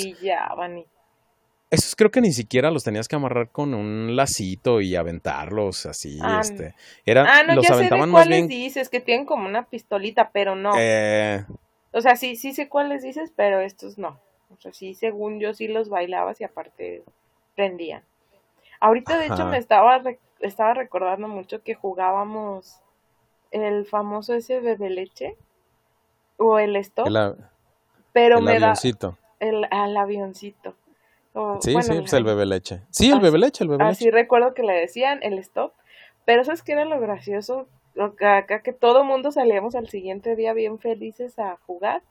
Esos 1.70 1.96
creo 1.96 2.10
que 2.10 2.20
ni 2.20 2.32
siquiera 2.32 2.70
los 2.70 2.84
tenías 2.84 3.08
que 3.08 3.16
amarrar 3.16 3.48
con 3.48 3.72
un 3.74 4.14
lacito 4.16 4.80
y 4.80 4.96
aventarlos 4.96 5.86
así, 5.86 6.18
ah, 6.22 6.40
este. 6.42 6.74
Era, 7.06 7.24
ah, 7.26 7.42
no, 7.44 7.54
los 7.54 7.66
ya 7.66 7.74
aventaban 7.74 8.02
sé 8.02 8.06
de 8.06 8.12
cuáles 8.12 8.48
dices, 8.48 8.88
que 8.88 9.00
tienen 9.00 9.26
como 9.26 9.46
una 9.46 9.64
pistolita, 9.64 10.30
pero 10.32 10.54
no. 10.54 10.72
Eh... 10.76 11.44
O 11.92 12.00
sea, 12.00 12.16
sí, 12.16 12.36
sí 12.36 12.52
sé 12.52 12.68
cuáles 12.68 13.02
dices, 13.02 13.32
pero 13.34 13.60
estos 13.60 13.96
no. 13.98 14.20
O 14.50 14.60
sea, 14.60 14.72
sí, 14.72 14.94
según 14.94 15.40
yo 15.40 15.54
sí 15.54 15.68
los 15.68 15.88
bailabas 15.88 16.40
y 16.40 16.44
aparte 16.44 17.02
prendían. 17.54 18.02
Ahorita, 18.80 19.18
de 19.18 19.26
hecho, 19.26 19.46
me 19.46 19.58
estaba, 19.58 20.02
estaba 20.40 20.74
recordando 20.74 21.28
mucho 21.28 21.62
que 21.62 21.74
jugábamos 21.74 22.80
el 23.50 23.86
famoso 23.86 24.34
ese 24.34 24.60
bebé 24.60 24.90
leche 24.90 25.36
o 26.40 26.58
el 26.58 26.74
stop. 26.76 27.06
pero 28.12 28.38
el 28.38 28.44
me 28.44 28.56
avioncito. 28.56 29.08
da 29.08 29.46
el 29.46 29.66
al 29.70 29.96
avioncito. 29.96 30.74
sí, 31.60 31.70
sí, 31.70 31.72
pues 31.72 32.12
el 32.12 32.24
bebé 32.24 32.46
leche. 32.46 32.82
Sí, 32.90 33.10
el 33.10 33.20
bebé 33.20 33.38
leche, 33.38 33.62
el 33.64 33.70
bebé 33.70 33.84
así 33.84 34.06
leche. 34.06 34.16
recuerdo 34.16 34.54
que 34.54 34.62
le 34.62 34.72
decían 34.72 35.20
el 35.22 35.38
stop. 35.38 35.72
Pero 36.24 36.44
¿sabes 36.44 36.62
qué 36.62 36.72
era 36.72 36.84
lo 36.84 36.98
gracioso? 36.98 37.68
Acá 37.98 38.62
que 38.62 38.72
todo 38.72 39.04
mundo 39.04 39.32
salíamos 39.32 39.74
al 39.74 39.88
siguiente 39.88 40.34
día 40.36 40.52
bien 40.52 40.78
felices 40.78 41.38
a 41.38 41.56
jugar. 41.66 42.02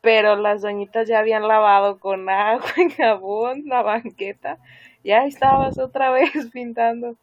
Pero 0.00 0.36
las 0.36 0.62
doñitas 0.62 1.06
ya 1.06 1.18
habían 1.18 1.46
lavado 1.46 1.98
con 1.98 2.28
agua 2.30 2.64
y 2.78 2.90
jabón 2.90 3.64
la 3.66 3.82
banqueta. 3.82 4.58
Y 5.02 5.12
ahí 5.12 5.28
estabas 5.28 5.78
otra 5.78 6.10
vez 6.12 6.32
pintando 6.52 7.16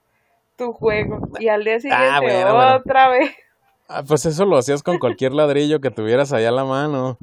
tu 0.55 0.71
juego. 0.73 1.19
Y 1.39 1.47
al 1.47 1.63
día 1.63 1.75
ah, 1.75 1.79
siguiente 1.79 2.45
otra 2.45 3.09
vez. 3.09 3.31
Ah, 3.87 4.03
pues 4.05 4.25
eso 4.25 4.45
lo 4.45 4.57
hacías 4.57 4.83
con 4.83 4.99
cualquier 4.99 5.33
ladrillo 5.33 5.79
que 5.79 5.91
tuvieras 5.91 6.33
allá 6.33 6.49
a 6.49 6.53
la 6.53 6.65
mano. 6.65 7.17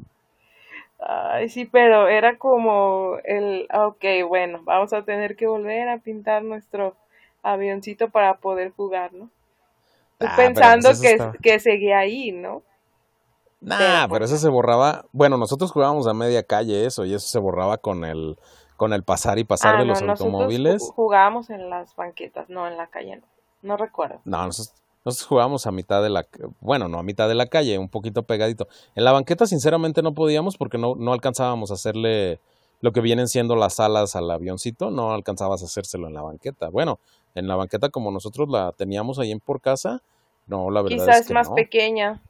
Ay, 0.99 1.49
sí, 1.49 1.65
pero 1.65 2.07
era 2.07 2.37
como 2.37 3.17
el, 3.23 3.67
ok, 3.71 4.03
bueno, 4.27 4.61
vamos 4.63 4.91
a 4.93 5.03
tener 5.03 5.35
que 5.35 5.45
volver 5.45 5.87
a 5.89 5.99
pintar 5.99 6.43
nuestro 6.43 6.95
avioncito 7.43 8.09
para 8.09 8.37
poder 8.37 8.71
jugar, 8.71 9.13
¿no? 9.13 9.29
Tú 10.17 10.25
ah, 10.27 10.33
pensando 10.35 10.89
pues 10.89 11.01
que, 11.01 11.31
que 11.43 11.59
seguía 11.59 11.99
ahí, 11.99 12.31
¿no? 12.31 12.63
Nah, 13.61 14.07
pero, 14.07 14.25
eso 14.25 14.37
se 14.37 14.49
borraba. 14.49 15.05
Bueno, 15.11 15.37
nosotros 15.37 15.71
jugábamos 15.71 16.07
a 16.07 16.13
media 16.13 16.43
calle 16.43 16.85
eso 16.85 17.05
y 17.05 17.13
eso 17.13 17.27
se 17.27 17.39
borraba 17.39 17.77
con 17.77 18.05
el 18.05 18.37
con 18.77 18.93
el 18.93 19.03
pasar 19.03 19.39
y 19.39 19.43
pasar 19.43 19.75
ah, 19.75 19.79
de 19.79 19.85
los 19.85 20.01
automóviles. 20.01 20.91
Jugábamos 20.95 21.49
en 21.49 21.69
las 21.69 21.95
banquetas, 21.95 22.49
no 22.49 22.67
en 22.67 22.77
la 22.77 22.87
calle, 22.87 23.17
no. 23.17 23.23
No 23.61 23.77
recuerdo. 23.77 24.21
No, 24.25 24.45
nosotros 24.45 24.75
nosotros 25.05 25.27
jugábamos 25.27 25.67
a 25.67 25.71
mitad 25.71 26.01
de 26.01 26.09
la, 26.09 26.27
bueno, 26.59 26.87
no 26.89 26.97
a 26.97 27.03
mitad 27.03 27.27
de 27.29 27.35
la 27.35 27.45
calle, 27.45 27.77
un 27.77 27.89
poquito 27.89 28.23
pegadito. 28.23 28.67
En 28.95 29.03
la 29.03 29.11
banqueta 29.11 29.45
sinceramente 29.45 30.01
no 30.01 30.15
podíamos 30.15 30.57
porque 30.57 30.79
no, 30.79 30.95
no 30.95 31.13
alcanzábamos 31.13 31.69
a 31.69 31.75
hacerle 31.75 32.39
lo 32.81 32.91
que 32.91 33.01
vienen 33.01 33.27
siendo 33.27 33.55
las 33.55 33.79
alas 33.79 34.15
al 34.15 34.29
avioncito, 34.31 34.89
no 34.89 35.13
alcanzabas 35.13 35.61
a 35.61 35.65
hacérselo 35.65 36.07
en 36.07 36.15
la 36.15 36.23
banqueta. 36.23 36.69
Bueno, 36.69 36.99
en 37.35 37.47
la 37.47 37.55
banqueta 37.55 37.89
como 37.89 38.09
nosotros 38.09 38.49
la 38.49 38.71
teníamos 38.71 39.19
ahí 39.19 39.31
en 39.31 39.39
por 39.39 39.61
casa, 39.61 40.01
no, 40.47 40.71
la 40.71 40.81
verdad 40.81 40.97
Quizás 40.97 41.21
es 41.21 41.27
que 41.27 41.33
más 41.33 41.49
pequeña. 41.51 42.21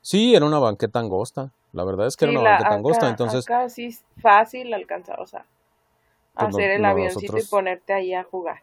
Sí, 0.00 0.34
era 0.34 0.44
una 0.44 0.58
banqueta 0.58 0.98
angosta. 0.98 1.52
La 1.72 1.84
verdad 1.84 2.06
es 2.06 2.16
que 2.16 2.24
era 2.24 2.38
una 2.38 2.50
banqueta 2.50 2.74
angosta, 2.74 3.08
entonces... 3.08 3.44
Acá 3.44 3.68
sí 3.68 3.96
fácil 4.20 4.72
alcanzar, 4.74 5.20
o 5.20 5.26
sea, 5.26 5.44
pues 6.34 6.48
hacer 6.48 6.70
el 6.72 6.84
avioncito 6.84 7.36
y 7.36 7.42
ponerte 7.42 7.92
ahí 7.92 8.14
a 8.14 8.24
jugar. 8.24 8.62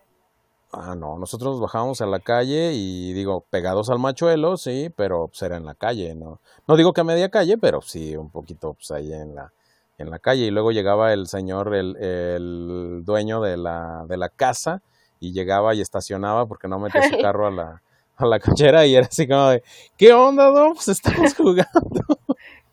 Ah, 0.73 0.95
no, 0.95 1.17
nosotros 1.17 1.53
nos 1.53 1.61
bajábamos 1.61 1.99
a 1.99 2.05
la 2.05 2.19
calle 2.19 2.71
y 2.73 3.11
digo, 3.11 3.45
pegados 3.49 3.89
al 3.89 3.99
machuelo, 3.99 4.55
sí, 4.55 4.89
pero 4.95 5.27
pues 5.27 5.41
era 5.41 5.57
en 5.57 5.65
la 5.65 5.75
calle, 5.75 6.15
¿no? 6.15 6.39
No 6.65 6.77
digo 6.77 6.93
que 6.93 7.01
a 7.01 7.03
media 7.03 7.29
calle, 7.29 7.57
pero 7.57 7.81
sí, 7.81 8.15
un 8.15 8.29
poquito 8.29 8.73
pues 8.75 8.89
ahí 8.91 9.11
en 9.11 9.35
la, 9.35 9.51
en 9.97 10.09
la 10.09 10.19
calle. 10.19 10.45
Y 10.45 10.51
luego 10.51 10.71
llegaba 10.71 11.11
el 11.11 11.27
señor, 11.27 11.75
el, 11.75 11.97
el 11.97 13.01
dueño 13.03 13.41
de 13.41 13.57
la, 13.57 14.05
de 14.07 14.15
la 14.15 14.29
casa, 14.29 14.81
y 15.19 15.33
llegaba 15.33 15.75
y 15.75 15.81
estacionaba 15.81 16.45
porque 16.47 16.69
no 16.69 16.79
metía 16.79 17.03
su 17.03 17.17
carro 17.21 17.47
a 17.47 17.51
la, 17.51 17.81
a 18.15 18.25
la 18.25 18.39
cochera 18.39 18.85
y 18.85 18.95
era 18.95 19.07
así 19.07 19.27
como 19.27 19.49
de, 19.49 19.63
¿qué 19.97 20.13
onda, 20.13 20.51
no? 20.51 20.73
Pues 20.73 20.87
estamos 20.87 21.33
jugando. 21.37 21.65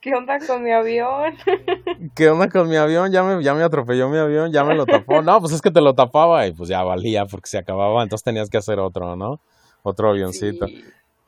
¿Qué 0.08 0.14
onda 0.14 0.38
con 0.38 0.62
mi 0.62 0.72
avión? 0.72 1.34
¿Qué 2.14 2.30
onda 2.30 2.48
con 2.48 2.66
mi 2.66 2.76
avión? 2.76 3.12
Ya 3.12 3.22
me, 3.22 3.42
ya 3.44 3.52
me 3.52 3.62
atropelló 3.62 4.08
mi 4.08 4.16
avión, 4.16 4.50
ya 4.50 4.64
me 4.64 4.74
lo 4.74 4.86
tapó. 4.86 5.20
No, 5.20 5.38
pues 5.38 5.52
es 5.52 5.60
que 5.60 5.70
te 5.70 5.82
lo 5.82 5.94
tapaba 5.94 6.46
y 6.46 6.52
pues 6.52 6.70
ya 6.70 6.82
valía 6.82 7.26
porque 7.26 7.50
se 7.50 7.58
acababa, 7.58 8.02
entonces 8.02 8.24
tenías 8.24 8.48
que 8.48 8.56
hacer 8.56 8.78
otro, 8.78 9.16
¿no? 9.16 9.38
Otro 9.82 10.08
avioncito. 10.08 10.66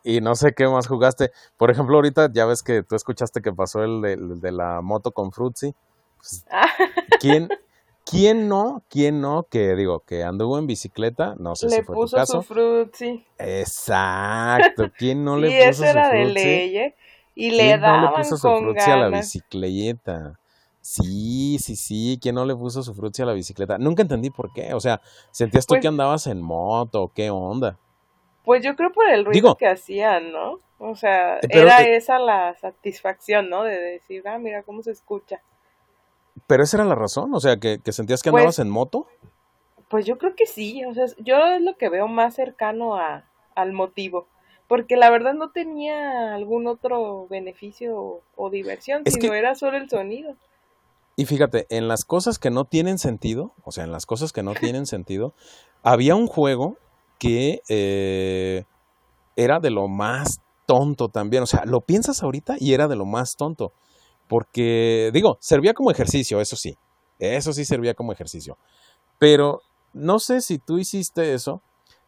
Y 0.03 0.23
no 0.23 0.35
sé 0.35 0.55
qué 0.55 0.67
más 0.67 0.89
jugaste. 0.89 1.31
Por 1.59 1.71
ejemplo, 1.71 1.97
ahorita 1.97 2.31
ya 2.33 2.47
ves 2.47 2.63
que 2.63 2.83
tú 2.83 2.97
escuchaste 2.97 3.43
que 3.43 3.53
pasó 3.53 3.85
el 3.85 4.01
de, 4.41 4.51
la 4.51 4.81
moto 4.81 5.13
con 5.13 5.31
Fruitsy. 5.31 5.75
Pues, 6.17 6.47
ah. 6.51 6.65
¿Quién, 7.21 7.51
¿Quién 8.07 8.49
no? 8.49 8.83
¿Quién 8.89 9.21
no? 9.21 9.47
Que 9.51 9.75
digo, 9.75 10.01
que 10.07 10.25
anduvo 10.25 10.59
en 10.59 10.67
bicicleta, 10.67 11.35
no 11.39 11.55
sé 11.55 11.69
si 11.69 11.83
fue 11.83 11.95
puso 11.95 12.17
tu 12.17 12.21
caso. 12.21 12.41
su 12.41 12.55
frutzi. 12.55 13.27
Exacto. 13.37 14.91
¿Quién 14.97 15.23
no 15.23 15.37
le 15.37 15.49
puso 15.49 15.69
eso 15.69 15.85
era 15.85 16.09
de 16.09 16.25
ley, 16.25 16.79
¿eh? 16.79 16.95
Y 17.41 17.53
le 17.53 17.79
daban 17.79 18.03
no 18.03 18.11
le 18.11 18.17
puso 18.19 18.37
su 18.37 18.49
frutzi 18.59 18.91
a 18.91 18.97
la 18.99 19.09
bicicleta? 19.09 20.39
Sí, 20.83 21.57
sí, 21.59 21.75
sí, 21.75 22.19
¿quién 22.21 22.35
no 22.35 22.45
le 22.45 22.55
puso 22.55 22.83
su 22.83 22.95
frutzi 22.95 23.23
a 23.23 23.25
la 23.25 23.33
bicicleta? 23.33 23.79
Nunca 23.79 24.03
entendí 24.03 24.29
por 24.29 24.53
qué, 24.53 24.75
o 24.75 24.81
sea, 24.81 25.01
¿sentías 25.31 25.67
tú 25.67 25.73
pues 25.73 25.81
que 25.81 25.89
andabas 25.89 26.27
en 26.27 26.43
moto 26.43 27.11
qué 27.15 27.31
onda? 27.31 27.79
Pues 28.45 28.63
yo 28.63 28.77
creo 28.77 28.93
por 28.93 29.09
el 29.09 29.25
ruido 29.25 29.57
que 29.57 29.67
hacían, 29.67 30.33
¿no? 30.33 30.61
O 30.79 30.95
sea, 30.97 31.37
eh, 31.37 31.49
era 31.49 31.83
eh, 31.83 31.97
esa 31.97 32.19
la 32.19 32.55
satisfacción, 32.57 33.49
¿no? 33.49 33.63
De 33.65 33.79
decir, 33.79 34.29
ah, 34.29 34.39
mira 34.39 34.63
cómo 34.63 34.83
se 34.83 34.91
escucha. 34.91 35.41
Pero 36.47 36.63
esa 36.63 36.77
era 36.77 36.85
la 36.85 36.95
razón, 36.95 37.33
o 37.33 37.41
sea, 37.41 37.57
que, 37.57 37.81
sentías 37.91 38.23
que 38.23 38.29
andabas 38.29 38.57
pues 38.57 38.59
en 38.59 38.69
moto. 38.69 39.07
Pues 39.89 40.05
yo 40.05 40.19
creo 40.19 40.37
que 40.37 40.45
sí, 40.45 40.85
o 40.85 40.93
sea, 40.93 41.07
yo 41.19 41.39
es 41.55 41.63
lo 41.63 41.79
que 41.79 41.89
veo 41.89 42.07
más 42.07 42.35
cercano 42.35 42.97
a, 42.97 43.25
al 43.55 43.73
motivo 43.73 44.29
porque 44.71 44.97
la 44.97 45.11
verdad 45.11 45.35
no 45.35 45.51
tenía 45.51 46.33
algún 46.33 46.69
otro 46.69 47.27
beneficio 47.29 48.21
o, 48.37 48.51
diversión, 48.51 49.03
sino 49.05 49.35
era 49.35 49.57
solo 49.57 49.77
el 49.77 49.91
sonido. 49.91 50.37
Y 51.17 51.27
fíjate, 51.27 51.67
en 51.71 51.89
las 51.89 52.05
cosas 52.05 52.39
que 52.39 52.51
no 52.51 52.67
tienen 52.67 53.01
sentido, 53.01 53.51
o 53.65 53.73
sea, 53.73 53.83
en 53.83 53.91
las 53.91 54.07
cosas 54.07 54.33
que 54.33 54.45
no 54.45 54.55
tienen 54.55 54.87
sentido, 54.87 55.35
había 55.83 56.15
un 56.15 56.29
juego 56.29 56.77
que 57.19 57.63
eh, 57.69 58.63
era 59.35 59.59
de 59.59 59.71
lo 59.71 59.89
más 59.89 60.41
tonto 60.67 61.09
también. 61.09 61.43
O 61.43 61.47
sea, 61.47 61.65
lo 61.65 61.81
piensas 61.81 62.23
ahorita 62.23 62.55
y 62.61 62.73
era 62.73 62.87
de 62.87 62.95
lo 62.95 63.07
más 63.07 63.35
tonto. 63.35 63.73
Porque, 64.29 65.11
digo, 65.13 65.37
servía 65.41 65.75
como 65.75 65.91
ejercicio, 65.91 66.41
eso 66.41 66.55
sí. 66.55 66.79
Eso 67.19 67.53
sí 67.53 67.65
servía 67.65 67.95
como 67.95 68.13
ejercicio. 68.13 68.57
Pero 69.19 69.63
no 69.93 70.21
sé 70.21 70.41
si 70.41 70.59
tú 70.59 70.79
hiciste 70.79 71.35
eso, 71.35 71.61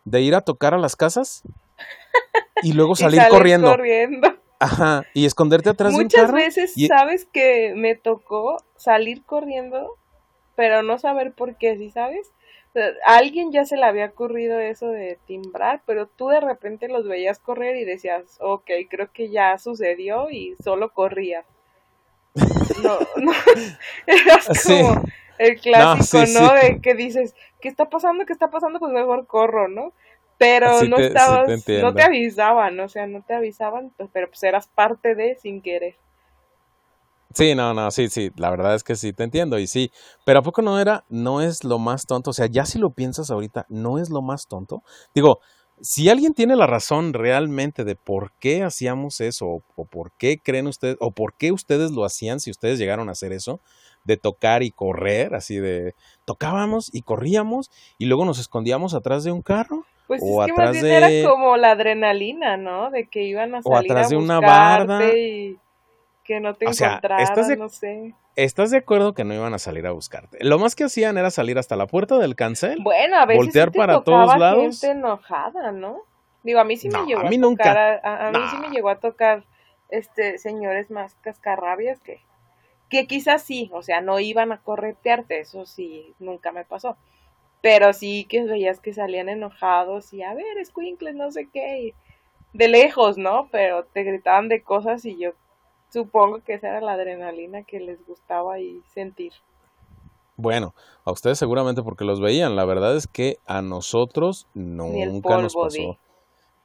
de 0.05 0.21
ir 0.21 0.37
a 0.37 0.43
tocar 0.43 0.75
a 0.75 0.79
las 0.79 0.95
casas 0.95 1.43
y 2.63 2.73
luego 2.73 2.95
salir 2.97 3.23
corriendo. 3.29 3.69
corriendo. 3.69 4.35
Ajá, 4.59 5.05
y 5.13 5.27
esconderte 5.27 5.71
atrás 5.71 5.93
de 5.93 6.05
un 6.05 6.09
carro. 6.09 6.33
Muchas 6.33 6.57
veces, 6.57 6.75
sabes 6.87 7.27
que 7.27 7.75
me 7.75 7.97
tocó 7.97 8.59
salir 8.77 9.25
corriendo, 9.25 9.97
pero 10.55 10.83
no 10.83 10.99
saber 10.99 11.33
por 11.33 11.57
qué, 11.57 11.77
¿sí 11.77 11.91
sabes? 11.91 12.31
a 13.07 13.17
alguien 13.17 13.53
ya 13.53 13.65
se 13.65 13.77
le 13.77 13.85
había 13.85 14.07
ocurrido 14.07 14.59
eso 14.59 14.89
de 14.89 15.19
timbrar, 15.27 15.83
pero 15.85 16.07
tú 16.07 16.29
de 16.29 16.41
repente 16.41 16.89
los 16.89 17.07
veías 17.07 17.39
correr 17.39 17.77
y 17.77 17.85
decías, 17.85 18.39
ok, 18.41 18.71
creo 18.89 19.13
que 19.13 19.31
ya 19.31 19.59
sucedió 19.59 20.31
y 20.31 20.57
solo 20.63 20.91
corrías. 20.93 21.45
No, 22.83 22.99
no, 23.17 23.33
eras 24.07 24.49
como 24.67 25.03
el 25.39 25.61
clásico, 25.61 26.25
¿no? 26.33 26.55
De 26.55 26.81
que 26.81 26.95
dices, 26.95 27.35
¿qué 27.61 27.69
está 27.69 27.91
pasando? 27.91 28.25
¿Qué 28.25 28.33
está 28.33 28.51
pasando? 28.51 28.79
Pues 28.79 28.93
mejor 28.93 29.27
corro, 29.27 29.69
¿no? 29.69 29.93
Pero 30.39 30.83
no 30.85 30.99
estabas, 30.99 31.49
no 31.49 31.95
te 31.95 32.03
avisaban, 32.03 32.79
o 32.81 32.89
sea, 32.89 33.07
no 33.07 33.23
te 33.23 33.35
avisaban, 33.35 33.93
pues, 33.97 34.11
pero 34.13 34.29
pues 34.29 34.43
eras 34.43 34.67
parte 34.67 35.15
de 35.15 35.37
sin 35.37 35.63
querer. 35.63 35.97
Sí, 37.35 37.55
no, 37.55 37.73
no, 37.73 37.91
sí, 37.91 38.09
sí, 38.09 38.31
la 38.37 38.51
verdad 38.51 38.75
es 38.75 38.85
que 38.85 38.95
sí, 38.95 39.13
te 39.15 39.25
entiendo 39.25 39.59
y 39.59 39.67
sí, 39.67 39.91
pero 40.27 40.41
¿a 40.41 40.43
poco 40.43 40.61
no 40.61 40.79
era, 40.79 41.05
no 41.09 41.41
es 41.41 41.65
lo 41.65 41.79
más 41.79 42.05
tonto? 42.05 42.31
O 42.31 42.33
sea, 42.35 42.47
ya 42.47 42.67
si 42.67 42.79
lo 42.79 42.91
piensas 42.91 43.31
ahorita, 43.31 43.65
¿no 43.71 43.99
es 43.99 44.11
lo 44.11 44.21
más 44.21 44.49
tonto? 44.49 44.83
Digo, 45.15 45.41
si 45.81 46.11
alguien 46.11 46.35
tiene 46.35 46.57
la 46.57 46.67
razón 46.67 47.13
realmente 47.13 47.85
de 47.85 47.97
por 47.97 48.33
qué 48.39 48.63
hacíamos 48.63 49.21
eso, 49.21 49.63
o, 49.75 49.85
por 49.85 50.13
qué 50.13 50.39
creen 50.39 50.67
ustedes, 50.67 50.97
o 51.01 51.11
por 51.11 51.35
qué 51.35 51.53
ustedes 51.53 51.91
lo 51.91 52.05
hacían 52.05 52.39
si 52.39 52.51
ustedes 52.51 52.79
llegaron 52.79 53.09
a 53.09 53.13
hacer 53.13 53.33
eso, 53.33 53.61
de 54.05 54.17
tocar 54.17 54.63
y 54.63 54.71
correr, 54.71 55.35
así 55.35 55.57
de 55.57 55.95
tocábamos 56.25 56.91
y 56.93 57.03
corríamos 57.03 57.71
y 57.99 58.07
luego 58.07 58.25
nos 58.25 58.39
escondíamos 58.39 58.95
atrás 58.95 59.25
de 59.25 59.33
un 59.33 59.43
carro. 59.43 59.85
Pues 60.07 60.21
o 60.25 60.43
es 60.43 60.47
que 60.47 60.53
atrás 60.53 60.69
más 60.69 60.83
bien 60.83 60.85
de... 60.85 60.97
era 60.97 61.31
como 61.31 61.57
la 61.57 61.71
adrenalina, 61.73 62.57
¿no? 62.57 62.91
De 62.91 63.07
que 63.07 63.23
iban 63.23 63.55
a 63.55 63.63
salir 63.63 63.75
o 63.75 63.77
atrás 63.79 64.11
de 64.11 64.17
una 64.17 64.41
barda 64.41 65.09
y 65.15 65.59
que 66.25 66.41
no 66.41 66.55
te 66.55 66.67
o 66.67 67.57
no 67.57 67.69
sé. 67.69 68.15
¿Estás 68.35 68.71
de 68.71 68.79
acuerdo 68.79 69.13
que 69.13 69.25
no 69.25 69.35
iban 69.35 69.53
a 69.53 69.59
salir 69.59 69.87
a 69.87 69.93
buscarte? 69.93 70.39
Lo 70.41 70.59
más 70.59 70.75
que 70.75 70.85
hacían 70.85 71.19
era 71.19 71.31
salir 71.31 71.59
hasta 71.59 71.77
la 71.77 71.87
puerta 71.87 72.19
del 72.19 72.35
cancel. 72.35 72.79
Bueno, 72.83 73.19
a 73.19 73.27
veces 73.27 73.45
voltear 73.45 73.73
para 73.73 74.03
todos 74.03 74.37
lados. 74.39 74.81
gente 74.81 74.99
enojada, 74.99 75.73
¿no? 75.73 76.03
Digo, 76.43 76.59
a 76.59 76.65
mí 76.65 76.77
sí 76.77 76.89
me 76.89 77.05
llegó 77.05 77.21
a, 77.21 77.25
mí 77.25 77.39
tocar, 77.39 78.01
a, 78.03 78.31
mí 78.33 78.39
sí 78.51 78.57
me 78.57 78.71
llegó 78.71 78.89
a 78.89 78.97
tocar 78.97 79.45
este 79.91 80.39
señores 80.39 80.91
más 80.91 81.15
cascarrabias 81.23 82.01
que 82.01 82.21
que 82.93 83.07
quizás 83.07 83.43
sí, 83.43 83.71
o 83.73 83.83
sea, 83.83 84.03
no 84.03 84.21
iban 84.21 84.53
a 84.53 84.59
corretearte, 84.59 85.41
eso 85.41 85.65
sí, 85.65 86.15
nunca 86.19 86.53
me 86.53 86.67
pasó. 86.67 86.99
Pero 87.63 87.93
sí 87.95 88.27
que 88.29 88.45
veías 88.45 88.81
que 88.81 88.93
salían 88.93 89.31
enojados 89.31 90.13
y 90.13 90.23
a 90.23 90.35
ver, 90.35 90.59
escuincles, 90.59 91.15
no 91.15 91.31
sé 91.31 91.49
qué, 91.51 91.95
de 92.53 92.69
lejos, 92.69 93.17
¿no? 93.17 93.49
Pero 93.51 93.85
te 93.85 94.03
gritaban 94.03 94.49
de 94.49 94.63
cosas 94.63 95.05
y 95.07 95.17
yo 95.17 95.31
supongo 95.91 96.41
que 96.41 96.55
esa 96.55 96.69
era 96.69 96.81
la 96.81 96.93
adrenalina 96.93 97.63
que 97.63 97.81
les 97.81 98.05
gustaba 98.07 98.59
y 98.61 98.83
sentir. 98.93 99.33
Bueno, 100.37 100.75
a 101.05 101.13
ustedes 101.13 101.39
seguramente 101.39 101.83
porque 101.83 102.05
los 102.05 102.21
veían, 102.21 102.57
la 102.57 102.65
verdad 102.65 102.97
es 102.97 103.07
que 103.07 103.39
a 103.47 103.63
nosotros 103.63 104.49
nunca 104.55 105.39
nos 105.39 105.55
pasó. 105.55 105.99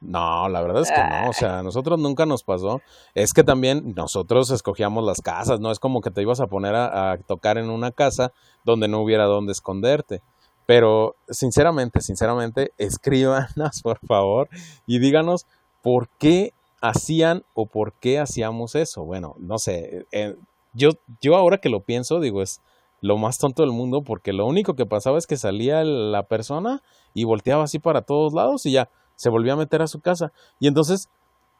No, 0.00 0.48
la 0.48 0.62
verdad 0.62 0.82
es 0.82 0.92
que 0.92 1.02
no, 1.02 1.28
o 1.28 1.32
sea, 1.32 1.58
a 1.58 1.62
nosotros 1.62 1.98
nunca 1.98 2.24
nos 2.24 2.44
pasó. 2.44 2.80
Es 3.14 3.32
que 3.32 3.42
también 3.42 3.94
nosotros 3.96 4.50
escogíamos 4.50 5.04
las 5.04 5.20
casas, 5.20 5.58
no 5.60 5.72
es 5.72 5.80
como 5.80 6.00
que 6.00 6.10
te 6.10 6.22
ibas 6.22 6.40
a 6.40 6.46
poner 6.46 6.74
a, 6.76 7.18
tocar 7.26 7.58
en 7.58 7.68
una 7.68 7.90
casa 7.90 8.32
donde 8.64 8.86
no 8.86 9.00
hubiera 9.00 9.24
dónde 9.24 9.52
esconderte. 9.52 10.22
Pero 10.68 11.14
sinceramente, 11.30 12.02
sinceramente, 12.02 12.72
escríbanos 12.76 13.80
por 13.82 13.98
favor 14.06 14.50
y 14.86 14.98
díganos 14.98 15.46
por 15.82 16.10
qué 16.18 16.52
hacían 16.82 17.42
o 17.54 17.64
por 17.64 17.94
qué 17.94 18.18
hacíamos 18.18 18.74
eso. 18.74 19.02
Bueno, 19.02 19.34
no 19.38 19.56
sé, 19.56 20.04
eh, 20.12 20.34
yo, 20.74 20.90
yo 21.22 21.36
ahora 21.36 21.56
que 21.56 21.70
lo 21.70 21.80
pienso, 21.80 22.20
digo, 22.20 22.42
es 22.42 22.60
lo 23.00 23.16
más 23.16 23.38
tonto 23.38 23.62
del 23.62 23.72
mundo 23.72 24.02
porque 24.04 24.34
lo 24.34 24.44
único 24.44 24.74
que 24.74 24.84
pasaba 24.84 25.16
es 25.16 25.26
que 25.26 25.38
salía 25.38 25.82
la 25.84 26.24
persona 26.24 26.82
y 27.14 27.24
volteaba 27.24 27.64
así 27.64 27.78
para 27.78 28.02
todos 28.02 28.34
lados 28.34 28.66
y 28.66 28.72
ya 28.72 28.90
se 29.16 29.30
volvió 29.30 29.54
a 29.54 29.56
meter 29.56 29.80
a 29.80 29.86
su 29.86 30.00
casa. 30.00 30.32
Y 30.60 30.68
entonces, 30.68 31.08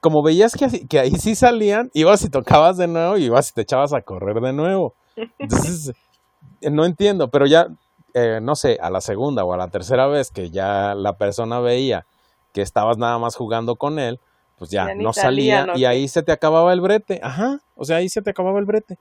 como 0.02 0.22
veías 0.22 0.52
que, 0.52 0.86
que 0.86 0.98
ahí 0.98 1.12
sí 1.12 1.34
salían, 1.34 1.88
ibas 1.94 2.22
y 2.26 2.28
tocabas 2.28 2.76
de 2.76 2.88
nuevo 2.88 3.16
y 3.16 3.24
ibas 3.24 3.52
y 3.52 3.54
te 3.54 3.62
echabas 3.62 3.94
a 3.94 4.02
correr 4.02 4.42
de 4.42 4.52
nuevo. 4.52 4.92
Entonces, 5.38 5.94
eh, 6.60 6.70
no 6.70 6.84
entiendo, 6.84 7.28
pero 7.28 7.46
ya, 7.46 7.68
eh, 8.14 8.40
no 8.42 8.54
sé, 8.54 8.78
a 8.80 8.90
la 8.90 9.00
segunda 9.00 9.44
o 9.44 9.52
a 9.52 9.56
la 9.56 9.68
tercera 9.68 10.06
vez 10.06 10.30
que 10.30 10.50
ya 10.50 10.94
la 10.94 11.16
persona 11.16 11.60
veía 11.60 12.06
que 12.52 12.62
estabas 12.62 12.98
nada 12.98 13.18
más 13.18 13.36
jugando 13.36 13.76
con 13.76 13.98
él, 13.98 14.20
pues 14.58 14.70
ya, 14.70 14.94
no 14.94 15.12
salía, 15.12 15.68
y 15.76 15.84
ahí 15.84 16.08
se 16.08 16.22
te 16.22 16.32
acababa 16.32 16.72
el 16.72 16.80
brete. 16.80 17.20
Ajá, 17.22 17.60
o 17.76 17.84
sea, 17.84 17.98
ahí 17.98 18.08
se 18.08 18.22
te 18.22 18.30
acababa 18.30 18.58
el 18.58 18.64
brete. 18.64 18.98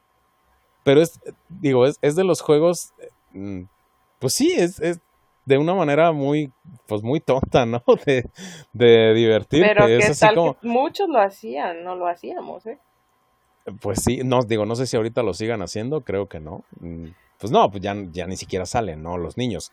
Pero 0.84 1.02
es, 1.02 1.20
digo, 1.50 1.86
es, 1.86 1.98
es 2.02 2.16
de 2.16 2.24
los 2.24 2.42
juegos, 2.42 2.94
mm, 3.32 3.64
pues 4.20 4.34
sí, 4.34 4.54
es, 4.56 4.80
es, 4.80 5.00
de 5.46 5.58
una 5.58 5.74
manera 5.74 6.12
muy, 6.12 6.52
pues 6.86 7.02
muy 7.02 7.20
tonta, 7.20 7.66
¿no? 7.66 7.82
De, 8.06 8.30
de 8.74 9.14
divertirte. 9.14 9.68
Pero 9.68 9.88
que 9.88 10.14
tal 10.20 10.36
que 10.36 10.68
muchos 10.68 11.10
lo 11.10 11.20
hacían, 11.20 11.84
no 11.84 11.96
lo 11.96 12.08
hacíamos, 12.08 12.66
¿eh? 12.68 12.80
Pues 13.82 14.02
sí, 14.04 14.22
no, 14.24 14.42
digo, 14.44 14.66
no 14.66 14.76
sé 14.76 14.88
si 14.88 14.96
ahorita 14.96 15.24
lo 15.24 15.34
sigan 15.34 15.62
haciendo, 15.62 16.02
creo 16.02 16.28
que 16.28 16.40
no. 16.40 16.64
Pues 17.40 17.52
no, 17.52 17.70
pues 17.70 17.84
ya, 17.84 17.96
ya 18.12 18.26
ni 18.28 18.36
siquiera 18.36 18.66
salen, 18.66 19.04
¿no? 19.04 19.18
Los 19.18 19.38
niños. 19.38 19.72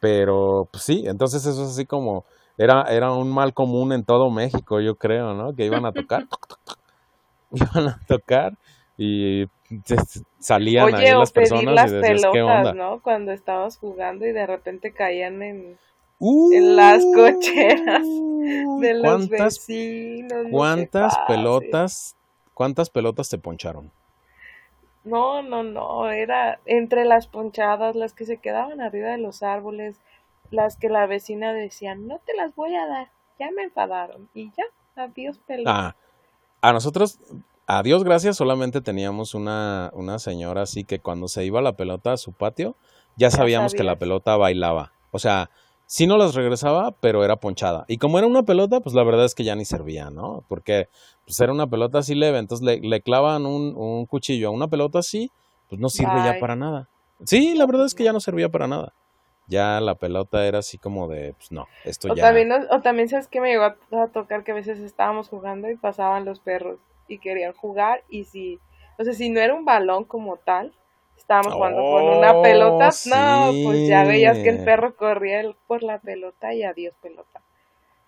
Pero, 0.00 0.68
pues 0.70 0.84
sí, 0.84 1.04
entonces 1.06 1.46
eso 1.46 1.64
es 1.64 1.70
así 1.70 1.86
como, 1.86 2.24
era, 2.58 2.82
era 2.82 3.12
un 3.12 3.30
mal 3.30 3.54
común 3.54 3.92
en 3.92 4.04
todo 4.04 4.30
México, 4.30 4.80
yo 4.80 4.96
creo, 4.96 5.34
¿no? 5.34 5.54
Que 5.54 5.64
iban 5.64 5.86
a 5.86 5.92
tocar, 5.92 6.26
iban 7.50 7.88
a 7.88 8.00
tocar 8.06 8.54
y 8.98 9.46
salían 10.38 10.94
ahí 10.94 11.12
las 11.12 11.32
personas 11.32 11.74
las 11.74 11.90
y 11.90 11.94
decías, 11.94 12.20
pelotas, 12.20 12.32
¿qué 12.32 12.42
onda? 12.42 12.72
¿no? 12.72 13.00
Cuando 13.02 13.32
estabas 13.32 13.76
jugando 13.78 14.26
y 14.26 14.32
de 14.32 14.46
repente 14.46 14.92
caían 14.92 15.42
en, 15.42 15.78
en 16.20 16.76
las 16.76 17.04
cocheras 17.14 18.02
de 18.80 18.94
los 18.94 19.28
vecinos. 19.28 20.46
¿Cuántas 20.50 21.16
pelotas, 21.26 22.16
cuántas 22.54 22.90
pelotas 22.90 23.28
te 23.28 23.38
poncharon? 23.38 23.90
No, 25.06 25.40
no, 25.40 25.62
no, 25.62 26.10
era 26.10 26.58
entre 26.66 27.04
las 27.04 27.28
ponchadas, 27.28 27.94
las 27.94 28.12
que 28.12 28.26
se 28.26 28.38
quedaban 28.38 28.80
arriba 28.80 29.10
de 29.10 29.18
los 29.18 29.44
árboles, 29.44 30.00
las 30.50 30.76
que 30.76 30.88
la 30.88 31.06
vecina 31.06 31.52
decía, 31.52 31.94
no 31.94 32.20
te 32.26 32.34
las 32.34 32.56
voy 32.56 32.74
a 32.74 32.86
dar, 32.88 33.12
ya 33.38 33.52
me 33.52 33.62
enfadaron 33.62 34.28
y 34.34 34.50
ya, 34.50 34.64
adiós 34.96 35.38
pelotas. 35.46 35.74
Ah, 35.74 35.96
a 36.60 36.72
nosotros 36.72 37.20
a 37.68 37.84
Dios 37.84 38.02
gracias, 38.02 38.36
solamente 38.36 38.80
teníamos 38.80 39.34
una, 39.34 39.90
una 39.94 40.18
señora 40.18 40.62
así 40.62 40.82
que 40.82 40.98
cuando 40.98 41.28
se 41.28 41.44
iba 41.44 41.62
la 41.62 41.76
pelota 41.76 42.12
a 42.12 42.16
su 42.16 42.32
patio, 42.32 42.74
ya 43.16 43.30
sabíamos 43.30 43.74
que 43.74 43.84
la 43.84 43.96
pelota 43.96 44.36
bailaba. 44.36 44.92
O 45.12 45.20
sea, 45.20 45.50
sí 45.86 46.06
no 46.06 46.16
las 46.18 46.34
regresaba, 46.34 46.90
pero 47.00 47.24
era 47.24 47.36
ponchada. 47.36 47.84
Y 47.88 47.98
como 47.98 48.18
era 48.18 48.26
una 48.26 48.42
pelota, 48.42 48.80
pues 48.80 48.94
la 48.94 49.04
verdad 49.04 49.24
es 49.24 49.34
que 49.34 49.44
ya 49.44 49.54
ni 49.54 49.64
servía, 49.64 50.10
¿no? 50.10 50.44
Porque 50.48 50.88
pues 51.24 51.40
era 51.40 51.52
una 51.52 51.66
pelota 51.66 51.98
así 51.98 52.14
leve, 52.14 52.38
entonces 52.38 52.64
le, 52.64 52.80
le 52.80 53.00
clavan 53.00 53.46
un, 53.46 53.74
un, 53.76 54.06
cuchillo 54.06 54.48
a 54.48 54.50
una 54.50 54.68
pelota 54.68 54.98
así, 54.98 55.30
pues 55.68 55.80
no 55.80 55.88
sirve 55.88 56.22
ya 56.24 56.38
para 56.38 56.56
nada. 56.56 56.88
Sí, 57.24 57.54
la 57.54 57.66
verdad 57.66 57.86
es 57.86 57.94
que 57.94 58.04
ya 58.04 58.12
no 58.12 58.20
servía 58.20 58.48
para 58.48 58.66
nada. 58.66 58.92
Ya 59.48 59.80
la 59.80 59.94
pelota 59.94 60.44
era 60.44 60.58
así 60.58 60.76
como 60.76 61.06
de, 61.06 61.34
pues 61.34 61.52
no, 61.52 61.68
esto 61.84 62.08
o 62.10 62.16
ya... 62.16 62.24
También, 62.24 62.50
o 62.52 62.80
también 62.80 63.08
sabes 63.08 63.28
que 63.28 63.40
me 63.40 63.50
llegó 63.50 63.64
a 63.64 64.08
tocar 64.12 64.42
que 64.42 64.50
a 64.50 64.56
veces 64.56 64.80
estábamos 64.80 65.28
jugando 65.28 65.70
y 65.70 65.76
pasaban 65.76 66.24
los 66.24 66.40
perros 66.40 66.80
y 67.06 67.18
querían 67.18 67.52
jugar 67.52 68.02
y 68.08 68.24
si, 68.24 68.58
o 68.98 69.04
sea, 69.04 69.12
si 69.12 69.30
no 69.30 69.40
era 69.40 69.54
un 69.54 69.64
balón 69.64 70.04
como 70.04 70.36
tal, 70.36 70.72
estábamos 71.16 71.54
jugando 71.54 71.82
con 71.82 72.04
una 72.04 72.42
pelota, 72.42 72.90
oh, 72.90 73.08
no, 73.08 73.52
pues 73.64 73.88
ya 73.88 74.04
veías 74.04 74.38
que 74.38 74.50
el 74.50 74.64
perro 74.64 74.94
corría 74.96 75.42
por 75.66 75.82
la 75.82 75.98
pelota 75.98 76.54
y 76.54 76.62
adiós 76.62 76.94
pelota. 77.02 77.40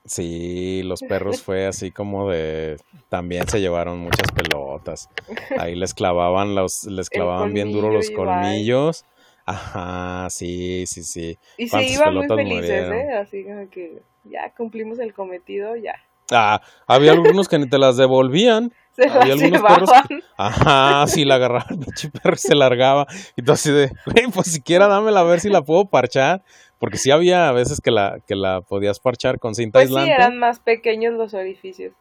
Sí, 0.05 0.83
los 0.85 1.03
perros 1.03 1.43
fue 1.43 1.67
así 1.67 1.91
como 1.91 2.31
de 2.31 2.79
también 3.11 3.47
se 3.47 3.61
llevaron 3.61 3.99
muchas 3.99 4.33
pelotas. 4.33 5.11
Ahí 5.59 5.75
les 5.75 5.93
clavaban 5.93 6.55
los 6.55 6.85
les 6.85 7.11
clavaban 7.11 7.53
bien 7.53 7.73
duro 7.73 7.91
los 7.91 8.11
colmillos. 8.11 9.05
Ajá, 9.45 10.29
sí, 10.31 10.87
sí, 10.87 11.03
sí. 11.03 11.39
Y 11.57 11.69
se 11.69 11.83
iban 11.85 12.15
muy 12.15 12.27
felices, 12.27 12.91
¿eh? 12.91 13.13
Así 13.15 13.45
como 13.45 13.69
que 13.71 14.03
ya 14.25 14.53
cumplimos 14.57 14.99
el 14.99 15.13
cometido, 15.15 15.77
ya. 15.77 15.95
Ah, 16.31 16.61
había 16.87 17.13
algunos 17.13 17.49
que 17.49 17.59
ni 17.59 17.69
te 17.69 17.79
las 17.79 17.97
devolvían. 17.97 18.73
Se 19.05 19.09
había 19.11 19.33
algunos 19.35 19.63
perros 19.63 19.91
que- 20.09 20.15
llevaban. 20.15 20.23
Ajá, 20.37 21.07
sí, 21.07 21.25
la 21.25 21.37
agarraba 21.37 21.67
el 21.71 21.79
pinche 21.85 22.11
perro 22.11 22.35
y 22.35 22.39
se 22.39 22.55
largaba. 22.55 23.07
Y 23.37 23.43
tú 23.43 23.53
así 23.53 23.71
de, 23.71 23.91
güey, 24.07 24.27
pues 24.33 24.49
siquiera 24.53 24.89
dámela 24.89 25.21
a 25.21 25.25
ver 25.25 25.41
si 25.41 25.49
la 25.49 25.63
puedo 25.63 25.87
parchar. 25.87 26.43
Porque 26.79 26.97
sí 26.97 27.11
había 27.11 27.49
a 27.49 27.53
veces 27.53 27.81
que 27.81 27.91
la, 27.91 28.19
que 28.27 28.37
la 28.37 28.61
podías 28.61 29.01
parchar 29.01 29.41
con 29.41 29.55
cinta 29.57 29.81
Pues 29.81 29.89
sí, 29.89 29.95
aislante. 29.97 30.13
eran 30.15 30.39
más 30.39 30.61
pequeños 30.61 31.15
los 31.15 31.35
orificios. 31.35 31.93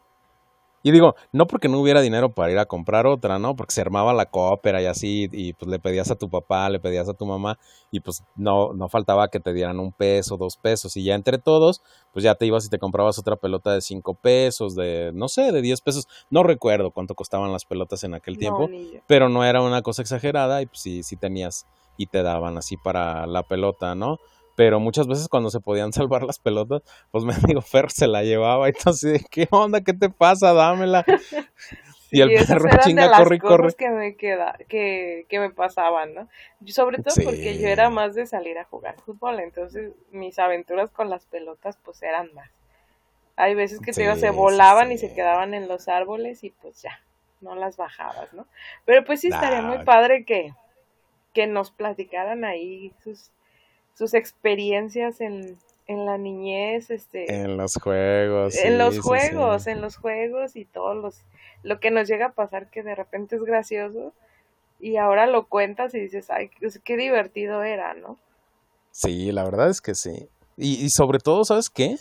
Y 0.88 0.92
digo, 0.92 1.16
no 1.34 1.48
porque 1.48 1.68
no 1.68 1.82
hubiera 1.82 2.00
dinero 2.00 2.30
para 2.30 2.50
ir 2.50 2.58
a 2.60 2.66
comprar 2.66 3.08
otra, 3.08 3.40
¿no? 3.40 3.58
Porque 3.58 3.74
se 3.74 3.82
armaba 3.82 4.14
la 4.14 4.28
cópera 4.28 4.82
y 4.82 4.86
así, 4.86 5.28
y 5.34 5.52
pues 5.52 5.70
le 5.70 5.80
pedías 5.80 6.12
a 6.12 6.16
tu 6.16 6.30
papá, 6.30 6.70
le 6.70 6.80
pedías 6.80 7.10
a 7.10 7.14
tu 7.14 7.26
mamá, 7.26 7.60
y 7.92 8.00
pues 8.00 8.24
no, 8.38 8.72
no 8.72 8.88
faltaba 8.88 9.28
que 9.28 9.42
te 9.42 9.52
dieran 9.52 9.82
un 9.82 9.92
peso, 9.92 10.38
dos 10.38 10.56
pesos, 10.56 10.96
y 10.96 11.04
ya 11.04 11.16
entre 11.16 11.40
todos, 11.40 11.82
pues 12.14 12.24
ya 12.24 12.36
te 12.36 12.46
ibas 12.46 12.66
y 12.66 12.70
te 12.70 12.80
comprabas 12.80 13.20
otra 13.20 13.36
pelota 13.36 13.74
de 13.74 13.82
cinco 13.82 14.14
pesos, 14.14 14.76
de, 14.76 15.12
no 15.14 15.28
sé, 15.28 15.52
de 15.52 15.62
diez 15.62 15.82
pesos, 15.82 16.08
no 16.30 16.42
recuerdo 16.44 16.92
cuánto 16.92 17.16
costaban 17.16 17.52
las 17.52 17.66
pelotas 17.66 18.06
en 18.06 18.14
aquel 18.14 18.38
tiempo, 18.38 18.70
No, 18.70 19.02
pero 19.08 19.28
no 19.28 19.44
era 19.44 19.62
una 19.62 19.82
cosa 19.82 20.02
exagerada, 20.02 20.62
y 20.62 20.68
pues 20.68 20.80
sí, 20.80 21.04
sí 21.04 21.18
tenías, 21.18 21.66
y 21.98 22.06
te 22.06 22.24
daban 22.24 22.58
así 22.58 22.78
para 22.78 23.28
la 23.28 23.44
pelota, 23.44 23.94
¿no? 23.94 24.20
Pero 24.58 24.80
muchas 24.80 25.06
veces 25.08 25.28
cuando 25.30 25.52
se 25.52 25.60
podían 25.60 25.94
salvar 25.94 26.24
las 26.24 26.40
pelotas, 26.40 26.82
pues 27.12 27.24
mi 27.24 27.34
amigo 27.34 27.62
Fer 27.62 27.92
se 27.92 28.08
la 28.08 28.24
llevaba 28.24 28.68
y 28.68 28.74
entonces, 28.76 29.24
¿qué 29.30 29.48
onda? 29.52 29.82
¿Qué 29.82 29.94
te 29.94 30.10
pasa? 30.10 30.52
Dámela. 30.52 31.06
Y 32.10 32.22
el 32.22 32.30
perro 32.48 32.70
de 32.70 32.80
chinga, 32.80 33.08
las 33.08 33.18
corre 33.20 33.38
cosas 33.38 33.58
corre. 33.58 33.74
que 33.74 33.90
me 33.90 34.16
queda, 34.16 34.58
que, 34.70 35.26
que 35.28 35.42
me 35.42 35.50
pasaban, 35.50 36.14
¿no? 36.14 36.30
Sobre 36.68 37.00
todo 37.00 37.14
Sí. 37.14 37.24
porque 37.26 37.58
yo 37.60 37.68
era 37.68 37.90
más 37.90 38.16
de 38.16 38.26
salir 38.26 38.58
a 38.58 38.64
jugar 38.64 38.96
fútbol, 39.02 39.42
entonces 39.42 39.92
mis 40.12 40.40
aventuras 40.40 40.90
con 40.90 41.10
las 41.10 41.26
pelotas 41.26 41.78
pues 41.84 42.02
eran 42.04 42.34
más. 42.34 42.50
Hay 43.36 43.56
veces 43.56 43.82
que 43.82 43.92
te 43.92 44.04
digo, 44.04 44.16
se 44.16 44.30
sí, 44.30 44.34
volaban 44.34 44.90
y 44.94 44.98
se 44.98 45.14
quedaban 45.14 45.54
en 45.54 45.68
los 45.68 45.90
árboles 45.90 46.46
y 46.46 46.52
pues 46.52 46.82
ya, 46.82 46.98
no 47.42 47.56
las 47.56 47.76
bajabas, 47.76 48.34
¿no? 48.34 48.48
Pero 48.86 49.04
pues 49.04 49.20
sí 49.20 49.28
estaría 49.28 49.62
muy 49.62 49.80
padre 49.84 50.24
que, 50.24 50.54
que 51.34 51.46
nos 51.46 51.72
platicaran 51.72 52.46
ahí 52.46 52.94
sus, 53.04 53.32
sus 53.98 54.14
experiencias 54.14 55.22
en, 55.22 55.58
en 55.88 56.06
la 56.06 56.18
niñez, 56.20 56.92
este, 56.92 57.34
En 57.34 57.58
los 57.58 57.74
juegos. 57.82 58.56
en 58.56 58.74
sí, 58.74 58.78
los 58.78 58.96
sí, 58.96 59.02
juegos, 59.02 59.64
sí. 59.64 59.72
en 59.72 59.82
los 59.82 59.98
juegos 59.98 60.56
y 60.56 60.66
todos 60.66 60.96
los 60.96 61.24
lo 61.64 61.80
que 61.80 61.90
nos 61.90 62.08
llega 62.08 62.28
a 62.28 62.32
pasar 62.34 62.70
que 62.70 62.84
de 62.84 62.94
repente 62.94 63.36
es 63.36 63.44
gracioso 63.44 64.14
y 64.80 64.98
ahora 64.98 65.26
lo 65.26 65.48
cuentas 65.48 65.96
y 65.96 66.00
dices, 66.00 66.30
ay, 66.30 66.52
qué, 66.84 66.98
divertido 66.98 67.64
era, 67.64 67.96
¿no? 67.96 68.18
Sí, 68.92 69.32
la 69.32 69.44
verdad 69.44 69.70
es 69.70 69.82
que 69.82 69.96
sí. 69.96 70.30
Y, 70.56 70.86
y 70.86 70.90
sobre 70.92 71.18
todo, 71.18 71.44
¿sabes 71.44 71.72
qué? 71.72 71.96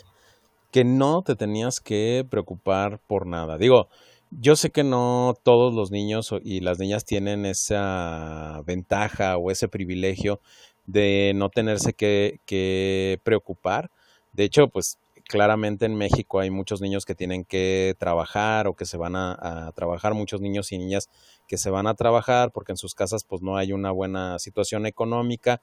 Que 0.71 0.83
no 0.83 1.23
te 1.23 1.35
tenías 1.35 1.79
que 1.79 2.23
preocupar 2.29 2.99
por 3.07 3.25
nada. 3.25 3.57
Digo, 3.57 3.87
yo 4.29 4.55
sé 4.55 4.69
que 4.69 4.83
no 4.83 5.33
todos 5.41 5.73
los 5.73 5.89
niños 5.89 6.29
y 6.43 6.59
las 6.59 6.77
niñas 6.77 7.03
tienen 7.03 7.47
esa 7.47 8.61
ventaja 8.65 9.37
o 9.37 9.49
ese 9.49 9.67
privilegio 9.67 10.39
de 10.87 11.33
no 11.35 11.49
tenerse 11.49 11.93
que, 11.93 13.19
preocupar. 13.23 13.91
De 14.33 14.43
hecho, 14.43 14.67
pues 14.69 14.97
claramente 15.27 15.85
en 15.85 15.95
México 15.95 16.39
hay 16.39 16.49
muchos 16.49 16.81
niños 16.81 17.05
que 17.05 17.13
tienen 17.13 17.43
que 17.43 17.95
trabajar 17.99 18.67
o 18.67 18.75
que 18.75 18.85
se 18.85 18.97
van 18.97 19.15
a, 19.15 19.71
trabajar, 19.75 20.13
muchos 20.15 20.41
niños 20.41 20.71
y 20.71 20.79
niñas 20.79 21.09
que 21.47 21.57
se 21.57 21.69
van 21.69 21.85
a 21.85 21.93
trabajar 21.93 22.51
porque 22.51 22.71
en 22.71 22.77
sus 22.77 22.95
casas 22.95 23.23
pues 23.23 23.41
no 23.41 23.57
hay 23.57 23.73
una 23.73 23.91
buena 23.91 24.39
situación 24.39 24.85
económica 24.85 25.61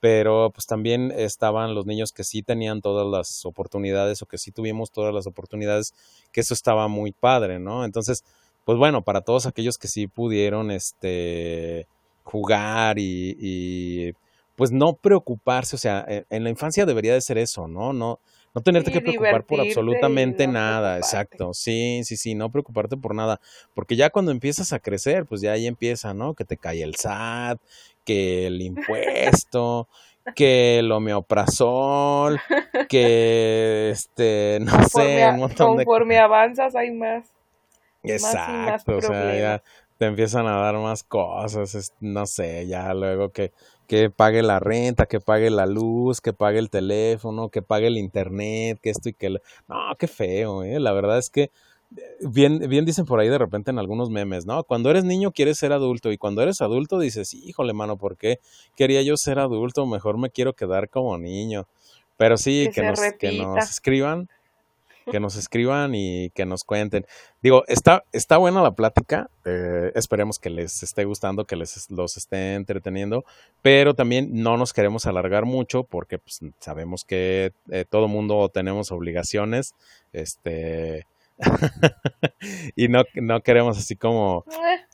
pero 0.00 0.50
pues 0.54 0.66
también 0.66 1.12
estaban 1.16 1.74
los 1.74 1.86
niños 1.86 2.12
que 2.12 2.24
sí 2.24 2.42
tenían 2.42 2.82
todas 2.82 3.06
las 3.06 3.44
oportunidades 3.46 4.22
o 4.22 4.26
que 4.26 4.38
sí 4.38 4.52
tuvimos 4.52 4.90
todas 4.90 5.14
las 5.14 5.26
oportunidades, 5.26 5.94
que 6.32 6.42
eso 6.42 6.54
estaba 6.54 6.86
muy 6.86 7.12
padre, 7.12 7.58
¿no? 7.58 7.84
Entonces, 7.84 8.22
pues 8.64 8.78
bueno, 8.78 9.02
para 9.02 9.22
todos 9.22 9.46
aquellos 9.46 9.78
que 9.78 9.88
sí 9.88 10.06
pudieron 10.06 10.70
este 10.70 11.86
jugar 12.24 12.98
y, 12.98 14.14
pues 14.56 14.72
no 14.72 14.96
preocuparse, 14.96 15.76
o 15.76 15.78
sea, 15.78 16.04
en, 16.08 16.26
en 16.30 16.44
la 16.44 16.50
infancia 16.50 16.86
debería 16.86 17.14
de 17.14 17.20
ser 17.20 17.38
eso, 17.38 17.68
¿no? 17.68 17.92
No 17.92 18.20
no 18.54 18.62
tenerte 18.62 18.90
Sí, 18.90 18.92
que 18.92 19.02
preocupar 19.02 19.44
por 19.44 19.60
absolutamente 19.60 20.46
no 20.46 20.52
nada, 20.54 20.96
preocuparte. 20.96 21.36
exacto. 21.36 21.52
Sí, 21.52 22.00
sí, 22.04 22.16
sí, 22.16 22.34
no 22.34 22.50
preocuparte 22.50 22.96
por 22.96 23.14
nada, 23.14 23.38
porque 23.74 23.96
ya 23.96 24.08
cuando 24.10 24.32
empiezas 24.32 24.72
a 24.72 24.78
crecer, 24.80 25.26
pues 25.26 25.42
ya 25.42 25.52
ahí 25.52 25.66
empieza, 25.66 26.14
¿no? 26.14 26.34
Que 26.34 26.46
te 26.46 26.56
cae 26.56 26.82
el 26.82 26.94
SAT, 26.94 27.60
que 28.04 28.46
el 28.46 28.62
impuesto, 28.62 29.88
que 30.34 30.78
el 30.78 30.90
homeoprazol, 30.90 32.42
que 32.88 33.90
este, 33.90 34.58
no 34.62 34.82
Conforme, 34.90 35.22
sé, 35.22 35.24
a- 35.24 35.30
un 35.30 35.36
montón 35.38 35.76
de 35.76 35.86
conforme 35.86 36.18
avanzas 36.18 36.74
hay 36.76 36.90
más. 36.92 37.28
y 38.02 38.12
más 38.14 38.38
Exacto, 38.44 38.96
o 38.98 39.00
sea, 39.02 39.36
ya 39.36 39.62
te 39.98 40.06
empiezan 40.06 40.46
a 40.46 40.56
dar 40.60 40.76
más 40.76 41.02
cosas, 41.02 41.92
no 42.00 42.26
sé, 42.26 42.66
ya 42.68 42.94
luego 42.94 43.30
que, 43.32 43.52
que 43.86 44.10
pague 44.10 44.42
la 44.42 44.58
renta, 44.60 45.06
que 45.06 45.20
pague 45.20 45.50
la 45.50 45.66
luz, 45.66 46.20
que 46.20 46.32
pague 46.32 46.58
el 46.58 46.70
teléfono, 46.70 47.48
que 47.48 47.62
pague 47.62 47.86
el 47.86 47.96
internet, 47.98 48.78
que 48.82 48.90
esto 48.90 49.08
y 49.08 49.12
que... 49.14 49.30
lo- 49.30 49.40
No, 49.68 49.76
qué 49.98 50.06
feo, 50.08 50.62
¿eh? 50.62 50.78
La 50.80 50.92
verdad 50.92 51.18
es 51.18 51.30
que 51.30 51.50
eh, 51.96 52.02
bien, 52.20 52.58
bien 52.68 52.84
dicen 52.84 53.04
por 53.06 53.20
ahí 53.20 53.28
de 53.28 53.38
repente 53.38 53.70
en 53.70 53.78
algunos 53.78 54.10
memes, 54.10 54.44
¿no? 54.44 54.64
Cuando 54.64 54.90
eres 54.90 55.04
niño 55.04 55.30
quieres 55.32 55.58
ser 55.58 55.72
adulto 55.72 56.10
y 56.10 56.18
cuando 56.18 56.42
eres 56.42 56.60
adulto 56.60 56.98
dices, 56.98 57.32
híjole, 57.34 57.72
mano, 57.72 57.96
¿por 57.96 58.16
qué 58.16 58.40
quería 58.76 59.02
yo 59.02 59.16
ser 59.16 59.38
adulto? 59.38 59.86
Mejor 59.86 60.18
me 60.18 60.30
quiero 60.30 60.52
quedar 60.54 60.88
como 60.90 61.16
niño. 61.16 61.66
Pero 62.18 62.38
sí, 62.38 62.70
Que 62.74 62.80
nos, 62.82 62.98
que 63.18 63.32
nos 63.38 63.70
escriban, 63.70 64.28
que 65.10 65.20
nos 65.20 65.36
escriban 65.36 65.94
y 65.94 66.30
que 66.30 66.46
nos 66.46 66.64
cuenten. 66.64 67.06
Digo, 67.42 67.64
está, 67.68 68.04
está 68.12 68.36
buena 68.36 68.62
la 68.62 68.72
plática. 68.72 69.30
eh, 69.44 69.92
esperemos 69.94 70.38
que 70.38 70.50
les 70.50 70.82
esté 70.82 71.04
gustando, 71.04 71.44
que 71.44 71.56
les 71.56 71.90
los 71.90 72.16
esté 72.16 72.54
entreteniendo. 72.54 73.24
Pero 73.62 73.94
también 73.94 74.30
no 74.32 74.56
nos 74.56 74.72
queremos 74.72 75.06
alargar 75.06 75.44
mucho 75.44 75.84
porque 75.84 76.18
pues, 76.18 76.40
sabemos 76.58 77.04
que 77.04 77.52
eh, 77.70 77.84
todo 77.88 78.08
mundo 78.08 78.48
tenemos 78.48 78.90
obligaciones. 78.92 79.74
Este. 80.12 81.06
y 82.76 82.88
no, 82.88 83.02
no 83.14 83.42
queremos 83.42 83.76
así 83.76 83.94
como 83.94 84.44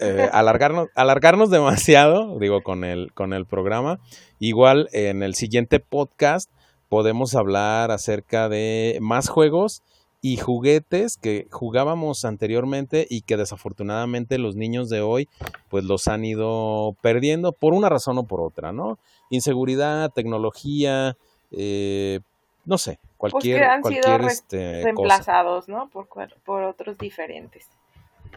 eh, 0.01 0.29
alargarnos, 0.33 0.89
alargarnos 0.97 1.51
demasiado, 1.51 2.37
digo, 2.41 2.63
con 2.63 2.85
el, 2.85 3.13
con 3.13 3.33
el 3.33 3.47
programa. 3.47 4.01
Igual 4.41 4.89
en 4.93 5.23
el 5.23 5.35
siguiente 5.37 5.79
podcast 5.79 6.51
podemos 6.89 7.35
hablar 7.35 7.91
acerca 7.91 8.49
de 8.51 8.99
más 9.01 9.29
juegos 9.29 9.83
y 10.25 10.37
juguetes 10.37 11.17
que 11.17 11.49
jugábamos 11.51 12.25
anteriormente 12.25 13.07
y 13.11 13.23
que 13.23 13.37
desafortunadamente 13.37 14.39
los 14.39 14.55
niños 14.55 14.89
de 14.89 15.01
hoy 15.01 15.29
pues 15.69 15.85
los 15.85 16.07
han 16.07 16.25
ido 16.25 16.97
perdiendo 17.03 17.53
por 17.53 17.75
una 17.75 17.89
razón 17.89 18.17
o 18.19 18.23
por 18.25 18.41
otra, 18.41 18.73
¿no? 18.73 18.99
Inseguridad, 19.31 20.11
tecnología, 20.13 21.17
eh, 21.51 22.21
no 22.65 22.79
sé, 22.79 23.01
Pues 23.19 23.33
cualquier, 23.33 23.59
que 23.59 23.65
han 23.65 23.83
sido 23.83 23.91
cualquier 24.01 24.21
re- 24.23 24.33
este, 24.33 24.57
cosa. 24.59 24.85
reemplazados, 24.85 25.69
¿no? 25.69 25.89
Por, 25.91 26.07
por 26.45 26.63
otros 26.63 26.99
diferentes. 26.99 27.69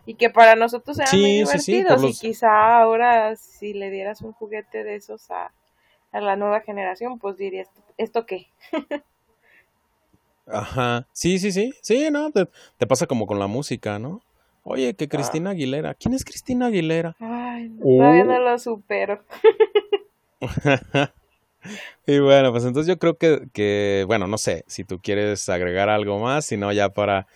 Y 0.08 0.16
que 0.16 0.30
para 0.32 0.56
nosotros 0.56 0.98
eran 1.00 1.20
muy 1.20 1.32
Sí, 1.32 1.46
sí, 1.46 1.60
sí, 1.60 1.72
divertidos. 1.72 2.02
los- 2.02 2.24
Y 2.24 2.28
quizá 2.30 2.80
ahora, 2.80 3.36
si 3.36 3.74
le 3.74 3.92
dieras 3.92 4.22
un 4.22 4.34
juguete 4.34 4.84
de 4.84 4.96
esos 4.96 5.30
a, 5.30 5.52
a 6.12 6.20
la 6.20 6.36
nueva 6.36 6.62
generación, 6.62 7.20
pues 7.20 7.38
dirías, 7.38 7.70
¿esto 7.98 8.26
qué? 8.26 8.48
Ajá, 10.48 11.08
sí, 11.12 11.40
sí, 11.40 11.52
sí, 11.52 11.74
sí, 11.82 12.10
¿no? 12.12 12.32
Te, 12.32 12.48
te 12.78 12.88
pasa 12.88 13.08
como 13.08 13.26
con 13.28 13.40
la 13.40 13.48
música, 13.48 13.98
¿no? 14.00 14.22
Oye, 14.64 14.94
que 14.96 15.08
Cristina 15.08 15.52
Aguilera, 15.52 15.94
¿quién 15.94 16.14
es 16.14 16.26
Cristina 16.26 16.68
Aguilera? 16.68 17.16
Ay, 17.20 17.72
Oh. 17.84 17.98
todavía 18.00 18.24
no 18.26 18.40
lo 18.40 18.58
supero. 18.60 19.22
y 22.08 22.20
bueno, 22.20 22.52
pues 22.52 22.66
entonces 22.66 22.88
yo 22.88 23.00
creo 23.00 23.18
que, 23.18 23.48
que, 23.54 24.04
bueno, 24.08 24.28
no 24.28 24.38
sé 24.38 24.64
si 24.68 24.84
tú 24.84 25.00
quieres 25.02 25.48
agregar 25.50 25.90
algo 25.90 26.20
más, 26.20 26.46
sino 26.46 26.72
ya 26.72 26.90
para 26.90 27.28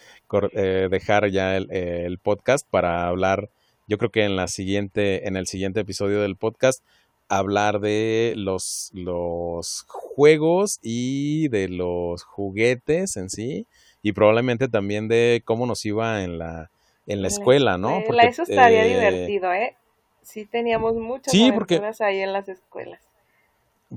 eh, 0.54 0.88
dejar 0.92 1.30
ya 1.30 1.56
el, 1.58 1.68
eh, 1.72 2.04
el 2.06 2.20
podcast 2.20 2.68
para 2.70 3.08
hablar, 3.08 3.50
yo 3.88 3.98
creo 3.98 4.12
que 4.12 4.24
en 4.24 4.36
la 4.36 4.48
siguiente, 4.48 5.28
en 5.28 5.36
el 5.36 5.48
siguiente 5.48 5.80
episodio 5.80 6.22
del 6.22 6.36
podcast, 6.36 6.84
hablar 7.30 7.80
de 7.80 8.34
los, 8.36 8.92
los 8.94 9.86
juegos 9.88 10.80
y 10.82 11.48
de 11.50 11.70
los 11.70 12.24
juguetes 12.24 13.16
en 13.18 13.30
sí, 13.30 13.68
y 14.02 14.12
probablemente 14.14 14.68
también 14.68 15.08
de 15.08 15.42
cómo 15.46 15.66
nos 15.66 15.86
iba 15.86 16.24
en 16.24 16.38
la, 16.38 16.72
en 17.06 17.22
la 17.22 17.28
escuela, 17.28 17.78
¿no? 17.78 18.02
Porque, 18.06 18.28
eso 18.28 18.44
estaría 18.44 18.86
eh, 18.86 18.90
divertido, 18.90 19.54
¿eh? 19.54 19.76
Sí, 20.22 20.46
teníamos 20.46 20.96
muchas 20.96 21.32
Sí, 21.32 21.52
porque- 21.52 21.82
ahí 22.00 22.20
en 22.20 22.34
las 22.34 22.50
escuelas. 22.50 23.00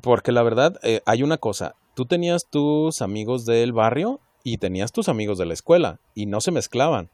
Porque 0.00 0.32
la 0.32 0.42
verdad, 0.42 0.78
eh, 0.82 1.02
hay 1.04 1.22
una 1.22 1.36
cosa, 1.36 1.74
tú 1.94 2.06
tenías 2.06 2.46
tus 2.46 3.02
amigos 3.02 3.44
del 3.44 3.72
barrio 3.72 4.20
y 4.42 4.58
tenías 4.58 4.92
tus 4.92 5.08
amigos 5.08 5.38
de 5.38 5.46
la 5.46 5.54
escuela 5.54 6.00
y 6.14 6.26
no 6.26 6.40
se 6.40 6.50
mezclaban. 6.50 7.10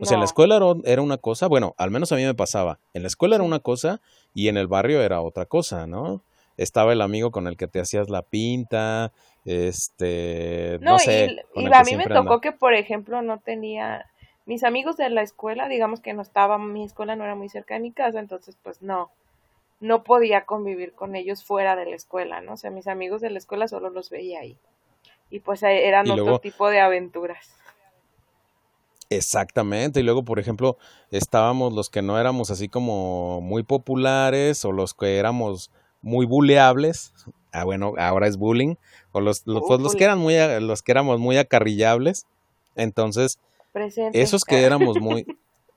O 0.00 0.04
sea, 0.04 0.14
en 0.14 0.20
la 0.20 0.26
escuela 0.26 0.60
era, 0.84 1.02
una 1.02 1.16
cosa, 1.16 1.48
bueno, 1.48 1.74
al 1.76 1.90
menos 1.90 2.12
a 2.12 2.16
mí 2.16 2.22
me 2.22 2.34
pasaba, 2.34 2.78
en 2.94 3.02
la 3.02 3.08
escuela 3.08 3.34
era 3.34 3.42
una 3.42 3.58
cosa 3.58 4.00
y 4.38 4.48
en 4.48 4.56
el 4.56 4.68
barrio 4.68 5.02
era 5.02 5.20
otra 5.20 5.46
cosa, 5.46 5.86
¿no? 5.86 6.22
Estaba 6.56 6.92
el 6.92 7.00
amigo 7.02 7.30
con 7.30 7.46
el 7.46 7.56
que 7.56 7.68
te 7.68 7.80
hacías 7.80 8.08
la 8.10 8.22
pinta, 8.22 9.12
este, 9.44 10.78
no, 10.80 10.92
No, 10.92 10.98
sé. 10.98 11.36
y, 11.54 11.62
y 11.62 11.72
a 11.72 11.82
mí 11.84 11.96
me 11.96 12.04
tocó 12.06 12.34
anda- 12.34 12.40
que, 12.40 12.52
por 12.52 12.74
ejemplo, 12.74 13.22
no 13.22 13.38
tenía 13.40 14.06
mis 14.46 14.64
amigos 14.64 14.96
de 14.96 15.10
la 15.10 15.22
escuela, 15.22 15.68
digamos 15.68 16.00
que 16.00 16.14
no 16.14 16.22
estaba, 16.22 16.58
mi 16.58 16.84
escuela 16.84 17.16
no 17.16 17.24
era 17.24 17.34
muy 17.34 17.48
cerca 17.48 17.74
de 17.74 17.80
mi 17.80 17.92
casa, 17.92 18.18
entonces 18.18 18.56
pues 18.62 18.80
no, 18.82 19.10
no 19.80 20.04
podía 20.04 20.44
convivir 20.46 20.92
con 20.94 21.16
ellos 21.16 21.44
fuera 21.44 21.76
de 21.76 21.86
la 21.86 21.96
escuela, 21.96 22.40
¿no? 22.40 22.54
O 22.54 22.56
sea, 22.56 22.70
mis 22.70 22.88
amigos 22.88 23.20
de 23.22 23.30
la 23.30 23.38
escuela 23.38 23.68
solo 23.68 23.90
los 23.90 24.10
veía 24.10 24.40
ahí. 24.40 24.56
Y 25.30 25.40
pues 25.40 25.62
eh, 25.62 25.88
eran 25.88 26.10
otro 26.10 26.38
tipo 26.40 26.70
de 26.70 26.80
aventuras. 26.80 27.54
Exactamente, 29.10 30.00
y 30.00 30.02
luego, 30.02 30.22
por 30.22 30.38
ejemplo, 30.38 30.76
estábamos 31.10 31.72
los 31.72 31.88
que 31.88 32.02
no 32.02 32.18
éramos 32.18 32.50
así 32.50 32.68
como 32.68 33.40
muy 33.40 33.62
populares 33.62 34.64
o 34.66 34.72
los 34.72 34.92
que 34.92 35.16
éramos 35.16 35.70
muy 36.02 36.26
buleables, 36.26 37.14
ah 37.52 37.64
bueno, 37.64 37.94
ahora 37.98 38.26
es 38.26 38.36
bullying, 38.36 38.74
o 39.12 39.20
los, 39.20 39.46
los, 39.46 39.62
pues, 39.66 39.80
los 39.80 39.94
que 39.94 40.04
eran 40.04 40.18
muy, 40.18 40.34
los 40.60 40.82
que 40.82 40.92
éramos 40.92 41.18
muy 41.18 41.38
acarrillables, 41.38 42.26
entonces, 42.76 43.38
esos 44.12 44.44
que 44.44 44.62
éramos 44.64 45.00
muy, 45.00 45.26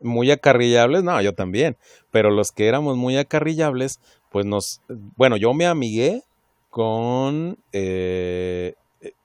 muy 0.02 0.30
acarrillables, 0.30 1.02
no, 1.04 1.22
yo 1.22 1.34
también, 1.34 1.78
pero 2.12 2.32
los 2.32 2.52
que 2.52 2.68
éramos 2.68 2.98
muy 2.98 3.18
acarrillables, 3.18 4.02
pues 4.30 4.46
nos, 4.46 4.82
bueno, 5.16 5.38
yo 5.38 5.54
me 5.54 5.68
amigué 5.68 6.24
con 6.70 7.58
eh, 7.72 8.76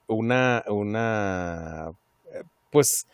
una, 0.07 0.63
una, 0.67 1.91
pues, 2.71 3.05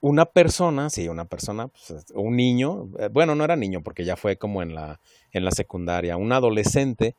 una 0.00 0.24
persona, 0.24 0.90
sí, 0.90 1.08
una 1.08 1.26
persona, 1.26 1.68
pues, 1.68 2.06
un 2.14 2.36
niño, 2.36 2.88
eh, 2.98 3.08
bueno, 3.12 3.34
no 3.34 3.44
era 3.44 3.56
niño 3.56 3.82
porque 3.82 4.04
ya 4.04 4.16
fue 4.16 4.36
como 4.36 4.62
en 4.62 4.74
la, 4.74 5.00
en 5.32 5.44
la 5.44 5.50
secundaria, 5.50 6.16
un 6.16 6.32
adolescente 6.32 7.14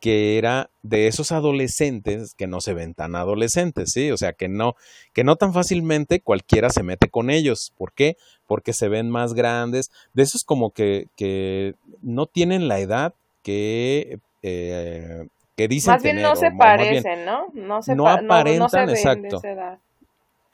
que 0.00 0.36
era 0.36 0.68
de 0.82 1.06
esos 1.06 1.32
adolescentes 1.32 2.34
que 2.34 2.46
no 2.46 2.60
se 2.60 2.74
ven 2.74 2.94
tan 2.94 3.16
adolescentes, 3.16 3.92
¿sí? 3.92 4.10
O 4.10 4.16
sea, 4.16 4.34
que 4.34 4.48
no, 4.48 4.74
que 5.14 5.24
no 5.24 5.36
tan 5.36 5.54
fácilmente 5.54 6.20
cualquiera 6.20 6.68
se 6.68 6.82
mete 6.82 7.08
con 7.08 7.30
ellos. 7.30 7.72
¿Por 7.78 7.92
qué? 7.92 8.16
Porque 8.46 8.74
se 8.74 8.88
ven 8.88 9.10
más 9.10 9.32
grandes. 9.32 9.90
De 10.12 10.22
esos 10.22 10.44
como 10.44 10.70
que, 10.70 11.08
que 11.16 11.74
no 12.02 12.26
tienen 12.26 12.68
la 12.68 12.78
edad 12.78 13.14
que, 13.42 14.18
eh, 14.42 15.26
que 15.56 15.68
dicen 15.68 15.94
más 15.94 16.02
bien 16.02 16.20
no 16.20 16.36
se 16.36 16.50
parecen, 16.50 17.24
¿no? 17.24 17.46
No, 17.54 17.82
se 17.82 17.94
no 17.94 18.06
aparentan, 18.06 18.90
exacto. 18.90 19.40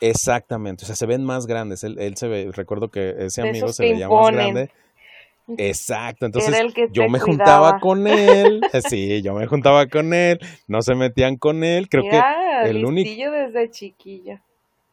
Exactamente, 0.02 0.82
o 0.82 0.86
sea, 0.86 0.96
se 0.96 1.06
ven 1.06 1.24
más 1.24 1.46
grandes. 1.46 1.84
Él, 1.84 1.96
él 2.00 2.16
se 2.16 2.26
ve, 2.26 2.50
recuerdo 2.52 2.90
que 2.90 3.14
ese 3.20 3.40
amigo 3.42 3.68
se 3.72 3.84
veía 3.84 4.08
más 4.08 4.32
grande. 4.32 4.70
Exacto, 5.58 6.26
entonces 6.26 6.56
yo 6.90 7.08
me 7.08 7.20
juntaba 7.20 7.78
con 7.78 8.08
él, 8.08 8.62
sí, 8.88 9.22
yo 9.22 9.34
me 9.34 9.46
juntaba 9.46 9.86
con 9.86 10.12
él, 10.12 10.40
no 10.66 10.82
se 10.82 10.94
metían 10.94 11.36
con 11.36 11.62
él, 11.62 11.88
creo 11.88 12.04
que 12.10 12.20
el 12.68 12.84
único 12.84 13.30
desde 13.30 13.70
chiquilla. 13.70 14.42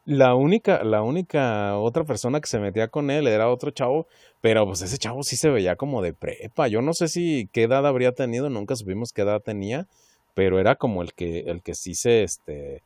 La 0.04 0.34
única, 0.34 0.84
la 0.84 1.02
única 1.02 1.76
otra 1.76 2.04
persona 2.04 2.40
que 2.40 2.48
se 2.48 2.58
metía 2.58 2.88
con 2.88 3.10
él 3.10 3.26
era 3.26 3.48
otro 3.48 3.70
chavo, 3.72 4.06
pero 4.40 4.64
pues 4.66 4.82
ese 4.82 4.96
chavo 4.98 5.24
sí 5.24 5.36
se 5.36 5.50
veía 5.50 5.76
como 5.76 6.02
de 6.02 6.12
prepa. 6.12 6.68
Yo 6.68 6.82
no 6.82 6.94
sé 6.94 7.08
si 7.08 7.48
qué 7.52 7.64
edad 7.64 7.86
habría 7.86 8.12
tenido, 8.12 8.48
nunca 8.48 8.76
supimos 8.76 9.12
qué 9.12 9.22
edad 9.22 9.40
tenía, 9.40 9.86
pero 10.34 10.58
era 10.60 10.76
como 10.76 11.02
el 11.02 11.14
que, 11.14 11.40
el 11.40 11.62
que 11.62 11.74
sí 11.74 11.94
se, 11.94 12.22
este, 12.22 12.82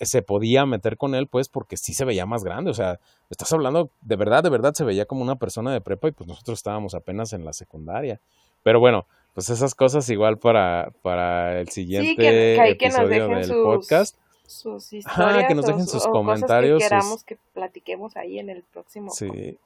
se 0.00 0.22
podía 0.22 0.66
meter 0.66 0.96
con 0.96 1.14
él, 1.14 1.26
pues, 1.26 1.48
porque 1.48 1.76
sí 1.76 1.94
se 1.94 2.04
veía 2.04 2.26
más 2.26 2.44
grande. 2.44 2.70
O 2.70 2.74
sea, 2.74 3.00
estás 3.30 3.52
hablando, 3.52 3.90
de 4.00 4.16
verdad, 4.16 4.42
de 4.42 4.50
verdad 4.50 4.74
se 4.74 4.84
veía 4.84 5.06
como 5.06 5.22
una 5.22 5.36
persona 5.36 5.72
de 5.72 5.80
prepa 5.80 6.08
y 6.08 6.12
pues 6.12 6.28
nosotros 6.28 6.58
estábamos 6.58 6.94
apenas 6.94 7.32
en 7.32 7.44
la 7.44 7.52
secundaria. 7.52 8.20
Pero 8.62 8.80
bueno, 8.80 9.06
pues 9.34 9.50
esas 9.50 9.74
cosas 9.74 10.08
igual 10.10 10.38
para, 10.38 10.92
para 11.02 11.60
el 11.60 11.68
siguiente 11.68 12.70
episodio 12.70 13.28
del 13.28 13.50
podcast. 13.50 14.16
Sus 14.46 14.92
historias 14.92 15.46
que 15.48 15.54
nos 15.54 15.66
dejen 15.66 15.86
sus 15.86 16.06
comentarios. 16.06 16.78
que 16.78 16.88
queramos 16.88 17.24
que 17.24 17.38
platiquemos 17.52 18.16
ahí 18.16 18.38
en 18.38 18.50
el 18.50 18.62
próximo. 18.62 19.10
Sí, 19.10 19.58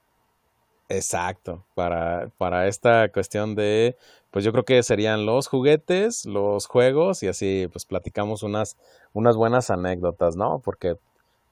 exacto. 0.87 1.63
Para, 1.75 2.29
para 2.37 2.67
esta 2.67 3.09
cuestión 3.09 3.55
de 3.55 3.95
pues 4.31 4.45
yo 4.45 4.51
creo 4.51 4.65
que 4.65 4.81
serían 4.83 5.25
los 5.25 5.47
juguetes, 5.47 6.25
los 6.25 6.67
juegos 6.67 7.23
y 7.23 7.27
así 7.27 7.67
pues 7.71 7.85
platicamos 7.85 8.43
unas, 8.43 8.77
unas 9.13 9.35
buenas 9.35 9.69
anécdotas, 9.69 10.35
¿no? 10.35 10.59
Porque 10.59 10.97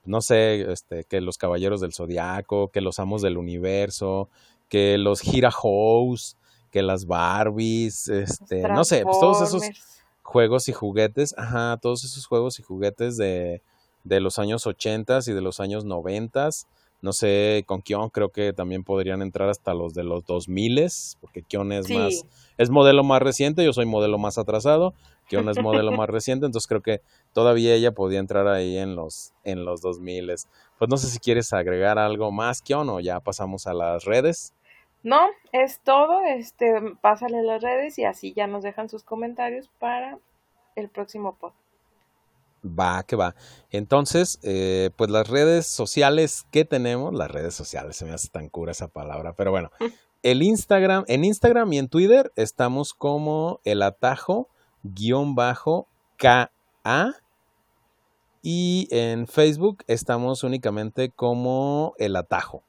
no 0.05 0.21
sé, 0.21 0.71
este, 0.71 1.03
que 1.03 1.19
los 1.21 1.37
caballeros 1.37 1.81
del 1.81 1.93
zodiaco, 1.93 2.69
que 2.69 2.81
los 2.81 2.99
amos 2.99 3.21
del 3.21 3.37
universo, 3.37 4.29
que 4.69 4.97
los 4.97 5.21
gira 5.21 5.51
house, 5.51 6.37
que 6.71 6.81
las 6.81 7.05
Barbies, 7.05 8.07
este, 8.07 8.61
no 8.63 8.85
sé, 8.85 9.03
pues 9.03 9.19
todos 9.19 9.41
esos 9.41 9.63
juegos 10.23 10.69
y 10.69 10.73
juguetes, 10.73 11.35
ajá, 11.37 11.77
todos 11.81 12.03
esos 12.03 12.25
juegos 12.25 12.59
y 12.59 12.63
juguetes 12.63 13.17
de, 13.17 13.61
de 14.03 14.19
los 14.19 14.39
años 14.39 14.65
ochentas 14.67 15.27
y 15.27 15.33
de 15.33 15.41
los 15.41 15.59
años 15.59 15.83
noventas, 15.83 16.67
no 17.01 17.13
sé, 17.13 17.63
con 17.67 17.81
Kion 17.81 18.09
creo 18.09 18.29
que 18.29 18.53
también 18.53 18.83
podrían 18.83 19.21
entrar 19.21 19.49
hasta 19.49 19.73
los 19.73 19.93
de 19.93 20.03
los 20.03 20.25
2000, 20.25 20.87
porque 21.21 21.43
Kion 21.43 21.71
es 21.71 21.89
más, 21.89 22.25
es 22.57 22.69
modelo 22.69 23.03
más 23.03 23.21
reciente, 23.21 23.63
yo 23.63 23.73
soy 23.73 23.85
modelo 23.85 24.17
más 24.17 24.37
atrasado, 24.37 24.93
Kion 25.27 25.47
es 25.49 25.61
modelo 25.61 25.91
más 25.91 26.09
reciente, 26.09 26.45
entonces 26.45 26.67
creo 26.67 26.81
que 26.81 27.01
todavía 27.33 27.75
ella 27.75 27.91
podía 27.91 28.19
entrar 28.19 28.47
ahí 28.47 28.77
en 28.77 28.95
los, 28.95 29.33
en 29.43 29.63
los 29.63 29.81
2000. 29.81 30.33
Pues 30.79 30.89
no 30.89 30.97
sé 30.97 31.07
si 31.07 31.19
quieres 31.19 31.53
agregar 31.53 31.99
algo 31.99 32.31
más, 32.31 32.61
Kion, 32.61 32.89
o 32.89 32.99
ya 32.99 33.19
pasamos 33.19 33.67
a 33.67 33.73
las 33.73 34.05
redes. 34.05 34.53
No, 35.03 35.19
es 35.51 35.79
todo, 35.81 36.21
este, 36.25 36.81
pásale 37.01 37.43
las 37.43 37.61
redes 37.61 37.97
y 37.99 38.05
así 38.05 38.33
ya 38.33 38.47
nos 38.47 38.63
dejan 38.63 38.89
sus 38.89 39.03
comentarios 39.03 39.69
para 39.79 40.17
el 40.75 40.89
próximo 40.89 41.35
podcast. 41.35 41.66
Va, 42.63 43.03
que 43.03 43.15
va. 43.15 43.35
Entonces, 43.69 44.39
eh, 44.41 44.89
pues 44.95 45.09
las 45.09 45.27
redes 45.27 45.67
sociales 45.67 46.45
que 46.51 46.65
tenemos, 46.65 47.13
las 47.13 47.29
redes 47.29 47.53
sociales, 47.53 47.95
se 47.95 48.05
me 48.05 48.11
hace 48.11 48.29
tan 48.29 48.49
cura 48.49 48.71
esa 48.71 48.87
palabra, 48.87 49.33
pero 49.33 49.51
bueno, 49.51 49.71
el 50.23 50.41
Instagram, 50.41 51.05
en 51.07 51.23
Instagram 51.23 51.71
y 51.73 51.77
en 51.77 51.87
Twitter 51.87 52.31
estamos 52.35 52.93
como 52.93 53.61
el 53.63 53.81
atajo 53.81 54.49
guion 54.83 55.35
bajo 55.35 55.87
KA 56.17 57.13
y 58.41 58.87
en 58.91 59.27
Facebook 59.27 59.83
estamos 59.87 60.43
únicamente 60.43 61.09
como 61.09 61.93
el 61.97 62.15
atajo. 62.15 62.63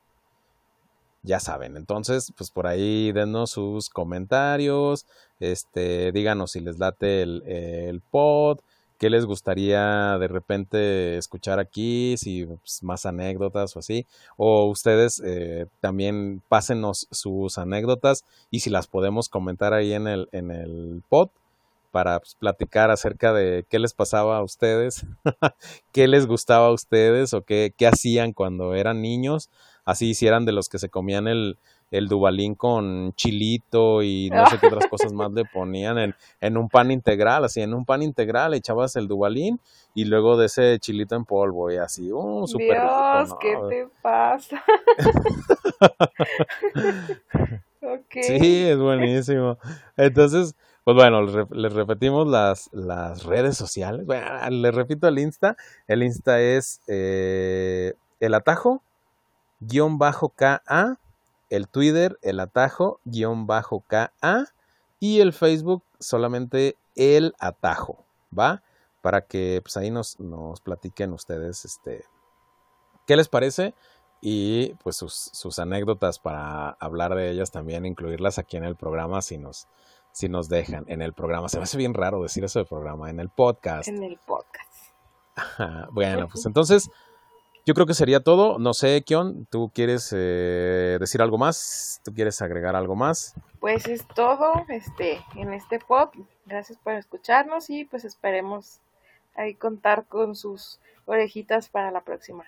Ya 1.22 1.40
saben, 1.40 1.76
entonces, 1.76 2.32
pues 2.36 2.50
por 2.50 2.66
ahí 2.66 3.12
denos 3.12 3.50
sus 3.50 3.90
comentarios, 3.90 5.06
este, 5.40 6.12
díganos 6.12 6.52
si 6.52 6.60
les 6.60 6.78
late 6.78 7.22
el, 7.22 7.42
el 7.46 8.00
pod, 8.00 8.60
qué 8.98 9.10
les 9.10 9.24
gustaría 9.24 10.18
de 10.18 10.28
repente 10.28 11.16
escuchar 11.16 11.58
aquí, 11.58 12.16
si 12.18 12.44
pues, 12.44 12.82
más 12.82 13.06
anécdotas 13.06 13.74
o 13.76 13.78
así, 13.78 14.06
o 14.36 14.66
ustedes 14.66 15.22
eh, 15.24 15.66
también 15.80 16.42
pásenos 16.48 17.06
sus 17.10 17.58
anécdotas 17.58 18.24
y 18.50 18.60
si 18.60 18.70
las 18.70 18.86
podemos 18.88 19.28
comentar 19.28 19.72
ahí 19.72 19.92
en 19.92 20.08
el, 20.08 20.28
en 20.32 20.50
el 20.50 21.02
pod 21.08 21.30
para 21.90 22.18
pues, 22.20 22.34
platicar 22.34 22.90
acerca 22.90 23.32
de 23.32 23.64
qué 23.68 23.78
les 23.78 23.94
pasaba 23.94 24.38
a 24.38 24.42
ustedes, 24.42 25.06
qué 25.92 26.08
les 26.08 26.26
gustaba 26.26 26.66
a 26.66 26.72
ustedes 26.72 27.32
o 27.34 27.42
qué, 27.42 27.72
qué 27.76 27.86
hacían 27.86 28.32
cuando 28.32 28.74
eran 28.74 29.00
niños, 29.00 29.48
así 29.84 30.14
si 30.14 30.26
eran 30.26 30.44
de 30.44 30.52
los 30.52 30.68
que 30.68 30.78
se 30.78 30.90
comían 30.90 31.28
el, 31.28 31.56
el 31.90 32.08
Dubalín 32.08 32.54
con 32.54 33.12
chilito 33.14 34.02
y 34.02 34.30
no 34.30 34.46
sé 34.46 34.58
qué 34.58 34.66
otras 34.66 34.86
cosas 34.90 35.12
más 35.12 35.32
le 35.32 35.44
ponían 35.44 35.98
en, 35.98 36.14
en 36.40 36.56
un 36.56 36.68
pan 36.68 36.90
integral, 36.90 37.44
así 37.44 37.60
en 37.60 37.74
un 37.74 37.84
pan 37.84 38.02
integral 38.02 38.54
echabas 38.54 38.96
el 38.96 39.08
Dubalín 39.08 39.60
y 39.94 40.04
luego 40.04 40.36
de 40.36 40.46
ese 40.46 40.78
chilito 40.78 41.16
en 41.16 41.24
polvo 41.24 41.70
y 41.70 41.76
así, 41.76 42.12
uh, 42.12 42.46
súper 42.46 42.80
Dios, 42.80 43.34
¿qué 43.40 43.56
te 43.68 43.88
pasa? 44.02 44.62
Sí, 48.10 48.66
es 48.66 48.78
buenísimo. 48.78 49.58
Entonces, 49.96 50.54
pues 50.84 50.96
bueno, 50.96 51.22
les 51.22 51.72
repetimos 51.72 52.26
las, 52.26 52.70
las 52.72 53.24
redes 53.24 53.56
sociales. 53.56 54.06
Bueno, 54.06 54.26
les 54.50 54.74
repito 54.74 55.08
el 55.08 55.18
Insta. 55.18 55.56
El 55.86 56.02
Insta 56.02 56.40
es 56.40 56.80
eh, 56.88 57.94
el 58.20 58.34
atajo, 58.34 58.82
guion 59.60 59.98
bajo 59.98 60.30
KA 60.30 60.98
el 61.50 61.68
Twitter, 61.68 62.18
el 62.22 62.40
atajo, 62.40 63.00
guion 63.04 63.46
bajo 63.46 63.80
KA, 63.80 64.46
y 65.00 65.20
el 65.20 65.32
Facebook 65.32 65.82
solamente 65.98 66.76
el 66.96 67.34
atajo, 67.38 68.04
¿va? 68.36 68.62
Para 69.00 69.22
que 69.22 69.60
pues 69.62 69.76
ahí 69.76 69.90
nos, 69.90 70.18
nos 70.18 70.60
platiquen 70.60 71.12
ustedes 71.12 71.64
este, 71.64 72.04
qué 73.06 73.16
les 73.16 73.28
parece 73.28 73.74
y 74.20 74.74
pues 74.82 74.96
sus, 74.96 75.14
sus, 75.14 75.58
anécdotas 75.60 76.18
para 76.18 76.70
hablar 76.70 77.14
de 77.14 77.30
ellas 77.30 77.52
también, 77.52 77.86
incluirlas 77.86 78.38
aquí 78.38 78.56
en 78.56 78.64
el 78.64 78.74
programa 78.74 79.22
si 79.22 79.38
nos, 79.38 79.68
si 80.10 80.28
nos 80.28 80.48
dejan 80.48 80.84
en 80.88 81.02
el 81.02 81.12
programa. 81.12 81.48
Se 81.48 81.58
me 81.58 81.62
hace 81.62 81.78
bien 81.78 81.94
raro 81.94 82.20
decir 82.22 82.42
eso 82.42 82.58
de 82.58 82.64
programa, 82.64 83.10
en 83.10 83.20
el 83.20 83.28
podcast. 83.28 83.86
En 83.86 84.02
el 84.02 84.18
podcast. 84.18 84.74
bueno, 85.92 86.26
pues 86.28 86.44
entonces 86.46 86.90
yo 87.68 87.74
creo 87.74 87.84
que 87.84 87.92
sería 87.92 88.20
todo. 88.20 88.58
No 88.58 88.72
sé, 88.72 89.02
Kion, 89.02 89.44
¿tú 89.50 89.70
quieres 89.74 90.10
eh, 90.16 90.96
decir 90.98 91.20
algo 91.20 91.36
más? 91.36 92.00
¿Tú 92.02 92.14
quieres 92.14 92.40
agregar 92.40 92.74
algo 92.74 92.96
más? 92.96 93.34
Pues 93.60 93.86
es 93.86 94.08
todo 94.08 94.64
este, 94.70 95.20
en 95.36 95.52
este 95.52 95.78
pop. 95.78 96.14
Gracias 96.46 96.78
por 96.78 96.94
escucharnos 96.94 97.68
y 97.68 97.84
pues 97.84 98.06
esperemos 98.06 98.80
ahí 99.34 99.54
contar 99.54 100.06
con 100.06 100.34
sus 100.34 100.80
orejitas 101.04 101.68
para 101.68 101.90
la 101.90 102.00
próxima. 102.00 102.46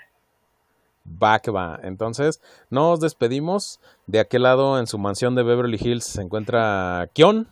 Va 1.23 1.39
que 1.41 1.51
va. 1.51 1.79
Entonces, 1.83 2.41
nos 2.71 2.99
despedimos. 3.01 3.79
De 4.07 4.21
aquel 4.21 4.45
lado, 4.45 4.79
en 4.79 4.87
su 4.87 4.97
mansión 4.97 5.35
de 5.35 5.43
Beverly 5.43 5.77
Hills, 5.79 6.05
se 6.05 6.23
encuentra 6.23 7.11
Kion. 7.13 7.47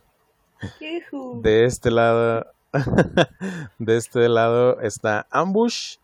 De 1.43 1.67
este 1.67 1.91
lado, 1.91 2.47
de 3.79 3.97
este 3.99 4.27
lado 4.31 4.81
está 4.81 5.27
Ambush. 5.31 5.99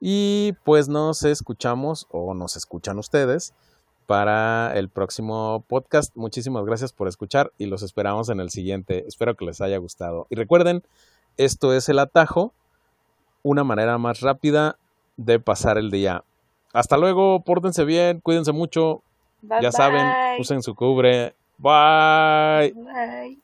Y 0.00 0.54
pues 0.64 0.88
nos 0.88 1.22
escuchamos 1.24 2.06
o 2.10 2.34
nos 2.34 2.56
escuchan 2.56 2.98
ustedes 2.98 3.54
para 4.06 4.72
el 4.76 4.88
próximo 4.88 5.64
podcast. 5.68 6.16
Muchísimas 6.16 6.64
gracias 6.64 6.92
por 6.92 7.06
escuchar 7.06 7.52
y 7.58 7.66
los 7.66 7.82
esperamos 7.82 8.28
en 8.30 8.40
el 8.40 8.50
siguiente. 8.50 9.04
Espero 9.06 9.36
que 9.36 9.44
les 9.44 9.60
haya 9.60 9.76
gustado. 9.78 10.26
Y 10.30 10.34
recuerden, 10.34 10.82
esto 11.36 11.72
es 11.74 11.88
el 11.88 11.98
atajo, 11.98 12.52
una 13.42 13.62
manera 13.62 13.98
más 13.98 14.20
rápida 14.20 14.78
de 15.16 15.38
pasar 15.38 15.78
el 15.78 15.90
día. 15.90 16.24
Hasta 16.72 16.96
luego, 16.96 17.44
pórtense 17.44 17.84
bien, 17.84 18.20
cuídense 18.20 18.52
mucho. 18.52 19.02
Bye, 19.42 19.62
ya 19.62 19.70
saben, 19.70 20.40
usen 20.40 20.62
su 20.62 20.74
cubre. 20.74 21.34
Bye. 21.58 22.72
Bye. 22.72 23.39